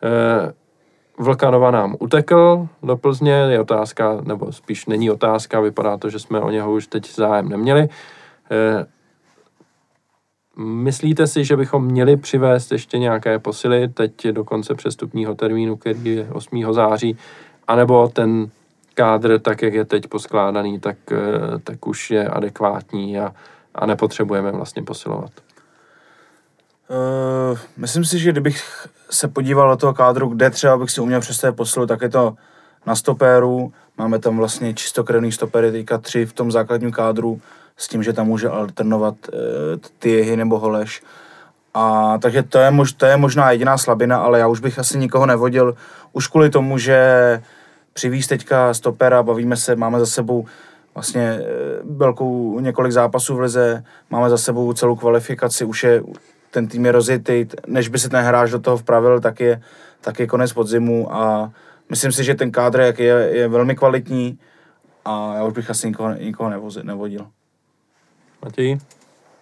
E, 0.02 0.52
Vlkanova 1.18 1.70
nám 1.70 1.96
utekl 2.00 2.68
do 2.82 2.96
Plzně, 2.96 3.32
je 3.32 3.60
otázka, 3.60 4.20
nebo 4.22 4.52
spíš 4.52 4.86
není 4.86 5.10
otázka, 5.10 5.60
vypadá 5.60 5.96
to, 5.96 6.10
že 6.10 6.18
jsme 6.18 6.40
o 6.40 6.50
něho 6.50 6.72
už 6.72 6.86
teď 6.86 7.14
zájem 7.14 7.48
neměli. 7.48 7.88
E, 8.50 8.86
myslíte 10.56 11.26
si, 11.26 11.44
že 11.44 11.56
bychom 11.56 11.84
měli 11.84 12.16
přivést 12.16 12.72
ještě 12.72 12.98
nějaké 12.98 13.38
posily 13.38 13.88
teď 13.88 14.28
do 14.28 14.44
konce 14.44 14.74
přestupního 14.74 15.34
termínu, 15.34 15.76
který 15.76 16.16
je 16.16 16.28
8. 16.32 16.72
září, 16.72 17.16
anebo 17.68 18.08
ten 18.08 18.50
kádr, 18.94 19.38
tak 19.38 19.62
jak 19.62 19.74
je 19.74 19.84
teď 19.84 20.06
poskládaný, 20.06 20.80
tak, 20.80 20.96
eh, 21.12 21.58
tak 21.64 21.86
už 21.86 22.10
je 22.10 22.28
adekvátní 22.28 23.18
a 23.18 23.34
a 23.74 23.86
nepotřebujeme 23.86 24.52
vlastně 24.52 24.82
posilovat? 24.82 25.30
Uh, 26.88 27.58
myslím 27.76 28.04
si, 28.04 28.18
že 28.18 28.32
kdybych 28.32 28.88
se 29.10 29.28
podíval 29.28 29.70
do 29.70 29.76
toho 29.76 29.94
kádru, 29.94 30.28
kde 30.28 30.50
třeba 30.50 30.76
bych 30.78 30.90
si 30.90 31.00
uměl 31.00 31.20
představit 31.20 31.56
posilu, 31.56 31.86
tak 31.86 32.02
je 32.02 32.08
to 32.08 32.34
na 32.86 32.94
stopéru. 32.96 33.72
Máme 33.98 34.18
tam 34.18 34.36
vlastně 34.36 34.74
čistokrevný 34.74 35.32
stopery, 35.32 35.72
teďka 35.72 35.98
tři 35.98 36.26
v 36.26 36.32
tom 36.32 36.52
základním 36.52 36.92
kádru, 36.92 37.40
s 37.76 37.88
tím, 37.88 38.02
že 38.02 38.12
tam 38.12 38.26
může 38.26 38.48
alternovat 38.48 39.14
uh, 39.32 39.38
ty 39.98 40.10
jehy 40.10 40.36
nebo 40.36 40.58
holeš. 40.58 41.02
A 41.74 42.18
takže 42.18 42.42
to 42.42 42.58
je, 42.58 42.70
mož, 42.70 42.92
to 42.92 43.06
je 43.06 43.16
možná 43.16 43.50
jediná 43.50 43.78
slabina, 43.78 44.16
ale 44.18 44.38
já 44.38 44.48
už 44.48 44.60
bych 44.60 44.78
asi 44.78 44.98
nikoho 44.98 45.26
nevodil. 45.26 45.76
Už 46.12 46.26
kvůli 46.26 46.50
tomu, 46.50 46.78
že 46.78 47.42
přivíz 47.92 48.26
teďka 48.26 48.74
stopera, 48.74 49.22
bavíme 49.22 49.56
se, 49.56 49.76
máme 49.76 50.00
za 50.00 50.06
sebou 50.06 50.46
vlastně 50.94 51.22
eh, 51.22 51.44
velkou 51.84 52.60
několik 52.60 52.92
zápasů 52.92 53.36
v 53.36 53.40
lize, 53.40 53.84
máme 54.10 54.30
za 54.30 54.38
sebou 54.38 54.72
celou 54.72 54.96
kvalifikaci, 54.96 55.64
už 55.64 55.84
je 55.84 56.02
ten 56.50 56.68
tým 56.68 56.86
je 56.86 56.92
rozjetý, 56.92 57.46
než 57.66 57.88
by 57.88 57.98
se 57.98 58.08
ten 58.08 58.24
hráč 58.24 58.50
do 58.50 58.58
toho 58.58 58.76
vpravil, 58.76 59.20
tak 59.20 59.40
je, 59.40 59.62
tak 60.00 60.20
je 60.20 60.26
konec 60.26 60.52
podzimu 60.52 61.14
a 61.14 61.52
myslím 61.90 62.12
si, 62.12 62.24
že 62.24 62.34
ten 62.34 62.50
kádr 62.50 62.80
jak 62.80 62.98
je, 62.98 63.28
je 63.32 63.48
velmi 63.48 63.76
kvalitní 63.76 64.38
a 65.04 65.34
já 65.36 65.44
už 65.44 65.52
bych 65.52 65.70
asi 65.70 65.86
nikoho, 65.86 66.14
nikoho 66.14 66.50
nevozil, 66.50 66.82
nevodil. 66.82 67.26
Matěj? 68.44 68.78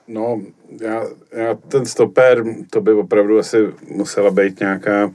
No, 0.09 0.41
já, 0.81 1.03
já 1.33 1.55
ten 1.55 1.87
stoper, 1.87 2.45
to 2.70 2.81
by 2.81 2.93
opravdu 2.93 3.39
asi 3.39 3.57
musela 3.89 4.31
být 4.31 4.61
nějaká 4.61 5.11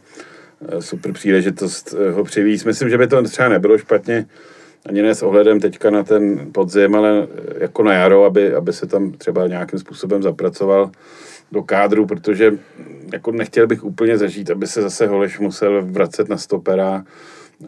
eh, 0.69 0.81
super 0.81 1.13
příležitost 1.13 1.95
eh, 1.97 2.11
ho 2.11 2.23
přivízt. 2.23 2.65
Myslím, 2.65 2.89
že 2.89 2.97
by 2.97 3.07
to 3.07 3.23
třeba 3.23 3.49
nebylo 3.49 3.77
špatně 3.77 4.25
ani 4.87 5.01
ne 5.01 5.15
s 5.15 5.23
ohledem 5.23 5.59
teďka 5.59 5.89
na 5.89 6.03
ten 6.03 6.51
podzim, 6.51 6.95
ale 6.95 7.27
jako 7.57 7.83
na 7.83 7.93
jaro, 7.93 8.23
aby, 8.23 8.55
aby 8.55 8.73
se 8.73 8.87
tam 8.87 9.11
třeba 9.11 9.47
nějakým 9.47 9.79
způsobem 9.79 10.23
zapracoval 10.23 10.91
do 11.51 11.63
kádru, 11.63 12.05
protože 12.05 12.51
jako 13.13 13.31
nechtěl 13.31 13.67
bych 13.67 13.83
úplně 13.83 14.17
zažít, 14.17 14.51
aby 14.51 14.67
se 14.67 14.81
zase 14.81 15.07
Holeš 15.07 15.39
musel 15.39 15.85
vracet 15.85 16.29
na 16.29 16.37
stopera 16.37 17.03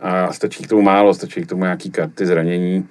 a 0.02 0.34
stačí 0.34 0.64
k 0.64 0.68
tomu 0.68 0.82
málo, 0.82 1.14
stačí 1.14 1.41
k 1.41 1.48
tomu 1.48 1.64
nějaký 1.64 1.91
karty 1.91 2.26
zranění 2.26 2.88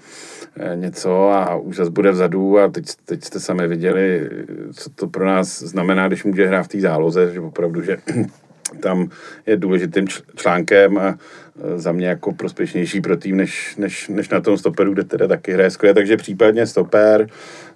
eh, 0.56 0.76
něco 0.76 1.28
a 1.30 1.56
už 1.56 1.76
zase 1.76 1.90
bude 1.90 2.10
vzadu 2.10 2.58
a 2.58 2.68
teď, 2.68 2.84
teď 3.04 3.24
jste 3.24 3.40
sami 3.40 3.68
viděli, 3.68 4.30
co 4.72 4.90
to 4.90 5.06
pro 5.06 5.26
nás 5.26 5.62
znamená, 5.62 6.08
když 6.08 6.24
může 6.24 6.46
hrát 6.46 6.62
v 6.62 6.68
té 6.68 6.80
záloze, 6.80 7.32
že 7.32 7.40
opravdu, 7.40 7.82
že 7.82 7.96
tam 8.80 9.08
je 9.46 9.56
důležitým 9.56 10.06
článkem 10.36 10.98
a 10.98 11.18
za 11.76 11.92
mě 11.92 12.08
jako 12.08 12.32
prospěšnější 12.32 13.00
pro 13.00 13.16
tým, 13.16 13.36
než, 13.36 13.76
než, 13.76 14.08
než 14.08 14.28
na 14.28 14.40
tom 14.40 14.58
stoperu, 14.58 14.92
kde 14.92 15.04
teda 15.04 15.26
taky 15.28 15.52
hraje 15.52 15.70
skvěle. 15.70 15.94
Takže 15.94 16.16
případně 16.16 16.66
stoper. 16.66 17.26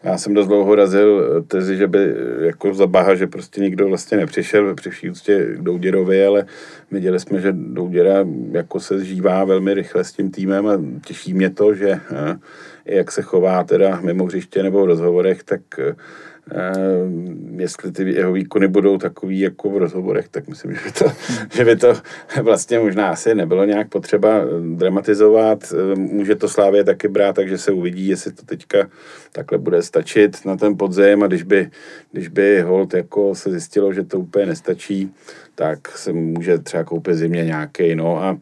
Já 0.03 0.19
jsem 0.19 0.35
dost 0.35 0.47
dlouho 0.47 0.75
razil 0.75 1.43
tezi, 1.49 1.77
že 1.77 1.87
by 1.87 2.15
jako 2.41 2.75
za 2.75 2.87
Baha, 2.87 3.15
že 3.15 3.27
prostě 3.27 3.61
nikdo 3.61 3.89
vlastně 3.89 4.17
nepřišel 4.17 4.75
při 4.75 4.91
vší 4.91 5.11
úctě 5.11 5.47
k 5.55 5.63
Douděrovi, 5.63 6.27
ale 6.27 6.45
viděli 6.91 7.21
jsme, 7.21 7.41
že 7.41 7.53
Douděra 7.53 8.27
jako 8.53 8.81
se 8.81 8.99
zžívá 8.99 9.45
velmi 9.45 9.75
rychle 9.75 10.05
s 10.05 10.13
tím 10.13 10.31
týmem 10.31 10.67
a 10.67 10.81
těší 11.07 11.35
mě 11.35 11.51
to, 11.51 11.75
že 11.75 12.01
jak 12.85 13.13
se 13.13 13.23
chová 13.23 13.65
teda 13.65 14.01
mimo 14.01 14.25
hřiště 14.25 14.63
nebo 14.63 14.83
v 14.83 14.87
rozhovorech, 14.87 15.43
tak 15.43 15.61
jestli 17.57 17.93
ty 17.93 18.11
jeho 18.11 18.33
výkony 18.33 18.69
budou 18.69 18.99
takový 18.99 19.41
jako 19.41 19.71
v 19.71 19.77
rozhovorech, 19.77 20.29
tak 20.29 20.49
myslím, 20.49 20.73
že 20.75 20.81
by 20.85 20.93
to, 20.93 21.13
že 21.57 21.65
by 21.65 21.77
to 21.77 21.95
vlastně 22.43 22.79
možná 22.79 23.09
asi 23.09 23.35
nebylo 23.35 23.65
nějak 23.65 23.89
potřeba 23.89 24.41
dramatizovat. 24.77 25.73
Uh, 25.73 25.99
může 25.99 26.35
to 26.35 26.49
Slávě 26.49 26.85
taky 26.85 27.09
brát, 27.09 27.37
takže 27.37 27.59
se 27.59 27.73
uvidí, 27.73 28.09
jestli 28.09 28.33
to 28.33 28.43
teďka 28.43 28.89
takhle 29.33 29.59
bude 29.59 29.83
stačit 29.83 30.45
na 30.45 30.57
ten 30.57 30.77
podzem 30.77 31.23
a 31.23 31.27
když 31.27 31.43
by, 31.43 31.71
když 32.13 32.29
by 32.29 32.61
hold 32.61 32.95
jako 32.95 33.35
se 33.35 33.51
zjistilo, 33.51 33.93
že 33.93 34.03
to 34.03 34.19
úplně 34.19 34.47
nestačí, 34.47 35.13
tak 35.63 35.99
se 35.99 36.13
může 36.13 36.59
třeba 36.59 36.85
koupit 36.85 37.15
zimě 37.15 37.45
nějaký, 37.45 37.95
no 37.95 38.23
a 38.23 38.33
uh, 38.33 38.39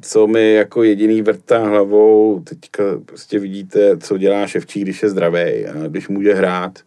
co 0.00 0.26
mi 0.26 0.54
jako 0.54 0.82
jediný 0.82 1.22
vrtá 1.22 1.58
hlavou, 1.58 2.40
teďka 2.40 2.82
prostě 3.04 3.38
vidíte, 3.38 3.96
co 3.96 4.18
dělá 4.18 4.46
Ševčík, 4.46 4.82
když 4.82 5.02
je 5.02 5.08
zdravý 5.08 5.66
když 5.88 6.08
může 6.08 6.34
hrát, 6.34 6.78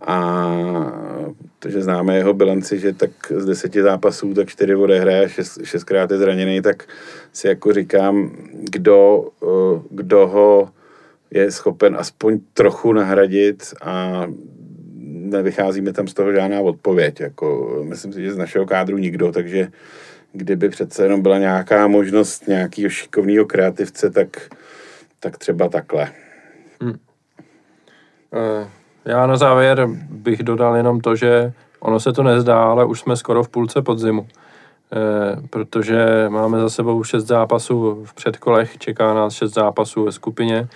a 0.00 0.52
protože 1.58 1.82
známe 1.82 2.16
jeho 2.16 2.34
bilanci, 2.34 2.78
že 2.78 2.92
tak 2.92 3.10
z 3.36 3.44
deseti 3.44 3.82
zápasů 3.82 4.34
tak 4.34 4.48
čtyři 4.48 4.74
odehraje, 4.74 5.28
šest, 5.28 5.58
šestkrát 5.64 6.10
je 6.10 6.18
zraněný, 6.18 6.62
tak 6.62 6.84
si 7.32 7.48
jako 7.48 7.72
říkám, 7.72 8.30
kdo, 8.52 9.28
eh, 9.42 9.80
kdo 9.90 10.26
ho 10.26 10.68
je 11.30 11.50
schopen 11.50 11.96
aspoň 11.98 12.40
trochu 12.52 12.92
nahradit 12.92 13.74
a 13.82 14.26
nevychází 15.32 15.80
mi 15.80 15.92
tam 15.92 16.08
z 16.08 16.14
toho 16.14 16.32
žádná 16.32 16.60
odpověď. 16.60 17.20
Jako, 17.20 17.78
myslím 17.88 18.12
si, 18.12 18.22
že 18.22 18.32
z 18.32 18.38
našeho 18.38 18.66
kádru 18.66 18.98
nikdo, 18.98 19.32
takže 19.32 19.68
kdyby 20.32 20.68
přece 20.68 21.02
jenom 21.02 21.22
byla 21.22 21.38
nějaká 21.38 21.88
možnost 21.88 22.48
nějakého 22.48 22.90
šikovného 22.90 23.44
kreativce, 23.44 24.10
tak, 24.10 24.28
tak 25.20 25.38
třeba 25.38 25.68
takhle. 25.68 26.08
Hmm. 26.80 26.98
Já 29.04 29.26
na 29.26 29.36
závěr 29.36 29.86
bych 30.10 30.42
dodal 30.42 30.76
jenom 30.76 31.00
to, 31.00 31.16
že 31.16 31.52
ono 31.80 32.00
se 32.00 32.12
to 32.12 32.22
nezdá, 32.22 32.64
ale 32.64 32.84
už 32.84 33.00
jsme 33.00 33.16
skoro 33.16 33.44
v 33.44 33.48
půlce 33.48 33.82
podzimu. 33.82 34.26
E, 34.92 35.48
protože 35.50 36.26
máme 36.28 36.60
za 36.60 36.70
sebou 36.70 37.04
šest 37.04 37.26
zápasů 37.26 38.04
v 38.04 38.14
předkolech, 38.14 38.78
čeká 38.78 39.14
nás 39.14 39.34
šest 39.34 39.54
zápasů 39.54 40.04
ve 40.04 40.12
skupině. 40.12 40.68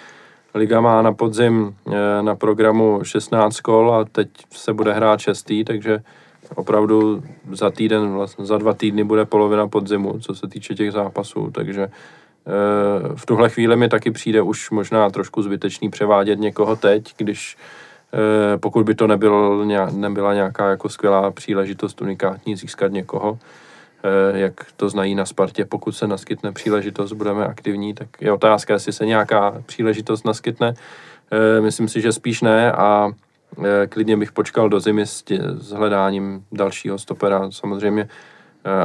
Liga 0.57 0.81
má 0.81 1.03
na 1.03 1.13
podzim 1.13 1.77
e, 1.87 2.23
na 2.23 2.35
programu 2.35 3.01
16 3.03 3.61
kol 3.61 3.95
a 3.95 4.05
teď 4.05 4.29
se 4.51 4.73
bude 4.73 4.93
hrát 4.93 5.21
šestý, 5.21 5.65
takže 5.65 5.99
opravdu 6.55 7.23
za 7.53 7.71
týden, 7.71 8.13
vlastně 8.13 8.47
za 8.47 8.59
dva 8.59 8.75
týdny 8.75 9.05
bude 9.05 9.25
polovina 9.25 9.69
podzimu, 9.69 10.19
co 10.19 10.35
se 10.35 10.49
týče 10.49 10.75
těch 10.75 10.93
zápasů, 10.93 11.51
takže 11.51 11.83
e, 11.83 11.91
v 13.17 13.27
tuhle 13.27 13.49
chvíli 13.49 13.77
mi 13.77 13.89
taky 13.89 14.11
přijde 14.11 14.43
už 14.43 14.71
možná 14.71 15.11
trošku 15.11 15.43
zbytečný 15.43 15.91
převádět 15.91 16.39
někoho 16.39 16.77
teď, 16.77 17.15
když 17.17 17.57
Eh, 18.17 18.59
pokud 18.59 18.87
by 18.87 18.95
to 18.95 19.07
nebyl, 19.07 19.67
nebyla 19.93 20.35
nějaká 20.35 20.71
jako 20.71 20.89
skvělá 20.89 21.31
příležitost 21.31 22.03
unikátní 22.03 22.57
získat 22.57 22.93
někoho, 22.93 23.39
eh, 23.41 23.66
jak 24.35 24.67
to 24.77 24.89
znají 24.89 25.15
na 25.15 25.27
Spartě, 25.27 25.65
pokud 25.65 25.93
se 25.93 26.07
naskytne 26.07 26.53
příležitost, 26.53 27.13
budeme 27.13 27.47
aktivní, 27.47 27.95
tak 27.95 28.09
je 28.21 28.33
otázka, 28.33 28.73
jestli 28.73 28.93
se 28.93 29.07
nějaká 29.07 29.63
příležitost 29.67 30.25
naskytne. 30.25 30.75
Eh, 31.31 31.61
myslím 31.61 31.89
si, 31.89 32.01
že 32.01 32.13
spíš 32.13 32.43
ne 32.43 32.73
a 32.73 33.11
klidně 33.89 34.17
bych 34.17 34.33
počkal 34.33 34.69
do 34.69 34.81
zimy 34.81 35.07
s, 35.07 35.23
tě, 35.23 35.39
s 35.59 35.71
hledáním 35.71 36.45
dalšího 36.53 36.99
stopera. 36.99 37.51
Samozřejmě 37.51 38.09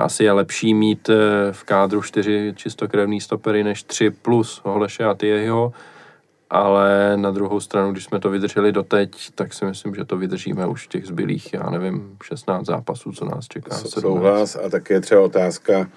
asi 0.04 0.24
je 0.24 0.32
lepší 0.32 0.74
mít 0.74 1.10
v 1.52 1.64
kádru 1.64 2.02
čtyři 2.02 2.54
čistokrevný 2.56 3.22
stopery 3.22 3.64
než 3.64 3.84
tři 3.84 4.10
plus 4.10 4.62
Holeše 4.64 5.04
a 5.04 5.14
Tyjeho, 5.14 5.74
ale 6.52 7.18
na 7.18 7.32
druhou 7.32 7.60
stranu, 7.60 7.92
když 7.92 8.04
jsme 8.04 8.20
to 8.20 8.30
vydrželi 8.30 8.72
doteď, 8.72 9.32
tak 9.36 9.54
si 9.54 9.66
myslím, 9.66 9.96
že 9.96 10.06
to 10.06 10.18
vydržíme 10.18 10.68
už 10.68 10.88
těch 10.88 11.06
zbylých, 11.06 11.54
já 11.54 11.70
nevím, 11.70 12.18
16 12.24 12.66
zápasů, 12.66 13.12
co 13.12 13.26
nás 13.26 13.48
čeká. 13.48 13.76
Souhlas 13.76 14.56
a 14.56 14.70
také 14.70 15.02
třeba 15.02 15.22
otázka, 15.22 15.90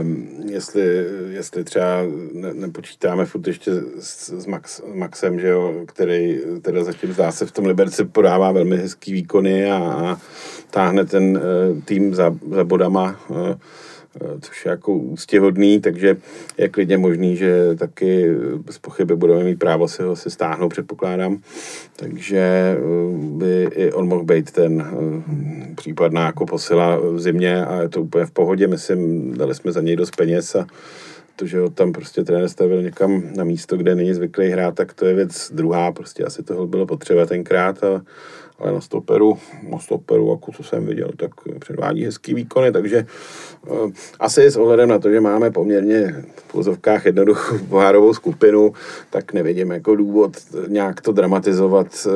um, 0.00 0.28
jestli, 0.46 1.06
jestli 1.28 1.64
třeba 1.64 2.02
ne, 2.32 2.54
nepočítáme 2.54 3.24
furt 3.24 3.46
ještě 3.46 3.72
s, 3.98 4.28
s, 4.28 4.46
Max, 4.46 4.82
Maxem, 4.94 5.40
že 5.40 5.48
jo, 5.48 5.74
který 5.86 6.40
teda 6.62 6.84
zatím 6.84 7.12
zdá 7.12 7.32
se 7.32 7.46
v 7.46 7.52
tom 7.52 7.66
Liberci 7.66 8.04
podává 8.04 8.52
velmi 8.52 8.76
hezký 8.76 9.12
výkony 9.12 9.70
a, 9.70 9.76
a 9.78 10.20
táhne 10.70 11.04
ten 11.04 11.36
uh, 11.36 11.82
tým 11.82 12.14
za, 12.14 12.34
za 12.50 12.64
bodama. 12.64 13.20
Uh, 13.28 13.54
což 14.40 14.64
je 14.64 14.70
jako 14.70 14.92
úctěhodný, 14.92 15.80
takže 15.80 16.16
je 16.58 16.68
klidně 16.68 16.98
možný, 16.98 17.36
že 17.36 17.74
taky 17.78 18.34
bez 18.56 18.78
pochyby 18.78 19.16
budeme 19.16 19.44
mít 19.44 19.58
právo 19.58 19.88
si 19.88 20.02
ho 20.02 20.16
si 20.16 20.30
stáhnout, 20.30 20.68
předpokládám. 20.68 21.38
Takže 21.96 22.38
eh, 22.38 22.78
by 23.16 23.68
i 23.74 23.92
on 23.92 24.08
mohl 24.08 24.24
být 24.24 24.50
ten 24.50 24.80
eh, 24.80 25.74
případná 25.74 26.26
jako 26.26 26.46
posila 26.46 26.96
v 26.96 27.20
zimě 27.20 27.64
a 27.64 27.82
je 27.82 27.88
to 27.88 28.02
úplně 28.02 28.26
v 28.26 28.30
pohodě. 28.30 28.66
Myslím, 28.66 29.32
dali 29.36 29.54
jsme 29.54 29.72
za 29.72 29.80
něj 29.80 29.96
dost 29.96 30.16
peněz 30.16 30.54
a 30.54 30.66
to, 31.36 31.46
že 31.46 31.60
ho 31.60 31.70
tam 31.70 31.92
prostě 31.92 32.24
trenér 32.24 32.48
stavil 32.48 32.82
někam 32.82 33.22
na 33.36 33.44
místo, 33.44 33.76
kde 33.76 33.94
není 33.94 34.14
zvyklý 34.14 34.48
hrát, 34.48 34.74
tak 34.74 34.94
to 34.94 35.06
je 35.06 35.14
věc 35.14 35.50
druhá, 35.54 35.92
prostě 35.92 36.24
asi 36.24 36.42
toho 36.42 36.66
bylo 36.66 36.86
potřeba 36.86 37.26
tenkrát 37.26 37.84
a 37.84 38.02
ale 38.58 38.72
na 38.72 38.80
stoperu, 38.80 39.38
na 39.68 39.78
stoperu, 39.78 40.30
jako 40.30 40.52
co 40.52 40.62
jsem 40.62 40.86
viděl, 40.86 41.10
tak 41.16 41.30
předvádí 41.58 42.04
hezký 42.04 42.34
výkony, 42.34 42.72
takže 42.72 43.06
uh, 43.66 43.90
asi 44.20 44.46
s 44.46 44.56
ohledem 44.56 44.88
na 44.88 44.98
to, 44.98 45.10
že 45.10 45.20
máme 45.20 45.50
poměrně 45.50 46.24
v 46.36 46.52
pozovkách 46.52 47.06
jednoduchou 47.06 47.58
pohárovou 47.68 48.14
skupinu, 48.14 48.72
tak 49.10 49.32
nevidím 49.32 49.70
jako 49.70 49.96
důvod 49.96 50.36
nějak 50.68 51.00
to 51.00 51.12
dramatizovat 51.12 51.86
uh, 52.06 52.12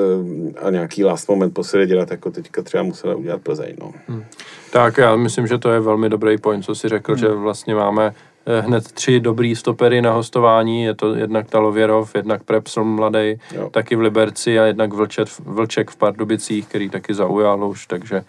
a 0.63 0.71
nějaký 0.71 1.05
last 1.05 1.29
moment 1.29 1.55
posily 1.55 1.87
dělat, 1.87 2.11
jako 2.11 2.31
teďka 2.31 2.63
třeba 2.63 2.83
musela 2.83 3.15
udělat 3.15 3.43
Plzeň. 3.43 3.75
No. 3.81 3.93
Hmm. 4.09 4.25
Tak 4.73 4.99
já 4.99 5.17
myslím, 5.17 5.47
že 5.47 5.59
to 5.59 5.71
je 5.71 5.81
velmi 5.81 6.09
dobrý 6.09 6.39
point, 6.39 6.65
co 6.65 6.75
si 6.75 6.89
řekl, 6.89 7.13
hmm. 7.13 7.19
že 7.19 7.29
vlastně 7.29 7.75
máme 7.75 8.15
hned 8.61 8.93
tři 8.93 9.21
dobrý 9.21 9.57
stopery 9.57 10.03
na 10.03 10.13
hostování, 10.13 10.83
je 10.83 10.95
to 10.95 11.15
jednak 11.15 11.51
Talověrov, 11.51 12.15
jednak 12.15 12.43
Prepsl 12.43 12.85
mladý, 12.85 13.35
taky 13.71 13.97
v 13.97 14.01
Liberci 14.01 14.59
a 14.59 14.65
jednak 14.65 14.93
Vlčet, 14.93 15.29
Vlček 15.39 15.91
v 15.91 15.97
Pardubicích, 15.97 16.67
který 16.67 16.91
taky 16.91 17.15
zaujal 17.15 17.65
už, 17.65 17.87
takže, 17.87 18.25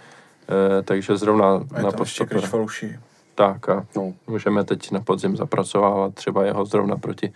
eh, 0.50 0.82
takže 0.84 1.18
zrovna 1.18 1.64
a 1.76 1.82
na 1.82 1.92
postopera. 1.92 2.42
Tak 3.36 3.70
a 3.70 3.86
no. 3.96 4.14
můžeme 4.28 4.64
teď 4.64 4.92
na 4.92 5.00
podzim 5.00 5.38
zapracovávat 5.38 6.14
třeba 6.14 6.46
jeho 6.46 6.66
zrovna 6.66 6.98
proti 6.98 7.34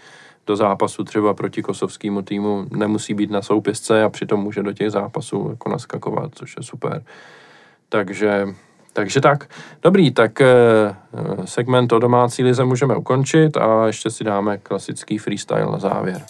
do 0.48 0.56
zápasu 0.56 1.04
třeba 1.04 1.34
proti 1.34 1.62
kosovskému 1.62 2.22
týmu 2.22 2.66
nemusí 2.72 3.14
být 3.14 3.32
na 3.32 3.41
soupisce 3.41 4.04
a 4.04 4.10
přitom 4.10 4.40
může 4.40 4.64
do 4.64 4.74
těch 4.74 4.91
zápasů 4.91 5.48
jako 5.49 5.70
naskakovat, 5.70 6.32
což 6.36 6.56
je 6.58 6.64
super. 6.64 7.04
Takže 7.90 8.48
takže 8.98 9.22
tak, 9.22 9.49
dobrý, 9.82 10.11
tak 10.11 10.41
eh, 10.41 10.48
segment 11.45 11.91
o 11.91 11.99
domácí 11.99 12.44
lize 12.44 12.64
můžeme 12.64 12.95
ukončit 12.95 13.57
a 13.57 13.88
ještě 13.88 14.10
si 14.10 14.24
dáme 14.24 14.57
klasický 14.57 15.18
freestyle 15.18 15.65
na 15.72 15.78
závěr. 15.80 16.22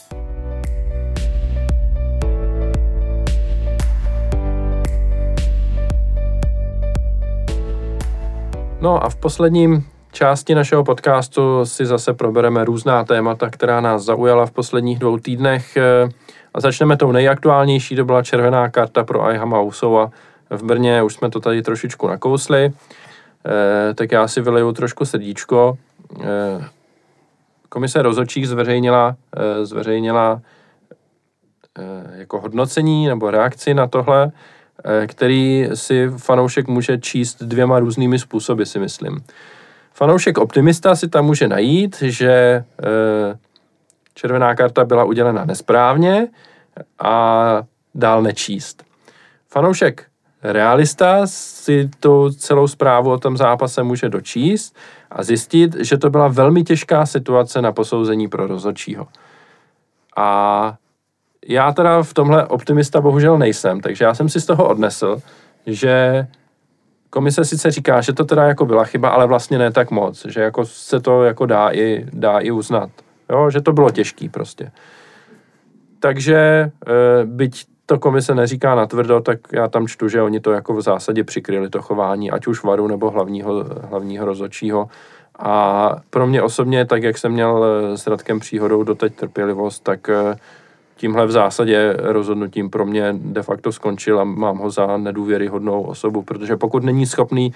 No 8.82 9.04
a 9.04 9.10
v 9.10 9.16
posledním 9.16 9.84
části 10.12 10.56
našeho 10.56 10.84
podcastu 10.84 11.66
si 11.66 11.86
zase 11.86 12.14
probereme 12.14 12.66
různá 12.66 13.04
témata, 13.04 13.50
která 13.50 13.82
nás 13.82 14.04
zaujala 14.04 14.46
v 14.46 14.52
posledních 14.52 15.00
dvou 15.00 15.18
týdnech. 15.18 15.78
Eh, 15.78 16.10
a 16.54 16.60
začneme 16.60 16.98
tou 16.98 17.12
nejaktuálnější, 17.12 17.96
to 17.96 18.06
byla 18.06 18.24
červená 18.24 18.70
karta 18.70 19.04
pro 19.04 19.24
Ayhama 19.26 19.62
Usova, 19.62 20.10
v 20.50 20.64
Brně, 20.64 21.04
už 21.04 21.14
jsme 21.14 21.30
to 21.30 21.40
tady 21.40 21.62
trošičku 21.62 22.08
nakousli, 22.08 22.74
eh, 23.46 23.94
tak 23.94 24.12
já 24.12 24.28
si 24.28 24.42
vyleju 24.42 24.72
trošku 24.72 25.06
srdíčko. 25.06 25.78
Eh, 26.24 26.66
komise 27.70 28.02
rozhodčích 28.02 28.48
zveřejnila, 28.48 29.16
eh, 29.38 29.66
zveřejnila 29.66 30.42
jako 32.16 32.42
hodnocení 32.42 33.08
nebo 33.08 33.32
reakci 33.32 33.74
na 33.74 33.88
tohle, 33.88 34.32
který 35.08 35.70
si 35.74 36.10
fanoušek 36.18 36.68
může 36.68 36.98
číst 36.98 37.44
dvěma 37.44 37.80
různými 37.80 38.20
způsoby, 38.20 38.64
si 38.64 38.80
myslím. 38.80 39.24
Fanoušek 39.94 40.38
optimista 40.38 40.96
si 40.96 41.08
tam 41.08 41.26
může 41.26 41.48
najít, 41.48 41.98
že 42.02 42.64
červená 44.14 44.56
karta 44.56 44.86
byla 44.86 45.04
udělena 45.04 45.46
nesprávně 45.46 46.28
a 47.00 47.64
dál 47.96 48.22
nečíst. 48.22 48.84
Fanoušek 49.50 50.06
realista 50.54 51.22
si 51.26 51.90
tu 52.00 52.30
celou 52.30 52.68
zprávu 52.68 53.12
o 53.12 53.18
tom 53.18 53.38
zápase 53.38 53.84
může 53.84 54.10
dočíst 54.10 54.76
a 55.12 55.24
zjistit, 55.24 55.76
že 55.80 55.98
to 55.98 56.10
byla 56.10 56.28
velmi 56.28 56.64
těžká 56.64 57.06
situace 57.06 57.62
na 57.62 57.72
posouzení 57.72 58.28
pro 58.28 58.48
rozhodčího. 58.48 59.08
A 60.16 60.76
já 61.48 61.72
teda 61.72 62.04
v 62.04 62.14
tomhle 62.14 62.48
optimista 62.48 63.02
bohužel 63.02 63.38
nejsem, 63.38 63.82
takže 63.82 64.06
já 64.06 64.14
jsem 64.14 64.30
si 64.30 64.42
z 64.42 64.46
toho 64.46 64.68
odnesl, 64.68 65.22
že 65.66 66.28
komise 67.10 67.46
sice 67.46 67.72
říká, 67.72 68.02
že 68.02 68.14
to 68.14 68.26
teda 68.26 68.44
jako 68.44 68.66
byla 68.66 68.84
chyba, 68.84 69.10
ale 69.10 69.28
vlastně 69.28 69.58
ne 69.58 69.72
tak 69.72 69.92
moc, 69.92 70.26
že 70.26 70.42
jako 70.42 70.66
se 70.66 71.00
to 71.00 71.24
jako 71.24 71.46
dá 71.46 71.70
i, 71.72 72.06
dá 72.14 72.40
i 72.40 72.52
uznat. 72.52 72.90
Jo, 73.30 73.50
že 73.50 73.62
to 73.62 73.74
bylo 73.74 73.90
těžký 73.90 74.30
prostě. 74.30 74.72
Takže 76.00 76.36
e, 76.38 76.72
byť 77.26 77.66
to 77.90 78.00
komise 78.00 78.36
neříká 78.36 78.76
natvrdo, 78.76 79.22
tak 79.22 79.40
já 79.52 79.68
tam 79.68 79.88
čtu, 79.88 80.08
že 80.08 80.22
oni 80.22 80.40
to 80.40 80.52
jako 80.52 80.74
v 80.74 80.82
zásadě 80.82 81.24
přikryli 81.24 81.70
to 81.70 81.82
chování, 81.82 82.32
ať 82.32 82.48
už 82.48 82.64
varu 82.64 82.88
nebo 82.88 83.10
hlavního, 83.10 83.66
hlavního 83.90 84.26
rozhodčího. 84.26 84.90
A 85.40 85.96
pro 86.10 86.28
mě 86.28 86.42
osobně, 86.42 86.86
tak 86.86 87.04
jak 87.04 87.18
jsem 87.18 87.32
měl 87.32 87.66
eh, 87.66 87.98
s 87.98 88.08
Radkem 88.08 88.40
příhodou 88.40 88.84
doteď 88.84 89.16
trpělivost, 89.16 89.84
tak 89.84 90.10
eh, 90.10 90.36
tímhle 90.98 91.26
v 91.26 91.32
zásadě 91.32 91.96
rozhodnutím 91.98 92.70
pro 92.70 92.86
mě 92.86 93.16
de 93.18 93.44
facto 93.44 93.72
skončil 93.72 94.20
a 94.20 94.24
mám 94.24 94.58
ho 94.58 94.70
za 94.70 94.98
nedůvěryhodnou 94.98 95.82
osobu, 95.82 96.22
protože 96.22 96.58
pokud 96.58 96.84
není 96.84 97.06
schopný 97.06 97.54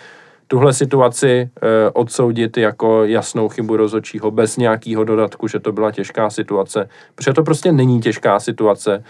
tuhle 0.47 0.73
situaci 0.73 1.29
e, 1.29 1.49
odsoudit 1.89 2.57
jako 2.57 3.05
jasnou 3.05 3.49
chybu 3.49 3.77
rozhodčího 3.77 4.31
bez 4.31 4.57
nějakého 4.57 5.03
dodatku, 5.03 5.47
že 5.47 5.59
to 5.59 5.71
byla 5.71 5.91
těžká 5.91 6.29
situace, 6.29 6.89
protože 7.15 7.33
to 7.33 7.43
prostě 7.43 7.71
není 7.71 8.01
těžká 8.01 8.39
situace. 8.39 9.03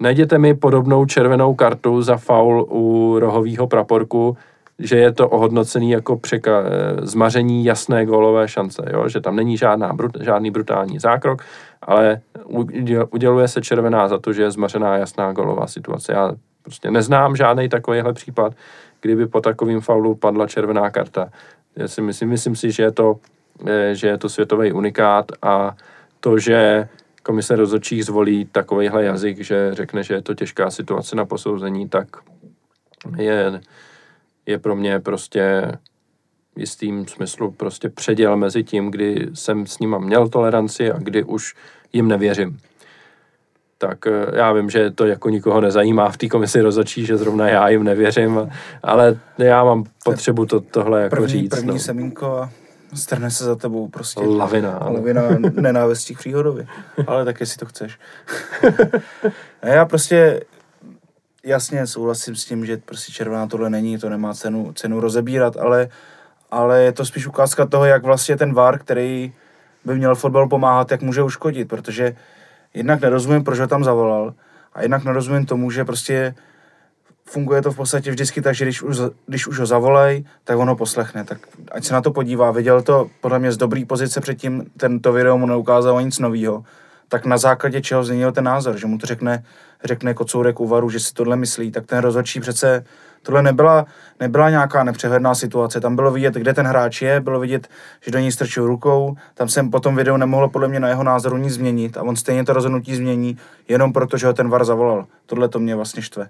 Najděte 0.00 0.38
mi 0.38 0.54
podobnou 0.54 1.04
červenou 1.06 1.54
kartu 1.54 2.02
za 2.02 2.16
faul 2.16 2.66
u 2.70 3.16
rohového 3.18 3.66
praporku, 3.66 4.36
že 4.78 4.96
je 4.96 5.12
to 5.12 5.28
ohodnocený 5.28 5.90
jako 5.90 6.16
překa, 6.16 6.62
eh, 6.62 7.06
zmaření 7.06 7.64
jasné 7.64 8.06
gólové 8.06 8.48
šance, 8.48 8.82
jo? 8.92 9.08
že 9.08 9.20
tam 9.20 9.36
není 9.36 9.56
žádná, 9.56 9.92
brut, 9.92 10.16
žádný 10.20 10.50
brutální 10.50 10.98
zákrok, 10.98 11.42
ale 11.82 12.20
uděluje 13.10 13.48
se 13.48 13.62
červená 13.62 14.08
za 14.08 14.18
to, 14.18 14.32
že 14.32 14.42
je 14.42 14.50
zmařená 14.50 14.96
jasná 14.96 15.32
gólová 15.32 15.66
situace. 15.66 16.12
Já 16.12 16.32
prostě 16.62 16.90
neznám 16.90 17.36
žádný 17.36 17.68
takovýhle 17.68 18.12
případ, 18.12 18.52
kdyby 19.00 19.26
po 19.26 19.40
takovým 19.40 19.80
faulu 19.80 20.14
padla 20.14 20.46
červená 20.46 20.90
karta. 20.90 21.28
Já 21.76 21.88
si 21.88 22.02
myslím, 22.02 22.28
myslím 22.28 22.56
si, 22.56 22.70
že 22.70 22.82
je 22.82 22.90
to, 22.90 23.16
eh, 23.66 23.94
že 23.94 24.08
je 24.08 24.18
to 24.18 24.28
světový 24.28 24.72
unikát 24.72 25.32
a 25.42 25.76
to, 26.20 26.38
že 26.38 26.88
komise 27.24 27.56
rozhodčích 27.56 28.04
zvolí 28.04 28.44
takovýhle 28.44 29.04
jazyk, 29.04 29.40
že 29.40 29.74
řekne, 29.74 30.02
že 30.02 30.14
je 30.14 30.22
to 30.22 30.34
těžká 30.34 30.70
situace 30.70 31.16
na 31.16 31.24
posouzení, 31.24 31.88
tak 31.88 32.08
je 33.16 33.60
je 34.46 34.58
pro 34.58 34.76
mě 34.76 35.00
prostě 35.00 35.72
v 36.56 36.60
jistým 36.60 37.06
smyslu 37.06 37.50
prostě 37.50 37.88
předěl 37.88 38.36
mezi 38.36 38.64
tím, 38.64 38.90
kdy 38.90 39.28
jsem 39.34 39.66
s 39.66 39.78
nima 39.78 39.98
měl 39.98 40.28
toleranci 40.28 40.92
a 40.92 40.98
kdy 40.98 41.24
už 41.24 41.54
jim 41.92 42.08
nevěřím. 42.08 42.58
Tak 43.78 44.06
eh, 44.06 44.36
já 44.36 44.52
vím, 44.52 44.70
že 44.70 44.90
to 44.90 45.06
jako 45.06 45.28
nikoho 45.28 45.60
nezajímá 45.60 46.10
v 46.10 46.16
té 46.16 46.28
komisi 46.28 46.60
rozhodčí, 46.60 47.06
že 47.06 47.16
zrovna 47.16 47.48
já 47.48 47.68
jim 47.68 47.84
nevěřím, 47.84 48.50
ale 48.82 49.18
já 49.38 49.64
mám 49.64 49.84
potřebu 50.04 50.46
to, 50.46 50.60
tohle 50.60 51.02
jako 51.02 51.16
první, 51.16 51.28
říct. 51.28 51.50
První 51.50 51.72
no. 51.72 51.78
semínko 51.78 52.48
strhne 52.94 53.30
se 53.30 53.44
za 53.44 53.56
tebou 53.56 53.88
prostě 53.88 54.20
lavina. 54.20 54.78
Lavina 54.78 55.22
nenávistí 55.54 56.14
k 56.14 56.18
příhodovi. 56.18 56.66
Ale 57.06 57.24
tak 57.24 57.40
jestli 57.40 57.58
to 57.58 57.66
chceš. 57.66 57.98
a 59.62 59.66
já 59.66 59.84
prostě 59.84 60.40
jasně 61.44 61.86
souhlasím 61.86 62.36
s 62.36 62.44
tím, 62.44 62.66
že 62.66 62.76
prostě 62.76 63.12
červená 63.12 63.46
tohle 63.46 63.70
není, 63.70 63.98
to 63.98 64.08
nemá 64.08 64.34
cenu, 64.34 64.72
cenu 64.72 65.00
rozebírat, 65.00 65.56
ale, 65.56 65.88
ale 66.50 66.82
je 66.82 66.92
to 66.92 67.04
spíš 67.04 67.26
ukázka 67.26 67.66
toho, 67.66 67.84
jak 67.84 68.02
vlastně 68.02 68.36
ten 68.36 68.54
VAR, 68.54 68.78
který 68.78 69.32
by 69.84 69.94
měl 69.94 70.14
fotbal 70.14 70.48
pomáhat, 70.48 70.90
jak 70.90 71.02
může 71.02 71.22
uškodit, 71.22 71.68
protože 71.68 72.16
jednak 72.74 73.00
nerozumím, 73.00 73.44
proč 73.44 73.58
ho 73.58 73.66
tam 73.66 73.84
zavolal 73.84 74.34
a 74.74 74.82
jednak 74.82 75.04
nerozumím 75.04 75.46
tomu, 75.46 75.70
že 75.70 75.84
prostě 75.84 76.34
funguje 77.24 77.62
to 77.62 77.72
v 77.72 77.76
podstatě 77.76 78.10
vždycky 78.10 78.42
tak, 78.42 78.54
že 78.54 78.64
když 78.64 78.82
už, 78.82 78.96
když 79.26 79.46
už 79.46 79.58
ho 79.58 79.66
zavolej, 79.66 80.24
tak 80.44 80.58
on 80.58 80.68
ho 80.68 80.76
poslechne. 80.76 81.24
Tak 81.24 81.38
ať 81.72 81.84
se 81.84 81.94
na 81.94 82.00
to 82.00 82.10
podívá. 82.10 82.50
Viděl 82.50 82.82
to 82.82 83.10
podle 83.20 83.38
mě 83.38 83.52
z 83.52 83.56
dobrý 83.56 83.84
pozice 83.84 84.20
předtím, 84.20 84.64
tento 84.76 85.12
video 85.12 85.38
mu 85.38 85.46
neukázalo 85.46 86.00
nic 86.00 86.18
nového 86.18 86.64
tak 87.08 87.26
na 87.26 87.38
základě 87.38 87.80
čeho 87.80 88.04
změnil 88.04 88.32
ten 88.32 88.44
názor, 88.44 88.78
že 88.78 88.86
mu 88.86 88.98
to 88.98 89.06
řekne, 89.06 89.44
řekne 89.84 90.14
kocourek 90.14 90.60
Uvaru, 90.60 90.90
že 90.90 91.00
si 91.00 91.14
tohle 91.14 91.36
myslí, 91.36 91.70
tak 91.70 91.86
ten 91.86 91.98
rozhodčí 91.98 92.40
přece, 92.40 92.84
tohle 93.22 93.42
nebyla, 93.42 93.86
nebyla 94.20 94.50
nějaká 94.50 94.84
nepřehledná 94.84 95.34
situace, 95.34 95.80
tam 95.80 95.96
bylo 95.96 96.10
vidět, 96.10 96.34
kde 96.34 96.54
ten 96.54 96.66
hráč 96.66 97.02
je, 97.02 97.20
bylo 97.20 97.40
vidět, 97.40 97.68
že 98.00 98.10
do 98.10 98.18
něj 98.18 98.32
strčil 98.32 98.66
rukou, 98.66 99.16
tam 99.34 99.48
jsem 99.48 99.70
po 99.70 99.80
tom 99.80 99.96
videu 99.96 100.16
nemohlo 100.16 100.48
podle 100.48 100.68
mě 100.68 100.80
na 100.80 100.88
jeho 100.88 101.02
názoru 101.02 101.36
nic 101.36 101.54
změnit 101.54 101.96
a 101.96 102.02
on 102.02 102.16
stejně 102.16 102.44
to 102.44 102.52
rozhodnutí 102.52 102.96
změní, 102.96 103.38
jenom 103.68 103.92
proto, 103.92 104.16
že 104.16 104.26
ho 104.26 104.32
ten 104.32 104.48
VAR 104.48 104.64
zavolal. 104.64 105.06
Tohle 105.26 105.48
to 105.48 105.58
mě 105.58 105.76
vlastně 105.76 106.02
štve. 106.02 106.28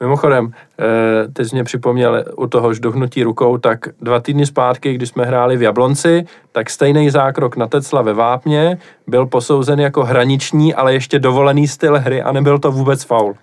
Mimochodem, 0.00 0.50
eh, 0.78 1.28
ty 1.32 1.44
jsi 1.44 1.56
mě 1.56 1.64
připomněl 1.64 2.24
u 2.36 2.46
toho 2.46 2.74
žduhnutí 2.74 3.22
rukou, 3.22 3.58
tak 3.58 3.88
dva 4.00 4.20
týdny 4.20 4.46
zpátky, 4.46 4.94
když 4.94 5.08
jsme 5.08 5.24
hráli 5.24 5.56
v 5.56 5.62
Jablonci, 5.62 6.24
tak 6.52 6.70
stejný 6.70 7.10
zákrok 7.10 7.56
na 7.56 7.66
Tecla 7.66 8.02
ve 8.02 8.12
Vápně 8.12 8.78
byl 9.06 9.26
posouzen 9.26 9.80
jako 9.80 10.04
hraniční, 10.04 10.74
ale 10.74 10.92
ještě 10.92 11.18
dovolený 11.18 11.68
styl 11.68 11.98
hry 11.98 12.22
a 12.22 12.32
nebyl 12.32 12.58
to 12.58 12.72
vůbec 12.72 13.04
faul. 13.04 13.34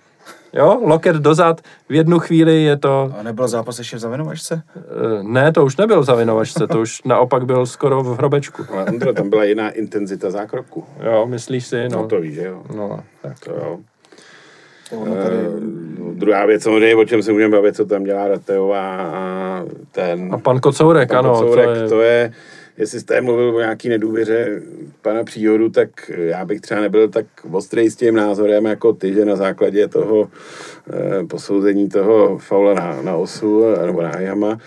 Jo, 0.52 0.80
loket 0.82 1.16
dozad, 1.16 1.60
v 1.88 1.94
jednu 1.94 2.18
chvíli 2.18 2.62
je 2.62 2.76
to... 2.76 3.14
A 3.18 3.22
nebyl 3.22 3.48
zápas 3.48 3.78
ještě 3.78 3.96
v 3.96 3.98
zavinovačce? 3.98 4.62
Eh, 4.76 4.80
ne, 5.22 5.52
to 5.52 5.64
už 5.64 5.76
nebyl 5.76 6.00
v 6.00 6.04
zavinovačce, 6.04 6.66
to 6.66 6.80
už 6.80 7.02
naopak 7.04 7.46
byl 7.46 7.66
skoro 7.66 8.02
v 8.02 8.16
hrobečku. 8.16 8.64
Ale 8.72 8.84
Andro, 8.84 9.12
tam 9.12 9.30
byla 9.30 9.44
jiná 9.44 9.70
intenzita 9.70 10.30
zákroku. 10.30 10.84
Jo, 11.02 11.26
myslíš 11.26 11.66
si? 11.66 11.88
No, 11.88 11.98
no 11.98 12.08
to 12.08 12.20
víš, 12.20 12.34
že 12.34 12.44
jo? 12.44 12.62
No, 12.76 13.00
tak. 13.22 13.38
To 13.38 13.50
jo. 13.50 13.78
Ono 14.92 15.14
tady... 15.14 15.36
Uh, 16.16 16.20
druhá 16.20 16.46
věc, 16.46 16.62
samozřejmě, 16.62 16.96
o 16.96 17.04
čem 17.04 17.22
se 17.22 17.32
můžeme 17.32 17.56
bavit, 17.56 17.76
co 17.76 17.84
tam 17.84 18.04
dělá 18.04 18.28
Rateová 18.28 18.96
a 18.96 19.64
ten... 19.92 20.28
A 20.32 20.38
pan 20.38 20.60
Kocourek, 20.60 21.08
pan 21.08 21.18
ano. 21.18 21.30
Kocourek, 21.30 21.66
to 21.66 21.82
je... 21.82 21.88
to 21.88 22.00
je 22.02 22.32
jestli 22.78 23.00
jste 23.00 23.20
mluvil 23.20 23.56
o 23.56 23.60
nějaký 23.60 23.88
nedůvěře 23.88 24.62
pana 25.02 25.24
Příhodu, 25.24 25.68
tak 25.68 26.10
já 26.16 26.44
bych 26.44 26.60
třeba 26.60 26.80
nebyl 26.80 27.08
tak 27.08 27.26
ostrý 27.52 27.90
s 27.90 27.96
tím 27.96 28.14
názorem 28.14 28.64
jako 28.64 28.92
ty, 28.92 29.14
že 29.14 29.24
na 29.24 29.36
základě 29.36 29.88
toho 29.88 30.28
eh, 30.90 31.24
posouzení 31.24 31.88
toho 31.88 32.38
faula 32.38 32.74
na, 32.74 33.02
na 33.02 33.16
osu 33.16 33.64
nebo 33.86 34.02
na 34.02 34.20
Jama, 34.20 34.58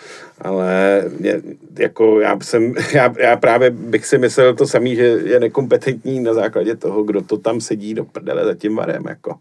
ale 0.42 1.04
mě, 1.20 1.42
jako 1.80 2.20
já, 2.20 2.40
jsem, 2.42 2.74
já, 2.94 3.14
já 3.18 3.38
právě 3.38 3.70
bych 3.70 4.06
si 4.06 4.18
myslel 4.18 4.56
to 4.56 4.68
samý, 4.68 4.96
že 4.96 5.04
je 5.04 5.40
nekompetentní 5.40 6.20
na 6.20 6.34
základě 6.34 6.76
toho, 6.76 7.04
kdo 7.04 7.22
to 7.22 7.38
tam 7.38 7.62
sedí 7.62 7.94
do 7.94 8.06
prdele 8.06 8.46
za 8.46 8.56
tím 8.56 8.76
varem, 8.76 9.04
jako. 9.10 9.36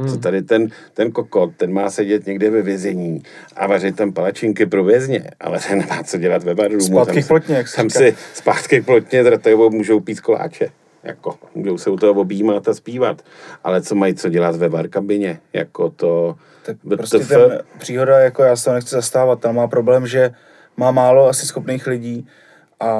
Hmm. 0.00 0.08
Co 0.08 0.16
tady 0.16 0.42
ten, 0.42 0.68
ten 0.94 1.12
kokot, 1.12 1.50
ten 1.56 1.72
má 1.72 1.90
sedět 1.90 2.26
někde 2.26 2.50
ve 2.50 2.62
vězení 2.62 3.22
a 3.56 3.66
vařit 3.66 3.96
tam 3.96 4.12
palačinky 4.12 4.66
pro 4.66 4.84
vězně, 4.84 5.30
ale 5.40 5.58
ten 5.68 5.78
nemá 5.78 6.02
co 6.02 6.18
dělat 6.18 6.42
ve 6.42 6.54
baru. 6.54 6.80
Zpátky 6.80 7.22
k 7.22 7.26
plotně, 7.26 7.56
jak 7.56 7.66
Tam 7.76 7.90
si 7.90 8.16
zpátky 8.34 8.82
k 8.82 8.84
plotně 8.84 9.24
zratevo 9.24 9.70
můžou 9.70 10.00
pít 10.00 10.20
koláče. 10.20 10.68
Jako, 11.02 11.38
můžou 11.54 11.78
se 11.78 11.90
u 11.90 11.96
toho 11.96 12.20
objímat 12.20 12.68
a 12.68 12.74
zpívat. 12.74 13.22
Ale 13.64 13.82
co 13.82 13.94
mají 13.94 14.14
co 14.14 14.28
dělat 14.28 14.56
ve 14.56 14.68
bar 14.68 14.88
kabině? 14.88 15.40
Jako 15.52 15.90
to... 15.90 16.36
Tak 16.62 16.76
prostě 16.96 17.18
ten 17.18 17.62
příhoda, 17.78 18.18
jako 18.18 18.42
já 18.42 18.56
se 18.56 18.64
to 18.64 18.72
nechci 18.72 18.90
zastávat, 18.90 19.40
tam 19.40 19.54
má 19.54 19.68
problém, 19.68 20.06
že 20.06 20.30
má 20.76 20.90
málo 20.90 21.28
asi 21.28 21.46
schopných 21.46 21.86
lidí 21.86 22.26
a 22.80 22.94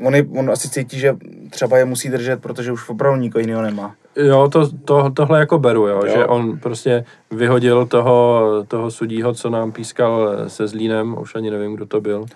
on, 0.00 0.14
je, 0.14 0.26
on 0.38 0.50
asi 0.50 0.70
cítí, 0.70 0.98
že 0.98 1.16
třeba 1.50 1.78
je 1.78 1.84
musí 1.84 2.08
držet, 2.08 2.42
protože 2.42 2.72
už 2.72 2.88
opravdu 2.88 3.20
nikoho 3.20 3.40
jiného 3.40 3.62
nemá. 3.62 3.96
Jo, 4.16 4.48
to, 4.52 4.68
to, 4.84 5.10
tohle 5.10 5.38
jako 5.38 5.58
beru, 5.58 5.86
jo, 5.86 6.02
jo, 6.06 6.12
že 6.12 6.26
on 6.26 6.58
prostě 6.58 7.04
vyhodil 7.30 7.86
toho, 7.86 8.42
toho 8.68 8.90
sudího, 8.90 9.34
co 9.34 9.50
nám 9.50 9.72
pískal 9.72 10.30
se 10.48 10.68
Zlínem, 10.68 11.18
už 11.18 11.34
ani 11.34 11.50
nevím, 11.50 11.74
kdo 11.74 11.86
to 11.86 12.00
byl. 12.00 12.26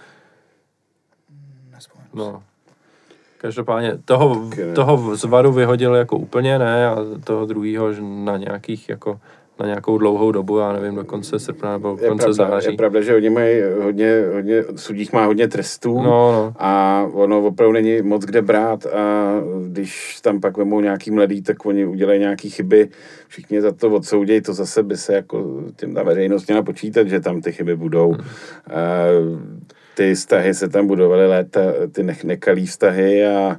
No. 2.14 2.42
Každopádně 3.38 3.98
toho, 4.04 4.50
toho 4.74 5.16
zvaru 5.16 5.52
vyhodil 5.52 5.94
jako 5.94 6.16
úplně 6.16 6.58
ne 6.58 6.88
a 6.88 6.96
toho 7.24 7.46
druhého 7.46 7.88
na 8.00 8.36
nějakých 8.36 8.88
jako 8.88 9.20
na 9.60 9.66
nějakou 9.66 9.98
dlouhou 9.98 10.32
dobu, 10.32 10.58
já 10.58 10.72
nevím, 10.72 10.94
do 10.94 11.04
konce 11.04 11.38
srpna 11.38 11.72
nebo 11.72 11.88
do 11.88 12.08
konce 12.08 12.28
je 12.28 12.34
pravda, 12.34 12.54
září. 12.54 12.70
Je 12.70 12.76
pravda, 12.76 13.00
že 13.00 13.16
oni 13.16 13.30
mají 13.30 13.62
hodně, 13.82 14.24
hodně, 14.34 14.64
sudích 14.76 15.12
má 15.12 15.24
hodně 15.24 15.48
trestů 15.48 15.94
no, 15.94 16.02
no. 16.32 16.52
a 16.56 17.02
ono 17.12 17.44
opravdu 17.44 17.72
není 17.72 18.02
moc 18.02 18.24
kde 18.24 18.42
brát 18.42 18.86
a 18.86 19.34
když 19.66 20.20
tam 20.20 20.40
pak 20.40 20.56
vemou 20.56 20.80
nějaký 20.80 21.10
mladý, 21.10 21.42
tak 21.42 21.66
oni 21.66 21.86
udělají 21.86 22.20
nějaký 22.20 22.50
chyby, 22.50 22.88
všichni 23.28 23.60
za 23.60 23.72
to 23.72 23.90
odsoudějí, 23.90 24.40
to 24.40 24.54
zase 24.54 24.82
by 24.82 24.96
se 24.96 25.14
jako 25.14 25.62
těm 25.76 25.94
ta 25.94 26.02
veřejnost 26.02 26.46
měla 26.46 26.62
počítat, 26.62 27.08
že 27.08 27.20
tam 27.20 27.40
ty 27.40 27.52
chyby 27.52 27.76
budou. 27.76 28.12
Hmm. 28.12 28.20
Uh, 29.30 29.40
ty 29.94 30.14
vztahy 30.14 30.54
se 30.54 30.68
tam 30.68 30.86
budovaly 30.86 31.26
léta, 31.26 31.60
ty 31.92 32.02
nech, 32.02 32.24
nekalý 32.24 32.66
vztahy 32.66 33.26
a 33.26 33.56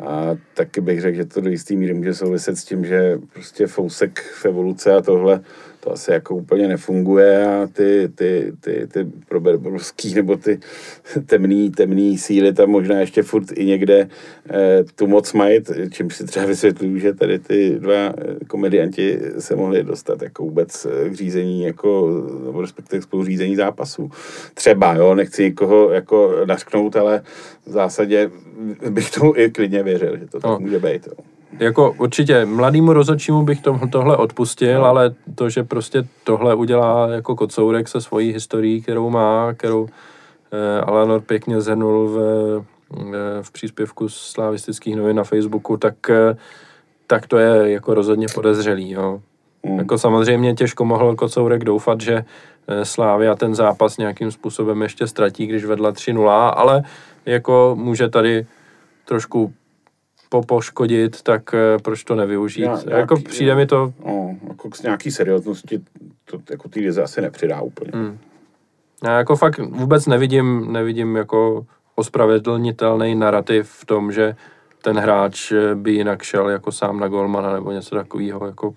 A 0.00 0.36
taky 0.54 0.80
bych 0.80 1.00
řekl, 1.00 1.16
že 1.16 1.24
to 1.24 1.40
do 1.40 1.50
jistý 1.50 1.76
míry 1.76 1.94
může 1.94 2.14
souviset 2.14 2.56
s 2.56 2.64
tím, 2.64 2.84
že 2.84 3.18
prostě 3.32 3.66
fousek 3.66 4.20
v 4.20 4.44
evoluce 4.44 4.94
a 4.94 5.00
tohle 5.00 5.40
to 5.80 5.92
asi 5.92 6.12
jako 6.12 6.34
úplně 6.34 6.68
nefunguje 6.68 7.46
a 7.46 7.66
ty, 7.72 8.08
ty, 8.14 8.52
ty, 8.60 8.86
ty 8.92 9.06
proberborovský 9.28 10.14
nebo 10.14 10.36
ty 10.36 10.60
temný, 11.26 11.70
temný 11.70 12.18
síly 12.18 12.52
tam 12.52 12.70
možná 12.70 13.00
ještě 13.00 13.22
furt 13.22 13.44
i 13.54 13.64
někde 13.64 14.08
eh, 14.50 14.84
tu 14.94 15.06
moc 15.06 15.32
mají, 15.32 15.60
čím 15.90 16.10
si 16.10 16.24
třeba 16.24 16.46
vysvětluju, 16.46 16.98
že 16.98 17.14
tady 17.14 17.38
ty 17.38 17.76
dva 17.78 17.94
eh, 17.94 18.44
komedianti 18.46 19.18
se 19.38 19.56
mohli 19.56 19.84
dostat 19.84 20.22
jako 20.22 20.42
vůbec 20.42 20.86
eh, 20.86 21.10
k 21.10 21.14
řízení, 21.14 21.62
jako, 21.62 22.10
nebo 22.46 22.60
respektive 22.60 23.00
k 23.00 23.04
spoluřízení 23.04 23.56
zápasů. 23.56 24.10
Třeba, 24.54 24.94
jo, 24.94 25.14
nechci 25.14 25.42
nikoho 25.42 25.90
jako 25.90 26.44
nařknout, 26.44 26.96
ale 26.96 27.22
v 27.66 27.70
zásadě 27.70 28.30
bych 28.90 29.10
tomu 29.10 29.36
i 29.36 29.50
klidně 29.50 29.82
věřil, 29.82 30.18
že 30.18 30.26
to 30.26 30.40
tak 30.40 30.50
no. 30.50 30.58
může 30.60 30.78
být. 30.78 31.06
Jo 31.06 31.39
jako 31.58 31.94
určitě 31.98 32.46
mladýmu 32.46 32.92
rozhodčímu 32.92 33.42
bych 33.42 33.60
to, 33.60 33.80
tohle 33.92 34.16
odpustil, 34.16 34.80
no. 34.80 34.84
ale 34.84 35.14
to, 35.34 35.50
že 35.50 35.64
prostě 35.64 36.04
tohle 36.24 36.54
udělá 36.54 37.08
jako 37.08 37.36
kocourek 37.36 37.88
se 37.88 38.00
svojí 38.00 38.32
historií, 38.32 38.82
kterou 38.82 39.10
má, 39.10 39.54
kterou 39.54 39.88
eh, 40.52 40.80
Alanor 40.80 41.20
pěkně 41.20 41.60
zhrnul 41.60 42.08
v, 42.08 42.18
eh, 42.18 43.42
v 43.42 43.52
příspěvku 43.52 44.08
slavistických 44.08 44.96
novin 44.96 45.16
na 45.16 45.24
Facebooku, 45.24 45.76
tak, 45.76 46.10
eh, 46.10 46.36
tak 47.06 47.26
to 47.26 47.38
je 47.38 47.72
jako 47.72 47.94
rozhodně 47.94 48.26
podezřelý. 48.34 48.90
Jo. 48.90 49.20
Mm. 49.62 49.78
Jako 49.78 49.98
samozřejmě 49.98 50.54
těžko 50.54 50.84
mohl 50.84 51.16
Kocourek 51.16 51.64
doufat, 51.64 52.00
že 52.00 52.24
eh, 52.68 52.84
Slávia 52.84 53.34
ten 53.34 53.54
zápas 53.54 53.98
nějakým 53.98 54.30
způsobem 54.30 54.82
ještě 54.82 55.06
ztratí, 55.06 55.46
když 55.46 55.64
vedla 55.64 55.92
3-0, 55.92 56.48
ale 56.48 56.82
jako 57.26 57.76
může 57.78 58.08
tady 58.08 58.46
trošku 59.04 59.52
popoškodit, 60.30 61.22
tak 61.22 61.54
eh, 61.54 61.78
proč 61.82 62.04
to 62.04 62.14
nevyužít? 62.14 62.62
Já, 62.62 62.74
nějaký, 62.74 62.90
jako 62.90 63.16
přijde 63.16 63.54
mi 63.54 63.66
to... 63.66 63.92
No, 64.06 64.36
jako 64.48 64.70
k 64.70 64.82
nějaký 64.82 65.10
serióznosti 65.10 65.80
to 66.24 66.38
jako 66.50 66.68
ty 66.68 66.80
lize 66.80 67.02
asi 67.02 67.20
nepřidá 67.20 67.60
úplně. 67.60 67.90
Hmm. 67.94 68.18
Já 69.04 69.18
jako 69.18 69.36
fakt 69.36 69.58
vůbec 69.58 70.06
nevidím, 70.06 70.72
nevidím 70.72 71.16
jako 71.16 71.66
ospravedlnitelný 71.94 73.14
narrativ 73.14 73.68
v 73.70 73.84
tom, 73.84 74.12
že 74.12 74.36
ten 74.82 74.98
hráč 74.98 75.52
eh, 75.52 75.74
by 75.74 75.92
jinak 75.92 76.22
šel 76.22 76.48
jako 76.48 76.72
sám 76.72 77.00
na 77.00 77.08
golmana 77.08 77.52
nebo 77.52 77.72
něco 77.72 77.94
takového. 77.94 78.46
Jako 78.46 78.74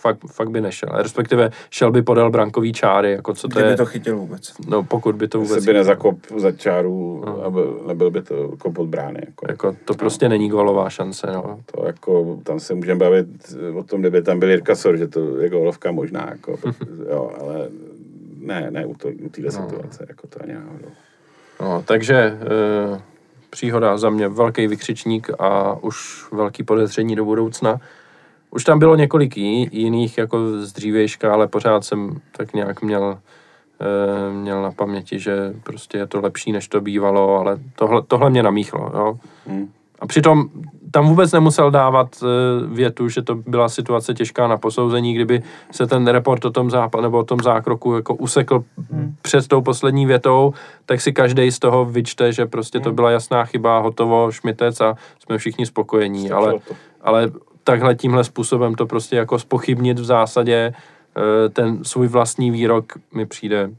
fakt, 0.00 0.18
fakt 0.32 0.50
by 0.50 0.60
nešel. 0.60 0.88
Respektive 0.92 1.50
šel 1.70 1.92
by 1.92 2.02
podél 2.02 2.30
brankový 2.30 2.72
čáry. 2.72 3.12
Jako 3.12 3.34
co 3.34 3.48
to 3.48 3.58
Kdyby 3.58 3.70
je, 3.70 3.76
to 3.76 3.86
chytil 3.86 4.16
vůbec. 4.16 4.52
No 4.66 4.82
pokud 4.82 5.14
by 5.16 5.28
to 5.28 5.40
vůbec... 5.40 5.64
by 5.64 5.72
nezakop 5.72 6.16
za 6.36 6.52
čáru 6.52 7.22
no. 7.26 7.44
a 7.44 7.50
byl, 7.50 7.82
nebyl 7.86 8.10
by 8.10 8.22
to 8.22 8.56
kop 8.58 8.78
od 8.78 8.88
brány. 8.88 9.20
Jako. 9.26 9.46
jako 9.48 9.72
to 9.72 9.92
no. 9.92 9.94
prostě 9.94 10.28
není 10.28 10.48
golová 10.48 10.90
šance. 10.90 11.26
No. 11.32 11.60
To 11.74 11.86
jako, 11.86 12.38
tam 12.42 12.60
se 12.60 12.74
můžeme 12.74 12.98
bavit 12.98 13.26
o 13.74 13.82
tom, 13.82 14.00
kdyby 14.00 14.22
tam 14.22 14.38
byl 14.38 14.50
Jirka 14.50 14.74
Sor, 14.74 14.96
že 14.96 15.08
to 15.08 15.38
je 15.38 15.48
golovka 15.48 15.92
možná. 15.92 16.26
Jako, 16.30 16.56
jo, 17.10 17.32
ale 17.40 17.68
ne, 18.38 18.70
ne 18.70 18.86
u, 18.86 18.94
to, 18.94 19.08
u 19.08 19.28
téhle 19.28 19.50
no. 19.52 19.68
situace. 19.68 20.06
Jako 20.08 20.26
to 20.26 20.42
ani 20.42 20.52
náhodou. 20.52 20.88
No, 21.60 21.82
takže 21.86 22.14
e, 22.14 22.38
příhoda 23.50 23.98
za 23.98 24.10
mě 24.10 24.28
velký 24.28 24.66
vykřičník 24.66 25.30
a 25.38 25.76
už 25.82 26.26
velký 26.32 26.62
podezření 26.62 27.16
do 27.16 27.24
budoucna. 27.24 27.80
Už 28.50 28.64
tam 28.64 28.78
bylo 28.78 28.96
několik 28.96 29.36
jiných 29.36 30.18
jako 30.18 30.62
z 30.62 30.72
dřívějška, 30.72 31.32
ale 31.32 31.48
pořád 31.48 31.84
jsem 31.84 32.20
tak 32.36 32.54
nějak 32.54 32.82
měl, 32.82 33.18
e, 33.80 34.32
měl 34.32 34.62
na 34.62 34.72
paměti, 34.72 35.18
že 35.18 35.54
prostě 35.62 35.98
je 35.98 36.06
to 36.06 36.20
lepší, 36.20 36.52
než 36.52 36.68
to 36.68 36.80
bývalo, 36.80 37.38
ale 37.38 37.58
tohle, 37.76 38.02
tohle 38.02 38.30
mě 38.30 38.42
namíchlo, 38.42 38.90
jo. 38.94 39.18
Hmm. 39.46 39.68
A 40.00 40.06
přitom 40.06 40.48
tam 40.90 41.08
vůbec 41.08 41.32
nemusel 41.32 41.70
dávat 41.70 42.08
e, 42.22 42.26
větu, 42.66 43.08
že 43.08 43.22
to 43.22 43.34
byla 43.34 43.68
situace 43.68 44.14
těžká 44.14 44.48
na 44.48 44.56
posouzení, 44.56 45.14
kdyby 45.14 45.42
se 45.70 45.86
ten 45.86 46.06
report 46.06 46.44
o 46.44 46.50
tom 46.50 46.70
západ 46.70 47.00
nebo 47.00 47.18
o 47.18 47.24
tom 47.24 47.38
zákroku 47.42 47.94
jako 47.94 48.14
usekl 48.14 48.64
hmm. 48.92 49.14
před 49.22 49.48
tou 49.48 49.62
poslední 49.62 50.06
větou, 50.06 50.54
tak 50.86 51.00
si 51.00 51.12
každý 51.12 51.50
z 51.50 51.58
toho 51.58 51.84
vyčte, 51.84 52.32
že 52.32 52.46
prostě 52.46 52.80
to 52.80 52.88
hmm. 52.88 52.96
byla 52.96 53.10
jasná 53.10 53.44
chyba, 53.44 53.78
hotovo, 53.78 54.30
šmitec 54.30 54.80
a 54.80 54.94
jsme 55.18 55.38
všichni 55.38 55.66
spokojení. 55.66 56.30
ale, 56.30 56.54
ale 57.00 57.30
takhle 57.68 57.94
tímhle 57.94 58.24
způsobem 58.24 58.74
to 58.74 58.86
prostě 58.86 59.16
jako 59.16 59.38
spochybnit 59.38 59.98
v 59.98 60.04
zásadě 60.04 60.72
eh, 60.72 61.48
ten 61.48 61.84
svůj 61.84 62.08
vlastní 62.08 62.50
výrok 62.50 62.92
mi 63.14 63.26
přijde 63.26 63.70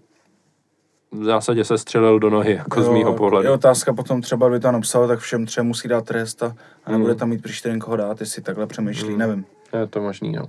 v 1.12 1.24
zásadě 1.24 1.64
se 1.64 1.78
střelil 1.78 2.20
do 2.20 2.30
nohy, 2.30 2.54
jako 2.54 2.80
jo, 2.80 2.86
z 2.86 2.90
mýho 2.90 3.14
pohledu. 3.14 3.48
Je 3.48 3.54
otázka 3.54 3.94
potom 3.94 4.22
třeba, 4.22 4.50
by 4.50 4.60
tam 4.60 4.74
napsal, 4.74 5.08
tak 5.08 5.20
všem 5.20 5.46
třem 5.46 5.66
musí 5.66 5.88
dát 5.88 6.06
trest 6.06 6.44
a, 6.44 6.56
a 6.86 6.92
nebude 6.92 7.12
hmm. 7.12 7.20
tam 7.20 7.30
mít 7.30 7.42
příště 7.44 7.78
koho 7.78 7.98
dát, 7.98 8.20
jestli 8.20 8.42
takhle 8.42 8.68
přemýšlí, 8.68 9.10
hmm. 9.10 9.18
nevím. 9.18 9.46
Je 9.80 9.88
to 9.88 10.02
možný, 10.02 10.34
jo. 10.34 10.46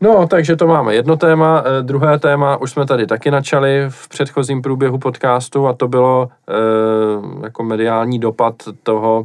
No, 0.00 0.26
takže 0.26 0.56
to 0.56 0.66
máme 0.66 0.94
jedno 0.94 1.16
téma. 1.16 1.62
E, 1.66 1.82
druhé 1.82 2.18
téma 2.18 2.56
už 2.56 2.70
jsme 2.70 2.86
tady 2.86 3.06
taky 3.06 3.30
načali 3.30 3.84
v 3.88 4.08
předchozím 4.08 4.62
průběhu 4.62 4.98
podcastu 4.98 5.66
a 5.66 5.72
to 5.72 5.88
bylo 5.88 6.28
e, 6.48 6.54
jako 7.44 7.62
mediální 7.62 8.18
dopad 8.18 8.54
toho 8.82 9.24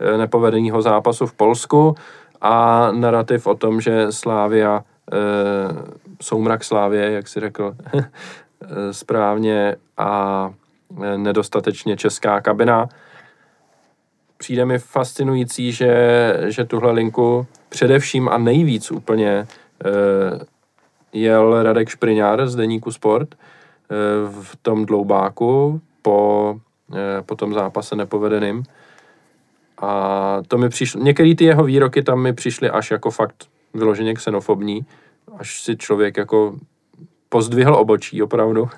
e, 0.00 0.18
nepovedeného 0.18 0.82
zápasu 0.82 1.26
v 1.26 1.32
Polsku 1.32 1.94
a 2.42 2.88
narrativ 2.92 3.46
o 3.46 3.54
tom, 3.54 3.80
že 3.80 4.12
Slávia, 4.12 4.84
e, 5.12 5.16
soumrak 6.22 6.64
Slávie, 6.64 7.10
jak 7.10 7.28
si 7.28 7.40
řekl 7.40 7.76
správně, 8.90 9.76
a 9.96 10.50
e, 11.02 11.18
nedostatečně 11.18 11.96
česká 11.96 12.40
kabina. 12.40 12.88
Přijde 14.36 14.64
mi 14.64 14.78
fascinující, 14.78 15.72
že, 15.72 15.94
že 16.46 16.64
tuhle 16.64 16.92
linku 16.92 17.46
především 17.68 18.28
a 18.28 18.38
nejvíc 18.38 18.90
úplně 18.90 19.30
e, 19.30 19.46
jel 21.12 21.62
Radek 21.62 21.88
Špriňár 21.88 22.48
z 22.48 22.56
Deníku 22.56 22.92
Sport 22.92 23.34
v 24.40 24.56
tom 24.62 24.86
dloubáku 24.86 25.80
po, 26.02 26.56
po 27.26 27.34
tom 27.34 27.54
zápase 27.54 27.96
nepovedeným 27.96 28.64
a 29.82 30.42
to 30.48 30.58
mi 30.58 30.68
přišlo, 30.68 31.02
některé 31.02 31.34
ty 31.34 31.44
jeho 31.44 31.64
výroky 31.64 32.02
tam 32.02 32.20
mi 32.20 32.32
přišly 32.32 32.70
až 32.70 32.90
jako 32.90 33.10
fakt 33.10 33.44
vyloženě 33.74 34.14
xenofobní, 34.14 34.86
až 35.38 35.62
si 35.62 35.76
člověk 35.76 36.16
jako 36.16 36.54
pozdvihl 37.28 37.74
obočí 37.74 38.22
opravdu. 38.22 38.68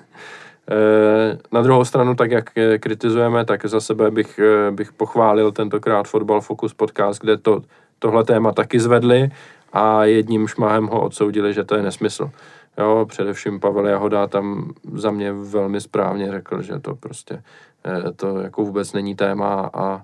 E, 0.71 1.37
na 1.51 1.61
druhou 1.61 1.85
stranu, 1.85 2.15
tak 2.15 2.31
jak 2.31 2.49
kritizujeme, 2.79 3.45
tak 3.45 3.65
za 3.65 3.79
sebe 3.81 4.11
bych, 4.11 4.39
e, 4.39 4.71
bych 4.71 4.93
pochválil 4.93 5.51
tentokrát 5.51 6.07
Football 6.07 6.41
Focus 6.41 6.73
podcast, 6.73 7.21
kde 7.21 7.37
to, 7.37 7.61
tohle 7.99 8.23
téma 8.23 8.51
taky 8.51 8.79
zvedli 8.79 9.29
a 9.73 10.05
jedním 10.05 10.47
šmahem 10.47 10.87
ho 10.87 11.01
odsoudili, 11.01 11.53
že 11.53 11.63
to 11.63 11.75
je 11.75 11.83
nesmysl. 11.83 12.31
Jo, 12.77 13.05
především 13.09 13.59
Pavel 13.59 13.87
Jahoda 13.87 14.27
tam 14.27 14.73
za 14.93 15.11
mě 15.11 15.33
velmi 15.33 15.81
správně 15.81 16.31
řekl, 16.31 16.61
že 16.61 16.79
to 16.79 16.95
prostě 16.95 17.43
e, 17.85 18.11
to 18.11 18.39
jako 18.39 18.63
vůbec 18.63 18.93
není 18.93 19.15
téma 19.15 19.69
a 19.73 20.01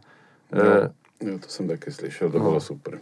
jo, 1.24 1.40
to 1.40 1.48
jsem 1.48 1.68
taky 1.68 1.92
slyšel, 1.92 2.32
to 2.32 2.38
no. 2.40 2.44
bylo 2.44 2.60
super. 2.60 3.00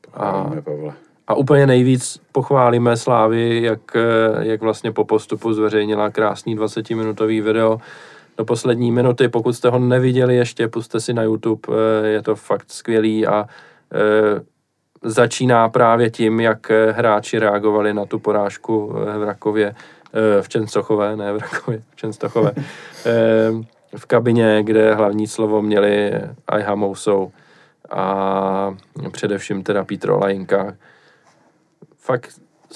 Pochválíme 0.00 0.56
a, 0.56 0.62
Pavle. 0.62 0.92
A 1.26 1.34
úplně 1.34 1.66
nejvíc 1.66 2.20
pochválíme 2.32 2.96
Slávy, 2.96 3.62
jak, 3.62 3.96
eh, 3.96 4.46
jak 4.46 4.60
vlastně 4.60 4.92
po 4.92 5.04
postupu 5.04 5.52
zveřejnila 5.52 6.10
krásný 6.10 6.56
20-minutový 6.56 7.40
video 7.40 7.80
do 8.38 8.44
poslední 8.44 8.92
minuty. 8.92 9.28
Pokud 9.28 9.52
jste 9.52 9.68
ho 9.68 9.78
neviděli 9.78 10.36
ještě, 10.36 10.68
puste 10.68 11.00
si 11.00 11.14
na 11.14 11.22
YouTube, 11.22 11.60
eh, 11.68 12.06
je 12.08 12.22
to 12.22 12.36
fakt 12.36 12.70
skvělý 12.70 13.26
a 13.26 13.46
začíná 15.04 15.68
právě 15.68 16.10
tím, 16.10 16.40
jak 16.40 16.70
hráči 16.90 17.38
reagovali 17.38 17.94
na 17.94 18.06
tu 18.06 18.18
porážku 18.18 18.86
v 19.18 19.24
Rakově, 19.24 19.74
v 20.40 20.48
Čenstochové, 20.48 21.16
ne 21.16 21.32
v 21.32 21.38
Rakově, 21.38 21.82
v 21.90 21.96
Čenstochové. 21.96 22.52
v 23.96 24.06
kabině, 24.06 24.62
kde 24.62 24.94
hlavní 24.94 25.26
slovo 25.26 25.62
měli 25.62 26.12
Ajha 26.48 26.74
Mousou 26.74 27.32
a 27.90 28.74
především 29.12 29.62
teda 29.62 29.84
Pítro 29.84 30.18
Lajinka. 30.18 30.74
Fakt 31.98 32.30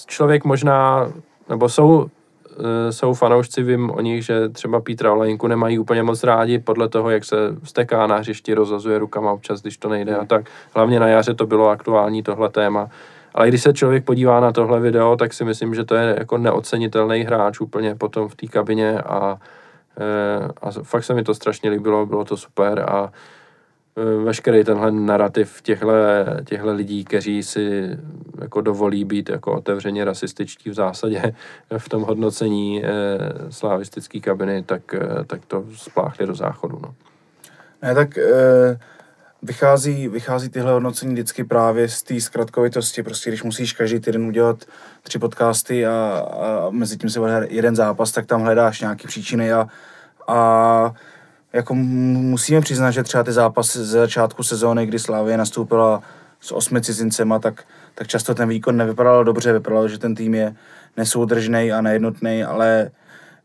člověk 0.06 0.44
možná, 0.44 1.08
nebo 1.48 1.68
jsou, 1.68 2.06
eh, 2.60 2.92
jsou 2.92 3.14
fanoušci, 3.14 3.62
vím 3.62 3.90
o 3.90 4.00
nich, 4.00 4.24
že 4.24 4.48
třeba 4.48 4.80
Pítra 4.80 5.12
Olejnku 5.12 5.46
nemají 5.46 5.78
úplně 5.78 6.02
moc 6.02 6.24
rádi 6.24 6.58
podle 6.58 6.88
toho, 6.88 7.10
jak 7.10 7.24
se 7.24 7.36
steká 7.64 8.06
na 8.06 8.16
hřišti, 8.16 8.54
rozazuje 8.54 8.98
rukama 8.98 9.32
občas, 9.32 9.62
když 9.62 9.76
to 9.76 9.88
nejde 9.88 10.16
a 10.16 10.24
tak. 10.24 10.46
Hlavně 10.74 11.00
na 11.00 11.08
jaře 11.08 11.34
to 11.34 11.46
bylo 11.46 11.68
aktuální 11.68 12.22
tohle 12.22 12.48
téma. 12.48 12.88
Ale 13.34 13.48
když 13.48 13.62
se 13.62 13.72
člověk 13.72 14.04
podívá 14.04 14.40
na 14.40 14.52
tohle 14.52 14.80
video, 14.80 15.16
tak 15.16 15.32
si 15.32 15.44
myslím, 15.44 15.74
že 15.74 15.84
to 15.84 15.94
je 15.94 16.16
jako 16.18 16.38
neocenitelný 16.38 17.22
hráč 17.22 17.60
úplně 17.60 17.94
potom 17.94 18.28
v 18.28 18.34
té 18.34 18.46
kabině 18.46 19.00
a 19.00 19.38
a 20.62 20.70
fakt 20.82 21.04
se 21.04 21.14
mi 21.14 21.22
to 21.22 21.34
strašně 21.34 21.70
líbilo, 21.70 22.06
bylo 22.06 22.24
to 22.24 22.36
super 22.36 22.84
a 22.88 23.12
eh, 23.96 24.24
veškerý 24.24 24.64
tenhle 24.64 24.90
narrativ 24.92 25.62
těchto 25.62 26.72
lidí, 26.72 27.04
kteří 27.04 27.42
si 27.42 27.90
jako 28.40 28.60
dovolí 28.60 29.04
být 29.04 29.28
jako 29.28 29.52
otevřeně 29.52 30.04
rasističtí 30.04 30.70
v 30.70 30.74
zásadě 30.74 31.22
v 31.78 31.88
tom 31.88 32.02
hodnocení 32.02 32.84
e, 32.84 32.88
slavistické 33.50 34.20
kabiny, 34.20 34.62
tak, 34.62 34.94
tak 35.26 35.46
to 35.46 35.64
spláchli 35.74 36.26
do 36.26 36.34
záchodu. 36.34 36.78
No. 36.82 36.94
Ne, 37.82 37.94
tak 37.94 38.18
e, 38.18 38.78
vychází, 39.46 40.08
vychází 40.08 40.48
tyhle 40.48 40.72
hodnocení 40.72 41.12
vždycky 41.12 41.44
právě 41.44 41.88
z 41.88 42.02
té 42.02 42.20
zkratkovitosti. 42.20 43.02
Prostě 43.02 43.30
když 43.30 43.42
musíš 43.42 43.72
každý 43.72 44.00
týden 44.00 44.26
udělat 44.26 44.64
tři 45.02 45.18
podcasty 45.18 45.86
a, 45.86 45.92
a 45.92 46.70
mezi 46.70 46.96
tím 46.96 47.10
se 47.10 47.20
bude 47.20 47.46
jeden 47.50 47.76
zápas, 47.76 48.12
tak 48.12 48.26
tam 48.26 48.42
hledáš 48.42 48.80
nějaké 48.80 49.08
příčiny 49.08 49.52
a, 49.52 49.68
a 50.28 50.92
jako 51.52 51.74
musíme 51.74 52.60
přiznat, 52.60 52.90
že 52.90 53.02
třeba 53.02 53.22
ty 53.22 53.32
zápasy 53.32 53.78
ze 53.78 53.98
začátku 53.98 54.42
sezóny, 54.42 54.86
kdy 54.86 54.98
Slávě 54.98 55.36
nastoupila 55.36 56.02
s 56.40 56.52
osmi 56.52 56.80
cizincema, 56.80 57.38
tak, 57.38 57.64
tak 57.94 58.06
často 58.06 58.34
ten 58.34 58.48
výkon 58.48 58.76
nevypadal 58.76 59.24
dobře, 59.24 59.52
vypadalo, 59.52 59.88
že 59.88 59.98
ten 59.98 60.14
tým 60.14 60.34
je 60.34 60.54
nesoudržný 60.96 61.72
a 61.72 61.80
nejednotný, 61.80 62.44
ale 62.44 62.90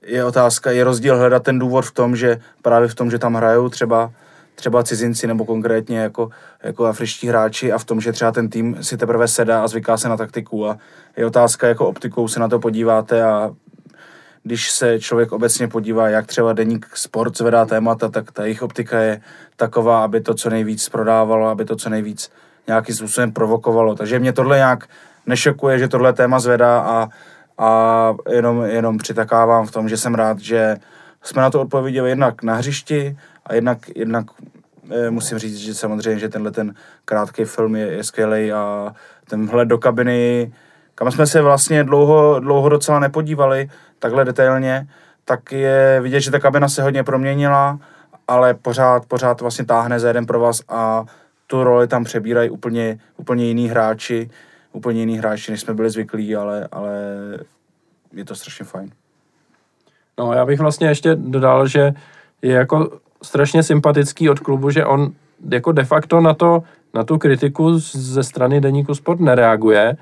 je 0.01 0.25
otázka, 0.25 0.71
je 0.71 0.83
rozdíl 0.83 1.17
hledat 1.17 1.43
ten 1.43 1.59
důvod 1.59 1.85
v 1.85 1.91
tom, 1.91 2.15
že 2.15 2.39
právě 2.61 2.87
v 2.87 2.95
tom, 2.95 3.11
že 3.11 3.19
tam 3.19 3.33
hrajou 3.33 3.69
třeba 3.69 4.11
třeba 4.55 4.83
cizinci 4.83 5.27
nebo 5.27 5.45
konkrétně 5.45 5.99
jako, 5.99 6.29
jako 6.63 6.85
afričtí 6.85 7.27
hráči 7.27 7.71
a 7.71 7.77
v 7.77 7.85
tom, 7.85 8.01
že 8.01 8.11
třeba 8.11 8.31
ten 8.31 8.49
tým 8.49 8.77
si 8.81 8.97
teprve 8.97 9.27
sedá 9.27 9.63
a 9.63 9.67
zvyká 9.67 9.97
se 9.97 10.09
na 10.09 10.17
taktiku 10.17 10.67
a 10.67 10.77
je 11.17 11.25
otázka, 11.25 11.67
jako 11.67 11.87
optikou 11.87 12.27
se 12.27 12.39
na 12.39 12.47
to 12.47 12.59
podíváte 12.59 13.23
a 13.23 13.51
když 14.43 14.71
se 14.71 14.99
člověk 14.99 15.31
obecně 15.31 15.67
podívá, 15.67 16.09
jak 16.09 16.27
třeba 16.27 16.53
deník 16.53 16.87
sport 16.93 17.37
zvedá 17.37 17.65
témata, 17.65 18.09
tak 18.09 18.31
ta 18.31 18.43
jejich 18.43 18.61
optika 18.61 18.99
je 18.99 19.21
taková, 19.55 20.03
aby 20.03 20.21
to 20.21 20.33
co 20.33 20.49
nejvíc 20.49 20.89
prodávalo, 20.89 21.47
aby 21.47 21.65
to 21.65 21.75
co 21.75 21.89
nejvíc 21.89 22.31
nějakým 22.67 22.95
způsobem 22.95 23.31
provokovalo. 23.31 23.95
Takže 23.95 24.19
mě 24.19 24.33
tohle 24.33 24.57
nějak 24.57 24.87
nešokuje, 25.25 25.79
že 25.79 25.87
tohle 25.87 26.13
téma 26.13 26.39
zvedá 26.39 26.79
a, 26.79 27.09
a 27.57 28.13
jenom, 28.29 28.63
jenom 28.65 28.97
přitakávám 28.97 29.65
v 29.65 29.71
tom, 29.71 29.89
že 29.89 29.97
jsem 29.97 30.15
rád, 30.15 30.39
že 30.39 30.77
jsme 31.23 31.41
na 31.41 31.49
to 31.49 31.61
odpověděli 31.61 32.09
jednak 32.09 32.43
na 32.43 32.55
hřišti 32.55 33.17
a 33.51 33.53
jednak, 33.53 33.77
jednak 33.95 34.25
e, 34.89 35.09
musím 35.09 35.37
říct, 35.37 35.57
že 35.57 35.75
samozřejmě, 35.75 36.19
že 36.19 36.29
tenhle 36.29 36.51
ten 36.51 36.73
krátký 37.05 37.45
film 37.45 37.75
je, 37.75 37.87
je 37.87 38.03
skvělý 38.03 38.51
a 38.51 38.95
ten 39.29 39.49
do 39.63 39.77
kabiny, 39.77 40.53
kam 40.95 41.11
jsme 41.11 41.27
se 41.27 41.41
vlastně 41.41 41.83
dlouho, 41.83 42.39
dlouho 42.39 42.69
docela 42.69 42.99
nepodívali 42.99 43.69
takhle 43.99 44.25
detailně, 44.25 44.87
tak 45.25 45.51
je 45.51 45.99
vidět, 46.01 46.19
že 46.19 46.31
ta 46.31 46.39
kabina 46.39 46.69
se 46.69 46.83
hodně 46.83 47.03
proměnila, 47.03 47.79
ale 48.27 48.53
pořád, 48.53 49.05
pořád 49.05 49.41
vlastně 49.41 49.65
táhne 49.65 49.99
za 49.99 50.07
jeden 50.07 50.25
pro 50.25 50.39
vás 50.39 50.61
a 50.69 51.05
tu 51.47 51.63
roli 51.63 51.87
tam 51.87 52.03
přebírají 52.03 52.49
úplně, 52.49 52.99
úplně 53.17 53.45
jiný 53.45 53.69
hráči, 53.69 54.29
úplně 54.73 54.99
jiný 54.99 55.17
hráči, 55.17 55.51
než 55.51 55.61
jsme 55.61 55.73
byli 55.73 55.89
zvyklí, 55.89 56.35
ale, 56.35 56.67
ale 56.71 56.93
je 58.13 58.25
to 58.25 58.35
strašně 58.35 58.65
fajn. 58.65 58.91
No, 60.17 60.33
já 60.33 60.45
bych 60.45 60.59
vlastně 60.59 60.87
ještě 60.87 61.15
dodal, 61.15 61.67
že 61.67 61.93
je 62.41 62.53
jako 62.53 62.99
strašně 63.23 63.63
sympatický 63.63 64.29
od 64.29 64.39
klubu, 64.39 64.69
že 64.69 64.85
on 64.85 65.11
jako 65.51 65.71
de 65.71 65.83
facto 65.83 66.21
na 66.21 66.33
to, 66.33 66.63
na 66.93 67.03
tu 67.03 67.17
kritiku 67.17 67.79
ze 67.79 68.23
strany 68.23 68.61
Deníku 68.61 68.95
Sport 68.95 69.19
nereaguje 69.19 69.97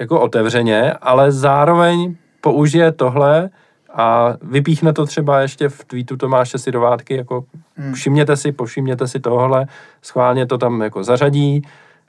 jako 0.00 0.20
otevřeně, 0.20 0.92
ale 0.92 1.32
zároveň 1.32 2.16
použije 2.40 2.92
tohle 2.92 3.50
a 3.94 4.34
vypíchne 4.42 4.92
to 4.92 5.06
třeba 5.06 5.40
ještě 5.40 5.68
v 5.68 5.84
tweetu 5.84 6.16
Tomáše 6.16 6.58
Sidovátky, 6.58 7.16
jako 7.16 7.44
hmm. 7.76 7.94
všimněte 7.94 8.36
si, 8.36 8.52
povšimněte 8.52 9.08
si 9.08 9.20
tohle, 9.20 9.66
schválně 10.02 10.46
to 10.46 10.58
tam 10.58 10.80
jako 10.80 11.04
zařadí, 11.04 11.62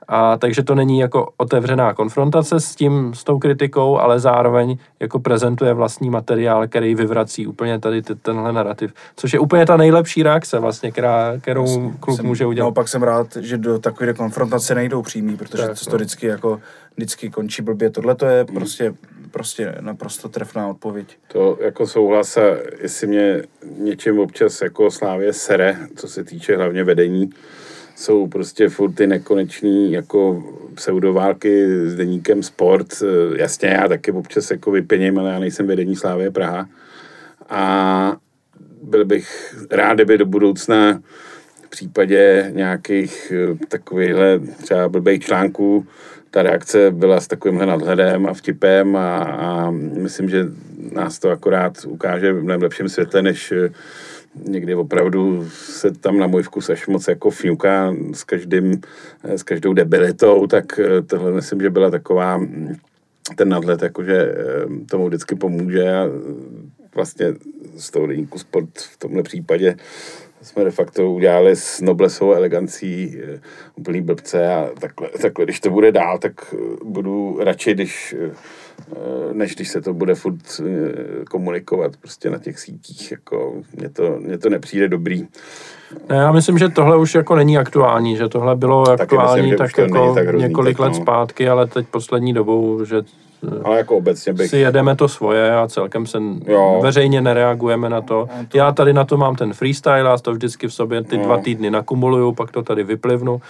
a 0.08 0.38
takže 0.38 0.62
to 0.62 0.74
není 0.74 0.98
jako 0.98 1.28
otevřená 1.36 1.94
konfrontace 1.94 2.60
s 2.60 2.74
tím, 2.74 3.14
s 3.14 3.24
tou 3.24 3.38
kritikou, 3.38 3.98
ale 3.98 4.20
zároveň 4.20 4.76
jako 5.00 5.18
prezentuje 5.18 5.74
vlastní 5.74 6.10
materiál, 6.10 6.68
který 6.68 6.94
vyvrací 6.94 7.46
úplně 7.46 7.78
tady 7.78 8.02
tenhle 8.02 8.52
narrativ. 8.52 8.94
Což 9.16 9.32
je 9.32 9.38
úplně 9.38 9.66
ta 9.66 9.76
nejlepší 9.76 10.22
reakce 10.22 10.58
vlastně, 10.58 10.92
která, 10.92 11.32
kterou 11.40 11.92
klub 12.00 12.16
jsem, 12.16 12.26
může 12.26 12.46
udělat. 12.46 12.64
Naopak 12.64 12.88
jsem 12.88 13.02
rád, 13.02 13.36
že 13.36 13.58
do 13.58 13.78
takové 13.78 14.14
konfrontace 14.14 14.74
nejdou 14.74 15.02
přímý, 15.02 15.36
protože 15.36 15.62
tak, 15.62 15.78
to, 15.78 15.84
to 15.84 15.90
no. 15.90 15.96
vždycky 15.96 16.26
jako 16.26 16.60
vždycky 16.96 17.30
končí 17.30 17.62
blbě. 17.62 17.90
Tohle 17.90 18.14
to 18.14 18.26
je 18.26 18.44
prostě, 18.44 18.94
prostě 19.30 19.74
naprosto 19.80 20.28
trefná 20.28 20.68
odpověď. 20.68 21.16
To 21.32 21.58
jako 21.60 21.86
souhlas 21.86 22.36
a 22.36 22.40
jestli 22.82 23.06
mě 23.06 23.42
něčím 23.78 24.18
občas 24.18 24.60
jako 24.60 24.90
Slávě 24.90 25.32
sere, 25.32 25.78
co 25.96 26.08
se 26.08 26.24
týče 26.24 26.56
hlavně 26.56 26.84
vedení, 26.84 27.30
jsou 27.96 28.26
prostě 28.26 28.68
furt 28.68 28.92
ty 28.92 29.06
nekonečný 29.06 29.92
jako 29.92 30.44
pseudoválky 30.74 31.66
s 31.88 31.94
deníkem 31.94 32.42
sport. 32.42 32.86
Eh, 33.02 33.40
jasně, 33.40 33.68
já 33.68 33.88
taky 33.88 34.12
občas 34.12 34.50
jako 34.50 34.70
vypěním, 34.70 35.18
ale 35.18 35.30
já 35.30 35.38
nejsem 35.38 35.66
vedení 35.66 35.96
Slávě 35.96 36.30
Praha. 36.30 36.68
A 37.48 38.16
byl 38.82 39.04
bych 39.04 39.56
rád, 39.70 39.94
kdyby 39.94 40.18
do 40.18 40.26
budoucna 40.26 41.02
v 41.66 41.68
případě 41.70 42.50
nějakých 42.54 43.32
eh, 43.32 43.66
takovýchhle 43.68 44.40
třeba 44.62 44.88
blbých 44.88 45.24
článků 45.24 45.86
ta 46.34 46.42
reakce 46.42 46.90
byla 46.90 47.20
s 47.20 47.26
takovýmhle 47.26 47.66
nadhledem 47.66 48.26
a 48.26 48.34
vtipem 48.34 48.96
a, 48.96 49.18
a 49.18 49.70
myslím, 49.70 50.28
že 50.28 50.44
nás 50.92 51.18
to 51.18 51.30
akorát 51.30 51.84
ukáže 51.86 52.32
v 52.32 52.42
mnohem 52.42 52.62
lepším 52.62 52.88
světle, 52.88 53.22
než 53.22 53.52
eh, 53.52 53.70
někdy 54.34 54.74
opravdu 54.74 55.48
se 55.50 55.90
tam 55.90 56.18
na 56.18 56.26
můj 56.26 56.42
vkus 56.42 56.70
až 56.70 56.86
moc 56.86 57.08
jako 57.08 57.30
fňuká 57.30 57.94
s, 58.12 58.24
každým, 58.24 58.80
s 59.24 59.42
každou 59.42 59.72
debilitou, 59.72 60.46
tak 60.46 60.78
eh, 60.78 61.02
tohle 61.02 61.32
myslím, 61.32 61.60
že 61.60 61.70
byla 61.70 61.90
taková 61.90 62.40
ten 63.36 63.48
nadhled, 63.48 63.82
jakože 63.82 64.16
eh, 64.16 64.34
tomu 64.90 65.06
vždycky 65.06 65.34
pomůže 65.34 65.92
a 65.92 66.08
vlastně 66.94 67.34
z 67.76 67.90
toho 67.90 68.08
sport 68.36 68.68
v 68.78 68.96
tomhle 68.98 69.22
případě 69.22 69.76
jsme 70.44 70.64
de 70.64 70.70
facto 70.70 71.10
udělali 71.10 71.56
s 71.56 71.80
noblesou 71.80 72.32
elegancí 72.32 73.18
eh, 73.22 73.40
úplný 73.74 74.00
blbce 74.00 74.54
a 74.54 74.68
takhle, 74.80 75.08
takhle, 75.22 75.44
když 75.44 75.60
to 75.60 75.70
bude 75.70 75.92
dál, 75.92 76.18
tak 76.18 76.54
budu 76.84 77.38
radši, 77.40 77.74
když 77.74 78.14
Eh, 78.92 79.34
než 79.34 79.54
když 79.54 79.68
se 79.68 79.80
to 79.80 79.94
bude 79.94 80.14
furt 80.14 80.60
eh, 80.60 81.24
komunikovat 81.30 81.96
prostě 81.96 82.30
na 82.30 82.38
těch 82.38 82.58
sítích. 82.58 83.10
Jako, 83.10 83.54
mně, 83.76 83.88
to, 83.88 84.16
mně 84.20 84.38
to 84.38 84.48
nepřijde 84.48 84.88
dobrý. 84.88 85.26
Ne, 86.08 86.16
já 86.16 86.32
myslím, 86.32 86.58
že 86.58 86.68
tohle 86.68 86.96
už 86.96 87.14
jako 87.14 87.34
není 87.36 87.58
aktuální, 87.58 88.16
že 88.16 88.28
tohle 88.28 88.56
bylo 88.56 88.84
Taky 88.84 89.02
aktuální 89.02 89.42
myslím, 89.42 89.58
tak 89.58 89.78
jako 89.78 90.14
tak 90.14 90.34
několik 90.34 90.78
let 90.78 90.88
no. 90.88 90.94
zpátky, 90.94 91.48
ale 91.48 91.66
teď 91.66 91.86
poslední 91.88 92.32
dobou, 92.32 92.84
že 92.84 92.96
eh, 92.98 93.23
ale 93.64 93.78
jako 93.78 93.96
obecně 93.96 94.32
bych... 94.32 94.50
si 94.50 94.58
jedeme 94.58 94.96
to 94.96 95.08
svoje 95.08 95.56
a 95.56 95.68
celkem 95.68 96.06
se 96.06 96.18
jo. 96.46 96.80
veřejně 96.82 97.20
nereagujeme 97.20 97.88
na 97.88 98.00
to. 98.00 98.28
Já 98.54 98.72
tady 98.72 98.92
na 98.92 99.04
to 99.04 99.16
mám 99.16 99.36
ten 99.36 99.52
freestyle, 99.52 99.98
já 99.98 100.16
to 100.16 100.32
vždycky 100.32 100.68
v 100.68 100.74
sobě 100.74 101.02
ty 101.02 101.18
no. 101.18 101.24
dva 101.24 101.38
týdny 101.38 101.70
nakumuluju, 101.70 102.32
pak 102.32 102.50
to 102.50 102.62
tady 102.62 102.84
vyplivnu 102.84 103.40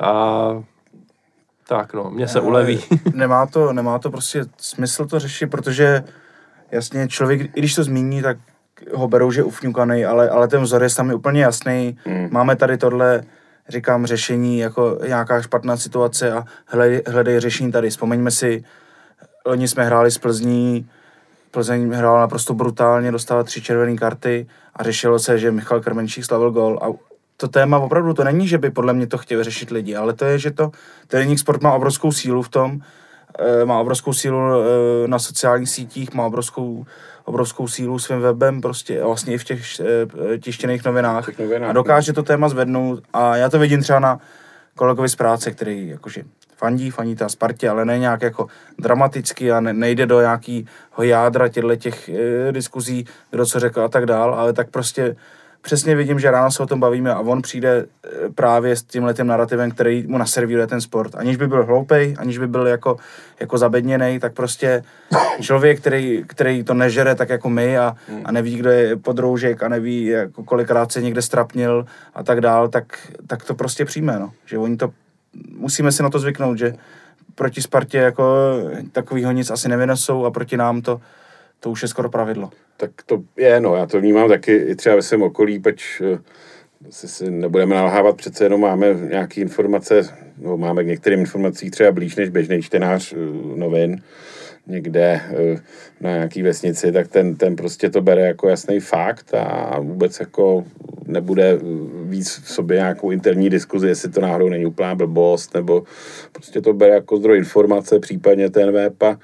a 0.00 0.62
tak 1.68 1.94
no, 1.94 2.10
mě 2.10 2.28
se 2.28 2.40
uleví. 2.40 2.80
nemá 3.14 3.46
to, 3.46 3.72
nemá 3.72 3.98
to 3.98 4.10
prostě 4.10 4.44
smysl 4.56 5.06
to 5.06 5.18
řešit, 5.18 5.46
protože 5.46 6.04
jasně 6.70 7.08
člověk, 7.08 7.40
i 7.40 7.60
když 7.60 7.74
to 7.74 7.84
zmíní, 7.84 8.22
tak 8.22 8.36
ho 8.94 9.08
berou, 9.08 9.30
že 9.30 9.42
ufňukaný, 9.42 10.04
ale, 10.04 10.28
ale 10.28 10.48
ten 10.48 10.62
vzor 10.62 10.82
je 10.82 10.88
tam 10.96 11.08
je 11.08 11.14
úplně 11.14 11.42
jasný. 11.42 11.98
Mm. 12.06 12.28
Máme 12.30 12.56
tady 12.56 12.76
tohle, 12.76 13.22
říkám, 13.68 14.06
řešení 14.06 14.58
jako 14.58 14.98
nějaká 15.06 15.42
špatná 15.42 15.76
situace 15.76 16.32
a 16.32 16.44
hledej, 16.66 17.02
hledej 17.06 17.40
řešení 17.40 17.72
tady. 17.72 17.90
Vzpomeňme 17.90 18.30
si, 18.30 18.64
oni 19.48 19.68
jsme 19.68 19.84
hráli 19.84 20.10
s 20.10 20.18
Plzní, 20.18 20.88
Plzeň 21.50 21.90
hrál 21.90 22.20
naprosto 22.20 22.54
brutálně, 22.54 23.12
dostala 23.12 23.42
tři 23.42 23.62
červené 23.62 23.96
karty 23.96 24.46
a 24.76 24.82
řešilo 24.82 25.18
se, 25.18 25.38
že 25.38 25.50
Michal 25.50 25.80
Krmenčík 25.80 26.24
slavil 26.24 26.50
gol 26.50 26.78
a 26.82 26.86
to 27.36 27.48
téma 27.48 27.78
opravdu 27.78 28.14
to 28.14 28.24
není, 28.24 28.48
že 28.48 28.58
by 28.58 28.70
podle 28.70 28.92
mě 28.92 29.06
to 29.06 29.18
chtěli 29.18 29.44
řešit 29.44 29.70
lidi, 29.70 29.96
ale 29.96 30.12
to 30.12 30.24
je, 30.24 30.38
že 30.38 30.50
to 30.50 30.70
trénink 31.06 31.38
sport 31.38 31.62
má 31.62 31.72
obrovskou 31.72 32.12
sílu 32.12 32.42
v 32.42 32.48
tom, 32.48 32.80
e, 33.38 33.64
má 33.64 33.80
obrovskou 33.80 34.12
sílu 34.12 34.38
e, 34.38 35.08
na 35.08 35.18
sociálních 35.18 35.70
sítích, 35.70 36.14
má 36.14 36.26
obrovskou, 36.26 36.86
obrovskou 37.24 37.68
sílu 37.68 37.98
svým 37.98 38.20
webem, 38.20 38.60
prostě 38.60 39.04
vlastně 39.04 39.34
i 39.34 39.38
v 39.38 39.44
těch 39.44 39.80
e, 39.80 40.38
tištěných 40.38 40.84
novinách, 40.84 41.38
novinách 41.38 41.70
a 41.70 41.72
dokáže 41.72 42.12
to 42.12 42.22
téma 42.22 42.48
zvednout 42.48 43.02
a 43.12 43.36
já 43.36 43.50
to 43.50 43.58
vidím 43.58 43.82
třeba 43.82 43.98
na 43.98 44.20
kolegovi 44.74 45.08
z 45.08 45.16
práce, 45.16 45.50
který 45.50 45.88
jakože 45.88 46.22
fandí, 46.58 46.90
fandí 46.90 47.16
ta 47.16 47.28
Spartě, 47.28 47.68
ale 47.68 47.84
ne 47.84 47.98
nějak 47.98 48.22
jako 48.22 48.46
dramaticky 48.78 49.52
a 49.52 49.60
ne, 49.60 49.72
nejde 49.72 50.06
do 50.06 50.20
nějakého 50.20 51.02
jádra 51.02 51.48
těchto 51.48 51.76
těch 51.76 52.08
e, 52.08 52.52
diskuzí, 52.52 53.06
kdo 53.30 53.46
co 53.46 53.60
řekl 53.60 53.80
a 53.80 53.88
tak 53.88 54.06
dál, 54.06 54.34
ale 54.34 54.52
tak 54.52 54.70
prostě 54.70 55.16
přesně 55.62 55.94
vidím, 55.94 56.20
že 56.20 56.30
ráno 56.30 56.50
se 56.50 56.62
o 56.62 56.66
tom 56.66 56.80
bavíme 56.80 57.14
a 57.14 57.20
on 57.20 57.42
přijde 57.42 57.84
eh, 58.04 58.08
právě 58.34 58.76
s 58.76 58.82
tím 58.82 59.04
letím 59.04 59.26
narrativem, 59.26 59.70
který 59.70 60.06
mu 60.06 60.18
naservíruje 60.18 60.66
ten 60.66 60.80
sport. 60.80 61.14
Aniž 61.14 61.36
by 61.36 61.46
byl 61.46 61.64
hloupej, 61.64 62.14
aniž 62.18 62.38
by 62.38 62.46
byl 62.46 62.66
jako, 62.66 62.96
jako 63.40 63.58
zabedněný, 63.58 64.18
tak 64.18 64.32
prostě 64.32 64.82
člověk, 65.40 65.80
který, 65.80 66.24
který 66.26 66.64
to 66.64 66.74
nežere 66.74 67.14
tak 67.14 67.28
jako 67.28 67.50
my 67.50 67.78
a, 67.78 67.96
hmm. 68.08 68.22
a 68.24 68.32
neví, 68.32 68.56
kdo 68.56 68.70
je 68.70 68.96
podroužek 68.96 69.62
a 69.62 69.68
neví, 69.68 70.06
jako 70.06 70.44
kolikrát 70.44 70.92
se 70.92 71.02
někde 71.02 71.22
strapnil 71.22 71.86
a 72.14 72.22
tak 72.22 72.40
dál, 72.40 72.68
tak, 72.68 72.84
tak 73.26 73.44
to 73.44 73.54
prostě 73.54 73.84
přijme, 73.84 74.18
no. 74.18 74.32
Že 74.46 74.58
oni 74.58 74.76
to, 74.76 74.90
musíme 75.56 75.92
si 75.92 76.02
na 76.02 76.10
to 76.10 76.18
zvyknout, 76.18 76.58
že 76.58 76.74
proti 77.34 77.62
Spartě 77.62 77.98
jako 77.98 78.54
takovýho 78.92 79.32
nic 79.32 79.50
asi 79.50 79.68
nevynesou 79.68 80.24
a 80.24 80.30
proti 80.30 80.56
nám 80.56 80.82
to, 80.82 81.00
to 81.60 81.70
už 81.70 81.82
je 81.82 81.88
skoro 81.88 82.08
pravidlo. 82.08 82.50
Tak 82.76 82.90
to 83.06 83.22
je, 83.36 83.60
no, 83.60 83.76
já 83.76 83.86
to 83.86 84.00
vnímám 84.00 84.28
taky 84.28 84.56
i 84.56 84.74
třeba 84.74 84.96
ve 84.96 85.02
svém 85.02 85.22
okolí, 85.22 85.58
peč 85.58 86.02
eh, 86.04 86.18
si, 86.90 87.08
si 87.08 87.30
nebudeme 87.30 87.74
nalhávat, 87.74 88.16
přece 88.16 88.44
jenom 88.44 88.60
máme 88.60 88.94
nějaké 88.94 89.40
informace, 89.40 90.08
no 90.38 90.56
máme 90.56 90.84
k 90.84 90.86
některým 90.86 91.20
informacím 91.20 91.70
třeba 91.70 91.92
blíž 91.92 92.16
než 92.16 92.28
běžný 92.28 92.62
čtenář 92.62 93.12
uh, 93.12 93.58
novin, 93.58 94.02
někde 94.68 95.20
uh, 95.30 95.58
na 96.00 96.10
nějaký 96.10 96.42
vesnici, 96.42 96.92
tak 96.92 97.08
ten, 97.08 97.36
ten 97.36 97.56
prostě 97.56 97.90
to 97.90 98.02
bere 98.02 98.22
jako 98.22 98.48
jasný 98.48 98.80
fakt 98.80 99.34
a 99.34 99.80
vůbec 99.80 100.20
jako 100.20 100.64
nebude 101.06 101.58
víc 102.02 102.40
v 102.44 102.52
sobě 102.52 102.76
nějakou 102.76 103.10
interní 103.10 103.50
diskuzi, 103.50 103.88
jestli 103.88 104.10
to 104.10 104.20
náhodou 104.20 104.48
není 104.48 104.66
úplná 104.66 104.94
blbost, 104.94 105.54
nebo 105.54 105.82
prostě 106.32 106.60
to 106.60 106.72
bere 106.72 106.94
jako 106.94 107.16
zdroj 107.16 107.38
informace, 107.38 108.00
případně 108.00 108.50
ten 108.50 108.72
web 108.72 109.02
a 109.02 109.18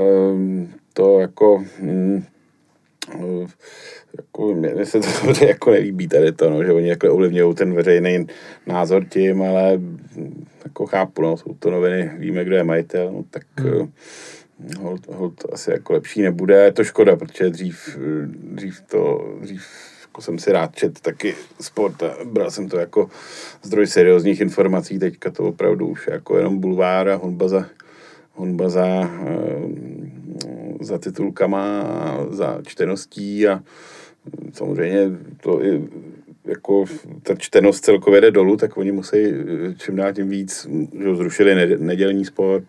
um, 0.00 0.72
to 0.92 1.20
jako 1.20 1.64
mm, 1.80 2.24
jako, 4.16 4.54
mně 4.54 4.86
se 4.86 5.00
to 5.00 5.44
jako 5.44 5.70
nelíbí 5.70 6.08
tady 6.08 6.32
to, 6.32 6.50
no, 6.50 6.64
že 6.64 6.72
oni 6.72 6.88
jako 6.88 7.12
ovlivňují 7.12 7.54
ten 7.54 7.74
veřejný 7.74 8.26
názor 8.66 9.04
tím, 9.04 9.42
ale 9.42 9.80
jako 10.64 10.86
chápu, 10.86 11.22
no, 11.22 11.36
jsou 11.36 11.54
to 11.54 11.70
noviny, 11.70 12.10
víme, 12.18 12.44
kdo 12.44 12.56
je 12.56 12.64
majitel, 12.64 13.12
no, 13.12 13.24
tak 13.30 13.42
hmm. 13.56 13.92
Hold, 14.80 15.06
hold 15.08 15.44
asi 15.52 15.70
jako 15.70 15.92
lepší 15.92 16.22
nebude. 16.22 16.64
Je 16.64 16.72
to 16.72 16.84
škoda, 16.84 17.16
protože 17.16 17.50
dřív, 17.50 17.98
dřív 18.34 18.80
to, 18.80 19.34
dřív 19.40 19.62
jako 20.12 20.22
jsem 20.22 20.38
si 20.38 20.52
rád 20.52 20.76
čet 20.76 21.00
taky 21.00 21.34
sport 21.60 22.02
a 22.02 22.16
bral 22.24 22.50
jsem 22.50 22.68
to 22.68 22.76
jako 22.76 23.10
zdroj 23.62 23.86
seriózních 23.86 24.40
informací, 24.40 24.98
teďka 24.98 25.30
to 25.30 25.44
opravdu 25.44 25.86
už 25.86 26.08
jako 26.10 26.36
jenom 26.36 26.58
bulvár 26.58 27.08
a 27.08 27.16
honba 27.16 27.48
za, 27.48 27.66
honba 28.32 28.68
za, 28.68 29.10
za 30.80 30.98
titulkama 30.98 31.80
a 31.82 32.26
za 32.30 32.60
čteností 32.66 33.48
a 33.48 33.62
samozřejmě 34.52 35.10
to 35.40 35.64
i 35.64 35.88
jako 36.44 36.84
ta 37.22 37.34
čtenost 37.34 37.84
celkově 37.84 38.20
jde 38.20 38.30
dolů, 38.30 38.56
tak 38.56 38.76
oni 38.76 38.92
musí 38.92 39.16
čím 39.76 39.96
dál 39.96 40.12
tím 40.12 40.28
víc, 40.28 40.68
že 41.02 41.16
zrušili 41.16 41.76
nedělní 41.78 42.24
sport, 42.24 42.64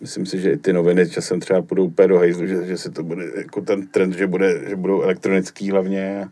myslím 0.00 0.26
si, 0.26 0.40
že 0.40 0.50
i 0.50 0.56
ty 0.56 0.72
noviny 0.72 1.10
časem 1.10 1.40
třeba 1.40 1.60
budou 1.60 1.84
úplně 1.84 2.08
do 2.08 2.18
hejzlu, 2.18 2.46
že, 2.46 2.66
že 2.66 2.76
se 2.78 2.90
to 2.90 3.02
bude, 3.02 3.24
jako 3.36 3.60
ten 3.60 3.86
trend, 3.86 4.12
že, 4.12 4.26
bude, 4.26 4.68
že 4.68 4.76
budou 4.76 5.02
elektronický 5.02 5.70
hlavně, 5.70 6.28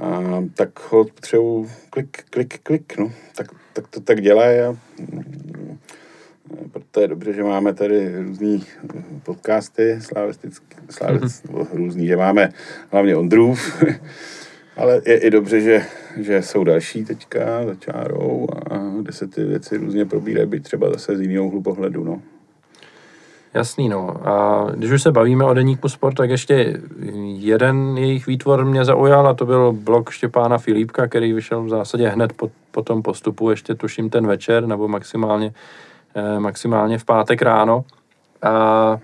a, 0.00 0.44
tak 0.54 0.92
hod 0.92 1.12
potřebuji 1.12 1.70
klik, 1.90 2.24
klik, 2.30 2.58
klik, 2.62 2.98
no, 2.98 3.12
tak, 3.36 3.46
tak 3.72 3.88
to 3.88 4.00
tak 4.00 4.20
dělá 4.20 4.44
a 4.44 4.76
proto 6.72 7.00
je 7.00 7.08
dobře, 7.08 7.32
že 7.32 7.42
máme 7.42 7.74
tady 7.74 8.22
různý 8.22 8.64
podcasty 9.22 9.98
slavistický, 10.00 10.76
slavic, 10.90 11.42
mm-hmm. 11.42 11.66
různý, 11.72 12.06
že 12.06 12.16
máme 12.16 12.48
hlavně 12.90 13.16
Ondrův, 13.16 13.84
ale 14.76 15.02
je 15.06 15.18
i 15.18 15.30
dobře, 15.30 15.60
že, 15.60 15.82
že 16.16 16.42
jsou 16.42 16.64
další 16.64 17.04
teďka 17.04 17.66
za 17.66 17.74
čárou 17.74 18.46
a 18.70 18.78
kde 19.00 19.12
se 19.12 19.26
ty 19.26 19.44
věci 19.44 19.76
různě 19.76 20.04
probírají, 20.04 20.48
být 20.48 20.62
třeba 20.62 20.90
zase 20.90 21.16
z 21.16 21.20
jiného 21.20 21.46
úhlu 21.46 21.62
pohledu, 21.62 22.04
no. 22.04 22.22
Jasný, 23.54 23.88
no. 23.88 24.28
A 24.28 24.66
když 24.74 24.90
už 24.90 25.02
se 25.02 25.12
bavíme 25.12 25.44
o 25.44 25.54
deníku 25.54 25.88
sport, 25.88 26.14
tak 26.14 26.30
ještě 26.30 26.80
jeden 27.24 27.98
jejich 27.98 28.26
výtvor 28.26 28.64
mě 28.64 28.84
zaujal 28.84 29.28
a 29.28 29.34
to 29.34 29.46
byl 29.46 29.72
blog 29.72 30.10
Štěpána 30.10 30.58
Filipka, 30.58 31.06
který 31.06 31.32
vyšel 31.32 31.62
v 31.62 31.68
zásadě 31.68 32.08
hned 32.08 32.32
po, 32.32 32.50
po 32.70 32.82
tom 32.82 33.02
postupu, 33.02 33.50
ještě 33.50 33.74
tuším 33.74 34.10
ten 34.10 34.26
večer, 34.26 34.66
nebo 34.66 34.88
maximálně, 34.88 35.52
eh, 36.14 36.40
maximálně 36.40 36.98
v 36.98 37.04
pátek 37.04 37.42
ráno. 37.42 37.84
A 38.42 38.98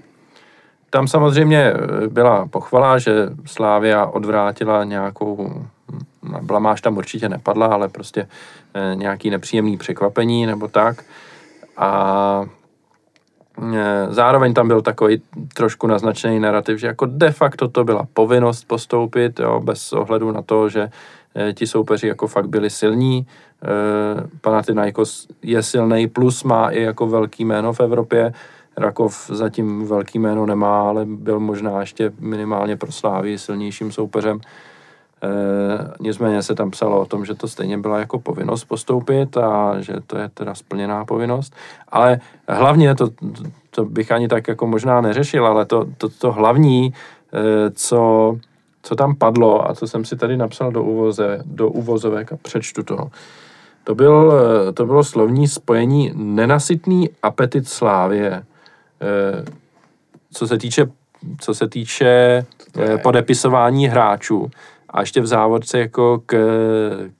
tam 0.90 1.08
samozřejmě 1.08 1.72
byla 2.08 2.46
pochvala, 2.46 2.98
že 2.98 3.12
Slávia 3.46 4.06
odvrátila 4.06 4.84
nějakou, 4.84 5.62
blamáž 6.42 6.80
tam 6.80 6.96
určitě 6.96 7.28
nepadla, 7.28 7.66
ale 7.66 7.88
prostě 7.88 8.28
eh, 8.74 8.94
nějaký 8.94 9.30
nepříjemný 9.30 9.76
překvapení 9.76 10.46
nebo 10.46 10.68
tak. 10.68 11.04
A 11.76 12.44
zároveň 14.09 14.55
tam 14.55 14.68
byl 14.68 14.82
takový 14.82 15.22
trošku 15.55 15.86
naznačený 15.86 16.40
narrativ, 16.40 16.78
že 16.78 16.86
jako 16.86 17.06
de 17.06 17.31
facto 17.31 17.68
to 17.68 17.85
byla 17.85 18.06
povinnost 18.14 18.64
postoupit, 18.64 19.40
jo, 19.40 19.60
bez 19.64 19.93
ohledu 19.93 20.32
na 20.32 20.43
to, 20.43 20.68
že 20.68 20.90
eh, 21.35 21.52
ti 21.52 21.66
soupeři 21.66 22.09
jako 22.09 22.26
fakt 22.26 22.48
byli 22.48 22.70
silní. 22.70 23.26
Eh, 23.26 23.68
Panathinaikos 24.40 25.28
je 25.43 25.62
silný, 25.62 26.09
plus 26.09 26.44
má 26.44 26.70
i 26.70 26.82
jako 26.82 27.06
velký 27.06 27.44
jméno 27.44 27.72
v 27.72 27.81
Evropě. 27.81 28.32
Rakov 28.76 29.31
zatím 29.32 29.86
velký 29.86 30.18
jméno 30.18 30.47
nemá, 30.47 30.89
ale 30.89 31.05
byl 31.05 31.40
možná 31.40 31.81
ještě 31.81 32.12
minimálně 32.18 32.76
pro 32.76 32.93
Slávy 32.93 33.39
silnějším 33.39 33.93
soupeřem. 33.93 34.40
E, 35.24 35.94
nicméně 36.01 36.42
se 36.42 36.55
tam 36.55 36.70
psalo 36.70 37.01
o 37.01 37.06
tom, 37.06 37.24
že 37.24 37.34
to 37.34 37.48
stejně 37.48 37.78
byla 37.78 37.98
jako 37.98 38.18
povinnost 38.18 38.64
postoupit 38.64 39.36
a 39.36 39.80
že 39.80 39.94
to 40.06 40.18
je 40.18 40.28
teda 40.28 40.55
splněná 40.55 41.05
povinnost. 41.05 41.55
Ale 41.88 42.20
hlavně 42.48 42.94
to, 42.94 43.09
to 43.70 43.84
bych 43.84 44.12
ani 44.12 44.28
tak 44.28 44.48
jako 44.48 44.66
možná 44.66 45.01
neřešil, 45.01 45.46
ale 45.46 45.64
to, 45.64 45.86
to, 45.98 46.09
to 46.09 46.32
hlavní, 46.32 46.86
e, 46.86 47.70
co, 47.70 48.36
co 48.82 48.96
tam 48.96 49.14
padlo 49.14 49.70
a 49.70 49.74
co 49.74 49.86
jsem 49.86 50.05
si 50.05 50.16
tady 50.16 50.36
napsal 50.36 50.72
do, 50.72 50.82
uvoze, 50.82 51.42
do 51.44 51.68
uvozovek 51.68 52.32
a 52.32 52.36
přečtu 52.36 52.82
to, 52.82 53.09
to, 53.84 53.94
byl, 53.94 54.32
to 54.74 54.86
bylo 54.86 55.05
slovní 55.05 55.48
spojení 55.48 56.12
nenasytný 56.14 57.10
apetit 57.22 57.68
slávě. 57.68 58.30
E, 58.30 58.44
co 60.32 60.46
se 60.46 60.59
týče 60.59 60.86
co 61.40 61.55
se 61.55 61.68
týče 61.68 62.44
podepisování 63.02 63.88
hráčů 63.88 64.51
a 64.94 65.00
ještě 65.00 65.20
v 65.20 65.26
závodce 65.26 65.78
jako 65.78 66.22
k, 66.26 66.36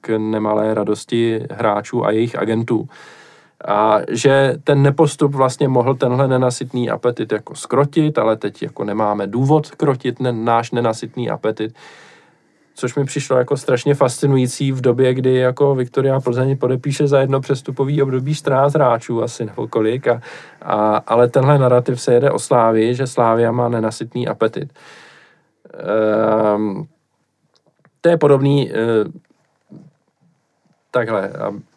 k 0.01 0.17
nemalé 0.17 0.73
radosti 0.73 1.45
hráčů 1.51 2.05
a 2.05 2.11
jejich 2.11 2.39
agentů. 2.39 2.87
A 3.67 3.97
že 4.09 4.55
ten 4.63 4.81
nepostup 4.81 5.35
vlastně 5.35 5.67
mohl 5.67 5.95
tenhle 5.95 6.27
nenasytný 6.27 6.89
apetit 6.89 7.31
jako 7.31 7.55
skrotit, 7.55 8.17
ale 8.17 8.35
teď 8.35 8.63
jako 8.63 8.83
nemáme 8.83 9.27
důvod 9.27 9.71
krotit 9.71 10.19
ne, 10.19 10.31
náš 10.31 10.71
nenasytný 10.71 11.29
apetit. 11.29 11.75
Což 12.75 12.95
mi 12.95 13.05
přišlo 13.05 13.37
jako 13.37 13.57
strašně 13.57 13.95
fascinující 13.95 14.71
v 14.71 14.81
době, 14.81 15.13
kdy 15.13 15.35
jako 15.35 15.75
Viktoria 15.75 16.19
Plzeň 16.19 16.57
podepíše 16.57 17.07
za 17.07 17.19
jedno 17.19 17.41
přestupový 17.41 18.01
období 18.01 18.35
14 18.35 18.73
hráčů 18.73 19.23
asi 19.23 19.45
nebo 19.45 19.67
kolik. 19.67 20.07
A, 20.07 20.21
a, 20.61 20.97
ale 21.07 21.27
tenhle 21.27 21.59
narrativ 21.59 22.01
se 22.01 22.13
jede 22.13 22.31
o 22.31 22.39
Slávii, 22.39 22.95
že 22.95 23.07
Slávia 23.07 23.51
má 23.51 23.69
nenasytný 23.69 24.27
apetit. 24.27 24.73
Ehm, 25.73 26.87
to 28.05 28.09
je 28.09 28.17
podobný, 28.17 28.71
eh, 28.71 28.75
takhle, 30.91 31.31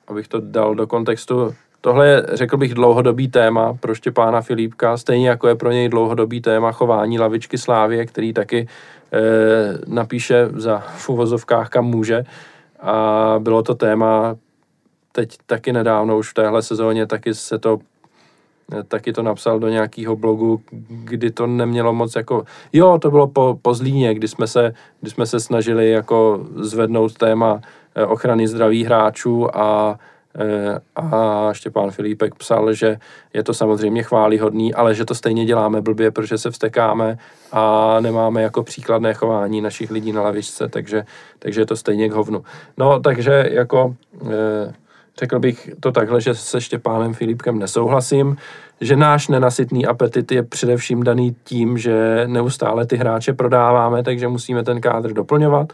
abych 0.09 0.28
to 0.28 0.40
dal 0.40 0.74
do 0.74 0.86
kontextu, 0.86 1.55
tohle 1.80 2.09
je, 2.09 2.26
řekl 2.32 2.56
bych, 2.56 2.74
dlouhodobý 2.74 3.28
téma 3.28 3.74
pro 3.74 3.94
Štěpána 3.94 4.40
Filipka, 4.40 4.96
stejně 4.96 5.28
jako 5.28 5.48
je 5.48 5.55
pro 5.55 5.72
něj 5.72 5.88
dlouhodobý 5.88 6.40
téma 6.40 6.72
chování 6.72 7.18
lavičky 7.18 7.59
Slávě, 7.59 8.06
který 8.06 8.32
taky 8.32 8.68
e, 9.12 9.20
napíše 9.86 10.48
za 10.52 10.78
v 10.78 11.09
uvozovkách, 11.09 11.68
kam 11.68 11.84
může. 11.84 12.24
A 12.80 13.34
bylo 13.38 13.62
to 13.62 13.74
téma 13.74 14.36
teď 15.12 15.38
taky 15.46 15.72
nedávno, 15.72 16.18
už 16.18 16.30
v 16.30 16.34
téhle 16.34 16.62
sezóně, 16.62 17.06
taky 17.06 17.34
se 17.34 17.59
to 17.59 17.78
taky 18.88 19.12
to 19.12 19.22
napsal 19.22 19.58
do 19.58 19.68
nějakého 19.68 20.16
blogu, 20.16 20.60
kdy 20.88 21.30
to 21.30 21.46
nemělo 21.46 21.92
moc 21.92 22.16
jako, 22.16 22.44
jo, 22.72 22.98
to 22.98 23.10
bylo 23.10 23.26
po, 23.26 23.58
po 23.62 23.74
Zlíně, 23.74 24.14
kdy 24.14 24.28
jsme, 24.28 24.46
se, 24.46 24.74
kdy 25.00 25.10
jsme 25.10 25.26
se 25.26 25.40
snažili 25.40 25.90
jako 25.90 26.46
zvednout 26.56 27.14
téma 27.14 27.60
eh, 27.94 28.06
ochrany 28.06 28.48
zdraví 28.48 28.84
hráčů 28.84 29.56
a 29.56 29.98
eh, 30.38 30.80
a 30.96 31.48
Štěpán 31.52 31.90
Filipek 31.90 32.34
psal, 32.34 32.72
že 32.72 32.98
je 33.34 33.42
to 33.42 33.54
samozřejmě 33.54 34.02
chválihodný, 34.02 34.74
ale 34.74 34.94
že 34.94 35.04
to 35.04 35.14
stejně 35.14 35.44
děláme 35.44 35.80
blbě, 35.80 36.10
protože 36.10 36.38
se 36.38 36.50
vstekáme 36.50 37.18
a 37.52 37.96
nemáme 38.00 38.42
jako 38.42 38.62
příkladné 38.62 39.14
chování 39.14 39.60
našich 39.60 39.90
lidí 39.90 40.12
na 40.12 40.22
lavičce, 40.22 40.68
takže, 40.68 41.04
takže 41.38 41.60
je 41.60 41.66
to 41.66 41.76
stejně 41.76 42.08
k 42.08 42.12
hovnu. 42.12 42.44
No, 42.76 43.00
takže 43.00 43.48
jako 43.50 43.94
eh, 44.30 44.72
Řekl 45.18 45.38
bych 45.38 45.70
to 45.80 45.92
takhle, 45.92 46.20
že 46.20 46.34
se 46.34 46.60
Štěpánem 46.60 47.14
Filipkem 47.14 47.58
nesouhlasím, 47.58 48.36
že 48.80 48.96
náš 48.96 49.28
nenasytný 49.28 49.86
apetit 49.86 50.32
je 50.32 50.42
především 50.42 51.02
daný 51.02 51.36
tím, 51.44 51.78
že 51.78 52.22
neustále 52.26 52.86
ty 52.86 52.96
hráče 52.96 53.32
prodáváme, 53.32 54.02
takže 54.02 54.28
musíme 54.28 54.64
ten 54.64 54.80
kádr 54.80 55.12
doplňovat. 55.12 55.72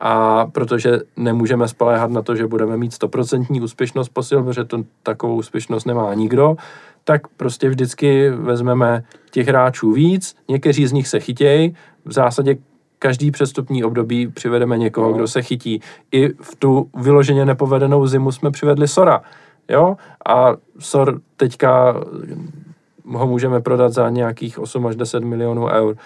A 0.00 0.46
protože 0.46 0.98
nemůžeme 1.16 1.68
spoléhat 1.68 2.10
na 2.10 2.22
to, 2.22 2.36
že 2.36 2.46
budeme 2.46 2.76
mít 2.76 2.94
stoprocentní 2.94 3.60
úspěšnost 3.60 4.08
posil, 4.08 4.42
protože 4.42 4.64
to 4.64 4.84
takovou 5.02 5.34
úspěšnost 5.34 5.84
nemá 5.84 6.14
nikdo, 6.14 6.56
tak 7.04 7.28
prostě 7.28 7.68
vždycky 7.68 8.30
vezmeme 8.30 9.02
těch 9.30 9.48
hráčů 9.48 9.92
víc, 9.92 10.36
někteří 10.48 10.86
z 10.86 10.92
nich 10.92 11.08
se 11.08 11.20
chytějí, 11.20 11.76
v 12.04 12.12
zásadě 12.12 12.56
každý 12.98 13.30
přestupní 13.30 13.84
období 13.84 14.28
přivedeme 14.28 14.78
někoho, 14.78 15.08
no. 15.08 15.12
kdo 15.12 15.28
se 15.28 15.42
chytí. 15.42 15.80
I 16.12 16.28
v 16.28 16.56
tu 16.58 16.90
vyloženě 16.96 17.44
nepovedenou 17.44 18.06
zimu 18.06 18.32
jsme 18.32 18.50
přivedli 18.50 18.88
Sora. 18.88 19.22
Jo? 19.68 19.96
A 20.26 20.54
Sor 20.78 21.20
teďka 21.36 21.94
ho 23.04 23.26
můžeme 23.26 23.60
prodat 23.60 23.92
za 23.92 24.10
nějakých 24.10 24.58
8 24.58 24.86
až 24.86 24.96
10 24.96 25.20
milionů 25.20 25.66
eur 25.66 25.96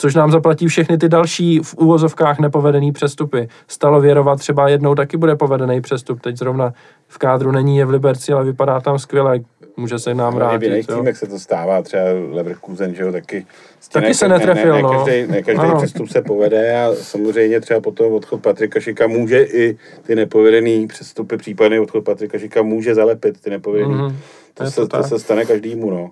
což 0.00 0.14
nám 0.14 0.30
zaplatí 0.30 0.66
všechny 0.66 0.98
ty 0.98 1.08
další 1.08 1.58
v 1.58 1.74
úvozovkách 1.74 2.38
nepovedený 2.38 2.92
přestupy. 2.92 3.48
Stalo 3.68 4.00
věrovat 4.00 4.38
třeba 4.38 4.68
jednou 4.68 4.94
taky 4.94 5.16
bude 5.16 5.36
povedený 5.36 5.80
přestup, 5.80 6.20
teď 6.20 6.36
zrovna 6.36 6.72
v 7.08 7.18
kádru 7.18 7.52
není, 7.52 7.76
je 7.76 7.84
v 7.84 7.90
Liberci, 7.90 8.32
ale 8.32 8.44
vypadá 8.44 8.80
tam 8.80 8.98
skvěle, 8.98 9.40
může 9.76 9.98
se 9.98 10.14
nám 10.14 10.34
vrátit. 10.34 10.58
V 10.58 10.62
jiných 10.62 10.86
týmech 10.86 11.16
se 11.16 11.26
to 11.26 11.38
stává, 11.38 11.82
třeba 11.82 12.02
Leverkusen, 12.30 12.94
že 12.94 13.02
jo, 13.02 13.12
taky. 13.12 13.46
Taky 13.92 14.06
ne, 14.06 14.14
se 14.14 14.28
netrefil, 14.28 14.74
ne, 14.74 14.76
ne, 14.76 14.82
no. 14.82 15.04
Každý, 15.04 15.32
ne 15.32 15.42
každý 15.42 15.66
přestup 15.76 16.08
se 16.08 16.22
povede 16.22 16.82
a 16.82 16.94
samozřejmě 16.94 17.60
třeba 17.60 17.80
potom 17.80 18.12
odchod 18.12 18.42
Patrika 18.42 18.80
Šika 18.80 19.06
může 19.06 19.42
i 19.42 19.76
ty 20.02 20.14
nepovedený 20.14 20.86
přestupy, 20.86 21.36
případný 21.36 21.78
odchod 21.78 22.04
Patrika 22.04 22.38
Šika 22.38 22.62
může 22.62 22.94
zalepit 22.94 23.40
ty 23.40 23.50
nepovedený. 23.50 23.94
Mm, 23.94 24.16
to, 24.54 24.64
to, 24.64 24.70
se, 24.70 24.86
to 24.86 25.02
se 25.02 25.18
stane 25.18 25.44
každému, 25.44 25.90
no. 25.90 26.10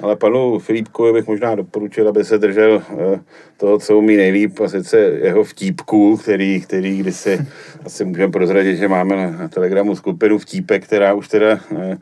Ale 0.00 0.16
panu 0.16 0.58
Filipkovi 0.58 1.12
bych 1.12 1.26
možná 1.26 1.54
doporučil, 1.54 2.08
aby 2.08 2.24
se 2.24 2.38
držel 2.38 2.82
uh, 2.92 3.18
toho, 3.56 3.78
co 3.78 3.98
umí 3.98 4.16
nejlíp, 4.16 4.60
a 4.60 4.68
sice 4.68 4.98
jeho 4.98 5.44
vtípku, 5.44 6.16
který, 6.16 6.60
který 6.60 6.98
kdysi 6.98 7.38
asi 7.84 8.04
můžeme 8.04 8.32
prozradit, 8.32 8.76
že 8.76 8.88
máme 8.88 9.16
na, 9.16 9.30
na 9.30 9.48
Telegramu 9.48 9.96
skupinu 9.96 10.38
vtípek, 10.38 10.84
která 10.84 11.14
už 11.14 11.28
teda 11.28 11.58
uh, 11.70 11.94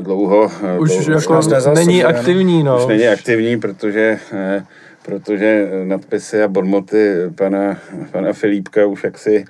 dlouho... 0.00 0.50
Už 0.78 0.90
dlouho, 0.90 1.12
jako 1.12 1.74
není 1.74 2.04
aktivní, 2.04 2.62
no. 2.62 2.78
Už 2.78 2.86
není 2.86 3.08
aktivní, 3.08 3.60
protože 3.60 4.18
uh, 4.32 4.62
protože 5.04 5.68
nadpisy 5.84 6.42
a 6.42 6.48
bonmoty 6.48 7.14
pana, 7.34 7.78
pana 8.10 8.32
Filipka 8.32 8.86
už 8.86 9.04
jaksi 9.04 9.44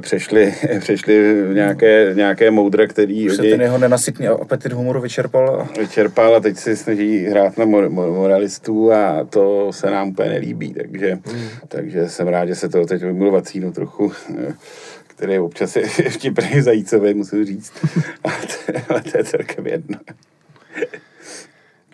přešly, 0.00 0.54
přešly 0.80 1.42
v 1.42 1.54
nějaké, 1.54 2.12
nějaké 2.14 2.50
moudra, 2.50 2.86
který... 2.86 3.26
Už 3.26 3.36
se 3.36 3.42
ten 3.42 3.60
jeho 3.60 3.78
nenasytný 3.78 4.28
apetit 4.28 4.72
humoru 4.72 5.00
vyčerpal. 5.00 5.60
A... 5.60 5.78
Vyčerpal 5.78 6.36
a 6.36 6.40
teď 6.40 6.56
si 6.56 6.76
snaží 6.76 7.18
hrát 7.18 7.58
na 7.58 7.64
mor, 7.64 7.90
mor, 7.90 8.10
moralistů 8.10 8.92
a 8.92 9.24
to 9.30 9.72
se 9.72 9.90
nám 9.90 10.08
úplně 10.08 10.30
nelíbí, 10.30 10.74
takže, 10.74 11.18
hmm. 11.26 11.48
takže 11.68 12.08
jsem 12.08 12.28
rád, 12.28 12.46
že 12.46 12.54
se 12.54 12.68
to 12.68 12.86
teď 12.86 13.02
vymluva 13.02 13.30
vacínu 13.30 13.72
trochu 13.72 14.12
který 15.20 15.38
občas 15.38 15.76
je 15.76 15.88
vtipný 16.10 16.60
zajícový, 16.60 17.14
musím 17.14 17.44
říct. 17.44 17.72
Ale 18.24 18.34
to, 18.46 18.72
ale 18.88 19.02
to 19.02 19.18
je 19.18 19.24
celkem 19.24 19.66
jedno. 19.66 19.98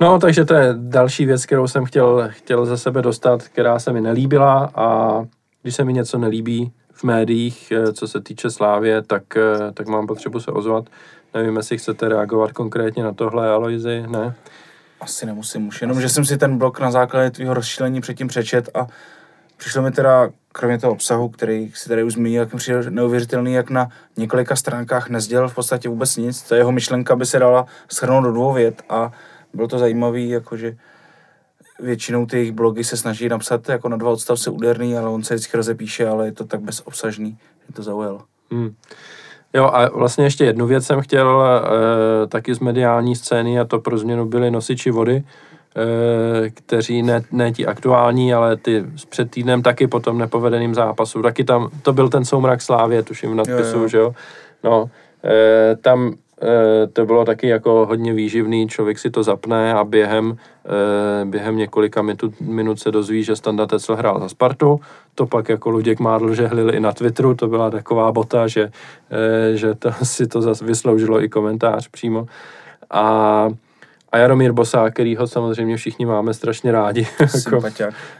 No, 0.00 0.18
takže 0.18 0.44
to 0.44 0.54
je 0.54 0.74
další 0.76 1.26
věc, 1.26 1.46
kterou 1.46 1.68
jsem 1.68 1.84
chtěl, 1.84 2.28
chtěl 2.28 2.66
ze 2.66 2.78
sebe 2.78 3.02
dostat, 3.02 3.42
která 3.42 3.78
se 3.78 3.92
mi 3.92 4.00
nelíbila 4.00 4.70
a 4.74 5.18
když 5.62 5.74
se 5.74 5.84
mi 5.84 5.92
něco 5.92 6.18
nelíbí 6.18 6.72
v 6.92 7.04
médiích, 7.04 7.72
eh, 7.72 7.92
co 7.92 8.08
se 8.08 8.20
týče 8.20 8.50
Slávě, 8.50 9.02
tak, 9.02 9.36
eh, 9.36 9.72
tak 9.74 9.86
mám 9.86 10.06
potřebu 10.06 10.40
se 10.40 10.50
ozvat. 10.50 10.84
Nevím, 11.34 11.56
jestli 11.56 11.78
chcete 11.78 12.08
reagovat 12.08 12.52
konkrétně 12.52 13.04
na 13.04 13.12
tohle, 13.12 13.50
Aloizy, 13.50 14.04
ne? 14.06 14.34
Asi 15.00 15.26
nemusím 15.26 15.68
už, 15.68 15.80
jenom, 15.80 16.00
že 16.00 16.08
jsem 16.08 16.24
si 16.24 16.38
ten 16.38 16.58
blok 16.58 16.80
na 16.80 16.90
základě 16.90 17.30
tvého 17.30 17.54
rozšílení 17.54 18.00
předtím 18.00 18.28
přečet 18.28 18.68
a 18.74 18.86
přišlo 19.56 19.82
mi 19.82 19.90
teda, 19.90 20.30
kromě 20.52 20.78
toho 20.78 20.92
obsahu, 20.92 21.28
který 21.28 21.72
si 21.74 21.88
tady 21.88 22.04
už 22.04 22.12
zmínil, 22.12 22.42
jak 22.42 22.52
mi 22.52 22.58
přijde 22.58 22.90
neuvěřitelný, 22.90 23.52
jak 23.52 23.70
na 23.70 23.88
několika 24.16 24.56
stránkách 24.56 25.08
nezdělal 25.08 25.48
v 25.48 25.54
podstatě 25.54 25.88
vůbec 25.88 26.16
nic. 26.16 26.42
Ta 26.42 26.56
jeho 26.56 26.72
myšlenka 26.72 27.16
by 27.16 27.26
se 27.26 27.38
dala 27.38 27.66
shrnout 27.92 28.24
do 28.24 28.32
dvou 28.32 28.52
vět 28.52 28.82
a 28.88 29.12
bylo 29.54 29.68
to 29.68 29.78
zajímavé, 29.78 30.20
jakože 30.20 30.76
většinou 31.80 32.26
ty 32.26 32.36
jejich 32.36 32.52
blogy 32.52 32.84
se 32.84 32.96
snaží 32.96 33.28
napsat 33.28 33.68
jako 33.68 33.88
na 33.88 33.96
dva 33.96 34.10
odstavce 34.10 34.50
úderný, 34.50 34.96
ale 34.96 35.08
on 35.08 35.22
se 35.22 35.34
vždycky 35.34 35.56
rozepíše, 35.56 36.08
ale 36.08 36.26
je 36.26 36.32
to 36.32 36.44
tak 36.44 36.60
bezobsažný, 36.60 37.38
že 37.66 37.72
to 37.72 37.82
zaujalo. 37.82 38.20
Hmm. 38.50 38.74
Jo 39.54 39.64
a 39.64 39.88
vlastně 39.88 40.24
ještě 40.24 40.44
jednu 40.44 40.66
věc 40.66 40.86
jsem 40.86 41.00
chtěl 41.00 41.42
e, 41.42 42.26
taky 42.26 42.54
z 42.54 42.60
mediální 42.60 43.16
scény 43.16 43.60
a 43.60 43.64
to 43.64 43.78
pro 43.78 43.98
změnu 43.98 44.26
byli 44.26 44.50
nosiči 44.50 44.90
vody, 44.90 45.24
kteří 46.54 47.02
ne, 47.02 47.22
ne 47.32 47.52
ti 47.52 47.66
aktuální, 47.66 48.34
ale 48.34 48.56
ty 48.56 48.84
s 48.96 49.04
před 49.04 49.30
týdnem 49.30 49.62
taky 49.62 49.86
po 49.86 50.00
tom 50.00 50.18
nepovedeným 50.18 50.74
zápasu, 50.74 51.22
taky 51.22 51.44
tam, 51.44 51.68
to 51.82 51.92
byl 51.92 52.08
ten 52.08 52.24
soumrak 52.24 52.62
Slávě, 52.62 53.02
tuším 53.02 53.30
v 53.30 53.34
nadpisu, 53.34 53.76
jo, 53.76 53.82
jo. 53.82 53.88
že 53.88 53.98
jo. 53.98 54.14
No, 54.64 54.90
e, 55.24 55.76
tam 55.76 56.14
Eh, 56.42 56.86
to 56.86 57.06
bylo 57.06 57.24
taky 57.24 57.48
jako 57.48 57.86
hodně 57.86 58.12
výživný, 58.12 58.68
člověk 58.68 58.98
si 58.98 59.10
to 59.10 59.22
zapne 59.22 59.74
a 59.74 59.84
během, 59.84 60.36
eh, 60.64 61.24
během 61.24 61.56
několika 61.56 62.02
minut, 62.02 62.40
minut 62.40 62.80
se 62.80 62.90
dozví, 62.90 63.22
že 63.22 63.36
Standa 63.36 63.66
Tecel 63.66 63.96
hrál 63.96 64.20
za 64.20 64.28
Spartu, 64.28 64.80
to 65.14 65.26
pak 65.26 65.48
jako 65.48 65.70
Luděk 65.70 66.00
Mádl 66.00 66.34
žehlil 66.34 66.74
i 66.74 66.80
na 66.80 66.92
Twitteru, 66.92 67.34
to 67.34 67.48
byla 67.48 67.70
taková 67.70 68.12
bota, 68.12 68.46
že, 68.46 68.70
eh, 69.10 69.56
že 69.56 69.74
to 69.74 69.92
si 70.02 70.26
to 70.26 70.42
zase 70.42 70.64
vysloužilo 70.64 71.22
i 71.22 71.28
komentář 71.28 71.88
přímo. 71.88 72.26
A 72.90 73.48
a 74.16 74.18
Jaromír 74.18 74.52
Bosák, 74.52 74.92
který 74.92 75.16
ho 75.16 75.26
samozřejmě 75.26 75.76
všichni 75.76 76.06
máme 76.06 76.34
strašně 76.34 76.72
rádi, 76.72 77.06
jako 77.44 77.62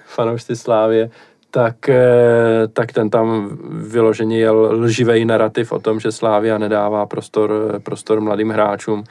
fanoušci 0.07 0.57
Slávě, 0.57 1.11
tak, 1.51 1.89
eh, 1.89 2.69
tak 2.73 2.93
ten 2.93 3.11
tam 3.11 3.59
vyloženě 3.71 4.39
jel 4.39 4.69
lživý 4.73 5.25
narrativ 5.25 5.73
o 5.73 5.79
tom, 5.79 6.01
že 6.01 6.13
Slávia 6.13 6.59
nedává 6.59 7.07
prostor, 7.07 7.81
prostor 7.83 8.21
mladým 8.21 8.51
hráčům, 8.51 9.05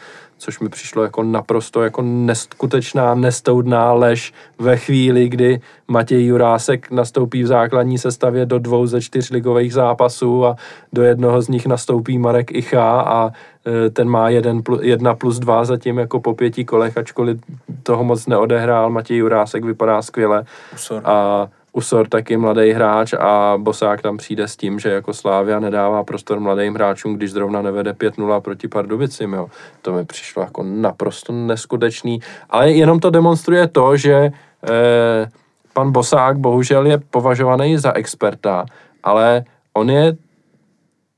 což 0.45 0.59
mi 0.59 0.69
přišlo 0.69 1.03
jako 1.03 1.23
naprosto 1.23 1.83
jako 1.83 2.01
neskutečná, 2.01 3.15
nestoudná 3.15 3.93
lež 3.93 4.33
ve 4.59 4.77
chvíli, 4.77 5.29
kdy 5.29 5.61
Matěj 5.87 6.25
Jurásek 6.25 6.91
nastoupí 6.91 7.43
v 7.43 7.47
základní 7.47 7.97
sestavě 7.97 8.45
do 8.45 8.59
dvou 8.59 8.85
ze 8.87 9.01
čtyř 9.01 9.29
ligových 9.29 9.73
zápasů 9.73 10.45
a 10.45 10.55
do 10.93 11.03
jednoho 11.03 11.41
z 11.41 11.47
nich 11.47 11.65
nastoupí 11.65 12.17
Marek 12.17 12.51
Icha 12.51 13.01
a 13.01 13.31
eh, 13.65 13.89
ten 13.89 14.09
má 14.09 14.29
jeden 14.29 14.63
plus, 14.63 14.79
jedna 14.83 15.15
plus 15.15 15.39
dva 15.39 15.65
zatím 15.65 15.97
jako 15.97 16.19
po 16.19 16.33
pěti 16.33 16.65
kolech, 16.65 16.97
ačkoliv 16.97 17.37
toho 17.83 18.03
moc 18.03 18.27
neodehrál. 18.27 18.89
Matěj 18.89 19.17
Jurásek 19.17 19.65
vypadá 19.65 20.01
skvěle. 20.01 20.45
Usor. 20.73 21.01
A 21.05 21.47
Usor 21.75 22.07
taky 22.07 22.37
mladý 22.37 22.71
hráč 22.71 23.13
a 23.13 23.53
Bosák 23.57 24.01
tam 24.01 24.17
přijde 24.17 24.47
s 24.47 24.55
tím, 24.55 24.79
že 24.79 24.89
jako 24.89 25.13
Slávia 25.13 25.59
nedává 25.59 26.03
prostor 26.03 26.39
mladým 26.39 26.73
hráčům, 26.73 27.15
když 27.15 27.31
zrovna 27.31 27.61
nevede 27.61 27.91
5-0 27.91 28.41
proti 28.41 28.67
Pardubicím, 28.67 29.33
jo. 29.33 29.47
To 29.81 29.93
mi 29.93 30.05
přišlo 30.05 30.43
jako 30.43 30.63
naprosto 30.63 31.33
neskutečný, 31.33 32.19
ale 32.49 32.71
jenom 32.71 32.99
to 32.99 33.09
demonstruje 33.09 33.67
to, 33.67 33.97
že 33.97 34.13
eh, 34.13 35.29
pan 35.73 35.91
Bosák 35.91 36.37
bohužel 36.37 36.85
je 36.85 36.97
považovaný 36.97 37.77
za 37.77 37.93
experta, 37.93 38.65
ale 39.03 39.43
on 39.73 39.89
je 39.89 40.17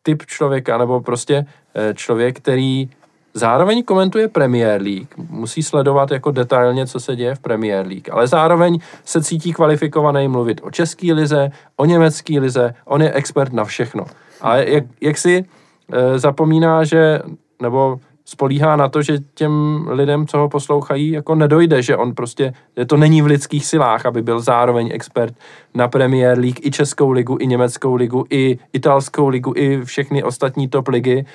typ 0.04 0.26
člověka, 0.26 0.78
nebo 0.78 1.02
prostě 1.02 1.46
eh, 1.76 1.94
člověk, 1.94 2.38
který 2.38 2.90
zároveň 3.38 3.84
komentuje 3.84 4.28
Premier 4.28 4.82
League, 4.82 5.08
musí 5.30 5.64
sledovat 5.64 6.12
jako 6.12 6.32
detailně, 6.32 6.88
co 6.88 7.00
se 7.00 7.16
děje 7.16 7.36
v 7.36 7.40
Premier 7.40 7.88
League, 7.88 8.10
ale 8.12 8.28
zároveň 8.28 8.80
se 9.06 9.24
cítí 9.24 9.54
kvalifikovaný 9.54 10.28
mluvit 10.28 10.62
o 10.64 10.72
české 10.72 11.14
lize, 11.14 11.52
o 11.76 11.86
německé 11.86 12.40
lize, 12.40 12.74
on 12.86 13.02
je 13.02 13.12
expert 13.12 13.54
na 13.54 13.66
všechno. 13.66 14.06
A 14.42 14.56
jak, 14.56 14.84
jak 15.02 15.18
si 15.18 15.46
e, 15.92 16.20
zapomíná, 16.20 16.84
že, 16.84 17.20
nebo 17.62 18.00
spolíhá 18.26 18.76
na 18.76 18.90
to, 18.90 19.02
že 19.02 19.20
těm 19.34 19.86
lidem, 19.90 20.28
co 20.28 20.38
ho 20.38 20.50
poslouchají, 20.50 21.12
jako 21.12 21.36
nedojde, 21.36 21.82
že 21.82 21.98
on 21.98 22.16
prostě, 22.16 22.54
že 22.78 22.86
to 22.86 22.98
není 22.98 23.22
v 23.22 23.26
lidských 23.26 23.66
silách, 23.66 24.06
aby 24.06 24.22
byl 24.22 24.40
zároveň 24.40 24.90
expert 24.94 25.34
na 25.76 25.88
Premier 25.88 26.40
League, 26.40 26.66
i 26.66 26.72
Českou 26.72 27.12
ligu, 27.12 27.38
i 27.40 27.48
Německou 27.48 27.96
ligu, 27.96 28.26
i 28.30 28.60
italskou 28.74 29.28
ligu, 29.28 29.54
i 29.56 29.82
všechny 29.84 30.24
ostatní 30.24 30.68
top 30.68 30.88
ligy, 30.88 31.26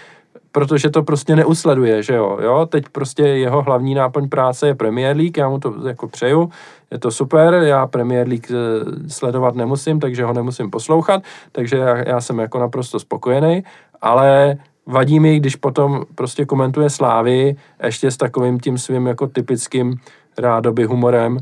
protože 0.53 0.91
to 0.91 1.03
prostě 1.03 1.37
neusleduje, 1.37 2.03
že 2.03 2.15
jo, 2.15 2.39
jo, 2.43 2.67
teď 2.67 2.89
prostě 2.89 3.23
jeho 3.23 3.63
hlavní 3.63 3.95
náplň 3.95 4.29
práce 4.29 4.67
je 4.67 4.75
Premier 4.75 5.17
League, 5.17 5.37
já 5.37 5.49
mu 5.49 5.59
to 5.59 5.75
jako 5.89 6.09
přeju, 6.09 6.51
je 6.91 6.99
to 6.99 7.11
super, 7.11 7.55
já 7.55 7.87
Premier 7.87 8.29
League 8.29 8.47
eh, 8.51 9.09
sledovat 9.09 9.55
nemusím, 9.55 10.01
takže 10.01 10.25
ho 10.25 10.33
nemusím 10.33 10.71
poslouchat, 10.71 11.23
takže 11.53 11.77
já, 11.77 12.09
já 12.09 12.21
jsem 12.21 12.39
jako 12.39 12.59
naprosto 12.59 13.01
spokojený, 13.01 13.65
ale 14.01 14.57
vadí 14.87 15.21
mi, 15.21 15.37
když 15.37 15.57
potom 15.57 16.05
prostě 16.15 16.45
komentuje 16.45 16.91
Slávy 16.91 17.57
ještě 17.83 18.11
s 18.11 18.17
takovým 18.17 18.61
tím 18.61 18.79
svým 18.79 19.07
jako 19.07 19.27
typickým 19.27 19.97
rádoby 20.39 20.85
humorem, 20.85 21.39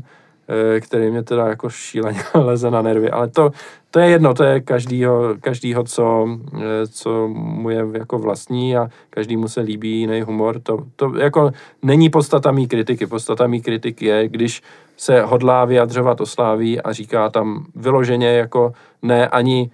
který 0.79 1.11
mě 1.11 1.23
teda 1.23 1.47
jako 1.47 1.69
šíleně 1.69 2.19
leze 2.35 2.71
na 2.71 2.81
nervy, 2.81 3.09
ale 3.09 3.27
to, 3.27 3.51
to 3.91 3.99
je 3.99 4.09
jedno, 4.09 4.33
to 4.33 4.43
je 4.43 4.59
každýho, 4.59 5.35
každýho 5.41 5.83
co, 5.83 6.27
eh, 6.57 6.87
co 6.87 7.27
mu 7.27 7.69
je 7.69 7.85
jako 7.93 8.19
vlastní 8.19 8.77
a 8.77 8.89
každému 9.09 9.47
se 9.47 9.61
líbí 9.61 9.99
jiný 9.99 10.21
humor, 10.21 10.59
to, 10.59 10.77
to 10.95 11.17
jako 11.17 11.51
není 11.83 12.09
podstata 12.09 12.51
mý 12.51 12.67
kritiky, 12.67 13.07
podstata 13.07 13.47
mý 13.47 13.61
kritiky 13.61 14.05
je, 14.05 14.27
když 14.27 14.61
se 14.97 15.21
hodlá 15.21 15.65
vyjadřovat 15.65 16.21
o 16.21 16.25
Sláví 16.25 16.81
a 16.81 16.93
říká 16.93 17.29
tam 17.29 17.65
vyloženě 17.75 18.27
jako 18.27 18.73
ne 19.01 19.27
ani 19.27 19.71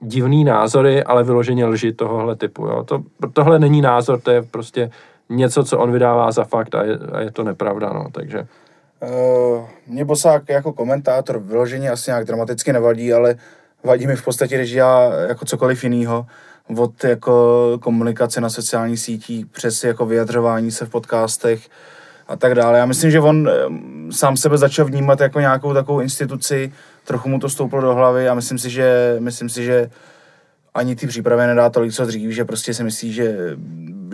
divný 0.00 0.44
názory, 0.44 1.04
ale 1.04 1.24
vyloženě 1.24 1.66
lži 1.66 1.92
tohohle 1.92 2.36
typu. 2.36 2.66
Jo. 2.66 2.84
To, 2.84 3.02
tohle 3.32 3.58
není 3.58 3.80
názor, 3.80 4.20
to 4.20 4.30
je 4.30 4.42
prostě 4.42 4.90
něco, 5.28 5.64
co 5.64 5.78
on 5.78 5.92
vydává 5.92 6.32
za 6.32 6.44
fakt 6.44 6.74
a 6.74 6.82
je, 6.82 6.98
a 7.12 7.20
je 7.20 7.30
to 7.30 7.44
nepravda, 7.44 7.92
no, 7.92 8.06
takže 8.12 8.46
Uh, 9.02 9.64
mě 9.86 10.04
Bosák 10.04 10.48
jako 10.48 10.72
komentátor 10.72 11.38
vyloženě 11.38 11.90
asi 11.90 12.10
nějak 12.10 12.24
dramaticky 12.24 12.72
nevadí, 12.72 13.12
ale 13.12 13.36
vadí 13.84 14.06
mi 14.06 14.16
v 14.16 14.24
podstatě, 14.24 14.56
když 14.56 14.70
já 14.70 15.12
jako 15.28 15.44
cokoliv 15.44 15.84
jiného, 15.84 16.26
od 16.76 17.04
jako 17.04 17.78
komunikace 17.82 18.40
na 18.40 18.50
sociálních 18.50 19.00
sítích 19.00 19.46
přes 19.46 19.84
jako 19.84 20.06
vyjadřování 20.06 20.70
se 20.70 20.86
v 20.86 20.90
podcastech 20.90 21.68
a 22.28 22.36
tak 22.36 22.54
dále. 22.54 22.78
Já 22.78 22.86
myslím, 22.86 23.10
že 23.10 23.20
on 23.20 23.50
sám 24.10 24.36
sebe 24.36 24.58
začal 24.58 24.84
vnímat 24.84 25.20
jako 25.20 25.40
nějakou 25.40 25.74
takovou 25.74 26.00
instituci, 26.00 26.72
trochu 27.04 27.28
mu 27.28 27.38
to 27.38 27.48
stouplo 27.48 27.80
do 27.80 27.94
hlavy 27.94 28.28
a 28.28 28.34
myslím 28.34 28.58
si, 28.58 28.70
že, 28.70 29.16
myslím 29.18 29.48
si, 29.48 29.64
že 29.64 29.90
ani 30.74 30.96
ty 30.96 31.06
přípravy 31.06 31.46
nedá 31.46 31.70
tolik, 31.70 31.92
co 31.92 32.06
dřív, 32.06 32.30
že 32.30 32.44
prostě 32.44 32.74
si 32.74 32.84
myslí, 32.84 33.12
že, 33.12 33.36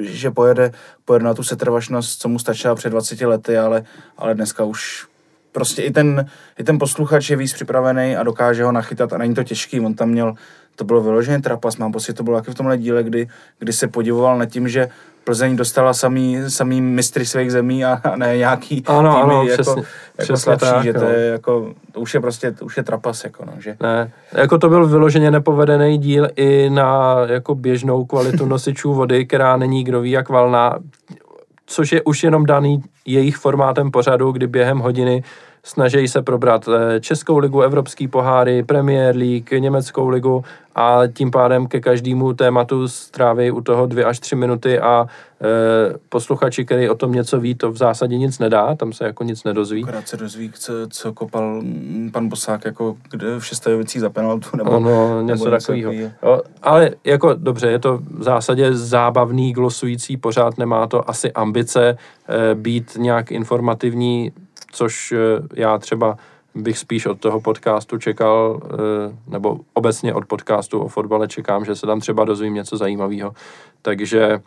že 0.01 0.31
pojede, 0.31 0.73
pojede 1.05 1.25
na 1.25 1.35
tu 1.35 1.43
setrvačnost, 1.43 2.21
co 2.21 2.29
mu 2.29 2.39
stačila 2.39 2.75
před 2.75 2.91
20 2.91 3.21
lety, 3.21 3.59
ale, 3.59 3.85
ale 4.17 4.35
dneska 4.35 4.65
už 4.65 5.07
prostě 5.53 5.83
i 5.83 5.91
ten, 5.91 6.27
i 6.59 6.65
ten 6.65 6.79
posluchač 6.79 7.31
je 7.31 7.37
víc 7.37 7.53
připravený 7.53 8.17
a 8.17 8.23
dokáže 8.23 8.65
ho 8.65 8.73
nachytat 8.73 9.13
a 9.13 9.19
není 9.19 9.35
to 9.35 9.45
těžký, 9.45 9.81
on 9.81 9.95
tam 9.95 10.09
měl, 10.09 10.35
to 10.77 10.85
bylo 10.85 11.03
vyloženě 11.03 11.41
trapas, 11.41 11.77
mám 11.77 11.93
pocit, 11.93 12.13
to 12.13 12.23
bylo 12.23 12.37
taky 12.37 12.51
v 12.51 12.55
tomhle 12.55 12.79
díle, 12.79 13.03
kdy, 13.03 13.29
kdy 13.59 13.73
se 13.73 13.89
podivoval 13.89 14.39
nad 14.39 14.47
tím, 14.47 14.69
že 14.69 14.89
Plzeň 15.25 15.57
dostala 15.57 15.95
samý, 15.95 16.39
samý 16.49 16.81
mistry 16.81 17.27
svých 17.27 17.53
zemí 17.53 17.85
a, 17.85 18.01
a 18.05 18.17
ne 18.17 18.37
nějaký 18.37 18.83
Ano, 18.87 19.11
týmy 19.11 19.23
ano, 19.23 19.43
jako, 19.43 19.63
přesně- 19.63 19.83
jako 19.83 19.87
přesně 20.19 20.37
slabší, 20.37 20.67
tak, 20.67 20.83
že 20.85 20.93
to 20.93 21.05
jo. 21.05 21.11
je 21.11 21.27
jako, 21.27 21.73
to 21.93 22.01
už 22.01 22.15
je 22.15 22.21
prostě, 22.21 22.53
to 22.53 22.65
už 22.65 22.77
je 22.77 22.83
trapas, 22.83 23.25
jako 23.25 23.45
no, 23.45 23.53
že 23.59 23.77
Ne, 23.81 24.13
jako 24.33 24.59
to 24.59 24.69
byl 24.69 24.87
vyloženě 24.87 25.31
nepovedený 25.31 25.99
díl 25.99 26.29
i 26.37 26.71
na 26.71 27.17
jako 27.27 27.55
běžnou 27.55 28.05
kvalitu 28.05 28.47
nosičů 28.47 28.95
vody, 28.95 29.27
která 29.27 29.57
není 29.57 29.85
kdo 29.85 30.01
ví 30.01 30.11
jak 30.11 30.29
valná, 30.29 30.79
což 31.67 31.93
je 31.93 32.03
už 32.03 32.23
jenom 32.23 32.47
daný 32.47 32.83
jejich 33.07 33.37
formátem 33.37 33.91
pořadu, 33.91 34.33
kdy 34.33 34.47
během 34.47 34.79
hodiny 34.79 35.23
snaží 35.67 36.09
se 36.09 36.23
probrat 36.23 36.69
eh, 36.69 37.01
Českou 37.01 37.39
ligu, 37.39 37.61
Evropský 37.63 38.09
poháry, 38.09 38.63
Premier 38.63 39.17
League, 39.17 39.51
Německou 39.59 40.09
ligu 40.09 40.45
a 40.75 41.01
tím 41.15 41.31
pádem 41.31 41.67
ke 41.67 41.81
každému 41.81 42.33
tématu 42.33 42.89
stráví 42.89 43.51
u 43.51 43.61
toho 43.61 43.87
dvě 43.87 44.05
až 44.05 44.21
tři 44.21 44.37
minuty 44.37 44.79
a 44.79 45.07
e, 45.07 45.49
posluchači, 46.09 46.65
který 46.65 46.89
o 46.89 46.95
tom 46.95 47.13
něco 47.13 47.41
ví, 47.41 47.55
to 47.55 47.73
v 47.73 47.77
zásadě 47.77 48.19
nic 48.19 48.39
nedá, 48.39 48.75
tam 48.75 48.93
se 48.93 49.05
jako 49.05 49.25
nic 49.25 49.45
nedozví. 49.45 49.83
akorát 49.83 50.09
se 50.09 50.17
dozví, 50.17 50.53
co, 50.55 50.73
co 50.89 51.13
kopal 51.13 51.61
mm, 51.63 52.11
pan 52.13 52.29
Bosák 52.29 52.65
jako 52.65 52.97
kde 53.11 53.39
v 53.39 53.47
šestajovicích 53.47 54.01
za 54.01 54.11
penaltu, 54.11 54.57
nebo, 54.57 54.71
Ono, 54.71 55.23
něco 55.23 55.45
nebo 55.45 55.57
takového. 55.57 55.91
takovýho. 55.91 56.11
Jo, 56.23 56.41
ale 56.63 56.91
jako 57.05 57.35
dobře, 57.35 57.71
je 57.71 57.79
to 57.79 57.99
v 58.19 58.23
zásadě 58.23 58.75
zábavný, 58.77 59.53
glosující 59.53 60.17
pořád, 60.17 60.59
nemá 60.59 60.87
to 60.87 61.11
asi 61.11 61.33
ambice 61.33 61.89
e, 61.89 62.55
být 62.55 62.97
nějak 62.97 63.33
informativní, 63.33 64.33
což 64.73 65.13
e, 65.13 65.17
já 65.55 65.79
třeba 65.79 66.17
bych 66.55 66.79
spíš 66.79 67.07
od 67.07 67.21
toho 67.21 67.41
podcastu 67.41 67.99
čekal, 67.99 68.61
e, 68.65 69.31
nebo 69.31 69.61
obecně 69.75 70.15
od 70.15 70.27
podcastu 70.27 70.79
o 70.81 70.89
fotbale 70.89 71.29
čekám, 71.29 71.65
že 71.65 71.75
se 71.75 71.87
tam 71.87 72.01
třeba 72.01 72.25
dozvím 72.25 72.55
něco 72.55 72.77
zajímavého. 72.77 73.33
Takže 73.83 74.23
e, 74.25 74.41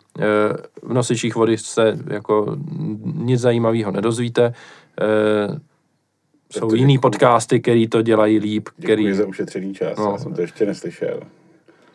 v 0.82 0.92
nosičích 0.92 1.34
vody 1.34 1.58
se 1.58 1.98
jako 2.06 2.56
nic 3.14 3.40
zajímavého 3.40 3.90
nedozvíte. 3.90 4.54
Jsou 6.52 6.74
jiný 6.74 6.94
děkuju. 6.94 7.00
podcasty, 7.00 7.60
který 7.60 7.88
to 7.88 8.02
dělají 8.02 8.38
líp, 8.38 8.68
který 8.82 9.02
Děkuji 9.02 9.14
za 9.14 9.26
ušetřený 9.26 9.74
čas, 9.74 9.98
No. 9.98 10.10
já 10.12 10.18
jsem 10.18 10.34
to 10.34 10.40
ještě 10.40 10.66
neslyšel. 10.66 11.20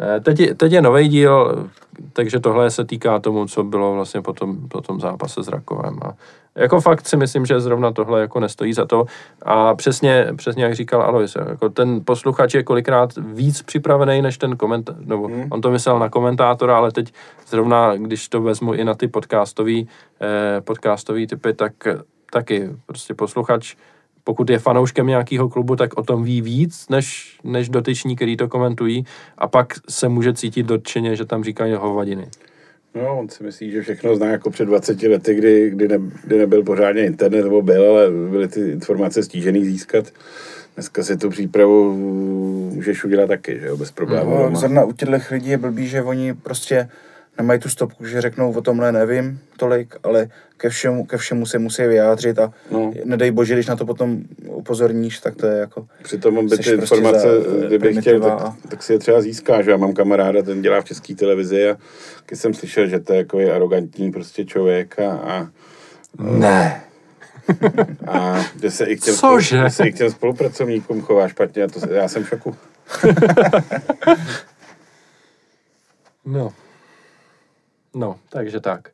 Eh, 0.01 0.19
Teď, 0.19 0.39
je- 0.39 0.55
teď 0.55 0.71
je 0.71 0.81
nový 0.81 1.07
díl, 1.07 1.67
takže 2.13 2.39
tohle 2.39 2.69
se 2.71 2.85
týká 2.85 3.19
tomu, 3.19 3.45
co 3.45 3.63
bylo 3.63 3.93
vlastně 3.93 4.21
po 4.21 4.33
tom, 4.33 4.67
po 4.67 4.81
tom 4.81 4.99
zápase 4.99 5.43
s 5.43 5.47
Rakovem. 5.47 5.99
A 6.01 6.13
jako 6.55 6.81
fakt 6.81 7.07
si 7.07 7.17
myslím, 7.17 7.45
že 7.45 7.59
zrovna 7.59 7.91
tohle 7.91 8.21
jako 8.21 8.39
nestojí 8.39 8.73
za 8.73 8.85
to. 8.85 9.05
A 9.41 9.75
přesně, 9.75 10.27
přesně 10.35 10.63
jak 10.63 10.75
říkal 10.75 11.01
Alois, 11.01 11.35
jako 11.49 11.69
ten 11.69 12.01
posluchač 12.05 12.53
je 12.53 12.63
kolikrát 12.63 13.09
víc 13.17 13.61
připravený 13.61 14.21
než 14.21 14.37
ten 14.37 14.57
komentátor, 14.57 15.05
nebo 15.05 15.27
hmm. 15.27 15.47
on 15.49 15.61
to 15.61 15.71
myslel 15.71 15.99
na 15.99 16.09
komentátora, 16.09 16.77
ale 16.77 16.91
teď 16.91 17.13
zrovna, 17.47 17.95
když 17.95 18.29
to 18.29 18.41
vezmu 18.41 18.73
i 18.73 18.83
na 18.83 18.93
ty 18.93 19.07
podcastový, 19.07 19.87
eh, 20.21 20.61
podcastový 20.61 21.27
typy, 21.27 21.53
tak 21.53 21.73
taky 22.31 22.69
prostě 22.85 23.13
posluchač 23.13 23.75
pokud 24.23 24.49
je 24.49 24.59
fanouškem 24.59 25.07
nějakého 25.07 25.49
klubu, 25.49 25.75
tak 25.75 25.97
o 25.97 26.03
tom 26.03 26.23
ví 26.23 26.41
víc, 26.41 26.89
než, 26.89 27.37
než 27.43 27.69
dotyční, 27.69 28.15
který 28.15 28.37
to 28.37 28.47
komentují 28.47 29.05
a 29.37 29.47
pak 29.47 29.73
se 29.89 30.09
může 30.09 30.33
cítit 30.33 30.63
dotčeně, 30.63 31.15
že 31.15 31.25
tam 31.25 31.43
říkají 31.43 31.73
hovadiny. 31.73 32.27
No, 32.95 33.19
on 33.19 33.29
si 33.29 33.43
myslí, 33.43 33.71
že 33.71 33.81
všechno 33.81 34.15
zná 34.15 34.27
jako 34.27 34.49
před 34.49 34.65
20 34.65 35.03
lety, 35.03 35.35
kdy, 35.35 35.69
kdy, 35.69 35.87
ne, 35.87 35.99
kdy 36.23 36.37
nebyl 36.37 36.63
pořádně 36.63 37.05
internet, 37.05 37.43
nebo 37.43 37.61
byl, 37.61 37.89
ale 37.89 38.09
byly 38.29 38.47
ty 38.47 38.59
informace 38.59 39.23
stížený 39.23 39.65
získat. 39.65 40.05
Dneska 40.75 41.03
si 41.03 41.17
tu 41.17 41.29
přípravu 41.29 41.97
můžeš 42.73 43.03
udělat 43.03 43.27
taky, 43.27 43.59
že 43.59 43.67
jo, 43.67 43.77
bez 43.77 43.91
problémů. 43.91 44.49
No, 44.49 44.55
zrovna 44.55 44.83
u 44.83 44.91
těchto 44.91 45.15
lidí 45.31 45.49
je 45.49 45.57
blbý, 45.57 45.87
že 45.87 46.03
oni 46.03 46.33
prostě 46.33 46.89
nemají 47.37 47.59
tu 47.59 47.69
stopku, 47.69 48.05
že 48.05 48.21
řeknou 48.21 48.53
o 48.53 48.61
tomhle 48.61 48.91
nevím 48.91 49.39
tolik, 49.57 49.95
ale 50.03 50.27
ke 50.57 50.69
všemu, 50.69 51.05
ke 51.05 51.17
všemu 51.17 51.45
se 51.45 51.59
musí 51.59 51.81
vyjádřit 51.83 52.39
a 52.39 52.53
No. 52.71 52.93
nedej 53.05 53.31
bože, 53.31 53.53
když 53.53 53.67
na 53.67 53.75
to 53.75 53.85
potom 53.85 54.21
upozorníš, 54.47 55.19
tak 55.19 55.35
to 55.35 55.45
je 55.47 55.57
jako... 55.59 55.87
Přitom 56.03 56.35
by 56.35 56.41
ty 56.41 56.55
prostě 56.55 56.71
informace, 56.71 57.19
za, 57.19 57.49
eh, 57.63 57.67
kdyby 57.67 57.95
chtěl, 57.95 58.19
tak, 58.19 58.31
a- 58.41 58.55
tak 58.69 58.83
si 58.83 58.93
je 58.93 58.99
třeba 58.99 59.21
získá, 59.21 59.61
že 59.61 59.71
já 59.71 59.77
mám 59.77 59.93
kamaráda, 59.93 60.41
ten 60.43 60.61
dělá 60.61 60.81
v 60.81 60.85
české 60.85 61.15
televizi 61.15 61.69
a 61.69 61.77
když 62.27 62.39
jsem 62.39 62.53
slyšel, 62.53 62.87
že 62.87 62.99
to 62.99 63.13
je 63.13 63.17
jako 63.19 63.39
je 63.39 63.53
arrogantní 63.53 64.11
prostě 64.11 64.45
člověk 64.45 64.99
a, 64.99 65.11
a, 65.11 65.47
Ne. 66.19 66.81
a 68.07 68.45
že 68.61 68.71
se 68.71 68.85
i 68.85 68.97
k 68.97 69.03
těm, 69.03 69.15
Cože? 69.15 69.57
že 69.63 69.69
se 69.69 69.87
i 69.87 69.91
k 69.91 69.97
těm 69.97 70.11
spolupracovníkům 70.11 71.01
chová 71.01 71.27
špatně 71.27 71.63
a 71.63 71.67
to, 71.67 71.79
já 71.93 72.07
jsem 72.07 72.23
v 72.23 72.27
šoku. 72.29 72.55
No. 76.25 76.53
No, 77.95 78.15
takže 78.29 78.59
tak. 78.59 78.89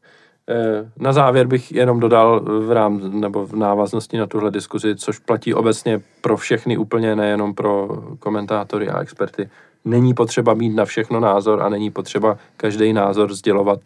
Eh, 0.49 0.91
Na 0.97 1.13
závěr 1.13 1.47
bych 1.47 1.71
jenom 1.71 1.99
dodal 1.99 2.39
v 2.39 2.71
rám, 2.71 3.19
nebo 3.19 3.45
v 3.45 3.55
návaznosti 3.55 4.17
na 4.17 4.27
tuhle 4.27 4.51
diskuzi, 4.51 4.95
což 4.95 5.19
platí 5.19 5.53
obecně 5.53 6.01
pro 6.21 6.37
všechny 6.37 6.77
úplně, 6.77 7.15
nejenom 7.15 7.53
pro 7.53 7.87
komentátory 8.19 8.89
a 8.89 8.99
experty. 9.01 9.49
Není 9.85 10.13
potřeba 10.13 10.53
mít 10.53 10.75
na 10.75 10.85
všechno 10.85 11.19
názor 11.19 11.61
a 11.61 11.69
není 11.69 11.91
potřeba 11.91 12.37
každý 12.57 12.93
názor 12.93 13.33
sdělovat 13.33 13.79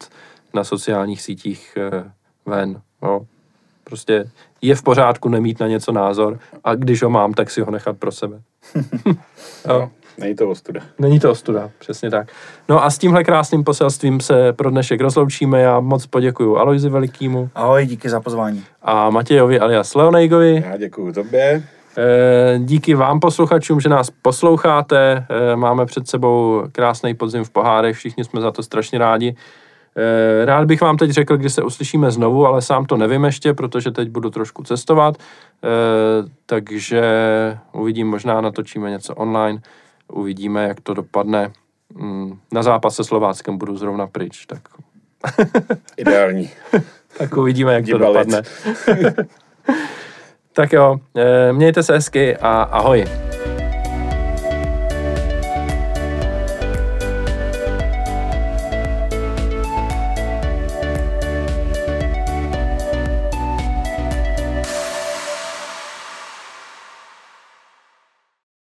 na 0.54 0.64
sociálních 0.64 1.22
sítích 1.22 1.78
eh, 1.80 2.12
ven. 2.46 2.80
No. 3.02 3.26
Prostě 3.84 4.30
je 4.62 4.74
v 4.74 4.82
pořádku 4.82 5.28
nemít 5.28 5.60
na 5.60 5.66
něco 5.66 5.92
názor 5.92 6.38
a 6.64 6.74
když 6.74 7.02
ho 7.02 7.10
mám, 7.10 7.34
tak 7.34 7.50
si 7.50 7.60
ho 7.60 7.70
nechat 7.70 7.98
pro 7.98 8.12
sebe. 8.12 8.42
jo. 9.68 9.90
Není 10.18 10.34
to 10.34 10.50
ostuda. 10.50 10.80
Není 10.98 11.20
to 11.20 11.30
ostuda, 11.30 11.70
přesně 11.78 12.10
tak. 12.10 12.28
No 12.68 12.84
a 12.84 12.90
s 12.90 12.98
tímhle 12.98 13.24
krásným 13.24 13.64
poselstvím 13.64 14.20
se 14.20 14.52
pro 14.52 14.70
dnešek 14.70 15.00
rozloučíme. 15.00 15.60
Já 15.60 15.80
moc 15.80 16.06
poděkuju 16.06 16.56
Aloizi 16.56 16.88
Velikýmu 16.88 17.50
Ahoj, 17.54 17.86
díky 17.86 18.08
za 18.08 18.20
pozvání. 18.20 18.64
a 18.82 19.10
Matějovi 19.10 19.60
alias 19.60 19.94
Leonejgovi. 19.94 20.64
Já 20.70 20.76
děkuju 20.76 21.12
tobě. 21.12 21.62
Eh, 21.98 22.58
Díky 22.58 22.94
vám 22.94 23.20
posluchačům, 23.20 23.80
že 23.80 23.88
nás 23.88 24.10
posloucháte. 24.22 25.26
Eh, 25.52 25.56
Máme 25.56 25.86
před 25.86 26.08
sebou 26.08 26.62
krásný 26.72 27.14
podzim 27.14 27.44
v 27.44 27.50
pohárech, 27.50 27.96
všichni 27.96 28.24
jsme 28.24 28.40
za 28.40 28.50
to 28.50 28.62
strašně 28.62 28.98
rádi. 28.98 29.36
Eh, 29.96 30.44
Rád 30.44 30.64
bych 30.64 30.80
vám 30.80 30.96
teď 30.96 31.10
řekl, 31.10 31.36
kdy 31.36 31.50
se 31.50 31.62
uslyšíme 31.62 32.10
znovu, 32.10 32.46
ale 32.46 32.62
sám 32.62 32.84
to 32.84 32.96
nevím 32.96 33.24
ještě, 33.24 33.54
protože 33.54 33.90
teď 33.90 34.08
budu 34.08 34.30
trošku 34.30 34.62
cestovat, 34.62 35.16
Eh, 35.64 36.28
takže 36.46 37.02
uvidím, 37.72 38.08
možná 38.08 38.40
natočíme 38.40 38.90
něco 38.90 39.14
online, 39.14 39.58
uvidíme, 40.12 40.68
jak 40.68 40.80
to 40.80 40.94
dopadne. 40.94 41.52
Mm, 41.94 42.38
Na 42.52 42.62
zápas 42.62 42.96
se 42.96 43.04
Slováckem 43.04 43.58
budu 43.58 43.76
zrovna 43.76 44.06
pryč, 44.06 44.46
tak, 44.46 44.60
Ideální. 45.96 46.50
tak 47.18 47.36
uvidíme, 47.36 47.74
jak 47.74 47.84
to 47.84 47.90
Jdi 47.90 47.98
balit. 47.98 48.28
dopadne. 48.28 48.42
tak 50.52 50.72
jo, 50.72 50.96
eh, 51.16 51.52
mějte 51.52 51.82
se 51.82 51.92
hezky 51.92 52.36
a 52.36 52.62
ahoj. 52.62 53.04